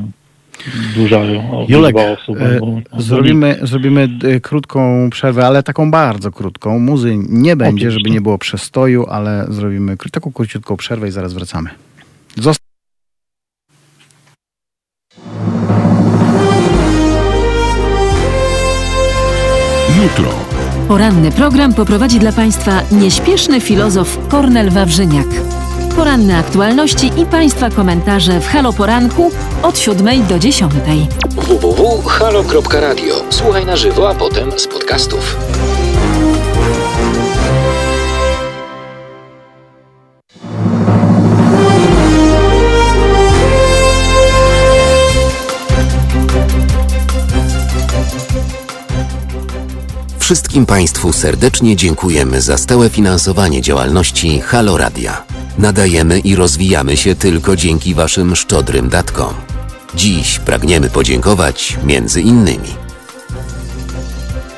duża 0.96 1.20
Julek, 1.68 1.96
osób, 1.96 2.36
e, 2.40 2.60
zrobimy, 2.98 3.58
zrobimy 3.62 4.08
e, 4.24 4.40
krótką 4.40 5.10
przerwę, 5.10 5.46
ale 5.46 5.62
taką 5.62 5.90
bardzo 5.90 6.32
krótką. 6.32 6.78
Muzy 6.78 7.16
nie 7.28 7.56
będzie, 7.56 7.86
Oczywiście. 7.86 7.90
żeby 7.90 8.10
nie 8.10 8.20
było 8.20 8.38
przestoju, 8.38 9.06
ale 9.06 9.46
zrobimy 9.48 9.96
kró- 9.96 10.10
taką 10.10 10.32
króciutką 10.32 10.76
przerwę 10.76 11.08
i 11.08 11.10
zaraz 11.10 11.32
wracamy. 11.32 11.70
Zosta- 12.36 12.64
Jutro. 20.02 20.30
Poranny 20.88 21.30
program 21.32 21.74
poprowadzi 21.74 22.18
dla 22.18 22.32
Państwa 22.32 22.82
nieśpieszny 22.92 23.60
filozof 23.60 24.18
Kornel 24.28 24.70
Wawrzyniak. 24.70 25.26
Poranne 25.96 26.38
aktualności 26.38 27.12
i 27.16 27.26
Państwa 27.26 27.70
komentarze 27.70 28.40
w 28.40 28.46
Halo 28.46 28.72
Poranku 28.72 29.30
od 29.62 29.78
7 29.78 30.26
do 30.26 30.38
10. 30.38 30.72
www.halo.radio. 31.36 33.14
Słuchaj 33.30 33.66
na 33.66 33.76
żywo, 33.76 34.10
a 34.10 34.14
potem 34.14 34.58
z 34.58 34.66
podcastów. 34.66 35.36
Wszystkim 50.18 50.66
Państwu 50.66 51.12
serdecznie 51.12 51.76
dziękujemy 51.76 52.40
za 52.40 52.58
stałe 52.58 52.90
finansowanie 52.90 53.62
działalności 53.62 54.40
Halo 54.40 54.76
Radia. 54.76 55.33
Nadajemy 55.58 56.18
i 56.18 56.36
rozwijamy 56.36 56.96
się 56.96 57.14
tylko 57.14 57.56
dzięki 57.56 57.94
Waszym 57.94 58.36
szczodrym 58.36 58.88
datkom. 58.88 59.34
Dziś 59.94 60.38
pragniemy 60.38 60.90
podziękować 60.90 61.76
między 61.84 62.20
innymi 62.20 62.84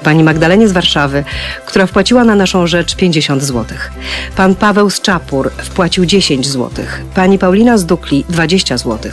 pani 0.07 0.25
Magdalenie 0.25 0.69
z 0.69 0.73
Warszawy, 0.73 1.25
która 1.67 1.87
wpłaciła 1.87 2.25
na 2.25 2.35
naszą 2.35 2.67
rzecz 2.67 2.97
50 2.97 3.43
zł. 3.43 3.65
Pan 4.37 4.55
Paweł 4.55 4.91
z 4.91 5.01
Czapur 5.01 5.51
wpłacił 5.51 6.07
10 6.07 6.47
zł. 6.49 6.85
Pani 7.15 7.39
Paulina 7.39 7.79
z 7.79 7.87
Dukli 7.87 8.25
20 8.29 8.79
zł. 8.79 9.13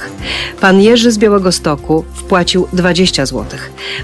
Pan 0.62 0.82
Jerzy 0.82 1.12
z 1.12 1.18
Białego 1.18 1.52
Stoku 1.52 2.06
wpłacił 2.14 2.68
20 2.74 3.26
zł. 3.26 3.46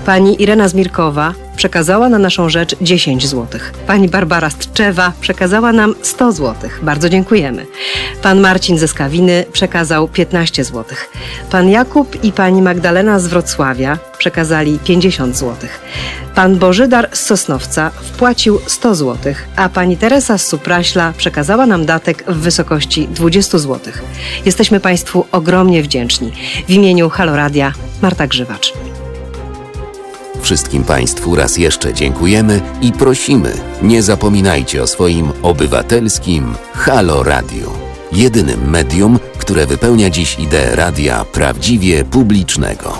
Pani 0.05 0.41
Irena 0.41 0.67
Zmirkowa 0.67 1.33
przekazała 1.59 2.09
na 2.09 2.19
naszą 2.19 2.49
rzecz 2.49 2.75
10 2.81 3.27
zł. 3.27 3.59
Pani 3.87 4.09
Barbara 4.09 4.49
z 4.49 4.55
Tczewa 4.55 5.13
przekazała 5.21 5.71
nam 5.73 5.95
100 6.01 6.31
zł. 6.31 6.69
Bardzo 6.81 7.09
dziękujemy. 7.09 7.65
Pan 8.21 8.39
Marcin 8.39 8.77
ze 8.77 8.87
Skawiny 8.87 9.45
przekazał 9.51 10.07
15 10.07 10.63
zł. 10.63 10.85
Pan 11.51 11.69
Jakub 11.69 12.23
i 12.23 12.31
pani 12.31 12.61
Magdalena 12.61 13.19
z 13.19 13.27
Wrocławia 13.27 13.97
przekazali 14.17 14.79
50 14.79 15.37
zł. 15.37 15.69
Pan 16.35 16.57
Bożydar 16.57 17.09
z 17.11 17.19
Sosnowca 17.19 17.89
wpłacił 17.89 18.59
100 18.67 18.95
zł, 18.95 19.33
a 19.55 19.69
pani 19.69 19.97
Teresa 19.97 20.37
z 20.37 20.47
Supraśla 20.47 21.13
przekazała 21.17 21.65
nam 21.65 21.85
datek 21.85 22.23
w 22.27 22.37
wysokości 22.37 23.07
20 23.07 23.57
zł. 23.57 23.93
Jesteśmy 24.45 24.79
Państwu 24.79 25.25
ogromnie 25.31 25.83
wdzięczni. 25.83 26.31
W 26.67 26.71
imieniu 26.71 27.09
Haloradia 27.09 27.73
Marta 28.01 28.27
Grzywacz. 28.27 28.73
Wszystkim 30.41 30.83
Państwu 30.83 31.35
raz 31.35 31.57
jeszcze 31.57 31.93
dziękujemy 31.93 32.61
i 32.81 32.91
prosimy, 32.91 33.53
nie 33.81 34.03
zapominajcie 34.03 34.83
o 34.83 34.87
swoim 34.87 35.31
obywatelskim 35.41 36.53
Halo 36.73 37.23
Radio. 37.23 37.71
Jedynym 38.11 38.69
medium, 38.69 39.19
które 39.37 39.65
wypełnia 39.65 40.09
dziś 40.09 40.39
ideę 40.39 40.75
radia 40.75 41.25
prawdziwie 41.25 42.05
publicznego. 42.05 42.99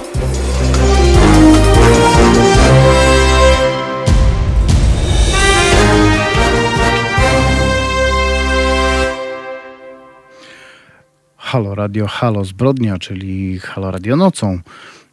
Halo 11.38 11.76
Radio, 11.76 12.07
Halo 12.07 12.45
Zbrodnia, 12.45 12.98
czyli 12.98 13.60
Halo 13.60 13.91
Radio 13.91 14.16
Nocą. 14.16 14.60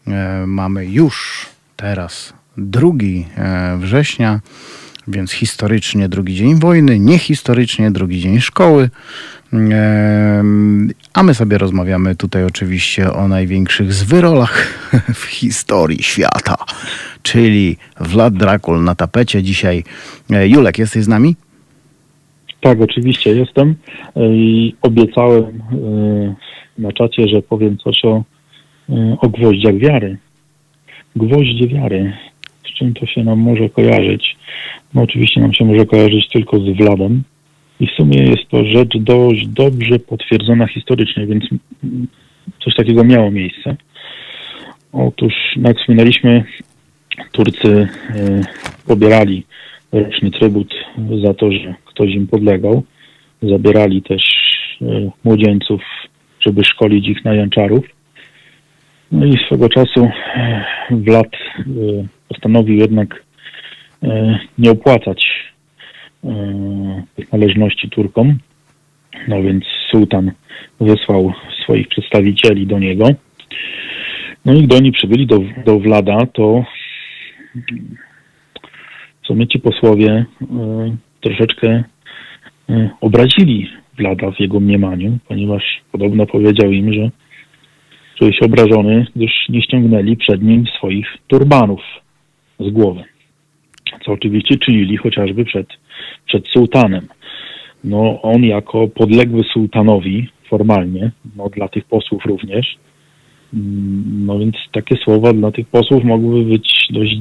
E, 0.07 0.44
mamy 0.47 0.86
już 0.86 1.47
teraz 1.77 2.35
2 2.57 2.89
e, 3.36 3.77
września, 3.78 4.40
więc 5.09 5.32
historycznie 5.32 6.09
drugi 6.09 6.35
dzień 6.35 6.61
wojny, 6.61 6.98
niehistorycznie 6.98 7.90
drugi 7.90 8.20
dzień 8.20 8.40
szkoły. 8.40 8.90
E, 9.53 10.43
a 11.15 11.23
my 11.23 11.35
sobie 11.35 11.59
rozmawiamy 11.59 12.16
tutaj 12.16 12.44
oczywiście 12.44 13.12
o 13.12 13.28
największych 13.28 13.93
zwyrolach 13.93 14.66
w 15.15 15.24
historii 15.24 16.03
świata, 16.03 16.57
czyli 17.23 17.77
Vlad 18.01 18.35
Drakul 18.35 18.85
na 18.85 18.94
tapecie 18.94 19.43
dzisiaj. 19.43 19.85
E, 20.31 20.48
Julek, 20.48 20.78
jesteś 20.78 21.05
z 21.05 21.09
nami? 21.09 21.36
Tak, 22.61 22.81
oczywiście 22.81 23.31
jestem 23.31 23.74
i 24.16 24.74
obiecałem 24.82 25.44
e, 25.44 26.35
na 26.78 26.93
czacie, 26.93 27.28
że 27.28 27.43
powiem 27.43 27.78
coś 27.78 28.05
o, 28.05 28.24
e, 28.89 29.16
o 29.20 29.28
gwoździach 29.28 29.78
wiary. 29.78 30.19
Gwoździe 31.16 31.68
wiary. 31.68 32.12
Z 32.68 32.78
czym 32.78 32.94
to 32.94 33.06
się 33.06 33.24
nam 33.24 33.38
może 33.38 33.68
kojarzyć? 33.68 34.36
No 34.94 35.02
oczywiście 35.02 35.40
nam 35.40 35.55
się 35.55 35.64
może 35.64 35.86
kojarzyć 35.86 36.28
tylko 36.28 36.59
z 36.60 36.76
Wladem. 36.76 37.22
I 37.80 37.86
w 37.86 37.90
sumie 37.90 38.22
jest 38.22 38.48
to 38.48 38.64
rzecz 38.64 38.98
dość 38.98 39.48
dobrze 39.48 39.98
potwierdzona 39.98 40.66
historycznie, 40.66 41.26
więc 41.26 41.44
coś 42.64 42.74
takiego 42.74 43.05
miało 43.05 43.30
miejsce. 43.30 43.76
Otóż, 44.93 45.32
jak 45.56 45.78
wspominaliśmy, 45.78 46.44
Turcy 47.32 47.88
e, 48.10 48.40
pobierali 48.86 49.47
roczny 49.93 50.30
trybut 50.30 50.74
za 51.24 51.34
to, 51.34 51.52
że 51.52 51.74
ktoś 51.84 52.10
im 52.10 52.26
podlegał. 52.26 52.82
Zabierali 53.43 54.02
też 54.02 54.22
e, 54.82 55.10
młodzieńców, 55.24 55.82
żeby 56.40 56.64
szkolić 56.64 57.09
ich 57.09 57.24
na 57.24 57.34
janczarów. 57.34 57.95
No 59.12 59.27
i 59.27 59.39
swego 59.47 59.69
czasu 59.69 60.11
e, 60.35 60.65
Wlad 60.91 61.27
e, 61.27 61.65
postanowił 62.28 62.77
jednak 62.77 63.24
e, 64.03 64.39
nie 64.59 64.70
opłacać 64.70 65.24
e, 66.24 67.03
tych 67.16 67.33
należności 67.33 67.91
Turkom. 67.91 68.39
No 69.28 69.43
więc 69.43 69.65
sułtan 69.91 70.33
wysłał 70.81 71.33
swoich 71.62 71.89
przedstawicieli 71.89 72.66
do 72.66 72.78
niego. 72.78 73.09
No 74.45 74.55
i 74.55 74.62
gdy 74.62 74.77
oni 74.77 74.93
przybyli 74.93 75.27
do, 75.27 75.41
do 75.65 75.78
Wlada, 75.78 76.27
to 76.33 76.65
w 79.23 79.27
sumie 79.27 79.47
ci 79.49 79.59
posłowie 79.59 80.11
e, 80.11 80.97
troszeczkę 81.20 81.85
e, 82.70 82.91
obrazili 83.01 83.70
Wlada 83.99 84.31
w 84.31 84.41
jego 84.41 84.61
mniemaniu, 84.61 85.19
ponieważ 85.28 85.62
podobno 85.93 86.27
powiedział 86.27 86.73
im, 86.73 86.93
że 86.93 87.11
czuje 88.18 88.32
się 88.32 88.47
obrażony, 88.47 89.06
gdyż 89.16 89.32
nie 89.48 89.62
ściągnęli 89.62 90.16
przed 90.16 90.43
nim 90.43 90.64
swoich 90.78 91.06
turbanów 91.26 91.80
z 92.60 92.70
głowy. 92.70 93.05
Co 94.05 94.12
oczywiście 94.12 94.59
czynili 94.59 94.97
chociażby 94.97 95.44
przed, 95.44 95.66
przed 96.26 96.48
sułtanem. 96.48 97.06
No, 97.84 98.22
on 98.22 98.44
jako 98.44 98.88
podległy 98.88 99.43
sułtanowi 99.52 100.28
formalnie, 100.48 101.10
no, 101.36 101.48
dla 101.48 101.68
tych 101.68 101.84
posłów 101.84 102.24
również, 102.26 102.76
mm, 103.55 104.26
no 104.26 104.38
więc 104.38 104.56
takie 104.72 104.97
słowa 104.97 105.32
dla 105.32 105.52
tych 105.52 105.68
posłów 105.68 106.05
mogły 106.05 106.44
być 106.44 106.88
dość, 106.90 107.16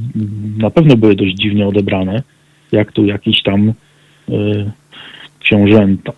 na 0.58 0.70
pewno 0.70 0.98
były 0.98 1.16
dość 1.16 1.36
dziwnie 1.36 1.68
odebrane, 1.68 2.24
jak 2.72 2.92
tu 2.92 3.06
jakiś 3.06 3.44
tam 3.44 3.74
y, 4.30 4.72
książęta, 5.40 6.14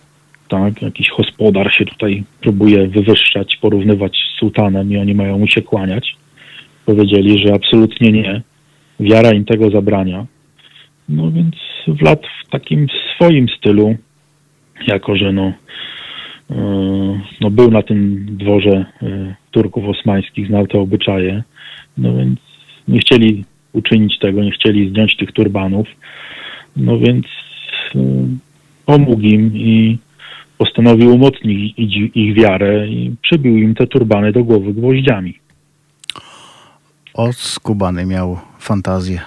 tak, 0.48 0.82
jakiś 0.82 1.08
gospodarz 1.18 1.74
się 1.74 1.84
tutaj 1.84 2.24
próbuje 2.40 2.88
wywyższać, 2.88 3.56
porównywać 3.56 4.16
z 4.16 4.38
sułtanem 4.38 4.92
i 4.92 4.96
oni 4.96 5.14
mają 5.14 5.38
mu 5.38 5.48
się 5.48 5.62
kłaniać. 5.62 6.16
Powiedzieli, 6.86 7.46
że 7.46 7.54
absolutnie 7.54 8.12
nie. 8.12 8.42
Wiara 9.00 9.32
im 9.32 9.44
tego 9.44 9.70
zabrania. 9.70 10.26
No 11.08 11.30
więc 11.30 11.54
Wlad 11.86 12.22
w 12.44 12.50
takim 12.50 12.86
swoim 13.14 13.48
stylu, 13.48 13.96
jako 14.86 15.16
że 15.16 15.32
no, 15.32 15.52
yy, 16.50 17.20
no 17.40 17.50
był 17.50 17.70
na 17.70 17.82
tym 17.82 18.26
dworze 18.36 18.84
yy, 19.02 19.34
Turków 19.50 19.84
osmańskich, 19.84 20.46
znał 20.46 20.66
te 20.66 20.78
obyczaje, 20.78 21.42
no 21.98 22.16
więc 22.16 22.40
nie 22.88 22.98
chcieli 22.98 23.44
uczynić 23.72 24.18
tego, 24.18 24.42
nie 24.42 24.50
chcieli 24.50 24.90
zdjąć 24.90 25.16
tych 25.16 25.32
turbanów, 25.32 25.88
no 26.76 26.98
więc 26.98 27.26
yy, 27.94 28.02
pomógł 28.86 29.22
im 29.22 29.56
i 29.56 29.98
postanowił 30.58 31.14
umocnić 31.14 31.74
ich, 31.76 32.16
ich 32.16 32.34
wiarę 32.36 32.88
i 32.88 33.16
przybił 33.22 33.56
im 33.58 33.74
te 33.74 33.86
turbany 33.86 34.32
do 34.32 34.44
głowy 34.44 34.74
gwoździami. 34.74 35.38
O, 37.14 37.32
skubany 37.32 38.06
miał 38.06 38.38
fantazję. 38.58 39.20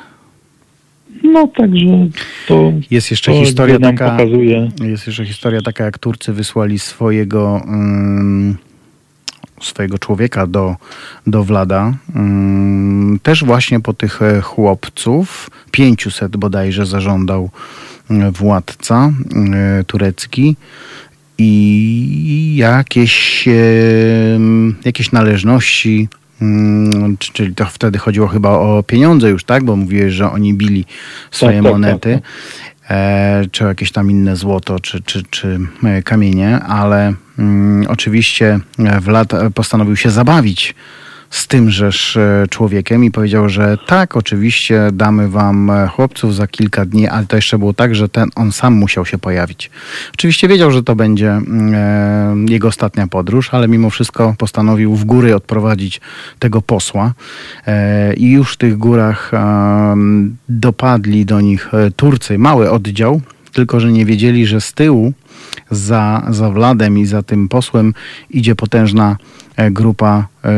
No 1.24 1.48
także 1.48 2.08
to, 2.48 2.74
Jest 2.92 3.12
jeszcze 3.12 3.32
to 3.32 3.40
historia 3.40 3.80
taka, 3.80 4.12
pokazuje. 4.12 4.70
jest 4.84 5.08
jeszcze 5.08 5.26
historia 5.26 5.62
taka, 5.62 5.84
jak 5.84 5.98
Turcy 6.00 6.34
wysłali 6.34 6.80
swojego 6.80 7.62
ym, 7.68 8.58
swojego 9.62 10.00
człowieka 10.00 10.48
do, 10.48 10.76
do 11.28 11.44
Wlada. 11.44 11.94
Ym, 12.16 13.20
też 13.24 13.44
właśnie 13.44 13.80
po 13.80 13.94
tych 13.94 14.22
e, 14.22 14.42
chłopców, 14.42 15.50
500 15.72 16.38
bodajże 16.38 16.86
zażądał 16.86 17.50
e, 18.10 18.32
władca 18.32 19.12
turecki 19.88 20.56
i 21.42 22.56
jakieś, 22.56 23.46
jakieś 24.86 25.12
należności, 25.12 26.08
mm, 26.42 27.18
czyli 27.18 27.56
to 27.56 27.66
wtedy 27.66 28.00
chodziło 28.00 28.28
chyba 28.28 28.50
o 28.50 28.84
pieniądze 28.84 29.30
już, 29.30 29.44
tak? 29.44 29.64
Bo 29.64 29.76
mówiłeś, 29.76 30.14
że 30.14 30.32
oni 30.32 30.54
bili 30.54 30.86
swoje 31.32 31.54
tak, 31.54 31.64
tak, 31.64 31.72
monety, 31.72 32.14
tak. 32.14 32.32
E, 32.90 33.46
czy 33.52 33.64
jakieś 33.64 33.92
tam 33.92 34.12
inne 34.12 34.36
złoto, 34.36 34.80
czy, 34.80 35.02
czy, 35.02 35.24
czy 35.30 35.60
e, 35.84 36.04
kamienie, 36.04 36.60
ale 36.60 37.14
mm, 37.40 37.86
oczywiście 37.90 38.60
Vlad 39.02 39.34
e, 39.34 39.52
postanowił 39.52 39.96
się 39.96 40.10
zabawić 40.10 40.76
z 41.32 41.48
tymżeż 41.48 42.18
e, 42.18 42.46
człowiekiem 42.50 43.04
i 43.04 43.12
powiedział, 43.12 43.50
że 43.50 43.78
tak, 43.88 44.18
oczywiście 44.18 44.90
damy 44.94 45.30
wam 45.30 45.70
e, 45.70 45.88
chłopców 45.88 46.36
za 46.36 46.48
kilka 46.48 46.86
dni, 46.86 47.08
ale 47.08 47.26
to 47.26 47.36
jeszcze 47.36 47.58
było 47.58 47.74
tak, 47.74 47.96
że 47.96 48.10
ten 48.10 48.30
on 48.36 48.52
sam 48.52 48.74
musiał 48.74 49.06
się 49.06 49.18
pojawić. 49.18 49.72
Oczywiście 50.14 50.48
wiedział, 50.48 50.72
że 50.72 50.84
to 50.84 50.96
będzie 50.96 51.32
mm, 51.32 51.74
e, 52.48 52.52
jego 52.52 52.68
ostatnia 52.68 53.08
podróż, 53.08 53.50
ale 53.54 53.68
mimo 53.68 53.90
wszystko 53.90 54.36
postanowił 54.38 54.96
w 54.96 55.06
góry 55.06 55.36
odprowadzić 55.36 56.02
tego 56.40 56.62
posła 56.62 57.14
e, 57.68 58.14
i 58.14 58.32
już 58.32 58.54
w 58.54 58.58
tych 58.58 58.78
górach 58.78 59.32
em, 59.34 60.38
dopadli 60.50 61.26
do 61.26 61.42
nich 61.42 61.74
e, 61.74 61.92
Turcy, 61.92 62.38
mały 62.38 62.72
oddział, 62.72 63.22
tylko 63.54 63.80
że 63.80 63.92
nie 63.92 64.06
wiedzieli, 64.06 64.46
że 64.46 64.62
z 64.62 64.74
tyłu 64.74 65.14
za, 65.72 66.28
za 66.30 66.50
Wladem 66.50 66.98
i 66.98 67.06
za 67.06 67.24
tym 67.24 67.50
posłem 67.50 67.94
idzie 68.30 68.56
potężna 68.56 69.18
e, 69.20 69.41
grupa 69.72 70.28
e, 70.44 70.52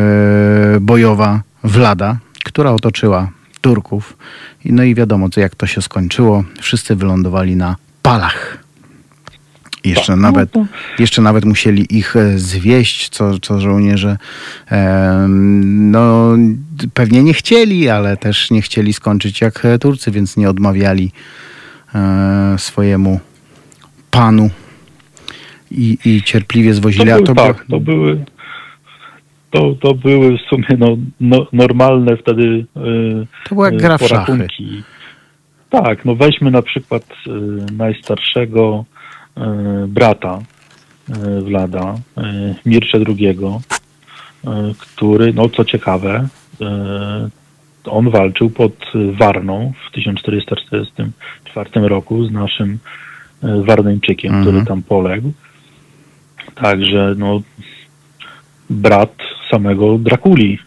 bojowa 0.81 1.41
Wlada, 1.63 2.17
która 2.43 2.71
otoczyła 2.71 3.29
Turków. 3.61 4.17
No 4.65 4.83
i 4.83 4.95
wiadomo, 4.95 5.29
jak 5.37 5.55
to 5.55 5.67
się 5.67 5.81
skończyło. 5.81 6.43
Wszyscy 6.61 6.95
wylądowali 6.95 7.55
na 7.55 7.75
palach. 8.01 8.63
Jeszcze 9.83 10.07
Tak, 10.13 10.21
nawet, 10.21 10.51
to- 10.51 10.65
jeszcze 10.99 11.21
nawet 11.21 11.45
musieli 11.45 11.97
ich 11.97 12.15
e, 12.15 12.39
zwieść, 12.39 13.09
co, 13.09 13.39
co 13.39 13.59
żołnierze 13.59 14.17
no, 15.67 16.29
pewnie 16.93 17.23
nie 17.23 17.33
chcieli, 17.33 17.89
ale 17.89 18.17
też 18.17 18.51
nie 18.51 18.61
chcieli 18.61 18.93
skończyć 18.93 19.41
jak 19.41 19.65
e, 19.65 19.79
Turcy, 19.79 20.11
więc 20.11 20.37
nie 20.37 20.49
odmawiali 20.49 21.11
e, 21.95 22.55
swojemu 22.57 23.19
panu 24.11 24.49
i, 25.71 25.97
i 26.05 26.23
cierpliwie 26.23 26.73
zwozili. 26.73 27.09
To 27.09 27.15
był, 27.15 27.25
to 27.25 27.35
tak, 27.35 27.65
to 27.69 27.79
były 27.79 28.25
to, 29.53 29.75
to 29.81 29.93
były 29.93 30.37
w 30.37 30.41
sumie 30.41 30.65
no, 30.77 30.97
no, 31.19 31.47
normalne 31.53 32.17
wtedy 32.17 32.43
y, 32.43 32.65
To 33.49 33.55
była 33.55 33.69
y, 33.69 33.77
gra 33.77 33.97
w 33.97 34.01
szachy. 34.01 34.13
porachunki. 34.13 34.83
Tak, 35.69 36.05
no 36.05 36.15
weźmy 36.15 36.51
na 36.51 36.61
przykład 36.61 37.03
y, 37.27 37.29
najstarszego 37.73 38.85
brata 39.87 40.39
Wlada, 41.41 41.95
Mircze 42.65 42.97
II, 43.07 43.37
który, 44.79 45.33
no 45.33 45.49
co 45.49 45.65
ciekawe, 45.65 46.27
on 47.85 48.09
walczył 48.09 48.49
pod 48.49 48.73
Warną 49.19 49.73
w 49.87 49.91
1444 49.91 51.69
roku 51.87 52.25
z 52.25 52.31
naszym 52.31 52.79
Warneńczykiem, 53.41 54.33
Mhm. 54.33 54.43
który 54.55 54.65
tam 54.65 54.83
poległ. 54.83 55.31
Także 56.55 57.15
no, 57.17 57.41
brat 58.69 59.15
samego 59.53 59.97
Drakuli 59.97 60.59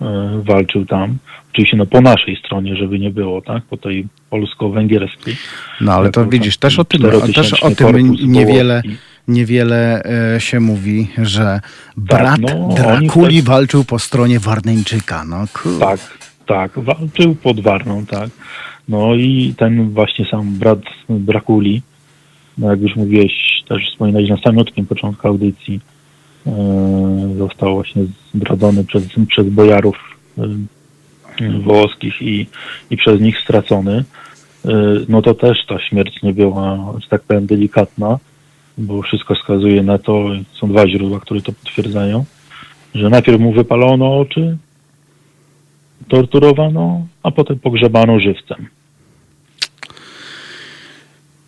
e, 0.00 0.42
walczył 0.44 0.86
tam. 0.86 1.18
Oczywiście 1.52 1.76
no, 1.76 1.86
po 1.86 2.00
naszej 2.00 2.36
stronie, 2.36 2.76
żeby 2.76 2.98
nie 2.98 3.10
było, 3.10 3.42
tak? 3.42 3.62
Po 3.62 3.76
tej 3.76 4.06
polsko-węgierskiej. 4.30 5.36
No 5.80 5.92
ale 5.92 6.10
to 6.10 6.26
widzisz, 6.26 6.56
też 6.56 6.78
o 6.78 6.84
tym, 6.84 7.02
też 7.34 7.62
o 7.62 7.70
tym 7.70 8.12
niewiele, 8.12 8.82
niewiele 9.28 10.02
e, 10.34 10.40
się 10.40 10.60
mówi, 10.60 11.08
że 11.22 11.60
brat 11.96 12.40
no, 12.40 12.66
oni 12.66 12.74
Drakuli 12.74 13.36
też- 13.36 13.44
walczył 13.44 13.84
po 13.84 13.98
stronie 13.98 14.40
Warneńczyka. 14.40 15.24
No. 15.24 15.44
Tak, 15.80 16.00
tak, 16.46 16.78
walczył 16.78 17.34
pod 17.34 17.60
Warną, 17.60 18.06
tak. 18.06 18.30
No 18.88 19.14
i 19.14 19.54
ten 19.58 19.90
właśnie 19.90 20.24
sam 20.24 20.58
brat 20.58 20.80
Drakuli, 21.08 21.82
no 22.58 22.70
jak 22.70 22.80
już 22.80 22.96
mówiłeś, 22.96 23.32
też 23.68 23.90
wspominałeś 23.90 24.28
na 24.28 24.36
samotnym 24.36 24.86
początku 24.86 25.28
audycji, 25.28 25.80
został 27.38 27.74
właśnie 27.74 28.02
zdradzony 28.34 28.84
przez, 28.84 29.02
przez 29.28 29.48
bojarów 29.48 29.96
e, 30.38 30.48
wołoskich 31.58 32.22
i, 32.22 32.46
i 32.90 32.96
przez 32.96 33.20
nich 33.20 33.38
stracony. 33.38 34.04
no 35.08 35.22
to 35.22 35.34
też 35.34 35.58
ta 35.68 35.80
śmierć 35.80 36.22
nie 36.22 36.32
była, 36.32 36.92
że 36.98 37.08
tak 37.08 37.22
powiem, 37.22 37.46
delikatna, 37.46 38.18
bo 38.78 39.02
wszystko 39.02 39.34
wskazuje 39.34 39.82
na 39.82 39.98
to, 39.98 40.28
są 40.52 40.68
dwa 40.68 40.88
źródła, 40.88 41.20
które 41.20 41.40
to 41.40 41.52
potwierdzają, 41.52 42.24
że 42.94 43.10
najpierw 43.10 43.40
mu 43.40 43.52
wypalono 43.52 44.18
oczy, 44.18 44.56
torturowano, 46.08 47.06
a 47.22 47.30
potem 47.30 47.58
pogrzebano 47.58 48.20
żywcem. 48.20 48.66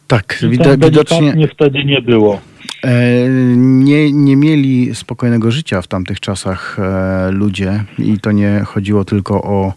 Tak, 0.06 0.38
tak 0.40 0.50
widocznie 0.50 0.76
delikatnie 0.76 1.48
wtedy 1.48 1.84
nie 1.84 2.00
było. 2.00 2.40
E, 2.84 3.28
nie, 3.56 4.12
nie 4.12 4.36
mieli 4.36 4.94
spokojnego 4.94 5.50
życia 5.50 5.82
w 5.82 5.86
tamtych 5.86 6.20
czasach 6.20 6.76
e, 6.78 7.30
ludzie 7.30 7.84
i 7.98 8.20
to 8.20 8.32
nie 8.32 8.62
chodziło 8.66 9.04
tylko 9.04 9.42
o, 9.42 9.72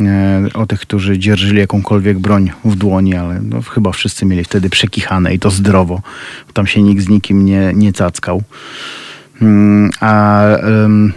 e, 0.00 0.46
o 0.54 0.66
tych, 0.66 0.80
którzy 0.80 1.18
dzierżyli 1.18 1.58
jakąkolwiek 1.58 2.18
broń 2.18 2.50
w 2.64 2.76
dłoni, 2.76 3.14
ale 3.14 3.40
no, 3.40 3.62
chyba 3.62 3.92
wszyscy 3.92 4.26
mieli 4.26 4.44
wtedy 4.44 4.70
przekichane 4.70 5.34
i 5.34 5.38
to 5.38 5.50
zdrowo. 5.50 6.00
Tam 6.52 6.66
się 6.66 6.82
nikt 6.82 7.02
z 7.02 7.08
nikim 7.08 7.44
nie, 7.44 7.72
nie 7.74 7.92
cackał. 7.92 8.42
Mm, 9.42 9.90
A 10.00 10.42
em, 10.44 11.12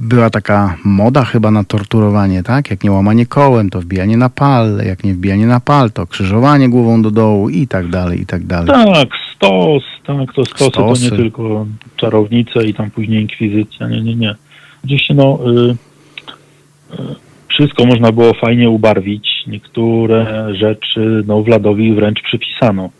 była 0.00 0.30
taka 0.30 0.76
moda 0.84 1.24
chyba 1.24 1.50
na 1.50 1.64
torturowanie, 1.64 2.42
tak? 2.42 2.70
Jak 2.70 2.84
nie 2.84 2.92
łamanie 2.92 3.26
kołem, 3.26 3.70
to 3.70 3.80
wbijanie 3.80 4.16
na 4.16 4.28
pal, 4.28 4.78
jak 4.86 5.04
nie 5.04 5.14
wbijanie 5.14 5.46
na 5.46 5.60
pal, 5.60 5.90
to 5.90 6.06
krzyżowanie 6.06 6.68
głową 6.68 7.02
do 7.02 7.10
dołu 7.10 7.48
i 7.48 7.66
tak 7.66 7.88
dalej, 7.88 8.20
i 8.20 8.26
tak 8.26 8.44
dalej. 8.44 8.66
Tak, 8.66 9.08
stos, 9.36 9.82
tak, 10.06 10.32
to 10.34 10.44
stosy, 10.44 10.70
Stosy. 10.70 11.08
to 11.10 11.16
nie 11.16 11.22
tylko 11.22 11.66
czarownice 11.96 12.64
i 12.64 12.74
tam 12.74 12.90
później 12.90 13.22
inkwizycja, 13.22 13.88
nie, 13.88 14.00
nie, 14.02 14.16
nie. 14.16 14.34
Oczywiście 14.84 15.14
no, 15.14 15.38
y, 15.46 15.76
y, 16.94 17.14
wszystko 17.48 17.84
można 17.84 18.12
było 18.12 18.34
fajnie 18.34 18.70
ubarwić, 18.70 19.28
niektóre 19.46 20.48
rzeczy 20.54 21.24
no 21.26 21.42
Władowi 21.42 21.94
wręcz 21.94 22.22
przypisano. 22.22 22.90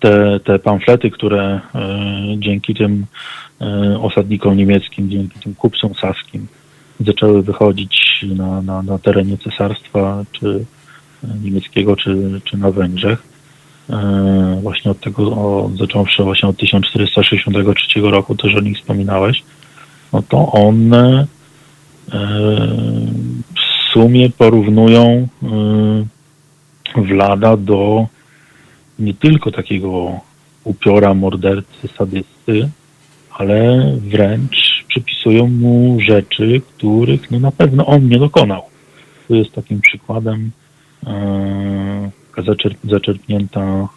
Te, 0.00 0.40
te 0.40 0.58
pamflety, 0.58 1.10
które 1.10 1.60
y, 1.74 1.78
dzięki 2.38 2.74
tym 2.74 3.06
y, 3.62 3.98
osadnikom 3.98 4.56
niemieckim, 4.56 5.10
dzięki 5.10 5.40
tym 5.40 5.54
kupcom 5.54 5.94
saskim 5.94 6.46
zaczęły 7.00 7.42
wychodzić 7.42 8.24
na, 8.36 8.62
na, 8.62 8.82
na 8.82 8.98
terenie 8.98 9.38
cesarstwa, 9.38 10.24
czy 10.32 10.46
y, 10.46 10.64
niemieckiego, 11.44 11.96
czy, 11.96 12.40
czy 12.44 12.56
na 12.56 12.70
Węgrzech, 12.70 13.22
E, 13.90 14.58
właśnie 14.62 14.90
od 14.90 15.00
tego, 15.00 15.22
o, 15.22 15.70
zacząwszy 15.78 16.22
właśnie 16.22 16.48
od 16.48 16.56
1463 16.56 18.00
roku, 18.00 18.36
też 18.36 18.54
o 18.54 18.60
nich 18.60 18.78
wspominałeś, 18.78 19.42
no 20.12 20.22
to 20.22 20.52
one 20.52 21.26
e, 22.12 22.18
w 23.54 23.92
sumie 23.92 24.30
porównują 24.30 25.28
e, 25.42 27.02
Wlada 27.02 27.56
do 27.56 28.06
nie 28.98 29.14
tylko 29.14 29.50
takiego 29.50 30.20
upiora, 30.64 31.14
mordercy, 31.14 31.88
sadysty, 31.98 32.68
ale 33.30 33.92
wręcz 34.00 34.84
przypisują 34.88 35.48
mu 35.48 35.98
rzeczy, 36.00 36.60
których 36.68 37.30
no 37.30 37.40
na 37.40 37.52
pewno 37.52 37.86
on 37.86 38.08
nie 38.08 38.18
dokonał. 38.18 38.62
To 39.28 39.34
jest 39.34 39.52
takim 39.52 39.80
przykładem 39.80 40.50
e, 41.06 42.10
zaczerp- 42.36 42.90
zaczerpnięta 42.90 43.60
e, 43.60 43.88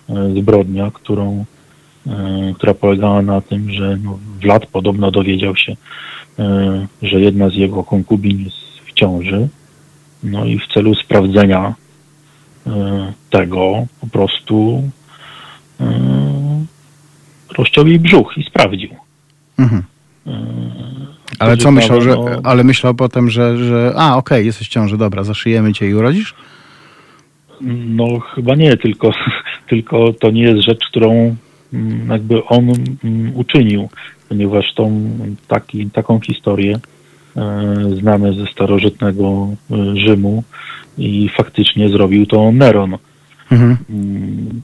zbrodnia, 0.42 0.92
którą, 0.94 1.46
e, 2.08 2.54
która 2.56 2.74
polegała 2.74 3.22
na 3.22 3.42
tym, 3.42 3.72
że 3.72 3.98
no, 4.04 4.20
Vlad 4.42 4.66
podobno 4.66 5.12
dowiedział 5.12 5.56
się, 5.56 5.76
e, 6.40 6.88
że 7.02 7.22
jedna 7.22 7.50
z 7.50 7.56
jego 7.56 7.84
konkubin 7.84 8.44
jest 8.44 8.58
w 8.86 8.94
ciąży. 8.94 9.48
No 10.24 10.46
i 10.46 10.60
w 10.60 10.68
celu 10.74 10.96
sprawdzenia 10.96 11.76
tego 13.30 13.86
po 14.02 14.08
prostu 14.08 14.84
e, 15.80 15.86
rozciął 17.58 17.88
jej 17.88 18.00
brzuch 18.00 18.38
i 18.38 18.44
sprawdził. 18.44 18.90
Mhm. 19.60 19.84
E, 20.28 20.32
Ale 21.40 21.58
co 21.58 21.72
myślał, 21.72 22.02
że, 22.02 22.10
no- 22.10 22.42
ale 22.44 22.64
myślał 22.64 22.94
potem, 22.94 23.30
że, 23.30 23.58
że 23.58 23.94
a 23.98 24.18
okej, 24.18 24.46
jesteś 24.46 24.68
w 24.68 24.72
ciąży, 24.72 24.98
dobra, 24.98 25.24
zaszyjemy 25.24 25.74
cię 25.74 25.90
i 25.90 25.94
urodzisz? 25.94 26.36
No 27.86 28.20
chyba 28.20 28.56
nie, 28.56 28.78
tylko, 28.78 29.12
tylko 29.70 30.14
to 30.14 30.32
nie 30.32 30.42
jest 30.42 30.62
rzecz, 30.62 30.88
którą 30.90 31.36
mm, 31.74 32.10
jakby 32.10 32.46
on 32.46 32.70
mm, 33.04 33.36
uczynił, 33.36 33.90
ponieważ 34.30 34.74
tą, 34.74 35.10
taki, 35.48 35.90
taką 35.90 36.20
historię 36.20 36.80
e, 37.38 37.96
znamy 38.02 38.34
ze 38.34 38.46
starożytnego 38.46 39.48
e, 39.72 39.96
Rzymu 39.96 40.44
i 40.98 41.30
faktycznie 41.30 41.90
zrobił 41.90 42.26
to 42.26 42.52
Neron. 42.52 42.98
Mhm. 43.52 43.78
Mm, 43.90 44.62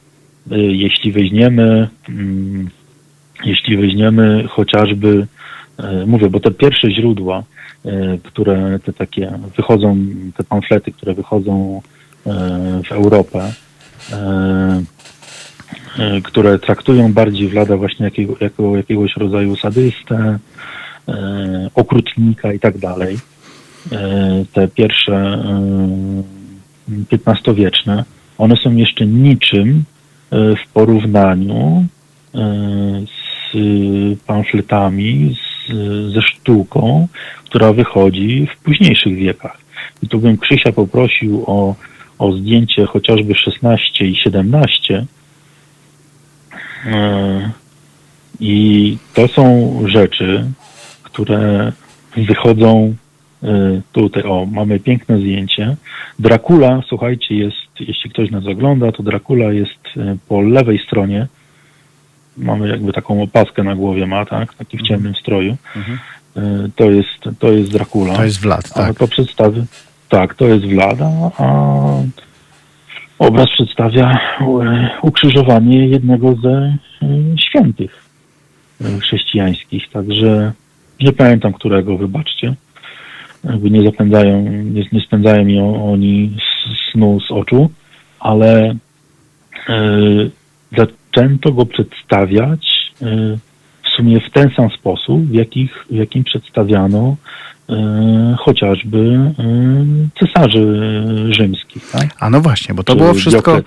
e, 0.51 0.57
Jeśli 0.57 1.11
weźmiemy, 1.11 1.89
mm, 2.09 2.69
jeśli 3.45 3.77
weźmiemy 3.77 4.47
chociażby, 4.49 5.27
mówię, 6.07 6.29
bo 6.29 6.39
te 6.39 6.51
pierwsze 6.51 6.91
źródła, 6.91 7.43
które 8.23 8.79
te 8.83 8.93
takie 8.93 9.39
wychodzą, 9.57 9.97
te 10.37 10.43
pamflety, 10.43 10.91
które 10.91 11.13
wychodzą 11.13 11.81
w 12.87 12.91
Europę, 12.91 13.51
które 16.23 16.59
traktują 16.59 17.13
bardziej 17.13 17.47
Vlada 17.47 17.77
właśnie 17.77 18.05
jakiego, 18.05 18.35
jako 18.39 18.77
jakiegoś 18.77 19.17
rodzaju 19.17 19.55
sadystę, 19.55 20.39
okrutnika 21.75 22.53
i 22.53 22.59
tak 22.59 22.77
dalej. 22.77 23.17
E, 23.91 24.45
Te 24.53 24.67
pierwsze 24.67 25.15
e, 25.15 26.23
XV-wieczne, 27.11 28.03
one 28.37 28.55
są 28.55 28.75
jeszcze 28.75 29.05
niczym 29.05 29.83
e, 30.31 30.55
w 30.55 30.71
porównaniu 30.73 31.85
e, 32.35 32.39
z 33.53 34.19
pamfletami, 34.25 35.35
z, 35.35 35.71
ze 36.13 36.21
sztuką, 36.21 37.07
która 37.45 37.73
wychodzi 37.73 38.47
w 38.55 38.63
późniejszych 38.63 39.15
wiekach. 39.15 39.57
I 40.03 40.07
tu 40.07 40.19
bym 40.19 40.37
Krzysia 40.37 40.71
poprosił 40.71 41.43
o, 41.47 41.75
o 42.19 42.31
zdjęcie 42.31 42.85
chociażby 42.85 43.35
16 43.35 44.05
i 44.05 44.15
17. 44.15 45.05
E, 46.85 47.51
I 48.39 48.97
to 49.13 49.27
są 49.27 49.73
rzeczy, 49.85 50.45
które 51.17 51.71
wychodzą 52.17 52.95
e, 53.43 53.47
tutaj. 53.91 54.23
O, 54.23 54.45
mamy 54.51 54.79
piękne 54.79 55.19
zdjęcie. 55.19 55.75
Dracula, 56.19 56.81
słuchajcie, 56.87 57.35
jest, 57.35 57.79
jeśli 57.79 58.09
ktoś 58.09 58.31
nas 58.31 58.45
ogląda, 58.45 58.91
to 58.91 59.03
Dracula 59.03 59.51
jest 59.51 59.79
e, 59.97 60.17
po 60.27 60.41
lewej 60.41 60.79
stronie. 60.79 61.27
Mamy 62.37 62.67
jakby 62.67 62.93
taką 62.93 63.21
opaskę 63.23 63.63
na 63.63 63.75
głowie 63.75 64.07
ma, 64.07 64.25
tak? 64.25 64.53
Taki 64.53 64.77
w 64.77 64.81
ciemnym 64.81 65.15
stroju. 65.15 65.57
E, 66.37 66.41
To 66.75 66.91
jest, 66.91 67.39
to 67.39 67.51
jest 67.51 67.71
Dracula. 67.71 68.15
To 68.15 68.23
jest 68.23 68.41
Vlad, 68.41 68.71
A 68.71 68.73
tak. 68.73 68.97
to 68.97 69.07
przedstawi. 69.07 69.63
Tak, 70.09 70.35
to 70.35 70.47
jest 70.47 70.65
Vlada, 70.65 71.09
a 71.37 71.73
obraz 73.19 73.49
przedstawia 73.49 74.19
ukrzyżowanie 75.01 75.87
jednego 75.87 76.35
ze 76.35 76.77
świętych 77.39 78.03
chrześcijańskich. 79.01 79.89
Także 79.89 80.53
nie 81.01 81.13
pamiętam 81.13 81.53
którego, 81.53 81.97
wybaczcie. 81.97 82.53
Jakby 83.43 83.71
nie 83.71 83.83
zapędzają, 83.83 84.41
nie, 84.41 84.85
nie 84.91 85.01
spędzają 85.01 85.45
mi 85.45 85.59
oni 85.59 86.37
snu 86.91 87.19
z 87.19 87.31
oczu, 87.31 87.69
ale 88.19 88.75
e, 89.69 89.89
zaczęto 90.77 91.51
go 91.51 91.65
przedstawiać 91.65 92.91
e, 93.01 93.05
w 93.83 93.89
sumie 93.95 94.19
w 94.19 94.31
ten 94.31 94.49
sam 94.55 94.69
sposób, 94.69 95.21
w, 95.21 95.33
jakich, 95.33 95.85
w 95.89 95.95
jakim 95.95 96.23
przedstawiano 96.23 97.15
e, 97.69 98.35
chociażby 98.39 99.19
cesarzy 100.19 100.93
rzymskich. 101.29 101.91
Tak? 101.91 102.07
A 102.19 102.29
no 102.29 102.41
właśnie, 102.41 102.75
bo 102.75 102.83
to 102.83 102.93
Czy 102.93 102.99
było 102.99 103.13
wszystko, 103.13 103.61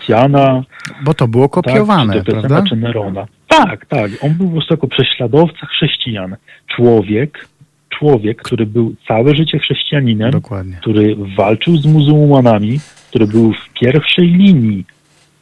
bo 1.04 1.14
to 1.14 1.28
było 1.28 1.48
kopiowane, 1.48 2.14
tak, 2.14 2.24
czy 2.24 2.32
Diocletiana, 2.32 2.48
prawda? 2.48 2.68
czy 2.70 2.76
Nerona. 2.76 3.26
Tak, 3.50 3.86
tak. 3.86 4.10
On 4.22 4.34
był 4.34 4.46
po 4.46 4.52
prostu 4.52 4.74
jako 4.74 4.88
prześladowca 4.88 5.66
chrześcijan. 5.66 6.36
Człowiek, 6.66 7.48
człowiek, 7.88 8.42
który 8.42 8.66
był 8.66 8.94
całe 9.08 9.34
życie 9.34 9.58
chrześcijaninem, 9.58 10.30
Dokładnie. 10.30 10.76
który 10.80 11.16
walczył 11.36 11.76
z 11.76 11.86
muzułmanami, 11.86 12.80
który 13.08 13.26
był 13.26 13.52
w 13.52 13.72
pierwszej 13.80 14.28
linii 14.28 14.84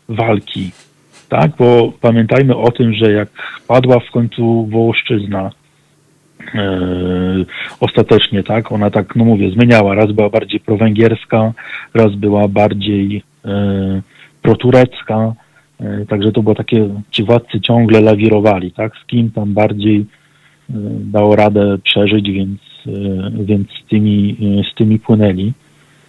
walki. 0.08 0.70
Tak, 1.28 1.50
bo 1.58 1.92
pamiętajmy 2.00 2.56
o 2.56 2.70
tym, 2.70 2.94
że 2.94 3.12
jak 3.12 3.28
padła 3.66 4.00
w 4.00 4.10
końcu 4.10 4.66
Wołoszczyzna, 4.66 5.50
e, 6.54 6.80
ostatecznie, 7.80 8.42
tak, 8.42 8.72
ona 8.72 8.90
tak, 8.90 9.16
no 9.16 9.24
mówię, 9.24 9.50
zmieniała. 9.50 9.94
Raz 9.94 10.12
była 10.12 10.30
bardziej 10.30 10.60
prowęgierska, 10.60 11.52
raz 11.94 12.14
była 12.14 12.48
bardziej 12.48 13.22
e, 13.44 14.02
proturecka, 14.42 15.34
także 16.08 16.32
to 16.32 16.42
było 16.42 16.54
takie, 16.54 16.88
ci 17.10 17.24
władcy 17.24 17.60
ciągle 17.60 18.00
lawirowali, 18.00 18.72
tak, 18.72 18.92
z 19.04 19.06
kim 19.06 19.30
tam 19.30 19.54
bardziej 19.54 19.96
e, 20.00 20.04
dało 21.00 21.36
radę 21.36 21.78
przeżyć, 21.84 22.30
więc, 22.30 22.60
e, 22.86 23.44
więc 23.44 23.68
z 23.68 23.88
tymi, 23.88 24.36
e, 24.60 24.72
z 24.72 24.74
tymi 24.74 24.98
płynęli. 24.98 25.52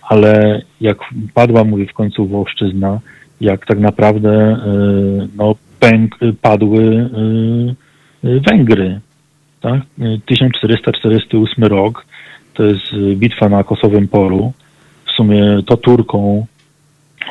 ale 0.02 0.62
jak 0.82 0.98
padła, 1.34 1.64
mówię, 1.64 1.86
w 1.86 1.94
końcu 1.94 2.28
Wołszczyzna, 2.28 3.00
jak 3.42 3.66
tak 3.66 3.80
naprawdę 3.80 4.58
no, 5.38 5.56
pęk, 5.80 6.18
padły 6.42 7.10
Węgry. 8.24 9.00
Tak? 9.62 9.82
1448 10.26 11.64
rok 11.64 12.06
to 12.54 12.64
jest 12.64 12.96
bitwa 13.16 13.50
na 13.50 13.64
Kosowym 13.64 14.08
Polu. 14.08 14.54
W 15.06 15.12
sumie 15.12 15.44
to 15.66 15.78
Turkom 15.78 16.46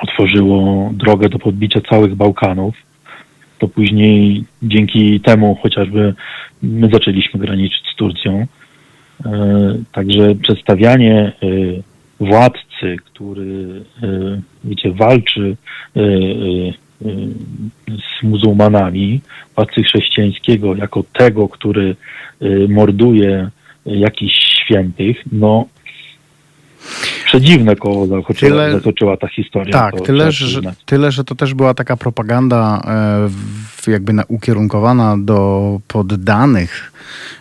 otworzyło 0.03 0.91
drogę 0.95 1.29
do 1.29 1.39
podbicia 1.39 1.81
całych 1.81 2.15
Bałkanów. 2.15 2.75
To 3.59 3.69
później 3.69 4.45
dzięki 4.63 5.21
temu 5.21 5.59
chociażby 5.63 6.15
my 6.63 6.89
zaczęliśmy 6.93 7.41
graniczyć 7.41 7.83
z 7.93 7.97
Turcją. 7.97 8.47
Także 9.93 10.35
przedstawianie 10.35 11.33
władcy, 12.21 12.97
który, 13.05 13.85
e, 14.03 14.41
wiecie, 14.65 14.93
walczy 14.93 15.57
e, 15.97 16.01
e, 16.01 16.05
z 17.89 18.23
muzułmanami, 18.23 19.21
władcy 19.57 19.83
chrześcijańskiego 19.83 20.77
jako 20.77 21.05
tego, 21.13 21.49
który 21.49 21.97
morduje 22.69 23.51
jakichś 23.87 24.35
świętych, 24.35 25.23
no 25.33 25.67
przedziwne 27.29 27.77
koło 27.77 28.07
zatoczyła, 28.07 28.51
tyle, 28.51 28.73
zatoczyła 28.73 29.17
ta 29.17 29.29
historia. 29.29 29.73
Tak, 29.73 30.01
tyle 30.01 30.33
że, 30.33 30.61
tyle, 30.87 31.13
że 31.13 31.25
to 31.25 31.35
też 31.35 31.55
była 31.55 31.75
taka 31.75 31.97
propaganda 31.97 32.83
e, 33.87 33.91
jakby 33.91 34.13
na, 34.13 34.25
ukierunkowana 34.29 35.17
do 35.19 35.81
poddanych, 35.89 36.93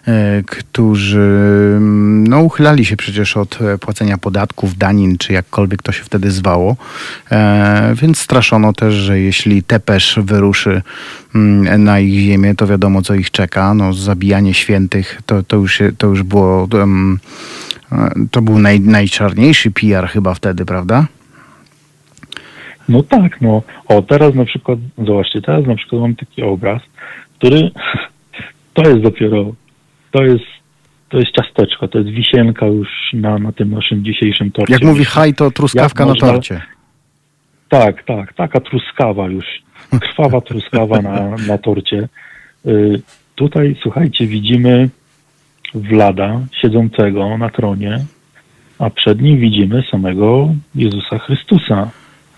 e, 0.08 0.44
którzy 0.44 1.74
mm, 1.78 2.28
no, 2.28 2.42
uchylali 2.42 2.86
się 2.86 2.98
przecież 2.98 3.38
od 3.38 3.62
e, 3.62 3.78
płacenia 3.78 4.18
podatków, 4.18 4.78
danin, 4.78 5.18
czy 5.18 5.34
jakkolwiek 5.34 5.82
to 5.82 5.92
się 5.92 6.04
wtedy 6.04 6.32
zwało. 6.32 6.76
E, 7.32 7.96
więc 7.96 8.20
straszono 8.20 8.74
też, 8.74 8.94
że 8.94 9.20
jeśli 9.20 9.64
Tepesz 9.64 10.20
wyruszy 10.24 10.82
mm, 11.36 11.84
na 11.84 12.00
ich 12.00 12.20
ziemię, 12.20 12.56
to 12.56 12.68
wiadomo, 12.68 13.02
co 13.02 13.16
ich 13.16 13.32
czeka. 13.32 13.74
No, 13.74 13.94
zabijanie 13.94 14.54
świętych 14.54 15.22
to, 15.26 15.44
to, 15.44 15.56
już, 15.58 15.82
to 15.98 16.08
już 16.08 16.24
było... 16.24 16.68
Um, 16.74 17.20
to 18.32 18.42
był 18.42 18.60
naj, 18.60 18.80
najczarniejszy 18.80 19.72
PR 19.72 20.08
chyba 20.08 20.34
wtedy, 20.34 20.66
prawda? 20.66 21.08
No 22.90 23.04
tak, 23.04 23.42
no. 23.42 23.62
O, 23.88 24.02
teraz 24.02 24.36
na 24.36 24.46
przykład, 24.46 24.80
zobaczcie, 24.98 25.42
teraz 25.42 25.66
na 25.66 25.76
przykład 25.76 26.02
mam 26.02 26.16
taki 26.16 26.44
obraz, 26.44 26.82
który 27.40 27.72
to 28.74 28.90
jest 28.90 29.02
dopiero, 29.02 29.54
to 30.12 30.24
jest, 30.24 30.46
to 31.10 31.18
jest 31.18 31.32
ciasteczko, 31.32 31.88
to 31.88 32.00
jest 32.00 32.10
wisienka 32.12 32.66
już 32.66 32.88
na, 33.14 33.40
na 33.40 33.52
tym 33.52 33.70
naszym 33.70 34.04
dzisiejszym 34.04 34.52
torcie. 34.52 34.74
Jak 34.74 34.84
mówi 34.84 35.06
haj, 35.06 35.34
to 35.34 35.52
truskawka 35.52 36.06
na 36.06 36.16
torcie. 36.16 36.62
Tak, 37.70 38.04
tak, 38.04 38.34
taka 38.34 38.60
truskawa 38.60 39.28
już, 39.28 39.46
krwawa 40.02 40.42
truskawa 40.42 41.02
na, 41.02 41.36
na 41.48 41.58
torcie. 41.58 42.08
Y, 42.66 43.02
tutaj, 43.36 43.76
słuchajcie, 43.82 44.28
widzimy 44.28 44.90
Wlada 45.74 46.42
siedzącego 46.62 47.38
na 47.38 47.50
tronie, 47.50 48.06
a 48.80 48.90
przed 48.90 49.22
nim 49.22 49.40
widzimy 49.40 49.84
samego 49.92 50.50
Jezusa 50.76 51.18
Chrystusa. 51.18 51.90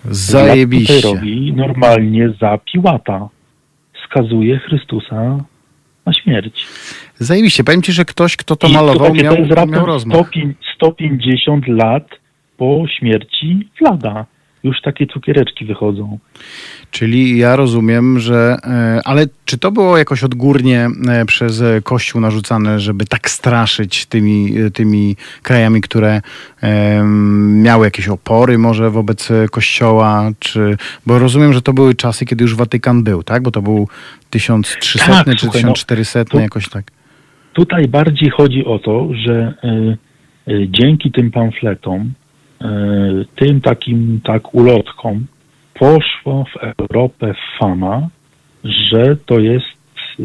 Zajebiście. 0.06 0.96
Tutaj 0.96 1.14
robi 1.14 1.54
normalnie 1.54 2.30
za 2.42 2.58
Piłata. 2.58 3.30
Skazuje 4.06 4.60
Chrystusa 4.60 5.38
na 6.06 6.14
śmierć. 6.14 6.68
Zajebiście. 7.18 7.64
Powiem 7.64 7.82
ci, 7.82 7.92
że 7.92 8.06
ktoś, 8.06 8.38
kto 8.38 8.56
to 8.56 8.68
I 8.68 8.74
malował, 8.74 9.14
miał, 9.14 9.36
to 9.36 9.42
jest 9.42 9.72
miał 9.72 9.86
rozmach. 9.86 10.32
150 10.76 11.68
lat 11.68 12.08
po 12.58 12.86
śmierci 13.00 13.70
Vlada 13.80 14.26
już 14.64 14.82
takie 14.82 15.08
cukiereczki 15.08 15.66
wychodzą. 15.66 16.20
Czyli 16.92 17.38
ja 17.38 17.56
rozumiem, 17.56 18.20
że. 18.20 18.58
E, 18.64 19.02
ale 19.06 19.26
czy 19.46 19.58
to 19.58 19.72
było 19.72 19.98
jakoś 19.98 20.24
odgórnie 20.24 20.88
e, 21.10 21.26
przez 21.26 21.64
Kościół 21.84 22.22
narzucane, 22.22 22.80
żeby 22.80 23.06
tak 23.06 23.30
straszyć 23.30 24.06
tymi, 24.06 24.58
e, 24.58 24.72
tymi 24.72 25.16
krajami, 25.44 25.82
które 25.82 26.22
miały 27.64 27.88
jakieś 27.88 28.08
opory 28.08 28.58
może 28.58 28.90
wobec 28.90 29.30
Kościoła? 29.52 30.32
Czy, 30.40 30.78
bo 31.06 31.20
rozumiem, 31.20 31.54
że 31.54 31.62
to 31.62 31.74
były 31.74 31.96
czasy, 31.96 32.26
kiedy 32.26 32.44
już 32.44 32.56
Watykan 32.56 33.04
był, 33.04 33.24
tak? 33.24 33.44
Bo 33.44 33.52
to 33.52 33.62
był 33.62 33.88
1300 34.30 35.24
tak, 35.24 35.38
czy 35.38 35.46
słuchaj, 35.46 35.62
1400, 35.62 36.24
no, 36.34 36.40
jakoś 36.40 36.70
tak. 36.70 36.92
Tutaj 37.54 37.88
bardziej 37.88 38.30
chodzi 38.30 38.66
o 38.66 38.80
to, 38.80 39.10
że 39.26 39.54
y, 40.48 40.52
y, 40.52 40.68
dzięki 40.72 41.12
tym 41.12 41.32
pamfletom 41.32 42.14
E, 42.29 42.29
tym 43.36 43.62
takim 43.62 44.22
tak 44.24 44.54
ulotkom 44.54 45.26
poszło 45.74 46.46
w 46.46 46.58
Europę 46.80 47.34
fama, 47.60 48.08
że 48.64 49.16
to 49.26 49.40
jest 49.40 49.66
e, 50.20 50.24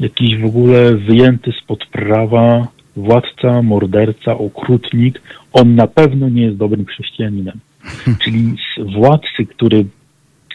jakiś 0.00 0.36
w 0.36 0.44
ogóle 0.44 0.94
wyjęty 0.94 1.52
spod 1.62 1.86
prawa 1.86 2.68
władca, 2.96 3.62
morderca, 3.62 4.38
okrutnik. 4.38 5.22
On 5.52 5.74
na 5.74 5.86
pewno 5.86 6.28
nie 6.28 6.42
jest 6.42 6.56
dobrym 6.56 6.86
chrześcijaninem. 6.86 7.60
Czyli 8.22 8.56
z 8.56 8.94
władcy, 8.94 9.46
który, 9.48 9.84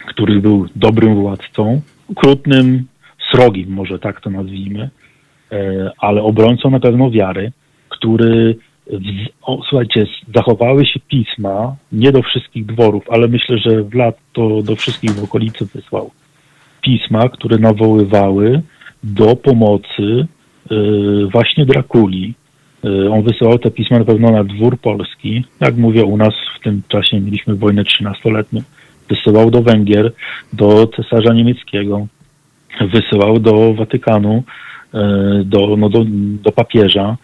który 0.07 0.41
był 0.41 0.67
dobrym 0.75 1.15
władcą, 1.15 1.81
okrutnym, 2.11 2.87
srogim, 3.31 3.69
może 3.69 3.99
tak 3.99 4.21
to 4.21 4.29
nazwijmy, 4.29 4.89
e, 5.51 5.91
ale 5.97 6.21
obrońcą 6.21 6.69
na 6.69 6.79
pewno 6.79 7.11
wiary, 7.11 7.51
który 7.89 8.55
o, 9.41 9.61
słuchajcie, 9.69 10.05
zachowały 10.35 10.85
się 10.85 10.99
pisma, 10.99 11.75
nie 11.91 12.11
do 12.11 12.21
wszystkich 12.21 12.65
dworów, 12.65 13.03
ale 13.09 13.27
myślę, 13.27 13.57
że 13.57 13.83
Wlad 13.83 14.17
to 14.33 14.61
do 14.61 14.75
wszystkich 14.75 15.11
w 15.11 15.23
okolicy 15.23 15.65
wysłał. 15.65 16.11
Pisma, 16.81 17.29
które 17.29 17.57
nawoływały 17.57 18.61
do 19.03 19.35
pomocy 19.35 20.27
y, 20.71 21.27
właśnie 21.31 21.65
Drakuli. 21.65 22.33
Y, 22.85 23.11
on 23.11 23.23
wysyłał 23.23 23.59
te 23.59 23.71
pisma 23.71 23.99
na 23.99 24.05
pewno 24.05 24.31
na 24.31 24.43
dwór 24.43 24.77
polski. 24.77 25.43
Jak 25.59 25.77
mówię, 25.77 26.05
u 26.05 26.17
nas 26.17 26.33
w 26.59 26.63
tym 26.63 26.81
czasie 26.87 27.19
mieliśmy 27.19 27.55
wojnę 27.55 27.83
trzynastoletnią. 27.83 28.61
Wysyłał 29.09 29.51
do 29.51 29.61
Węgier, 29.61 30.11
do 30.53 30.87
cesarza 30.87 31.33
niemieckiego, 31.33 32.07
wysyłał 32.93 33.39
do 33.39 33.73
Watykanu, 33.73 34.43
y, 34.93 34.97
do, 35.45 35.77
no 35.77 35.89
do, 35.89 36.05
do 36.43 36.51
papieża 36.51 37.17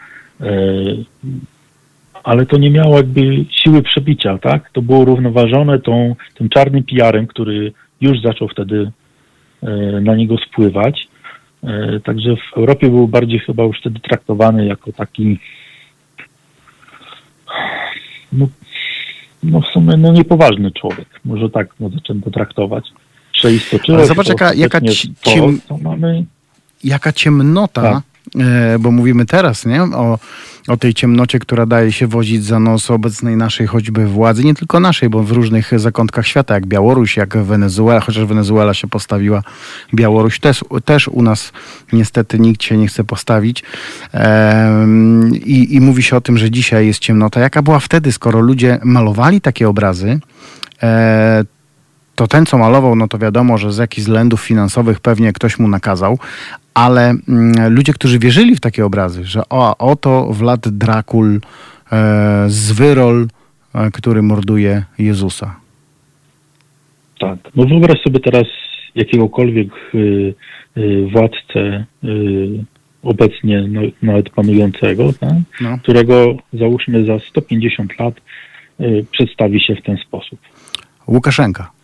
ale 2.26 2.46
to 2.46 2.58
nie 2.58 2.70
miało 2.70 2.98
jakby 2.98 3.46
siły 3.50 3.82
przebicia, 3.82 4.38
tak? 4.38 4.70
To 4.70 4.82
było 4.82 5.06
równoważone 5.06 5.80
tą, 5.80 6.16
tym 6.38 6.50
czarnym 6.50 6.84
PR-em, 6.84 7.28
który 7.28 7.74
już 8.02 8.22
zaczął 8.22 8.48
wtedy 8.48 8.92
e, 9.64 9.72
na 10.02 10.16
niego 10.16 10.36
spływać. 10.38 11.08
E, 11.64 12.00
także 12.00 12.36
w 12.36 12.58
Europie 12.58 12.90
był 12.90 13.08
bardziej 13.08 13.40
chyba 13.40 13.64
już 13.64 13.80
wtedy 13.80 14.00
traktowany 14.00 14.66
jako 14.66 14.92
taki 14.92 15.40
no, 18.34 18.48
no 19.44 19.62
w 19.62 19.66
sumie 19.66 19.98
no 19.98 20.12
niepoważny 20.12 20.72
człowiek. 20.72 21.08
Może 21.26 21.50
tak 21.50 21.68
no, 21.80 21.90
zaczęto 21.90 22.32
traktować. 22.32 22.86
Ale 23.94 24.06
zobacz, 24.06 24.28
jaka, 24.28 24.54
jaka, 24.54 24.82
ciem, 25.22 25.60
to, 25.68 25.78
mamy... 25.78 26.26
jaka 26.84 27.14
ciemnota, 27.14 27.82
tak. 27.82 28.04
E, 28.40 28.80
bo 28.80 28.92
mówimy 28.92 29.26
teraz 29.26 29.66
nie? 29.66 29.84
o 29.84 30.20
o 30.68 30.78
tej 30.78 30.94
ciemnocie, 30.94 31.40
która 31.40 31.66
daje 31.66 31.92
się 31.92 32.08
wozić 32.08 32.46
za 32.46 32.60
nos 32.60 32.92
obecnej 32.92 33.38
naszej 33.38 33.68
choćby 33.68 34.08
władzy, 34.08 34.44
nie 34.44 34.54
tylko 34.54 34.80
naszej, 34.80 35.10
bo 35.10 35.24
w 35.24 35.32
różnych 35.32 35.80
zakątkach 35.80 36.28
świata, 36.28 36.54
jak 36.54 36.66
Białoruś, 36.66 37.18
jak 37.18 37.38
Wenezuela, 37.38 38.00
chociaż 38.00 38.26
Wenezuela 38.26 38.74
się 38.74 38.88
postawiła, 38.88 39.44
Białoruś 39.94 40.40
też, 40.40 40.66
też 40.86 41.08
u 41.08 41.22
nas 41.22 41.52
niestety 41.94 42.40
nikt 42.40 42.64
się 42.64 42.78
nie 42.78 42.88
chce 42.88 43.04
postawić. 43.04 43.64
i, 45.46 45.76
I 45.76 45.82
mówi 45.82 46.04
się 46.04 46.16
o 46.16 46.22
tym, 46.22 46.38
że 46.38 46.52
dzisiaj 46.52 46.88
jest 46.88 47.00
ciemnota. 47.00 47.40
Jaka 47.40 47.62
była 47.62 47.80
wtedy, 47.80 48.12
skoro 48.12 48.40
ludzie 48.40 48.80
malowali 48.84 49.42
takie 49.42 49.70
obrazy, 49.70 50.20
e, 50.84 51.44
to 52.16 52.28
ten, 52.28 52.46
co 52.46 52.58
malował, 52.58 52.96
no 52.96 53.08
to 53.08 53.18
wiadomo, 53.18 53.58
że 53.58 53.74
z 53.74 53.78
jakichś 53.78 54.06
względów 54.06 54.42
finansowych 54.42 55.00
pewnie 55.00 55.34
ktoś 55.34 55.60
mu 55.60 55.68
nakazał, 55.68 56.20
ale 56.76 57.10
mm, 57.10 57.74
ludzie, 57.74 57.94
którzy 57.94 58.20
wierzyli 58.20 58.56
w 58.56 58.60
takie 58.60 58.86
obrazy, 58.86 59.26
że 59.26 59.42
o, 59.50 59.78
oto 59.78 60.34
Vlad 60.34 60.70
Drakul, 60.70 61.40
e, 61.92 62.46
zwyrol, 62.48 63.28
e, 63.76 63.92
który 63.92 64.22
morduje 64.22 64.84
Jezusa. 64.98 65.56
Tak. 67.20 67.40
No 67.56 67.66
wyobraź 67.66 68.02
sobie 68.04 68.20
teraz 68.20 68.46
jakiegokolwiek 68.96 69.70
y, 69.96 70.34
y, 70.78 71.08
władcę 71.12 71.86
y, 72.04 72.66
obecnie 73.04 73.68
no, 73.68 73.82
nawet 74.02 74.30
panującego, 74.30 75.14
tak? 75.14 75.34
no. 75.62 75.78
którego 75.78 76.38
załóżmy 76.54 77.06
za 77.06 77.20
150 77.20 78.00
lat 78.00 78.16
y, 78.80 79.06
przedstawi 79.12 79.62
się 79.62 79.76
w 79.76 79.82
ten 79.82 79.98
sposób. 79.98 80.40
Łukaszenka. 81.08 81.75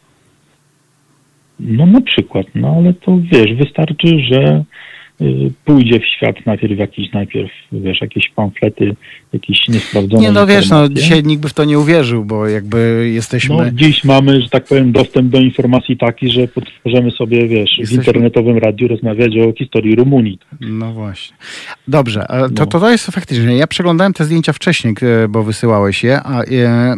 No 1.61 1.85
na 1.85 2.01
przykład, 2.01 2.45
no 2.55 2.75
ale 2.77 2.93
to 2.93 3.19
wiesz, 3.31 3.53
wystarczy, 3.57 4.19
że 4.31 4.63
y, 5.21 5.51
pójdzie 5.65 5.99
w 5.99 6.05
świat 6.05 6.35
najpierw 6.45 6.79
jakiś, 6.79 7.11
najpierw, 7.13 7.51
wiesz, 7.71 8.01
jakieś 8.01 8.29
pamflety, 8.35 8.95
jakieś 9.33 9.67
niesprawdzone 9.67 10.23
Nie, 10.23 10.31
no 10.31 10.47
wiesz, 10.47 10.69
no 10.69 10.89
dzisiaj 10.89 11.23
nikt 11.23 11.41
by 11.41 11.49
w 11.49 11.53
to 11.53 11.65
nie 11.65 11.79
uwierzył, 11.79 12.25
bo 12.25 12.47
jakby 12.47 13.09
jesteśmy... 13.13 13.55
No, 13.55 13.71
dziś 13.71 14.03
mamy, 14.03 14.41
że 14.41 14.49
tak 14.49 14.65
powiem, 14.65 14.91
dostęp 14.91 15.29
do 15.31 15.39
informacji 15.39 15.97
taki, 15.97 16.31
że 16.31 16.47
możemy 16.85 17.11
sobie, 17.11 17.47
wiesz, 17.47 17.77
Jesteśmy- 17.77 18.03
w 18.03 18.07
internetowym 18.07 18.57
radiu 18.57 18.87
rozmawiać 18.87 19.31
o 19.37 19.53
historii 19.57 19.95
Rumunii. 19.95 20.39
No 20.61 20.93
właśnie. 20.93 21.37
Dobrze, 21.87 22.27
a 22.27 22.39
to, 22.39 22.47
No. 22.47 22.65
to, 22.65 22.79
to 22.79 22.91
jest 22.91 23.05
faktycznie. 23.05 23.57
Ja 23.57 23.67
przeglądałem 23.67 24.13
te 24.13 24.25
zdjęcia 24.25 24.53
wcześniej, 24.53 24.93
e, 25.01 25.27
bo 25.27 25.43
wysyłałeś 25.43 26.03
je, 26.03 26.21
a, 26.23 26.41
e, 26.43 26.45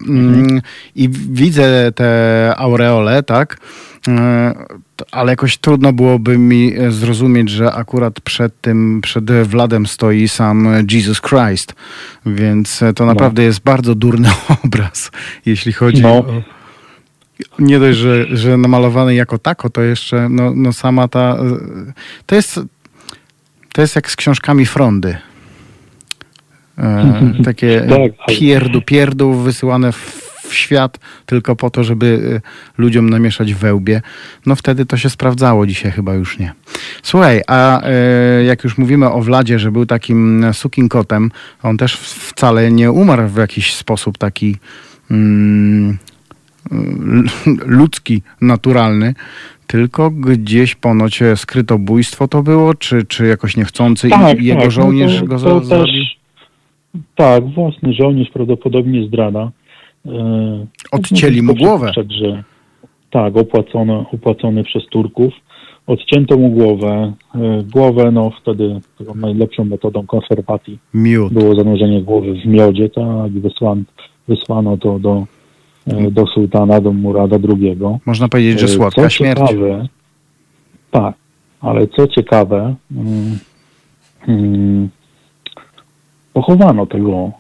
mm, 0.08 0.62
i 0.96 1.10
widzę 1.30 1.92
te 1.92 2.54
aureole, 2.58 3.24
tak? 3.24 3.58
E, 4.08 4.54
Ale 5.12 5.32
jakoś 5.32 5.58
trudno 5.58 5.94
byłoby 5.94 6.38
mi 6.38 6.74
e, 6.78 6.92
zrozumieć, 6.92 7.50
że 7.50 7.74
akurat 7.74 8.22
przed 8.22 8.62
tym, 8.62 9.02
przed 9.02 9.32
Wladem 9.32 9.88
stoi 9.88 10.28
sam 10.28 10.68
Jesus 10.92 11.22
Christ. 11.22 11.74
Więc 12.26 12.84
e, 12.84 12.94
to 12.94 13.06
naprawdę 13.06 13.44
jest 13.44 13.60
bardzo 13.60 13.96
durny 13.96 14.30
obraz, 14.66 15.12
jeśli 15.46 15.74
chodzi 15.74 16.02
No. 16.02 16.10
o. 16.10 16.26
Nie 17.60 17.80
dość, 17.80 17.98
że, 17.98 18.38
że 18.38 18.58
namalowany 18.58 19.16
jako 19.16 19.38
tako, 19.38 19.70
to 19.70 19.82
jeszcze 19.82 20.30
no, 20.30 20.52
no 20.56 20.74
sama 20.74 21.08
ta. 21.08 21.38
To 22.26 22.36
jest 22.36 22.60
to 23.74 23.82
jest 23.82 23.96
jak 23.96 24.12
z 24.12 24.16
książkami 24.16 24.66
Frondy. 24.66 25.18
E, 26.78 27.22
takie 27.46 27.82
Tak, 27.90 28.36
pierdu 28.86 29.34
wysyłane 29.34 29.92
w, 29.92 30.33
w 30.54 30.58
świat 30.58 31.00
tylko 31.26 31.56
po 31.56 31.70
to, 31.70 31.84
żeby 31.84 32.42
e, 32.46 32.82
ludziom 32.82 33.10
namieszać 33.10 33.54
wełbie. 33.54 34.02
No 34.46 34.56
wtedy 34.56 34.86
to 34.86 34.98
się 34.98 35.10
sprawdzało, 35.10 35.68
dzisiaj 35.68 35.92
chyba 35.92 36.14
już 36.14 36.40
nie. 36.40 36.54
Słuchaj, 37.04 37.42
a 37.48 37.82
e, 37.82 38.44
jak 38.44 38.64
już 38.64 38.78
mówimy 38.78 39.10
o 39.10 39.22
Vladzie, 39.22 39.60
że 39.60 39.72
był 39.72 39.86
takim 39.86 40.46
sukin 40.54 40.90
kotem, 40.90 41.32
on 41.64 41.78
też 41.78 41.96
wcale 41.98 42.72
nie 42.72 42.92
umarł 42.92 43.28
w 43.28 43.38
jakiś 43.38 43.74
sposób 43.74 44.18
taki 44.18 44.56
mm, 45.12 45.98
ludzki, 47.66 48.22
naturalny, 48.42 49.14
tylko 49.68 50.12
gdzieś 50.12 50.76
ponoć 50.76 51.20
skrytobójstwo 51.36 52.28
to 52.28 52.44
było, 52.44 52.74
czy, 52.74 53.06
czy 53.06 53.26
jakoś 53.26 53.58
niechcący 53.58 54.10
i 54.40 54.46
jego 54.46 54.64
no 54.64 54.72
żołnierz 54.72 55.20
to- 55.20 55.26
go 55.26 55.40
to 55.40 55.64
za, 55.64 55.80
też-? 55.80 56.18
Tak, 57.16 57.50
własny 57.50 57.94
żołnierz 57.94 58.30
prawdopodobnie 58.34 59.08
zdrada. 59.08 59.52
E, 60.06 60.66
Odcięli 60.92 61.42
mu 61.42 61.54
można 61.54 61.68
głowę. 61.68 61.92
Że, 62.10 62.44
tak, 63.12 63.38
opłacony, 63.38 64.06
opłacony 64.14 64.64
przez 64.64 64.84
Turków. 64.86 65.34
Odcięto 65.88 66.38
mu 66.38 66.50
głowę. 66.50 67.14
E, 67.36 67.64
Głowę, 67.74 68.12
no 68.12 68.32
wtedy 68.42 68.80
najlepszą 69.16 69.66
metodą 69.66 70.06
konserwacji 70.06 70.80
Miód. 70.94 71.34
było 71.34 71.56
zanurzenie 71.56 72.02
głowy 72.02 72.34
w 72.34 72.46
miodzie, 72.46 72.90
tak, 72.90 73.32
i 73.36 73.40
wysłano, 73.40 73.82
wysłano 74.28 74.78
to 74.78 75.00
do, 75.00 75.26
e, 75.88 76.12
do 76.12 76.28
sułtana, 76.28 76.82
do 76.82 76.94
Murada 76.94 77.38
II. 77.50 77.78
Można 78.06 78.28
powiedzieć, 78.28 78.60
że 78.60 78.68
słodka 78.68 79.02
co 79.02 79.10
śmierć. 79.10 79.40
Ciekawe, 79.40 79.88
tak, 80.92 81.16
ale 81.62 81.88
co 81.88 82.08
ciekawe, 82.08 82.76
mm, 82.92 83.38
mm, 84.28 84.90
pochowano 86.34 86.86
tego 86.86 87.32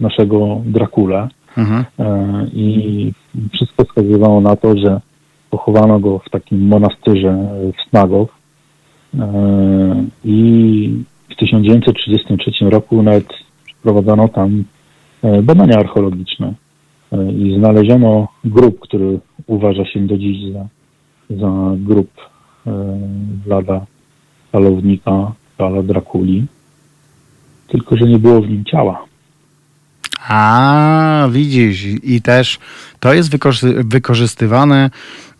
naszego 0.00 0.60
Drakule 0.64 1.28
Mhm. 1.58 1.84
e, 1.98 2.46
i 2.54 3.12
wszystko 3.52 3.84
wskazywało 3.84 4.40
na 4.40 4.56
to, 4.56 4.78
że 4.78 5.00
pochowano 5.50 6.00
go 6.00 6.18
w 6.18 6.30
takim 6.30 6.66
monastyrze 6.66 7.48
w 7.76 7.90
Snagow 7.90 8.28
e, 9.18 10.04
i 10.24 11.04
w 11.30 11.36
1933 11.36 12.70
roku 12.70 13.02
nawet 13.02 13.28
przeprowadzono 13.66 14.28
tam 14.28 14.64
e, 15.22 15.42
badania 15.42 15.76
archeologiczne 15.76 16.54
i 17.38 17.56
znaleziono 17.58 18.28
grób, 18.44 18.80
który 18.80 19.18
uważa 19.46 19.84
się 19.84 20.06
do 20.06 20.18
dziś 20.18 20.52
za, 20.52 20.66
za 21.36 21.76
grób 21.76 22.10
Vlada 23.46 23.86
Falownika, 24.52 25.32
Fala 25.56 25.82
Drakuli, 25.82 26.46
tylko 27.68 27.96
że 27.96 28.04
nie 28.04 28.18
było 28.18 28.40
w 28.40 28.48
nim 28.48 28.64
ciała. 28.64 29.07
A, 30.28 31.28
widzisz, 31.32 31.84
i 32.02 32.22
też 32.22 32.58
to 33.00 33.14
jest 33.14 33.30
wykorzy- 33.30 33.84
wykorzystywane, 33.84 34.90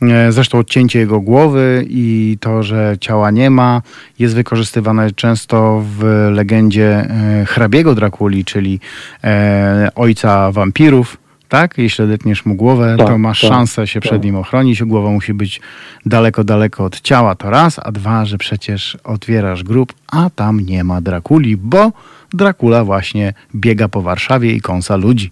e, 0.03 0.33
zresztą 0.33 0.59
odcięcie 0.59 0.99
jego 0.99 1.21
głowy 1.21 1.87
i 1.89 2.37
to, 2.41 2.63
że 2.63 2.97
ciała 3.01 3.31
nie 3.31 3.51
ma, 3.51 3.83
jest 4.19 4.35
wykorzystywane 4.35 5.11
często 5.11 5.85
w 5.99 6.29
legendzie 6.33 6.89
e, 6.91 7.45
hrabiego 7.47 7.95
Drakuli, 7.95 8.45
czyli 8.45 8.81
e, 9.25 9.89
ojca 9.95 10.53
wampirów. 10.53 11.17
Tak? 11.49 11.79
Jeśli 11.79 12.05
odetniesz 12.05 12.47
mu 12.47 12.55
głowę, 12.55 12.95
Tak, 12.99 13.07
to 13.07 13.19
masz 13.19 13.41
tak, 13.41 13.51
szansę 13.51 13.87
się 13.87 14.01
przed 14.01 14.13
tak. 14.13 14.25
nim 14.25 14.37
ochronić. 14.37 14.83
Głowa 14.83 15.11
musi 15.11 15.35
być 15.35 15.61
daleko, 16.07 16.45
daleko 16.45 16.85
od 16.85 17.01
ciała, 17.01 17.35
to 17.35 17.51
raz, 17.51 17.81
a 17.83 17.93
dwa, 17.93 18.25
że 18.25 18.39
przecież 18.39 18.99
otwierasz 19.05 19.65
grób, 19.65 19.93
a 20.07 20.31
tam 20.31 20.61
nie 20.61 20.85
ma 20.85 21.01
Drakuli, 21.01 21.57
bo 21.57 21.93
Drakula 22.33 22.85
właśnie 22.85 23.35
biega 23.55 23.89
po 23.89 24.03
Warszawie 24.03 24.53
i 24.53 24.61
kąsa 24.61 24.97
ludzi. 24.97 25.31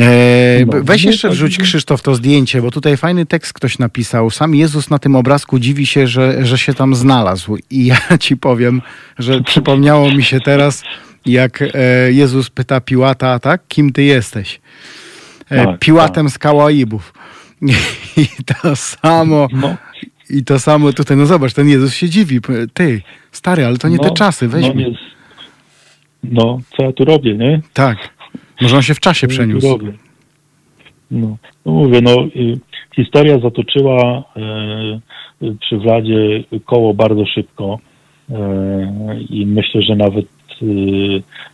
E, 0.00 0.64
No, 0.66 0.72
weź 0.82 1.04
no 1.04 1.10
jeszcze 1.10 1.28
tak. 1.28 1.34
wrzuć 1.36 1.58
Krzysztof 1.58 2.02
to 2.02 2.14
zdjęcie, 2.14 2.62
bo 2.62 2.70
tutaj 2.70 2.96
fajny 2.96 3.26
tekst 3.26 3.52
ktoś 3.52 3.78
napisał. 3.78 4.30
Sam 4.30 4.54
Jezus 4.54 4.90
na 4.90 4.98
tym 4.98 5.16
obrazku 5.16 5.58
dziwi 5.58 5.86
się, 5.86 6.06
że, 6.06 6.46
że 6.46 6.58
się 6.58 6.74
tam 6.74 6.94
znalazł. 6.94 7.56
I 7.70 7.86
ja 7.86 7.98
ci 8.20 8.36
powiem, 8.36 8.82
że 9.18 9.40
przypomniało 9.40 10.10
mi 10.12 10.24
się 10.24 10.40
teraz, 10.40 10.82
jak 11.26 11.62
e, 11.62 11.68
Jezus 12.12 12.50
pyta 12.50 12.80
Piłata, 12.80 13.38
tak? 13.38 13.62
Kim 13.68 13.92
ty 13.92 14.02
jesteś? 14.02 14.60
E, 15.50 15.64
Tak, 15.66 15.78
Piłatem 15.78 16.30
z 16.30 16.38
Kałaibów. 16.38 17.12
I 18.16 18.44
to 18.44 18.76
samo, 18.76 19.48
No, 19.52 19.76
i 20.30 20.44
to 20.44 20.58
samo 20.58 20.92
tutaj, 20.92 21.16
no 21.16 21.26
zobacz, 21.26 21.54
ten 21.54 21.68
Jezus 21.68 21.94
się 21.94 22.08
dziwi. 22.08 22.40
Ty, 22.74 23.02
stary, 23.32 23.64
ale 23.64 23.76
to 23.76 23.88
nie 23.88 23.96
no, 23.96 24.02
te 24.02 24.10
czasy, 24.10 24.48
weź 24.48 24.66
no, 24.66 24.72
no, 26.24 26.58
co 26.76 26.82
ja 26.82 26.92
tu 26.92 27.04
robię, 27.04 27.34
nie? 27.34 27.60
Tak. 27.72 27.98
Może 28.60 28.76
on 28.76 28.82
się 28.82 28.94
w 28.94 29.00
czasie 29.00 29.26
ja 29.26 29.28
przeniósł. 29.28 29.68
robię? 29.68 29.92
No, 31.10 31.36
no 31.66 31.72
mówię, 31.72 32.00
no, 32.00 32.24
y, 32.36 32.58
historia 32.96 33.38
zatoczyła 33.38 34.24
y, 35.42 35.46
y, 35.46 35.56
przy 35.60 35.78
Władzie 35.78 36.44
koło 36.64 36.94
bardzo 36.94 37.26
szybko 37.26 37.78
y, 38.30 38.34
i 39.30 39.46
myślę, 39.46 39.82
że 39.82 39.96
nawet 39.96 40.26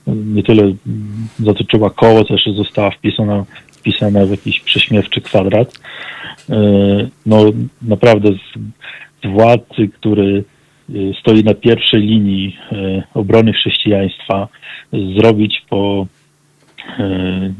nie 0.06 0.42
tyle 0.42 0.72
zatoczyła 1.38 1.90
koło, 1.90 2.24
też 2.24 2.46
została 2.56 2.90
wpisana, 2.90 3.44
wpisana 3.72 4.26
w 4.26 4.30
jakiś 4.30 4.60
prześmiewczy 4.60 5.20
kwadrat. 5.20 5.72
Y, 6.50 7.10
no 7.26 7.44
naprawdę 7.82 8.28
z, 8.32 8.58
władcy, 9.28 9.88
który 9.88 10.44
y, 10.90 11.12
stoi 11.20 11.44
na 11.44 11.54
pierwszej 11.54 12.00
linii 12.00 12.56
y, 12.72 13.02
obrony 13.14 13.52
chrześcijaństwa, 13.52 14.48
zrobić 15.18 15.62
po 15.68 16.06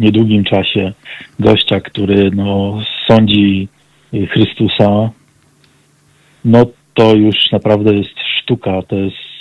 niedługim 0.01 0.45
czasie 0.45 0.93
gościa, 1.41 1.81
który 1.81 2.31
no, 2.31 2.81
sądzi 3.09 3.69
Chrystusa, 4.31 5.11
no 6.45 6.67
to 6.95 7.15
już 7.15 7.37
naprawdę 7.53 7.95
jest 7.95 8.15
sztuka, 8.39 8.83
to 8.83 8.97
jest, 8.97 9.32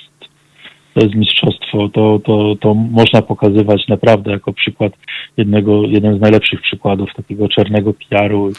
to 0.93 0.99
jest 0.99 1.15
mistrzostwo, 1.15 1.89
to, 1.89 2.19
to, 2.25 2.55
to 2.61 2.73
można 2.73 3.21
pokazywać 3.21 3.87
naprawdę 3.87 4.31
jako 4.31 4.53
przykład 4.53 4.93
jednego, 5.37 5.83
jeden 5.83 6.17
z 6.17 6.21
najlepszych 6.21 6.61
przykładów 6.61 7.09
takiego 7.15 7.49
czarnego 7.49 7.93
PR-u. 7.93 8.51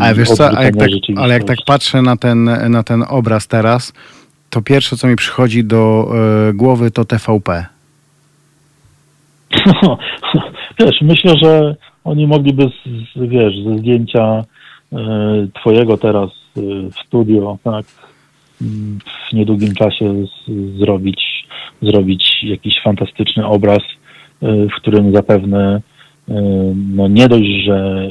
Ale 0.00 0.14
wiesz 0.14 0.28
co, 0.28 0.58
a 0.58 0.62
jak 0.62 0.76
tak, 0.76 0.88
ale 1.16 1.34
jak 1.34 1.44
tak 1.44 1.58
patrzę 1.66 2.02
na 2.02 2.16
ten, 2.16 2.44
na 2.70 2.82
ten 2.82 3.04
obraz 3.08 3.48
teraz, 3.48 3.92
to 4.50 4.62
pierwsze, 4.62 4.96
co 4.96 5.08
mi 5.08 5.16
przychodzi 5.16 5.64
do 5.64 6.08
e, 6.48 6.52
głowy, 6.52 6.90
to 6.90 7.04
TVP. 7.04 7.66
Wiesz, 10.80 11.00
myślę, 11.02 11.34
że 11.42 11.76
oni 12.04 12.26
mogliby, 12.26 12.62
z, 12.64 13.28
wiesz, 13.28 13.54
ze 13.64 13.78
zdjęcia 13.78 14.44
e, 14.92 14.96
twojego 15.54 15.98
teraz 15.98 16.30
e, 16.30 16.60
w 16.90 16.94
studio, 17.06 17.58
tak, 17.64 17.86
w 19.30 19.32
niedługim 19.32 19.74
czasie 19.74 20.26
z, 20.26 20.50
zrobić, 20.78 21.37
zrobić 21.82 22.42
jakiś 22.42 22.74
fantastyczny 22.84 23.46
obraz, 23.46 23.82
e, 24.42 24.66
w 24.66 24.74
którym 24.76 25.14
zapewne 25.14 25.80
e, 26.28 26.34
no 26.94 27.08
nie 27.08 27.28
dość, 27.28 27.64
że 27.64 28.08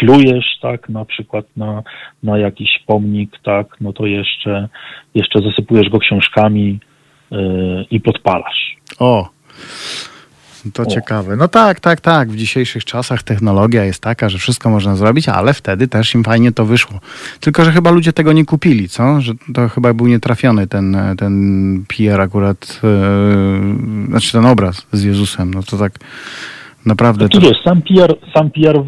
plujesz, 0.00 0.58
tak, 0.62 0.88
na 0.88 1.04
przykład 1.04 1.46
na, 1.56 1.82
na 2.22 2.38
jakiś 2.38 2.70
pomnik, 2.86 3.38
tak, 3.44 3.66
no 3.80 3.92
to 3.92 4.06
jeszcze, 4.06 4.68
jeszcze 5.14 5.38
zasypujesz 5.42 5.88
go 5.88 5.98
książkami 5.98 6.78
e, 7.32 7.36
i 7.90 8.00
podpalasz. 8.00 8.76
O, 8.98 9.28
to 10.72 10.86
ciekawe. 10.86 11.36
No 11.36 11.48
tak, 11.48 11.80
tak, 11.80 12.00
tak. 12.00 12.28
W 12.28 12.36
dzisiejszych 12.36 12.84
czasach 12.84 13.22
technologia 13.22 13.84
jest 13.84 14.02
taka, 14.02 14.28
że 14.28 14.38
wszystko 14.38 14.70
można 14.70 14.96
zrobić, 14.96 15.28
ale 15.28 15.54
wtedy 15.54 15.88
też 15.88 16.14
im 16.14 16.24
fajnie 16.24 16.52
to 16.52 16.64
wyszło. 16.64 17.00
Tylko, 17.40 17.64
że 17.64 17.72
chyba 17.72 17.90
ludzie 17.90 18.12
tego 18.12 18.32
nie 18.32 18.44
kupili, 18.44 18.88
co? 18.88 19.20
Że 19.20 19.32
to 19.54 19.68
chyba 19.68 19.94
był 19.94 20.06
nietrafiony 20.06 20.66
ten, 20.66 20.96
ten 21.18 21.84
PR 21.88 22.20
akurat, 22.20 22.80
yy, 22.82 24.06
znaczy 24.06 24.32
ten 24.32 24.46
obraz 24.46 24.86
z 24.92 25.02
Jezusem. 25.02 25.54
No 25.54 25.62
to 25.62 25.76
tak 25.76 25.92
naprawdę... 26.86 27.28
No 27.34 27.40
to 27.40 27.62
sam 27.64 27.82
PR, 27.82 28.14
sam 28.34 28.50
PR 28.50 28.82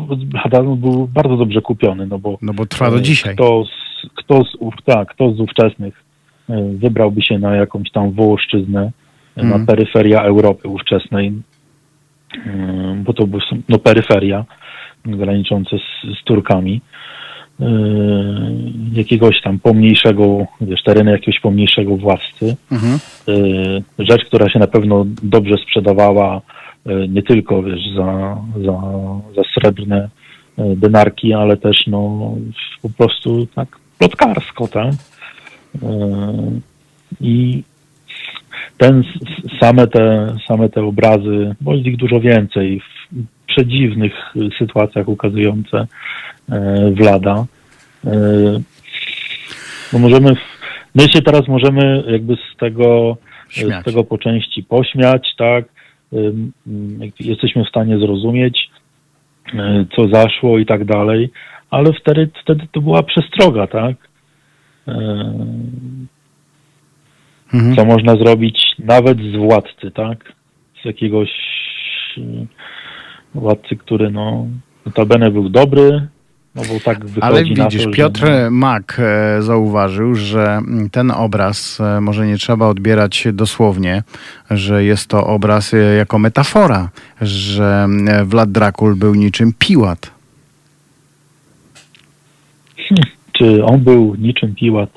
był 0.77 1.09
bardzo 1.15 1.37
dobrze 1.37 1.61
kupiony, 1.61 2.07
no 2.07 2.19
bo... 2.19 2.39
No 2.43 2.55
bo 2.55 2.67
trwa 2.67 2.91
do 2.91 3.01
dzisiaj. 3.01 3.35
Kto 3.35 3.65
z, 3.65 3.83
kto 4.15 4.45
z, 4.45 4.85
tak, 4.85 5.09
kto 5.09 5.33
z 5.33 5.41
ówczesnych 5.41 6.05
e, 6.51 6.63
wybrałby 6.79 7.23
się 7.23 7.39
na 7.39 7.57
jakąś 7.57 7.91
tam 7.91 8.13
Wołoszczyznę, 8.13 8.91
mm. 9.37 9.51
na 9.51 9.67
peryferia 9.67 10.23
Europy 10.23 10.69
ówczesnej, 10.69 11.29
e, 11.29 11.33
bo 12.97 13.13
to 13.13 13.27
był 13.27 13.41
no, 13.69 13.79
peryferia 13.79 14.45
graniczące 15.05 15.77
z, 15.79 16.19
z 16.21 16.25
Turkami, 16.25 16.81
jakiegoś 18.93 19.41
tam 19.43 19.59
pomniejszego, 19.59 20.47
wiesz, 20.61 20.83
tereny 20.83 21.11
jakiegoś 21.11 21.41
pomniejszego 21.41 21.97
władcy. 21.97 22.57
Mhm. 22.73 22.99
Rzecz, 23.99 24.25
która 24.25 24.49
się 24.49 24.59
na 24.59 24.67
pewno 24.67 25.07
dobrze 25.23 25.57
sprzedawała 25.57 26.41
nie 27.09 27.23
tylko 27.23 27.63
wiesz, 27.63 27.81
za, 27.97 28.39
za, 28.65 28.81
za 29.37 29.43
srebrne 29.55 30.09
e, 30.59 30.77
denarki, 30.77 31.33
ale 31.33 31.57
też 31.57 31.87
no, 31.87 32.35
po 32.83 32.91
prostu 32.91 33.47
tak 33.55 33.69
plotkarsko, 33.99 34.69
tak? 34.69 34.93
I 37.21 37.63
ten, 38.83 39.05
same 39.61 39.87
te, 39.87 40.37
same 40.49 40.69
te 40.69 40.83
obrazy, 40.83 41.55
bo 41.61 41.75
jest 41.75 41.87
ich 41.87 41.97
dużo 41.97 42.21
więcej, 42.21 42.81
w 42.81 43.47
przedziwnych 43.47 44.13
sytuacjach 44.59 45.09
ukazujące 45.09 45.87
Wlada. 46.93 47.45
No 49.93 49.99
możemy, 49.99 50.37
my 50.95 51.03
się 51.09 51.23
teraz 51.23 51.49
możemy 51.49 52.05
jakby 52.09 52.37
z 52.37 52.57
tego, 52.57 53.17
z 53.51 53.85
tego 53.85 54.05
po 54.05 54.19
części 54.19 54.63
pośmiać, 54.63 55.35
tak? 55.39 55.65
jesteśmy 57.21 57.65
w 57.65 57.69
stanie 57.69 57.99
zrozumieć, 57.99 58.71
e, 59.55 59.85
co 59.97 60.09
zaszło 60.09 60.59
i 60.59 60.67
tak 60.67 60.85
dalej, 60.85 61.31
ale 61.71 61.93
wtedy, 61.93 62.31
wtedy 62.43 62.67
to 62.73 62.81
była 62.81 63.03
przestroga, 63.03 63.67
tak? 63.67 63.97
Mhm. 67.55 67.77
Co 67.77 67.85
można 67.85 68.17
zrobić 68.17 68.63
nawet 68.79 69.19
z 69.19 69.37
władcy, 69.37 69.91
tak? 69.91 70.33
Z 70.83 70.85
jakiegoś 70.85 71.31
e, 72.19 72.21
władcy, 73.35 73.77
który 73.77 74.11
no 74.11 74.47
notabene 74.87 75.31
był 75.31 75.49
dobry, 75.49 76.09
no 76.55 76.63
bo 76.63 76.81
tak 76.85 76.99
Ale 77.21 77.45
widzisz, 77.45 77.85
to, 77.85 77.91
Piotr 77.91 78.21
że... 78.21 78.51
Mak 78.51 79.01
e, 79.01 79.43
zauważył, 79.43 80.15
że 80.15 80.61
ten 80.93 81.11
obraz 81.11 81.81
e, 81.81 82.01
może 82.01 82.27
nie 82.27 82.37
trzeba 82.37 82.69
odbierać 82.69 83.29
dosłownie, 83.33 84.03
że 84.51 84.85
jest 84.85 85.09
to 85.09 85.27
obraz 85.27 85.75
e, 85.75 85.77
jako 85.77 86.19
metafora, 86.19 86.91
że 87.21 87.89
Vlad 88.25 88.53
Drakul 88.53 88.97
był 88.97 89.15
niczym 89.15 89.53
Piłat. 89.59 90.11
Hmm, 92.77 93.05
czy 93.33 93.65
on 93.65 93.81
był 93.81 94.15
niczym 94.15 94.55
Piłat? 94.55 94.91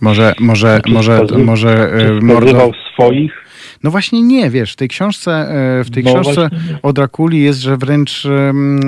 Może, 0.00 0.34
może, 0.40 0.80
czy 0.86 0.92
może, 0.92 1.20
może, 1.38 1.90
może 2.22 2.70
swoich 2.94 3.46
no 3.84 3.90
właśnie 3.90 4.22
nie, 4.22 4.50
wiesz, 4.50 4.72
w 4.72 4.76
tej 4.76 4.88
książce, 4.88 5.32
e, 5.32 5.84
w 5.84 5.90
tej 5.90 6.04
no 6.04 6.12
książce 6.12 6.50
o 6.82 6.92
Drakuli 6.92 7.42
jest, 7.42 7.60
że 7.60 7.76
wręcz 7.76 8.26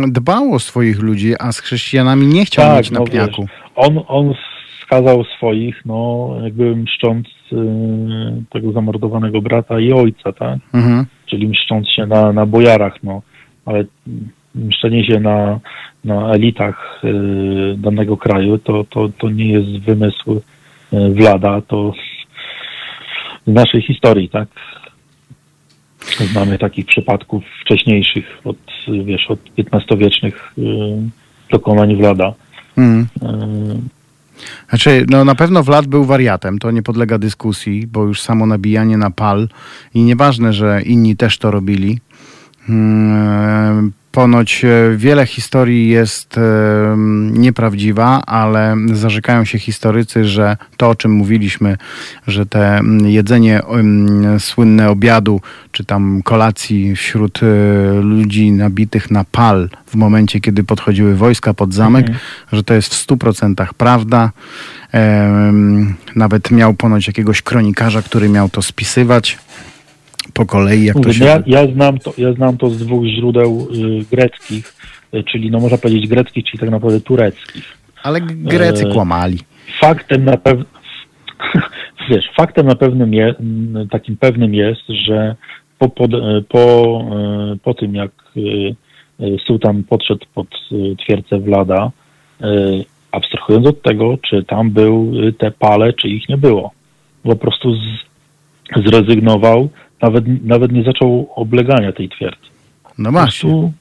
dbał 0.09 0.53
o 0.53 0.59
swoich 0.59 1.03
ludzi, 1.03 1.35
a 1.39 1.53
z 1.53 1.61
chrześcijanami 1.61 2.27
nie 2.27 2.45
chciał 2.45 2.65
tak, 2.65 2.77
mieć 2.77 2.91
na 2.91 2.99
no 2.99 3.07
pniaku. 3.07 3.43
Wiesz, 3.43 3.51
on, 3.77 4.01
on 4.09 4.35
skazał 4.83 5.25
swoich, 5.37 5.83
no 5.87 6.31
jakby 6.43 6.77
mszcząc 6.77 7.27
y, 7.53 7.57
tego 8.51 8.73
zamordowanego 8.73 9.43
brata 9.43 9.81
i 9.81 9.93
ojca, 9.93 10.33
tak? 10.33 10.59
Mhm. 10.75 11.07
Czyli 11.27 11.49
mszcząc 11.49 11.89
się 11.89 12.07
na, 12.07 12.33
na 12.33 12.47
bojarach, 12.47 13.03
no. 13.03 13.23
Ale 13.67 13.85
mszczenie 14.55 15.05
się 15.05 15.21
na, 15.21 15.61
na 16.05 16.31
elitach 16.31 17.03
danego 17.77 18.17
kraju, 18.17 18.59
to, 18.59 18.85
to, 18.85 19.09
to 19.19 19.31
nie 19.31 19.53
jest 19.53 19.85
wymysł 19.85 20.41
Wlada, 20.93 21.61
to 21.61 21.93
z 23.47 23.53
naszej 23.53 23.83
historii, 23.83 24.29
tak? 24.29 24.49
Znamy 26.33 26.59
takich 26.59 26.87
przypadków 26.87 27.45
wcześniejszych, 27.63 28.41
od, 28.45 28.57
wiesz, 29.05 29.31
od 29.31 29.41
XV-wiecznych 29.59 30.53
y, 30.59 30.63
dokonań 31.51 31.97
Wlada. 31.97 32.35
Mm. 32.77 33.07
Znaczy, 34.69 35.07
no 35.11 35.25
na 35.25 35.35
pewno 35.35 35.63
Wlad 35.63 35.87
był 35.87 36.05
wariatem, 36.05 36.59
to 36.59 36.71
nie 36.71 36.83
podlega 36.83 37.19
dyskusji, 37.19 37.87
bo 37.87 38.05
już 38.05 38.23
samo 38.23 38.47
nabijanie 38.47 38.97
na 38.97 39.11
pal 39.11 39.49
i 39.95 40.03
nieważne, 40.03 40.53
że 40.53 40.83
inni 40.83 41.17
też 41.17 41.39
to 41.39 41.51
robili. 41.51 41.99
Ponoć 44.13 44.65
e, 44.65 44.97
wiele 44.97 45.27
historii 45.27 45.89
jest 45.89 46.39
e, 46.39 46.41
nieprawdziwa, 47.33 48.23
ale 48.27 48.77
zarzekają 48.93 49.45
się 49.45 49.59
historycy, 49.59 50.25
że 50.25 50.57
to, 50.77 50.89
o 50.89 50.95
czym 50.95 51.13
mówiliśmy, 51.13 51.77
że 52.27 52.47
te 52.47 52.81
jedzenie 53.05 53.63
słynne 54.39 54.91
obiadu, 54.91 55.41
czy 55.73 55.85
tam 55.85 56.23
kolacji 56.23 56.97
wśród 56.97 57.41
e, 57.43 57.47
ludzi 58.01 58.53
nabitych 58.53 59.11
na 59.11 59.25
pal 59.25 59.69
w 59.87 59.95
momencie, 59.95 60.41
kiedy 60.41 60.65
podchodziły 60.65 61.15
wojska 61.15 61.55
pod 61.55 61.75
zamek, 61.75 62.07
mhm. 62.07 62.19
że 62.53 62.63
to 62.63 62.75
jest 62.75 62.95
w 62.95 62.95
stu 62.95 63.17
procentach 63.17 63.75
prawda. 63.75 64.31
Nawet 66.17 66.51
miał 66.51 66.75
ponoć 66.75 67.07
jakiegoś 67.07 67.43
kronikarza, 67.43 68.03
który 68.03 68.29
miał 68.29 68.49
to 68.49 68.63
spisywać 68.63 69.39
po 70.39 70.47
kolei, 70.47 70.85
jak 70.85 71.01
to 71.01 71.13
się... 71.13 71.25
Ja, 71.25 71.43
ja, 71.47 71.67
znam 71.67 71.99
to, 71.99 72.13
ja 72.19 72.33
znam 72.33 72.57
to 72.57 72.71
z 72.71 72.79
dwóch 72.79 73.05
źródeł 73.07 73.69
y, 73.75 74.05
greckich, 74.11 74.75
y, 75.15 75.25
czyli 75.25 75.51
no 75.51 75.61
można 75.61 75.79
powiedzieć 75.79 76.09
greckich, 76.09 76.45
czyli 76.45 76.59
tak 76.59 76.71
naprawdę 76.71 77.01
tureckich. 77.01 77.79
Ale 78.03 78.21
Grecy 78.21 78.87
e, 78.87 78.93
kłamali. 78.93 79.39
Faktem 79.81 80.25
na 80.25 80.37
pewno 80.37 80.65
wiesz, 82.11 82.25
faktem 82.37 82.67
na 82.67 82.75
pewnym 82.75 83.15
je, 83.15 83.35
takim 83.91 84.17
pewnym 84.17 84.55
jest, 84.55 84.89
że 84.89 85.37
po, 85.79 85.89
po, 85.89 86.09
po, 86.49 87.05
e, 87.13 87.57
po 87.63 87.75
tym, 87.75 87.95
jak 87.95 88.11
sułtan 89.47 89.85
podszedł 89.85 90.27
pod 90.35 90.47
twierdzę 90.99 91.39
Wlada, 91.39 91.91
abstrahując 93.13 93.67
od 93.67 93.83
tego, 93.83 94.19
czy 94.29 94.45
tam 94.45 94.71
był 94.71 95.13
te 95.39 95.51
pale, 95.51 95.93
czy 95.93 96.09
ich 96.09 96.29
nie 96.29 96.37
było. 96.37 96.71
Po 97.23 97.37
prostu 97.37 97.75
z, 97.75 97.81
zrezygnował 98.77 99.69
nawet, 100.03 100.45
nawet 100.45 100.73
nie 100.73 100.83
zaczął 100.83 101.29
oblegania 101.35 101.93
tej 101.93 102.09
twierdzy. 102.09 102.49
No 102.99 103.13
właśnie. 103.13 103.73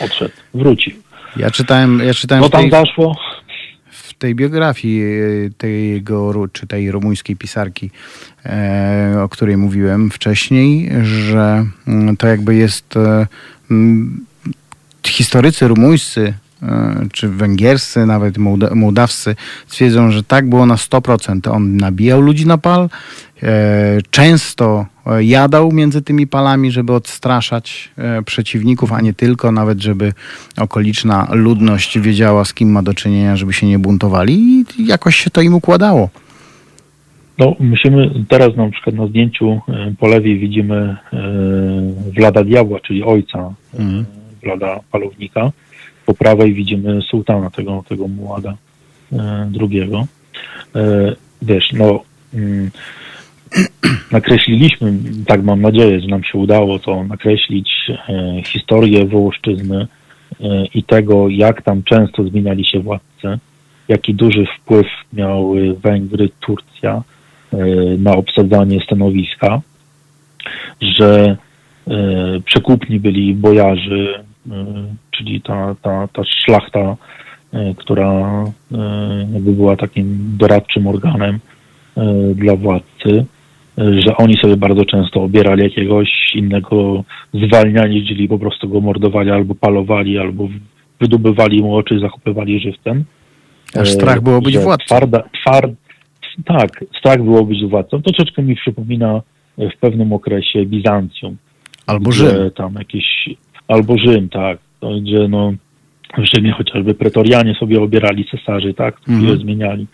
Odszedł, 0.00 0.34
wrócił. 0.54 0.92
Ja 1.36 1.50
czytałem, 1.50 2.00
ja 2.06 2.14
czytałem 2.14 2.44
Co 2.44 2.50
tam 2.50 2.60
tej, 2.60 2.70
zaszło? 2.70 3.16
W 3.90 4.14
tej 4.14 4.34
biografii 4.34 5.02
e, 5.02 5.50
tego, 5.58 6.48
czy 6.52 6.66
tej 6.66 6.90
rumuńskiej 6.90 7.36
pisarki, 7.36 7.90
e, 8.46 9.16
o 9.22 9.28
której 9.28 9.56
mówiłem 9.56 10.10
wcześniej, 10.10 10.90
że 11.02 11.66
mm, 11.88 12.16
to 12.16 12.26
jakby 12.26 12.54
jest 12.54 12.96
e, 12.96 13.26
historycy 15.06 15.68
rumuńscy 15.68 16.34
czy 17.12 17.28
węgierscy, 17.28 18.06
nawet 18.06 18.38
mołdawscy 18.74 19.36
twierdzą, 19.68 20.10
że 20.10 20.22
tak 20.22 20.48
było 20.48 20.66
na 20.66 20.74
100%. 20.74 21.50
On 21.50 21.76
nabijał 21.76 22.20
ludzi 22.20 22.46
na 22.46 22.58
pal, 22.58 22.88
e, 23.42 23.98
często 24.10 24.86
e, 25.06 25.24
jadał 25.24 25.72
między 25.72 26.02
tymi 26.02 26.26
palami, 26.26 26.70
żeby 26.70 26.92
odstraszać 26.92 27.90
przeciwników, 28.26 28.92
a 28.92 29.00
nie 29.00 29.14
tylko, 29.14 29.52
nawet 29.52 29.82
żeby 29.82 30.12
okoliczna 30.56 31.28
ludność 31.30 31.98
wiedziała, 31.98 32.44
z 32.44 32.54
kim 32.54 32.70
ma 32.70 32.82
do 32.82 32.94
czynienia, 32.94 33.36
żeby 33.36 33.52
się 33.52 33.66
nie 33.66 33.78
buntowali 33.78 34.64
i 34.78 34.86
jakoś 34.86 35.16
się 35.16 35.30
to 35.30 35.40
im 35.40 35.54
układało. 35.54 36.10
No, 37.38 37.56
musimy 37.60 38.24
teraz 38.28 38.56
na 38.56 38.70
przykład 38.70 38.96
na 38.96 39.06
zdjęciu 39.06 39.60
po 39.98 40.08
lewej 40.08 40.38
widzimy 40.38 40.96
Wlada 42.16 42.44
Diabła, 42.44 42.80
czyli 42.80 43.02
ojca 43.02 43.54
mhm. 43.78 44.04
Wlada 44.42 44.80
Palownika 44.92 45.52
po 46.06 46.14
prawej 46.14 46.54
widzimy 46.54 47.02
sułtana 47.02 47.50
tego, 47.50 47.84
tego 47.88 48.08
Mułada 48.08 48.56
e, 49.12 49.48
drugiego. 49.50 50.06
E, 50.76 51.12
wiesz, 51.42 51.72
no 51.72 52.02
mm, 52.34 52.70
nakreśliliśmy, 54.12 54.92
tak 55.26 55.42
mam 55.42 55.60
nadzieję, 55.60 56.00
że 56.00 56.06
nam 56.06 56.24
się 56.24 56.38
udało 56.38 56.78
to 56.78 57.04
nakreślić 57.04 57.70
e, 57.90 58.42
historię 58.44 59.06
Wołoszczyzny 59.06 59.86
i 60.74 60.82
tego, 60.82 61.28
jak 61.28 61.62
tam 61.62 61.82
często 61.82 62.24
zmieniali 62.24 62.64
się 62.64 62.80
władcy, 62.80 63.38
jaki 63.88 64.14
duży 64.14 64.46
wpływ 64.58 64.86
miały 65.12 65.74
Węgry, 65.74 66.28
Turcja 66.40 67.02
na 67.98 68.12
obsadzanie 68.12 68.80
stanowiska. 68.80 69.60
że 70.80 71.36
przekupni 72.44 73.00
byli 73.00 73.34
bojarzy, 73.34 74.25
czyli 75.10 75.40
ta, 75.40 75.74
ta, 75.82 76.08
ta 76.08 76.22
szlachta, 76.24 76.96
która 77.76 78.44
jakby 79.32 79.52
była 79.52 79.76
takim 79.76 80.18
doradczym 80.38 80.86
organem 80.86 81.38
dla 82.34 82.56
władcy 82.56 83.26
że 83.78 84.16
oni 84.16 84.34
sobie 84.42 84.56
bardzo 84.56 84.84
często 84.84 85.22
obierali 85.22 85.62
jakiegoś 85.62 86.08
innego 86.34 87.04
zwalniania, 87.34 88.06
czyli 88.08 88.28
po 88.28 88.38
prostu 88.38 88.68
go 88.68 88.80
mordowali 88.80 89.30
albo 89.30 89.54
palowali, 89.54 90.18
albo 90.18 90.48
wydobywali 91.00 91.62
mu 91.62 91.76
oczy, 91.76 91.98
zachopywali 92.00 92.60
żywcem. 92.60 93.04
Aż 93.74 93.90
strach 93.90 94.20
było 94.20 94.40
być 94.40 94.58
władcą. 94.58 94.84
Twarda, 94.86 95.22
tward, 95.42 95.72
tak, 96.44 96.84
strach 96.98 97.22
było 97.22 97.44
być 97.44 97.64
władcą. 97.64 98.02
To 98.02 98.12
troszeczkę 98.12 98.42
mi 98.42 98.56
przypomina 98.56 99.22
w 99.58 99.80
pewnym 99.80 100.12
okresie 100.12 100.66
Bizancjum. 100.66 101.36
Albo 101.86 102.12
Rzym. 102.12 102.50
Tam 102.54 102.74
jakieś, 102.74 103.28
albo 103.68 103.98
Rzym, 103.98 104.28
tak. 104.28 104.58
Gdzie 105.02 105.28
no, 105.28 105.52
w 106.18 106.24
Rzymie 106.34 106.52
chociażby 106.52 106.94
pretorianie 106.94 107.54
sobie 107.54 107.80
obierali 107.80 108.28
cesarzy, 108.30 108.74
tak, 108.74 108.96
mhm. 109.08 109.38
zmieniali. 109.38 109.86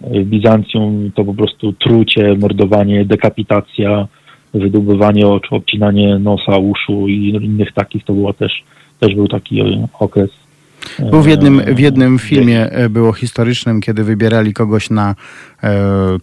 W 0.00 0.24
Bizancjum 0.24 1.10
to 1.14 1.24
po 1.24 1.34
prostu 1.34 1.72
trucie, 1.72 2.34
mordowanie, 2.34 3.04
dekapitacja, 3.04 4.08
wydobywanie 4.54 5.26
oczu, 5.26 5.54
obcinanie 5.54 6.18
nosa, 6.18 6.56
uszu 6.56 7.08
i 7.08 7.28
innych 7.28 7.72
takich, 7.72 8.04
to 8.04 8.12
było 8.12 8.32
też, 8.32 8.62
też 9.00 9.14
był 9.14 9.28
taki 9.28 9.62
okres. 9.98 10.30
Był 10.98 11.22
w 11.22 11.26
jednym, 11.26 11.74
w 11.74 11.78
jednym 11.78 12.18
filmie 12.18 12.70
e, 12.70 12.88
było 12.88 13.12
historycznym, 13.12 13.80
kiedy 13.80 14.04
wybierali 14.04 14.54
kogoś 14.54 14.90
na 14.90 15.14
e, 15.62 15.74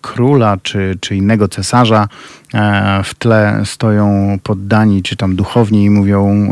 króla 0.02 0.58
czy, 0.64 0.98
czy 1.02 1.16
innego 1.16 1.48
cesarza. 1.48 2.08
E, 2.54 3.02
w 3.04 3.16
tle 3.16 3.62
stoją 3.66 4.38
poddani 4.44 5.04
czy 5.04 5.16
tam 5.16 5.36
duchowni 5.36 5.84
i 5.84 5.90
mówią, 5.90 6.50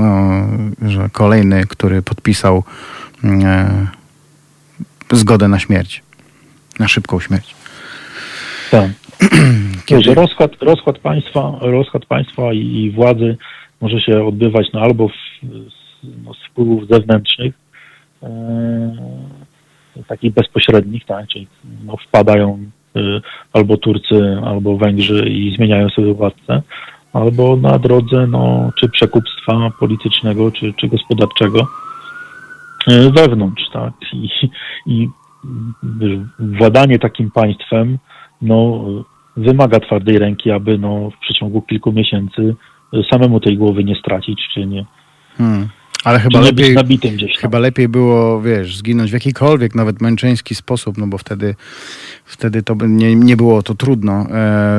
e, 0.81 0.89
że 0.89 1.09
kolejny, 1.11 1.65
który 1.67 2.01
podpisał 2.01 2.63
e, 3.23 3.87
zgodę 5.11 5.47
na 5.47 5.59
śmierć 5.59 6.03
na 6.81 6.87
szybką 6.87 7.19
śmierć. 7.19 7.55
Tak. 8.71 8.89
Kiedy... 9.85 10.13
Rozkład, 10.13 10.51
rozkład, 10.61 10.97
państwa, 10.99 11.57
rozkład 11.61 12.05
państwa 12.05 12.53
i, 12.53 12.57
i 12.57 12.91
władzy 12.91 13.37
może 13.81 14.01
się 14.01 14.25
odbywać 14.25 14.67
no, 14.73 14.81
albo 14.81 15.07
w, 15.07 15.13
no, 16.23 16.33
z 16.33 16.49
wpływów 16.49 16.87
zewnętrznych, 16.87 17.53
takich 20.07 20.33
bezpośrednich, 20.33 21.05
tak, 21.05 21.27
czyli 21.27 21.47
no, 21.85 21.97
wpadają 21.97 22.59
e, 22.95 22.99
albo 23.53 23.77
Turcy, 23.77 24.37
albo 24.45 24.77
Węgrzy 24.77 25.29
i 25.29 25.55
zmieniają 25.55 25.89
sobie 25.89 26.13
władcę, 26.13 26.61
albo 27.13 27.55
na 27.55 27.79
drodze 27.79 28.27
no, 28.27 28.71
czy 28.79 28.89
przekupstwa 28.89 29.71
politycznego, 29.79 30.51
czy, 30.51 30.73
czy 30.73 30.87
gospodarczego 30.87 31.67
e, 32.87 33.09
wewnątrz, 33.09 33.69
tak, 33.73 33.93
i, 34.13 34.29
i 34.85 35.09
władanie 36.39 36.99
takim 36.99 37.31
państwem 37.31 37.97
no, 38.41 38.85
wymaga 39.37 39.79
twardej 39.79 40.19
ręki, 40.19 40.51
aby 40.51 40.77
no, 40.77 41.09
w 41.09 41.19
przeciągu 41.19 41.61
kilku 41.61 41.91
miesięcy 41.91 42.55
samemu 43.11 43.39
tej 43.39 43.57
głowy 43.57 43.83
nie 43.83 43.95
stracić, 43.95 44.41
czy 44.53 44.65
nie. 44.65 44.85
Hmm. 45.37 45.67
Ale 46.03 46.19
chyba 46.19 46.39
lepiej, 46.39 46.75
chyba 47.39 47.59
lepiej 47.59 47.87
było, 47.87 48.41
wiesz, 48.41 48.77
zginąć 48.77 49.11
w 49.11 49.13
jakikolwiek, 49.13 49.75
nawet 49.75 50.01
męczeński 50.01 50.55
sposób, 50.55 50.97
no 50.97 51.07
bo 51.07 51.17
wtedy, 51.17 51.55
wtedy 52.25 52.63
to 52.63 52.75
nie, 52.87 53.15
nie 53.15 53.37
było 53.37 53.63
to 53.63 53.75
trudno 53.75 54.13
e, 54.13 54.25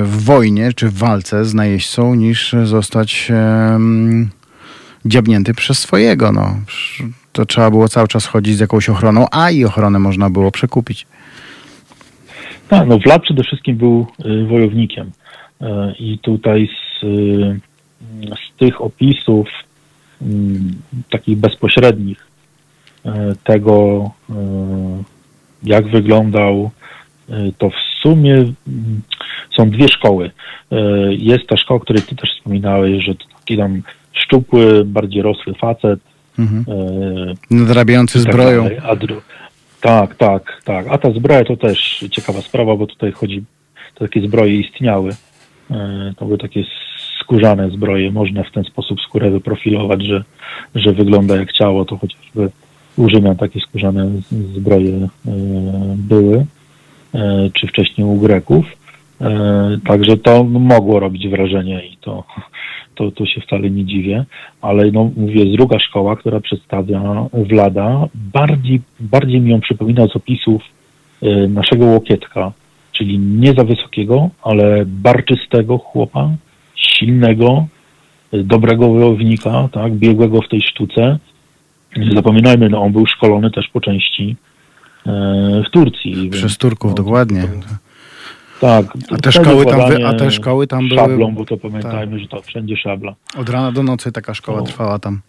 w 0.05 0.25
wojnie 0.25 0.73
czy 0.73 0.89
w 0.89 0.95
walce 0.95 1.45
z 1.45 1.55
najeźdźcą, 1.55 2.15
niż 2.15 2.55
zostać 2.65 3.29
e, 3.31 3.79
dziabnięty 5.05 5.55
przez 5.55 5.79
swojego. 5.79 6.33
No 6.33 6.57
to 7.33 7.47
trzeba 7.47 7.71
było 7.71 7.89
cały 7.89 8.09
czas 8.09 8.27
chodzić 8.27 8.57
z 8.57 8.61
jakąś 8.61 8.89
ochroną, 8.89 9.27
a 9.31 9.51
i 9.51 9.65
ochronę 9.65 9.99
można 9.99 10.31
było 10.31 10.51
przekupić. 10.51 11.07
Tak, 12.69 12.89
no 12.89 12.99
Vlad 12.99 13.23
przede 13.23 13.43
wszystkim 13.45 13.77
był 13.77 14.07
y, 14.27 14.47
wojownikiem 14.47 15.07
y, 15.61 15.67
i 15.99 16.19
tutaj 16.19 16.69
z, 16.69 17.05
y, 17.05 17.61
z 18.25 18.59
tych 18.59 18.81
opisów 18.81 19.49
takich 21.11 21.39
bezpośrednich 21.39 22.27
tego, 23.45 24.11
jak 25.63 25.89
wyglądał, 25.89 26.71
to 27.59 27.71
w 27.71 28.01
sumie 28.03 28.53
są 29.57 29.71
dwie 29.71 29.89
szkoły. 29.89 30.31
Jest 31.11 31.47
ta 31.47 31.57
szkoła, 31.57 31.77
o 31.77 31.81
której 31.81 32.03
ty 32.03 32.17
też 32.17 32.31
wspominałeś, 32.31 33.05
że 33.05 33.15
to 33.15 33.25
taki 33.39 33.57
tam 33.57 33.83
szczupły, 34.13 34.85
bardziej 34.85 35.23
rosły 35.23 35.55
facet, 35.55 36.01
Mhm. 36.39 36.65
E, 36.69 37.55
Nadrabiający 37.55 38.25
tak 38.25 38.33
zbroją. 38.33 38.69
Tak, 39.81 40.15
tak, 40.15 40.63
tak. 40.65 40.87
A 40.91 40.99
ta 40.99 41.11
zbroja 41.11 41.45
to 41.45 41.57
też 41.57 42.05
ciekawa 42.11 42.41
sprawa, 42.41 42.77
bo 42.77 42.87
tutaj 42.87 43.13
chodzi, 43.13 43.45
to 43.95 44.05
takie 44.05 44.21
zbroje 44.21 44.61
istniały. 44.61 45.11
E, 45.71 46.13
to 46.17 46.25
były 46.25 46.39
takie 46.39 46.65
skórzane 47.33 47.71
zbroje. 47.71 48.11
Można 48.11 48.43
w 48.43 48.53
ten 48.53 48.65
sposób 48.65 49.01
skórę 49.01 49.31
wyprofilować, 49.31 50.03
że, 50.03 50.25
że 50.75 50.93
wygląda 50.93 51.37
jak 51.37 51.53
ciało. 51.53 51.85
To 51.85 51.97
chociażby 51.97 52.51
u 52.97 53.09
Rzymian 53.09 53.37
takie 53.37 53.61
skórzane 53.61 54.11
zbroje 54.57 54.95
e, 54.95 55.09
były, 55.97 56.47
czy 57.53 57.67
wcześniej 57.67 58.07
u 58.07 58.17
Greków. 58.17 58.65
Także 59.87 60.17
to 60.17 60.45
mogło 60.45 61.01
robić 61.01 61.29
wrażenie 61.29 61.87
i 61.87 61.97
to 61.97 62.25
to, 62.95 63.11
to 63.11 63.27
się 63.27 63.41
wcale 63.41 63.71
nie 63.71 63.85
dziwię, 63.85 64.25
ale 64.61 64.91
no, 64.91 65.11
mówię, 65.17 65.47
druga 65.47 65.79
szkoła, 65.79 66.17
która 66.17 66.41
przedstawia 66.41 67.27
Wlada, 67.33 68.09
bardziej, 68.15 68.81
bardziej 69.01 69.41
mi 69.41 69.51
ją 69.51 69.61
przypomina 69.61 70.07
z 70.07 70.17
opisów 70.17 70.63
naszego 71.49 71.85
Łokietka, 71.85 72.53
czyli 72.93 73.19
nie 73.19 73.53
za 73.53 73.65
wysokiego, 73.65 74.31
ale 74.43 74.85
barczystego 74.87 75.79
chłopa, 75.79 76.31
silnego, 76.99 77.67
dobrego 78.33 78.89
wojownika, 78.89 79.69
tak, 79.73 79.93
biegłego 79.93 80.43
w 80.43 80.49
tej 80.49 80.63
sztuce. 80.63 81.19
Nie 81.97 82.13
zapominajmy, 82.13 82.69
no, 82.69 82.83
on 82.83 82.93
był 82.93 83.07
szkolony 83.07 83.51
też 83.51 83.69
po 83.69 83.81
części 83.81 84.37
y, 85.07 85.11
w 85.69 85.71
Turcji. 85.73 86.31
Przez 86.31 86.59
Turków, 86.59 86.91
no, 86.91 86.95
dokładnie. 86.95 87.43
Tak. 88.61 88.87
A 89.11 89.17
te, 89.17 89.33
szkoły 89.33 89.67
tam, 89.67 89.91
wy, 89.91 90.07
a 90.07 90.15
te 90.15 90.31
szkoły 90.31 90.67
tam 90.67 90.89
były... 90.89 91.01
Szablą, 91.01 91.35
bo 91.35 91.45
to 91.45 91.57
pamiętajmy, 91.57 92.13
tak. 92.13 92.21
że 92.21 92.29
to 92.29 92.43
wszędzie 92.43 92.77
szabla. 92.77 93.15
Od 93.37 93.49
rana 93.49 93.73
do 93.73 93.83
nocy 93.83 94.13
taka 94.13 94.35
szkoła 94.35 94.59
no. 94.59 94.65
trwała 94.65 94.99
tam. 94.99 95.21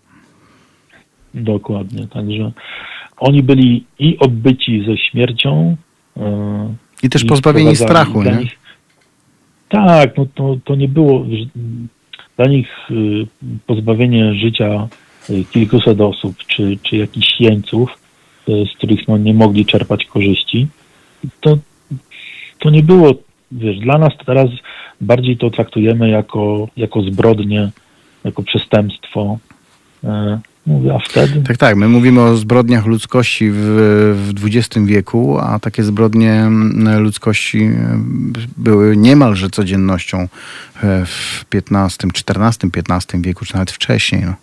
Dokładnie, 1.33 2.07
także 2.07 2.51
oni 3.17 3.43
byli 3.43 3.85
i 3.99 4.17
odbyci 4.19 4.85
ze 4.87 4.97
śmiercią. 4.97 5.77
Yy, 6.17 6.23
I 7.03 7.09
też 7.09 7.23
pozbawieni 7.23 7.75
strachu, 7.75 8.23
nie? 8.23 8.31
Nich, 8.31 8.59
tak, 9.73 10.17
no 10.17 10.25
to, 10.35 10.57
to 10.65 10.75
nie 10.75 10.87
było... 10.87 11.25
Dla 12.37 12.45
nich 12.45 12.67
yy, 12.89 13.27
pozbawienie 13.67 14.33
życia 14.33 14.87
yy, 15.29 15.43
kilkuset 15.43 16.01
osób, 16.01 16.37
czy, 16.47 16.77
czy 16.83 16.97
jakichś 16.97 17.39
jeńców, 17.39 17.89
z 18.47 18.77
których 18.77 19.07
no, 19.07 19.17
nie 19.17 19.33
mogli 19.33 19.65
czerpać 19.65 20.05
korzyści, 20.05 20.67
to, 21.41 21.57
to 22.59 22.69
nie 22.69 22.83
było, 22.83 23.13
wiesz, 23.51 23.79
dla 23.79 23.97
nas 23.97 24.13
teraz 24.25 24.49
bardziej 25.01 25.37
to 25.37 25.49
traktujemy 25.49 26.09
jako, 26.09 26.67
jako 26.77 27.01
zbrodnię, 27.01 27.71
jako 28.23 28.43
przestępstwo. 28.43 29.37
Wtedy? 31.09 31.41
Tak, 31.41 31.57
tak. 31.57 31.75
My 31.75 31.87
mówimy 31.87 32.21
o 32.21 32.35
zbrodniach 32.35 32.85
ludzkości 32.85 33.49
w, 33.51 33.57
w 34.15 34.45
XX 34.45 34.85
wieku, 34.85 35.37
a 35.39 35.59
takie 35.59 35.83
zbrodnie 35.83 36.49
ludzkości 36.99 37.63
e, 37.63 37.71
były 38.57 38.97
niemalże 38.97 39.49
codziennością 39.49 40.17
e, 40.19 40.27
w 41.05 41.45
XV, 41.53 42.07
XIV, 42.15 42.71
XV 42.89 43.21
wieku, 43.21 43.45
czy 43.45 43.53
nawet 43.53 43.71
wcześniej. 43.71 44.21
No. 44.25 44.33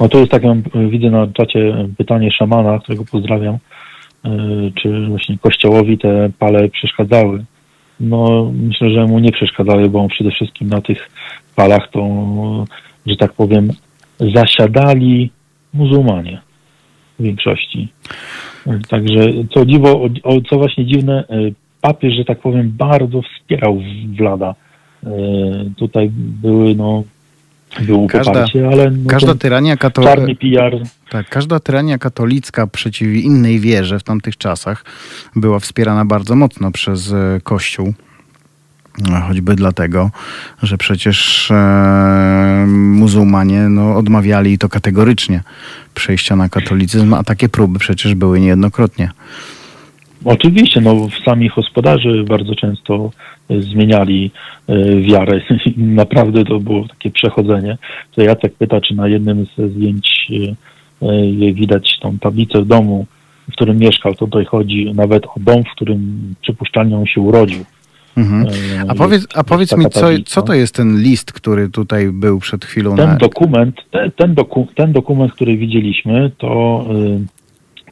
No 0.00 0.08
to 0.08 0.18
jest 0.18 0.30
takie, 0.30 0.62
widzę 0.90 1.10
na 1.10 1.26
czacie 1.26 1.88
pytanie 1.98 2.30
szamana, 2.30 2.78
którego 2.78 3.04
pozdrawiam. 3.04 3.54
E, 4.24 4.30
czy 4.82 5.06
właśnie 5.06 5.38
kościołowi 5.38 5.98
te 5.98 6.30
pale 6.38 6.68
przeszkadzały. 6.68 7.44
No 8.00 8.52
myślę, 8.54 8.90
że 8.90 9.06
mu 9.06 9.18
nie 9.18 9.32
przeszkadzały, 9.32 9.90
bo 9.90 10.00
on 10.00 10.08
przede 10.08 10.30
wszystkim 10.30 10.68
na 10.68 10.80
tych 10.80 11.10
palach 11.56 11.90
to, 11.90 12.06
że 13.06 13.16
tak 13.16 13.32
powiem, 13.32 13.68
zasiadali 14.34 15.30
muzułmanie 15.74 16.40
w 17.18 17.22
większości. 17.22 17.88
Także 18.88 19.20
co 19.54 19.66
dziwo, 19.66 20.08
co 20.50 20.58
właśnie 20.58 20.86
dziwne, 20.86 21.24
e, 21.28 21.36
papież, 21.80 22.14
że 22.16 22.24
tak 22.24 22.40
powiem, 22.40 22.72
bardzo 22.76 23.22
wspierał 23.22 23.80
Wlada. 24.18 24.54
E, 25.04 25.08
tutaj 25.76 26.10
były 26.42 26.74
no 26.74 27.04
było 27.80 28.06
każda, 28.06 28.32
poparcie, 28.32 28.68
ale 28.68 28.90
no 28.90 29.10
każda 29.10 29.34
tyrania 29.34 29.76
katol... 29.76 30.04
PR. 30.40 30.78
Tak, 31.10 31.28
każda 31.28 31.60
tyrania 31.60 31.98
katolicka 31.98 32.66
przeciw 32.66 33.08
innej 33.08 33.60
wierze 33.60 33.98
w 33.98 34.02
tamtych 34.02 34.36
czasach 34.36 34.84
była 35.36 35.58
wspierana 35.58 36.04
bardzo 36.04 36.36
mocno 36.36 36.70
przez 36.70 37.12
e, 37.12 37.40
Kościół. 37.42 37.94
Choćby 39.28 39.54
dlatego, 39.54 40.10
że 40.62 40.78
przecież 40.78 41.50
e, 41.50 42.64
muzułmanie 42.68 43.60
no, 43.60 43.96
odmawiali 43.96 44.58
to 44.58 44.68
kategorycznie 44.68 45.42
przejścia 45.94 46.36
na 46.36 46.48
katolicyzm, 46.48 47.14
a 47.14 47.24
takie 47.24 47.48
próby 47.48 47.78
przecież 47.78 48.14
były 48.14 48.40
niejednokrotnie. 48.40 49.10
Oczywiście, 50.24 50.80
no 50.80 51.08
sami 51.24 51.50
gospodarze 51.56 52.24
bardzo 52.24 52.54
często 52.54 53.10
zmieniali 53.60 54.30
e, 54.68 55.00
wiarę. 55.00 55.40
Naprawdę 55.76 56.44
to 56.44 56.60
było 56.60 56.88
takie 56.88 57.10
przechodzenie. 57.10 57.78
To 58.14 58.22
Jacek 58.22 58.54
pyta, 58.54 58.80
czy 58.80 58.94
na 58.94 59.08
jednym 59.08 59.46
ze 59.58 59.68
zdjęć 59.68 60.30
e, 60.30 61.06
e, 61.06 61.52
widać 61.52 61.98
tą 62.00 62.18
tablicę 62.18 62.62
w 62.62 62.66
domu, 62.66 63.06
w 63.48 63.52
którym 63.52 63.78
mieszkał. 63.78 64.14
Tutaj 64.14 64.44
chodzi 64.44 64.92
nawet 64.94 65.26
o 65.26 65.34
dom, 65.36 65.64
w 65.64 65.76
którym 65.76 66.34
przypuszczalnie 66.42 66.96
on 66.96 67.06
się 67.06 67.20
urodził. 67.20 67.64
Mhm. 68.16 68.46
E, 68.46 68.90
A 68.90 68.94
powiedz, 68.94 69.26
a 69.34 69.44
powiedz 69.44 69.76
mi, 69.76 69.84
co, 69.90 70.06
co 70.26 70.42
to 70.42 70.54
jest 70.54 70.74
ten 70.74 71.02
list, 71.02 71.32
który 71.32 71.68
tutaj 71.68 72.08
był 72.12 72.38
przed 72.38 72.64
chwilą 72.64 72.96
Ten 72.96 73.08
na... 73.08 73.16
dokument, 73.16 73.76
te- 73.90 74.10
ten, 74.10 74.34
doku, 74.34 74.68
ten 74.74 74.92
dokument, 74.92 75.32
który 75.32 75.56
widzieliśmy, 75.56 76.30
to 76.38 76.84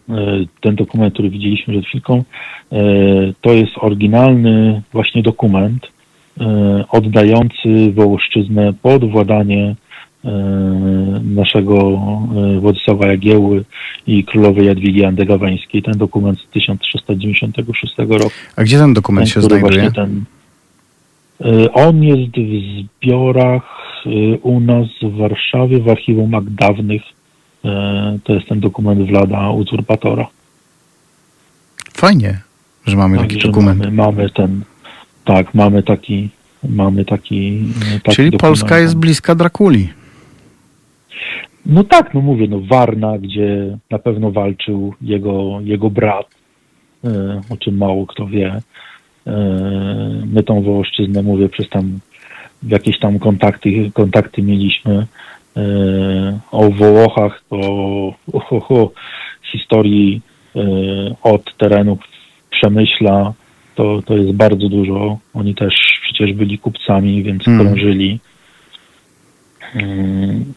y, 0.09 0.15
y, 0.15 0.47
ten 0.61 0.75
dokument, 0.75 1.15
który 1.15 1.31
widzieliśmy 1.31 1.75
przed 1.75 1.87
chwilką, 1.87 2.25
to 3.41 3.53
jest 3.53 3.73
oryginalny 3.77 4.83
właśnie 4.93 5.23
dokument 5.23 5.87
oddający 6.91 7.93
Wołoszczyznę 7.93 8.73
pod 8.83 9.11
władanie 9.11 9.75
naszego 11.23 11.99
y, 12.57 12.61
Władysława 12.61 13.07
Jagieły 13.07 13.65
i 14.07 14.25
królowej 14.25 14.67
Jadwigi 14.67 15.05
Andegaweńskiej. 15.05 15.83
Ten 15.83 15.99
dokument 15.99 16.39
z 16.41 16.53
1396 16.53 17.95
roku. 17.99 18.31
A 18.57 18.63
gdzie 18.63 18.79
ten 18.79 18.95
dokument 18.95 19.29
się 19.29 19.41
który 19.41 19.61
znajduje? 19.61 19.93
Ten, 19.93 20.25
y, 21.41 21.73
on 21.73 22.03
jest 22.03 22.31
w 22.31 22.87
zbiorach 23.01 23.81
u 24.43 24.61
nas 24.61 24.87
w 25.03 25.17
Warszawie, 25.17 25.81
w 25.81 25.89
archiwum 25.89 26.35
akt 26.35 26.49
dawnych. 26.49 27.03
To 28.25 28.33
jest 28.35 28.49
ten 28.49 28.61
dokument 28.61 29.07
Wlada 29.07 29.51
Uzurpatora. 29.51 30.27
Fajnie, 31.95 32.41
że 32.87 32.97
mamy 32.97 33.17
taki 33.19 33.29
Także 33.29 33.49
dokument. 33.49 33.79
Mamy, 33.79 33.93
mamy 33.93 34.31
ten, 34.31 34.63
tak, 35.25 35.55
mamy 35.55 35.83
taki, 35.83 36.29
mamy 36.69 37.05
taki, 37.05 37.63
taki 38.03 38.17
Czyli 38.17 38.31
dokument. 38.31 38.41
Polska 38.41 38.79
jest 38.79 38.97
bliska 38.97 39.35
Drakuli. 39.35 39.89
No 41.67 41.85
tak, 41.85 42.15
no 42.15 42.21
mówię, 42.21 42.47
no 42.49 42.61
Warna, 42.61 43.19
gdzie 43.19 43.79
na 43.91 43.99
pewno 43.99 44.31
walczył 44.31 44.95
jego, 45.03 45.61
jego 45.65 45.91
brat, 45.91 46.27
y, 47.05 47.09
o 47.51 47.57
czym 47.57 47.77
mało 47.77 48.07
kto 48.07 48.27
wie. 48.27 48.55
Y, 49.27 49.31
My 50.27 50.43
tą 50.43 50.63
Wołoszczyznę, 50.63 51.23
mówię, 51.23 51.49
przez 51.49 51.69
tam 51.69 51.99
jakieś 52.63 52.99
tam 52.99 53.19
kontakty, 53.19 53.91
kontakty 53.95 54.43
mieliśmy. 54.43 55.07
Y, 55.57 55.61
O 56.51 56.71
Wołochach, 56.71 57.43
o, 57.51 57.59
o, 58.33 58.69
o, 58.69 58.91
historii 59.53 60.21
od 61.23 61.57
terenów 61.57 61.99
Przemyśla, 62.51 63.33
to, 63.75 64.03
to 64.03 64.17
jest 64.17 64.33
bardzo 64.33 64.69
dużo. 64.69 65.19
Oni 65.35 65.55
też 65.55 65.75
przecież 66.03 66.33
byli 66.33 66.59
kupcami, 66.59 67.23
więc 67.23 67.49
Mm. 67.49 67.67
krążyli. 67.67 68.21
Mm, 69.75 70.53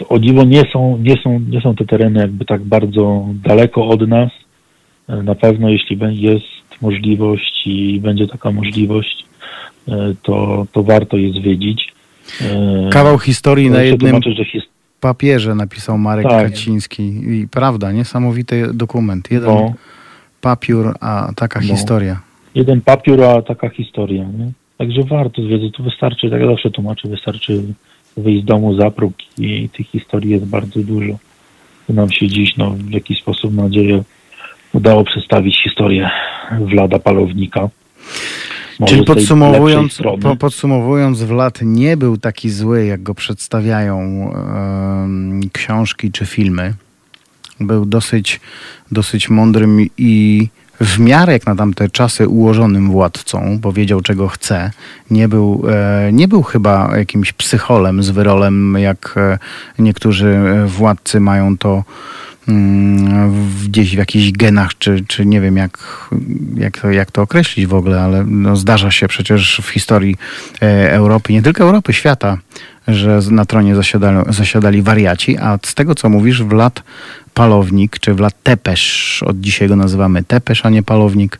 to 0.00 0.08
o 0.08 0.18
dziwo 0.18 0.44
nie 0.44 0.62
są, 0.72 0.98
nie, 1.02 1.16
są, 1.22 1.40
nie 1.50 1.60
są 1.60 1.74
te 1.74 1.84
tereny 1.84 2.20
jakby 2.20 2.44
tak 2.44 2.62
bardzo 2.62 3.24
daleko 3.44 3.88
od 3.88 4.08
nas. 4.08 4.30
E, 5.08 5.22
Na 5.22 5.34
pewno 5.34 5.68
jeśli 5.68 5.98
jest 6.10 6.46
możliwość 6.82 7.66
i 7.66 8.00
będzie 8.00 8.26
taka 8.26 8.50
możliwość, 8.52 9.24
e, 9.88 10.14
to, 10.22 10.66
to 10.72 10.82
warto 10.82 11.16
je 11.16 11.32
zwiedzić. 11.32 11.92
E, 12.40 12.88
Kawał 12.92 13.18
historii 13.18 13.66
na 13.70 13.72
muszę 13.72 13.86
jednym 13.86 14.10
tłumaczyć, 14.10 14.36
że 14.36 14.44
his- 14.44 14.68
papierze 15.00 15.54
napisał 15.54 15.98
Marek 15.98 16.26
Tak. 16.28 16.50
Kaciński. 16.50 17.02
I 17.02 17.48
prawda, 17.50 17.92
niesamowity 17.92 18.74
dokument. 18.74 19.30
Jeden 19.30 19.48
no, 19.54 19.72
papier, 20.40 20.94
a 21.00 21.32
taka 21.36 21.60
No. 21.60 21.66
historia. 21.66 22.20
jeden 22.54 22.80
papier, 22.80 23.22
a 23.22 23.42
taka 23.42 23.68
historia. 23.68 24.24
Nie? 24.24 24.52
Także 24.78 25.02
warto 25.02 25.42
zwiedzić. 25.42 25.74
Tu 25.74 25.82
wystarczy, 25.82 26.30
tak 26.30 26.40
jak 26.40 26.50
zawsze 26.50 26.70
tłumaczę, 26.70 27.08
wystarczy 27.08 27.62
wyjść 28.16 28.42
z 28.42 28.44
domu 28.44 28.74
za 28.74 28.90
próg 28.90 29.12
i 29.38 29.68
tych 29.68 29.86
historii 29.86 30.30
jest 30.30 30.44
bardzo 30.44 30.80
dużo. 30.80 31.18
Nam 31.88 32.10
się 32.10 32.28
dziś 32.28 32.56
no, 32.56 32.70
w 32.70 32.90
jakiś 32.90 33.18
sposób, 33.18 33.54
mam 33.54 33.64
nadzieję, 33.64 34.02
udało 34.72 35.04
przedstawić 35.04 35.62
historię 35.62 36.10
Wlada 36.60 36.98
Palownika. 36.98 37.68
Może 38.80 38.94
Czyli 38.94 39.06
podsumowując, 39.06 40.02
po, 40.22 40.36
podsumowując, 40.36 41.22
Wlad 41.22 41.58
nie 41.62 41.96
był 41.96 42.16
taki 42.16 42.50
zły, 42.50 42.84
jak 42.84 43.02
go 43.02 43.14
przedstawiają 43.14 43.98
em, 44.00 45.40
książki 45.52 46.12
czy 46.12 46.26
filmy. 46.26 46.74
Był 47.60 47.86
dosyć, 47.86 48.40
dosyć 48.90 49.30
mądrym 49.30 49.86
i 49.98 50.48
w 50.80 50.98
miarę 50.98 51.32
jak 51.32 51.46
na 51.46 51.56
tamte 51.56 51.88
czasy 51.88 52.28
ułożonym 52.28 52.90
władcą, 52.90 53.58
bo 53.60 53.72
wiedział 53.72 54.00
czego 54.00 54.28
chce. 54.28 54.70
Nie 55.10 55.28
był, 55.28 55.64
e, 55.68 56.12
nie 56.12 56.28
był 56.28 56.42
chyba 56.42 56.98
jakimś 56.98 57.32
psycholem 57.32 58.02
z 58.02 58.10
wyrolem, 58.10 58.76
jak 58.78 59.14
e, 59.16 59.38
niektórzy 59.78 60.28
e, 60.28 60.66
władcy 60.66 61.20
mają 61.20 61.58
to 61.58 61.84
mm, 62.48 63.30
w- 63.32 63.68
gdzieś 63.68 63.94
w 63.94 63.98
jakichś 63.98 64.32
genach, 64.32 64.78
czy, 64.78 65.04
czy 65.08 65.26
nie 65.26 65.40
wiem 65.40 65.56
jak, 65.56 65.78
jak, 66.56 66.78
to, 66.78 66.90
jak 66.90 67.10
to 67.10 67.22
określić 67.22 67.66
w 67.66 67.74
ogóle, 67.74 68.00
ale 68.00 68.24
no 68.24 68.56
zdarza 68.56 68.90
się 68.90 69.08
przecież 69.08 69.60
w 69.64 69.68
historii 69.68 70.16
Europy, 70.90 71.32
nie 71.32 71.42
tylko 71.42 71.64
Europy, 71.64 71.92
świata, 71.92 72.38
że 72.88 73.20
na 73.30 73.44
tronie 73.44 73.74
zasiadali, 73.74 74.18
zasiadali 74.28 74.82
wariaci, 74.82 75.38
a 75.38 75.58
z 75.62 75.74
tego 75.74 75.94
co 75.94 76.08
mówisz, 76.08 76.42
Wlad 76.42 76.82
Palownik, 77.34 77.98
czy 77.98 78.14
Wlad 78.14 78.42
Tepesz, 78.42 79.22
od 79.26 79.40
dzisiaj 79.40 79.68
go 79.68 79.76
nazywamy 79.76 80.24
Tepesz, 80.24 80.64
a 80.66 80.70
nie 80.70 80.82
Palownik, 80.82 81.38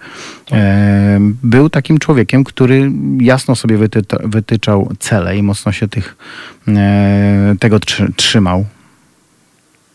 e, 0.53 1.19
był 1.43 1.71
takim 1.71 1.99
człowiekiem, 1.99 2.45
który 2.45 2.91
jasno 3.21 3.57
sobie 3.57 3.77
wytyta, 3.77 4.17
wytyczał 4.25 4.91
cele 4.99 5.37
i 5.37 5.43
mocno 5.43 5.73
się 5.73 5.89
tych, 5.89 6.17
e, 6.69 7.55
tego 7.61 7.81
trzy, 7.81 8.13
trzymał. 8.17 8.65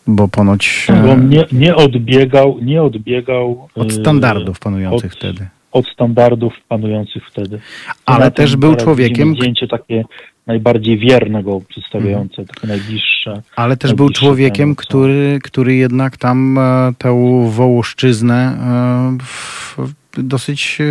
Bo 0.08 0.28
ponoć 0.28 0.88
e, 0.90 1.18
nie, 1.18 1.46
nie 1.52 1.76
odbiegał, 1.76 2.60
nie 2.62 2.84
odbiegał 2.84 3.68
od 3.76 3.92
e, 3.92 3.96
standardów 3.96 4.60
panujących 4.60 5.12
od- 5.14 5.18
wtedy. 5.18 5.48
od 5.72 5.88
standardów 5.88 6.54
panujących 6.68 7.24
wtedy. 7.32 7.60
Ale 8.06 8.32
też 8.32 8.56
był 8.56 8.76
człowiekiem, 8.76 9.36
Zdjęcie 9.36 9.68
takie 9.68 10.04
najbardziej 10.48 10.98
wierne 10.98 11.44
go 11.44 11.62
przedstawiające, 11.68 12.46
takie 12.46 12.68
najbliższe. 12.68 13.42
Ale 13.56 13.78
też 13.78 13.94
był 13.94 14.10
człowiekiem, 14.10 14.66
temu, 14.66 14.76
który, 14.76 15.40
który 15.44 15.76
jednak 15.76 16.18
tam 16.18 16.58
e, 16.58 16.94
tę 16.98 17.10
Wołoszczyznę 17.50 18.36
e, 18.36 19.18
w, 19.24 19.78
dosyć 20.18 20.78
e, 20.82 20.86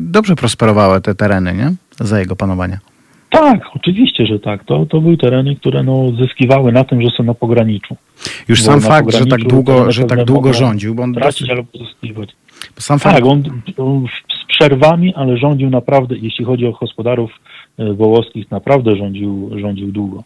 dobrze 0.00 0.36
prosperowały 0.36 1.00
te 1.00 1.14
tereny, 1.14 1.54
nie? 1.54 1.72
Za 2.06 2.20
jego 2.20 2.36
panowania. 2.36 2.78
Tak, 3.30 3.60
oczywiście, 3.76 4.26
że 4.26 4.38
tak. 4.38 4.64
To, 4.64 4.86
to 4.86 5.00
były 5.00 5.16
tereny, 5.16 5.56
które 5.56 5.82
no, 5.82 6.12
zyskiwały 6.22 6.72
na 6.72 6.84
tym, 6.84 7.02
że 7.02 7.08
są 7.16 7.22
na 7.22 7.34
pograniczu. 7.34 7.96
Już 8.48 8.62
sam 8.62 8.80
fakt, 8.80 9.16
że 9.16 9.26
tak 9.26 9.40
długo, 9.40 9.92
że 9.92 10.04
tak 10.04 10.24
długo 10.24 10.52
rządził, 10.52 10.94
bo 10.94 11.02
on 11.02 11.14
Tracić 11.14 11.48
dosyć, 11.48 11.50
albo 11.50 11.86
zyskiwać. 11.86 12.28
sam 12.78 12.98
fakt, 12.98 13.16
Tak, 13.16 13.24
on, 13.26 13.42
on 13.76 14.06
w- 14.06 14.34
z 14.42 14.46
przerwami, 14.48 15.14
ale 15.14 15.36
rządził 15.36 15.70
naprawdę, 15.70 16.16
jeśli 16.18 16.44
chodzi 16.44 16.66
o 16.66 16.72
gospodarów 16.72 17.30
wołoskich, 17.94 18.50
naprawdę 18.50 18.96
rządził, 18.96 19.50
rządził 19.58 19.92
długo. 19.92 20.24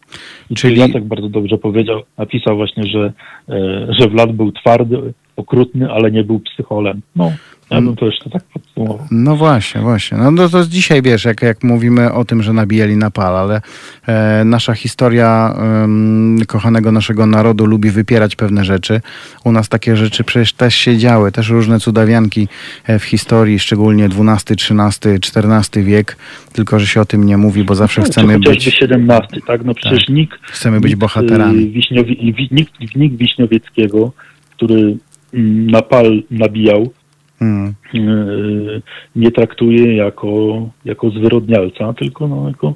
I 0.51 0.55
Czyli- 0.55 0.81
Jacek 0.81 1.05
bardzo 1.05 1.29
dobrze 1.29 1.59
powiedział, 1.59 2.03
napisał 2.19 2.57
właśnie, 2.57 2.87
że, 2.87 3.13
e, 3.49 3.87
że 3.99 4.09
Wlad 4.09 4.33
był 4.33 4.53
twardy, 4.53 5.13
okrutny, 5.37 5.93
ale 5.93 6.11
nie 6.11 6.25
był 6.25 6.41
psycholem. 6.41 7.01
No, 7.17 7.33
ja 7.71 7.81
bym 7.81 7.97
to 7.97 8.07
jeszcze 8.07 8.31
tak 8.31 8.43
podsumował. 8.45 8.99
No 9.11 9.37
właśnie, 9.37 9.81
właśnie. 9.81 10.19
No 10.19 10.33
to, 10.33 10.49
to 10.49 10.67
dzisiaj, 10.67 11.03
wiesz, 11.03 11.25
jak, 11.25 11.43
jak 11.43 11.63
mówimy 11.63 12.13
o 12.13 12.25
tym, 12.25 12.43
że 12.43 12.53
nabijali 12.53 12.97
na 12.97 13.11
pal, 13.11 13.37
ale 13.37 13.61
e, 14.07 14.45
nasza 14.45 14.75
historia 14.75 15.55
em, 15.85 16.39
kochanego 16.47 16.93
naszego 16.93 17.27
narodu 17.27 17.67
lubi 17.67 17.91
wypierać 17.91 18.37
pewne 18.37 18.65
rzeczy. 18.65 19.01
U 19.45 19.53
nas 19.53 19.69
takie 19.69 19.97
rzeczy 19.97 20.25
przecież 20.25 20.53
też 20.53 20.75
się 20.75 20.99
działy, 20.99 21.33
też 21.33 21.49
różne 21.49 21.81
cudawianki 21.81 22.49
e, 22.85 22.99
w 22.99 23.05
historii, 23.05 23.59
szczególnie 23.59 24.05
XII, 24.05 24.57
XIII, 24.81 25.15
XIV 25.15 25.85
wiek, 25.85 26.17
tylko 26.53 26.79
że 26.79 26.87
się 26.87 27.01
o 27.01 27.05
tym 27.05 27.25
nie 27.27 27.37
mówi, 27.37 27.65
bo 27.65 27.75
zawsze 27.75 28.01
No, 28.01 28.07
chcemy 28.07 28.35
chociażby 28.35 28.65
być, 28.71 28.75
17, 28.79 29.27
tak? 29.47 29.65
No 29.65 29.75
przecież 29.75 30.09
nikt, 30.09 30.39
chcemy 30.43 30.81
być 30.81 30.91
nikt, 30.91 31.01
bohaterami. 31.01 31.63
y, 31.63 31.67
Wiśniowi, 31.71 32.35
wi- 32.39 32.49
nikt, 32.51 32.97
nikt 32.97 33.17
Wiśniowieckiego, 33.17 34.13
który 34.51 34.97
mm, 35.35 35.71
na 35.71 35.83
pal 35.83 36.23
nabijał, 36.31 36.93
Mm. 37.41 37.75
y, 37.95 38.83
nie 39.17 39.31
traktuje 39.31 39.97
jako, 39.97 40.63
jako 40.85 41.11
zwyrodnialca, 41.11 41.93
tylko 41.93 42.29
no, 42.29 42.49
jako 42.49 42.75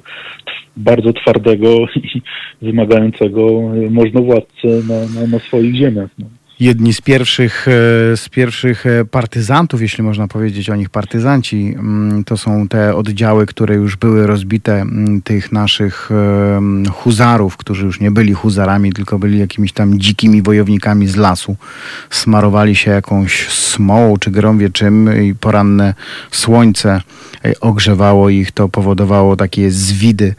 bardzo 0.77 1.13
twardego 1.13 1.87
i 1.95 2.21
wymagającego 2.61 3.61
możnowładcę 3.89 4.67
na, 4.67 5.21
na, 5.21 5.27
na 5.27 5.39
swoich 5.39 5.75
ziemiach. 5.75 6.09
No. 6.19 6.25
Jedni 6.59 6.93
z 6.93 7.01
pierwszych, 7.01 7.67
e, 7.67 7.71
z 8.17 8.29
pierwszych 8.29 8.85
e, 8.85 9.05
partyzantów, 9.05 9.81
jeśli 9.81 10.03
można 10.03 10.27
powiedzieć 10.27 10.69
o 10.69 10.75
nich 10.75 10.89
partyzanci. 10.89 11.75
Mm, 11.79 12.23
to 12.23 12.37
są 12.37 12.67
te 12.67 12.95
oddziały, 12.95 13.45
które 13.45 13.75
już 13.75 13.95
były 13.95 14.27
rozbite, 14.27 14.81
mm, 14.81 15.21
tych 15.21 15.51
naszych 15.51 16.09
e, 16.11 16.61
huzarów, 16.91 17.57
którzy 17.57 17.85
już 17.85 17.99
nie 17.99 18.11
byli 18.11 18.33
huzarami, 18.33 18.93
tylko 18.93 19.19
byli 19.19 19.39
jakimiś 19.39 19.73
tam 19.73 19.99
dzikimi 19.99 20.41
wojownikami 20.41 21.07
z 21.07 21.15
lasu. 21.15 21.55
Smarowali 22.09 22.75
się 22.75 22.91
jakąś 22.91 23.49
smołą 23.49 24.17
czy 24.17 24.31
grąwie 24.31 24.69
czym 24.69 25.23
i 25.23 25.35
poranne 25.35 25.93
słońce 26.31 27.01
ogrzewało 27.61 28.29
ich, 28.29 28.51
to 28.51 28.69
powodowało 28.69 29.35
takie 29.35 29.71
zwidy, 29.71 30.35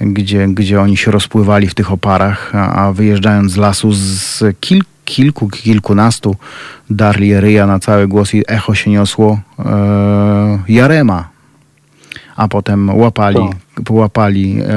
gdzie, 0.00 0.48
gdzie 0.48 0.80
oni 0.80 0.96
się 0.96 1.10
rozpływali 1.10 1.68
w 1.68 1.74
tych 1.74 1.92
oparach, 1.92 2.54
a, 2.54 2.86
a 2.86 2.92
wyjeżdżając 2.92 3.52
z 3.52 3.56
lasu 3.56 3.92
z 3.92 4.42
kilku 4.60 4.93
kilku, 5.04 5.48
kilkunastu 5.48 6.36
darli 6.90 7.40
ryja 7.40 7.66
na 7.66 7.78
cały 7.78 8.08
głos 8.08 8.34
i 8.34 8.42
echo 8.48 8.74
się 8.74 8.90
niosło 8.90 9.40
e, 9.58 10.62
Jarema. 10.68 11.28
A 12.36 12.48
potem 12.48 12.98
łapali, 12.98 13.40
łapali 13.90 14.60
e, 14.60 14.74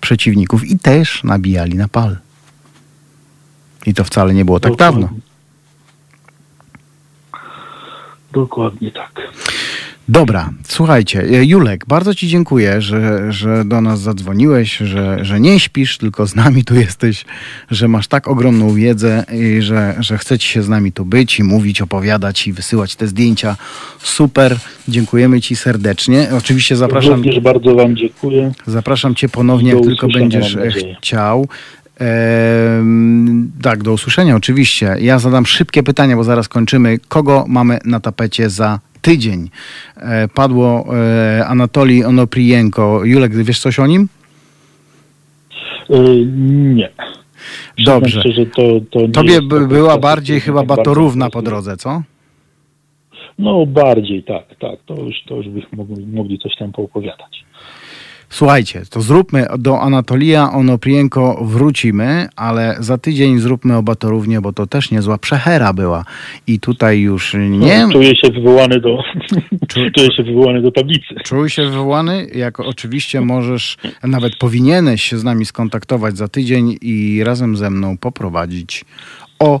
przeciwników 0.00 0.64
i 0.64 0.78
też 0.78 1.24
nabijali 1.24 1.74
na 1.74 1.88
pal. 1.88 2.16
I 3.86 3.94
to 3.94 4.04
wcale 4.04 4.34
nie 4.34 4.44
było 4.44 4.60
tak 4.60 4.72
Dokładnie. 4.72 5.02
dawno. 5.02 5.18
Dokładnie 8.32 8.90
tak. 8.90 9.20
Dobra, 10.08 10.50
słuchajcie, 10.68 11.22
e, 11.22 11.44
Julek, 11.44 11.86
bardzo 11.86 12.14
Ci 12.14 12.28
dziękuję, 12.28 12.80
że, 12.80 13.32
że 13.32 13.64
do 13.64 13.80
nas 13.80 14.00
zadzwoniłeś, 14.00 14.76
że, 14.76 15.24
że 15.24 15.40
nie 15.40 15.60
śpisz, 15.60 15.98
tylko 15.98 16.26
z 16.26 16.34
nami 16.34 16.64
tu 16.64 16.74
jesteś, 16.74 17.24
że 17.70 17.88
masz 17.88 18.08
tak 18.08 18.28
ogromną 18.28 18.74
wiedzę 18.74 19.24
i 19.32 19.62
że, 19.62 19.94
że 19.98 20.18
chcecie 20.18 20.46
się 20.46 20.62
z 20.62 20.68
nami 20.68 20.92
tu 20.92 21.04
być 21.04 21.38
i 21.38 21.42
mówić, 21.42 21.82
opowiadać 21.82 22.46
i 22.46 22.52
wysyłać 22.52 22.96
te 22.96 23.06
zdjęcia. 23.06 23.56
Super, 23.98 24.56
dziękujemy 24.88 25.40
Ci 25.40 25.56
serdecznie. 25.56 26.28
Oczywiście 26.38 26.76
zapraszam. 26.76 27.12
Również 27.12 27.40
bardzo 27.40 27.74
Wam 27.74 27.96
dziękuję. 27.96 28.52
Zapraszam 28.66 29.14
Cię 29.14 29.28
ponownie, 29.28 29.70
jak 29.70 29.82
tylko 29.82 30.08
będziesz 30.08 30.56
e, 30.56 30.70
chciał. 30.98 31.48
Tak, 33.62 33.82
do 33.82 33.92
usłyszenia 33.92 34.36
oczywiście. 34.36 34.96
Ja 35.00 35.18
zadam 35.18 35.46
szybkie 35.46 35.82
pytania, 35.82 36.16
bo 36.16 36.24
zaraz 36.24 36.48
kończymy. 36.48 36.98
Kogo 37.08 37.44
mamy 37.48 37.78
na 37.84 38.00
tapecie 38.00 38.50
za 38.50 38.80
tydzień? 39.02 39.50
E, 39.96 40.28
padło 40.28 40.86
e, 40.96 41.46
Anatolii 41.46 42.04
Onoprijenko. 42.04 43.04
Julek, 43.04 43.34
wiesz 43.34 43.60
coś 43.60 43.78
o 43.78 43.86
nim? 43.86 44.08
Y, 45.90 46.26
nie. 46.74 46.92
Dobrze. 47.84 48.20
Szczerze, 48.20 48.46
to, 48.46 48.62
to 48.90 49.00
nie 49.00 49.08
Tobie 49.08 49.42
by, 49.42 49.66
była 49.66 49.98
bardziej 49.98 50.40
chyba 50.40 50.62
batorówna 50.62 51.30
po 51.30 51.42
drodze, 51.42 51.76
co? 51.76 52.02
No 53.38 53.66
bardziej, 53.66 54.22
tak, 54.22 54.44
tak. 54.58 54.78
To 54.86 54.94
już, 54.94 55.14
to 55.26 55.36
już 55.36 55.48
byśmy 55.48 55.78
mogli, 55.78 56.06
mogli 56.06 56.38
coś 56.38 56.56
tam 56.58 56.72
poopowiadać. 56.72 57.45
Słuchajcie, 58.30 58.82
to 58.90 59.00
zróbmy 59.00 59.46
do 59.58 59.80
Anatolija 59.80 60.52
Onoprijenko 60.52 61.44
wrócimy, 61.44 62.28
ale 62.36 62.76
za 62.78 62.98
tydzień 62.98 63.38
zróbmy 63.38 63.76
o 63.76 63.82
Batorównie, 63.82 64.40
bo 64.40 64.52
to 64.52 64.66
też 64.66 64.90
niezła 64.90 65.18
przechera 65.18 65.72
była. 65.72 66.04
I 66.46 66.60
tutaj 66.60 67.00
już 67.00 67.34
nie... 67.34 67.86
No, 67.86 67.92
czuję 67.92 68.16
się 68.16 68.30
wywołany 68.30 68.80
do, 68.80 68.98
czuję 69.96 70.12
się 70.16 70.22
wywołany 70.22 70.62
do 70.62 70.70
tablicy. 70.70 71.14
Czuj 71.24 71.50
się 71.50 71.62
wywołany, 71.62 72.26
jak 72.34 72.60
oczywiście 72.60 73.20
możesz, 73.20 73.76
nawet 74.04 74.36
powinieneś 74.36 75.02
się 75.02 75.18
z 75.18 75.24
nami 75.24 75.44
skontaktować 75.44 76.16
za 76.16 76.28
tydzień 76.28 76.78
i 76.82 77.24
razem 77.24 77.56
ze 77.56 77.70
mną 77.70 77.98
poprowadzić 77.98 78.84
o 79.38 79.60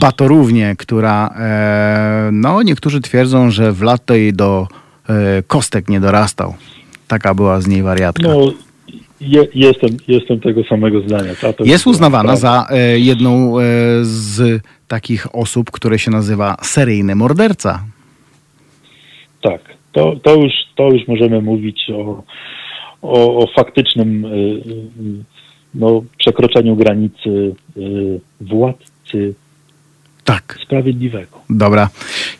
Batorównie, 0.00 0.74
która, 0.78 1.34
e, 1.38 2.28
no 2.32 2.62
niektórzy 2.62 3.00
twierdzą, 3.00 3.50
że 3.50 3.72
w 3.72 3.82
lat 3.82 4.06
to 4.06 4.14
jej 4.14 4.32
do 4.32 4.66
e, 5.08 5.42
kostek 5.42 5.88
nie 5.88 6.00
dorastał. 6.00 6.54
Taka 7.08 7.34
była 7.34 7.60
z 7.60 7.66
niej 7.66 7.82
wariatka. 7.82 8.28
No, 8.28 8.52
je, 9.20 9.46
jestem, 9.54 9.96
jestem 10.08 10.40
tego 10.40 10.64
samego 10.64 11.00
zdania. 11.00 11.32
Jest 11.64 11.86
uznawana 11.86 12.36
za 12.36 12.66
e, 12.70 12.98
jedną 12.98 13.58
e, 13.58 13.62
z 14.02 14.62
takich 14.88 15.34
osób, 15.34 15.70
które 15.70 15.98
się 15.98 16.10
nazywa 16.10 16.56
seryjny 16.62 17.14
morderca. 17.14 17.82
Tak, 19.42 19.60
to, 19.92 20.16
to, 20.22 20.34
już, 20.34 20.52
to 20.74 20.90
już 20.90 21.08
możemy 21.08 21.42
mówić 21.42 21.90
o, 21.90 22.22
o, 23.02 23.38
o 23.38 23.46
faktycznym 23.56 24.24
y, 24.24 24.28
y, 24.28 24.62
no, 25.74 26.02
przekroczeniu 26.18 26.76
granicy 26.76 27.54
y, 27.76 28.20
władcy 28.40 29.34
Tak. 30.28 30.58
sprawiedliwego. 30.62 31.40
Dobra. 31.50 31.88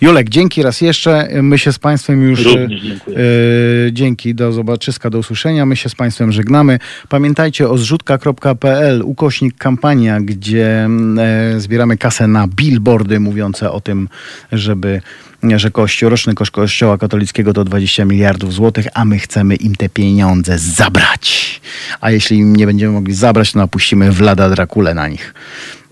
Julek, 0.01 0.28
dzięki 0.28 0.62
raz 0.62 0.81
jeszcze. 0.81 1.28
My 1.43 1.59
się 1.59 1.73
z 1.73 1.78
Państwem 1.78 2.23
już. 2.23 2.44
Również 2.44 2.82
dziękuję. 2.82 3.19
e, 3.19 3.93
dzięki, 3.93 4.35
do 4.35 4.52
zobaczyska, 4.52 5.10
do 5.10 5.19
usłyszenia. 5.19 5.66
My 5.66 5.77
się 5.77 5.89
z 5.89 5.94
Państwem 5.94 6.32
żegnamy. 6.32 6.78
Pamiętajcie 7.09 7.69
o 7.69 7.78
zrzutka.pl, 7.78 9.02
ukośnik 9.05 9.56
kampania, 9.59 10.20
gdzie 10.20 10.89
e, 11.19 11.60
zbieramy 11.60 11.97
kasę 11.97 12.27
na 12.27 12.48
billboardy 12.48 13.20
mówiące 13.20 13.70
o 13.70 13.81
tym, 13.81 14.09
żeby 14.52 15.01
że 15.43 15.70
kościół, 15.70 16.10
roczny 16.10 16.35
koszt 16.35 16.51
kościoła 16.51 16.98
katolickiego 16.98 17.52
to 17.52 17.65
20 17.65 18.05
miliardów 18.05 18.55
złotych, 18.55 18.86
a 18.94 19.05
my 19.05 19.19
chcemy 19.19 19.56
im 19.56 19.74
te 19.74 19.89
pieniądze 19.89 20.59
zabrać. 20.59 21.60
A 22.01 22.10
jeśli 22.10 22.39
im 22.39 22.56
nie 22.56 22.66
będziemy 22.66 22.93
mogli 22.93 23.15
zabrać, 23.15 23.52
to 23.52 23.59
napuścimy 23.59 24.12
Vlada 24.12 24.51
Drakulę 24.51 24.94
na 24.94 25.09
nich. 25.09 25.35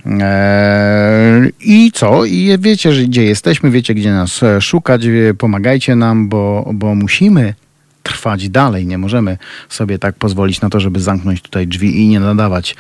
Eee, 0.07 1.53
I 1.61 1.93
co? 1.95 2.25
I 2.25 2.57
wiecie, 2.59 2.91
gdzie 3.05 3.25
jesteśmy, 3.25 3.71
wiecie, 3.71 3.95
gdzie 3.95 4.13
nas 4.13 4.43
e, 4.43 4.61
szukać, 4.61 5.07
wie- 5.07 5.35
pomagajcie 5.35 5.97
nam, 5.97 6.29
bo, 6.29 6.71
bo 6.75 6.95
musimy 6.95 7.55
trwać 8.03 8.49
dalej. 8.49 8.87
Nie 8.87 8.99
możemy 8.99 9.39
sobie 9.69 9.99
tak 9.99 10.15
pozwolić 10.15 10.61
na 10.61 10.71
to, 10.71 10.81
żeby 10.81 11.01
zamknąć 11.01 11.43
tutaj 11.43 11.67
drzwi 11.67 12.01
i 12.01 12.09
nie 12.09 12.21
nadawać 12.21 12.77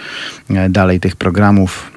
e, 0.50 0.68
dalej 0.68 1.00
tych 1.00 1.16
programów. 1.16 1.90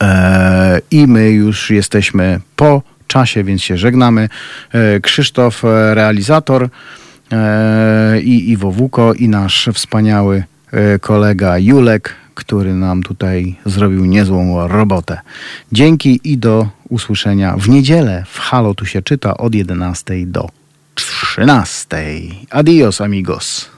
Eee, 0.00 0.80
I 0.90 1.06
my 1.06 1.30
już 1.30 1.70
jesteśmy 1.70 2.40
po 2.56 2.82
czasie, 3.06 3.44
więc 3.44 3.62
się 3.62 3.76
żegnamy. 3.76 4.28
E, 4.72 5.00
Krzysztof, 5.00 5.64
e, 5.64 5.94
realizator 5.94 6.68
e, 7.32 8.20
i 8.20 8.50
Iwo 8.50 8.70
Wuko 8.72 9.14
i 9.14 9.28
nasz 9.28 9.68
wspaniały 9.74 10.44
e, 10.72 10.98
kolega 10.98 11.58
Julek, 11.58 12.14
który 12.36 12.74
nam 12.74 13.02
tutaj 13.02 13.56
zrobił 13.66 14.04
niezłą 14.04 14.68
robotę. 14.68 15.20
Dzięki 15.72 16.20
i 16.24 16.38
do 16.38 16.68
usłyszenia 16.88 17.56
w 17.56 17.68
niedzielę 17.68 18.24
w 18.28 18.38
Halo 18.38 18.74
tu 18.74 18.86
się 18.86 19.02
czyta 19.02 19.36
od 19.36 19.54
11 19.54 20.26
do 20.26 20.48
13. 20.94 21.96
Adios 22.50 23.00
amigos. 23.00 23.75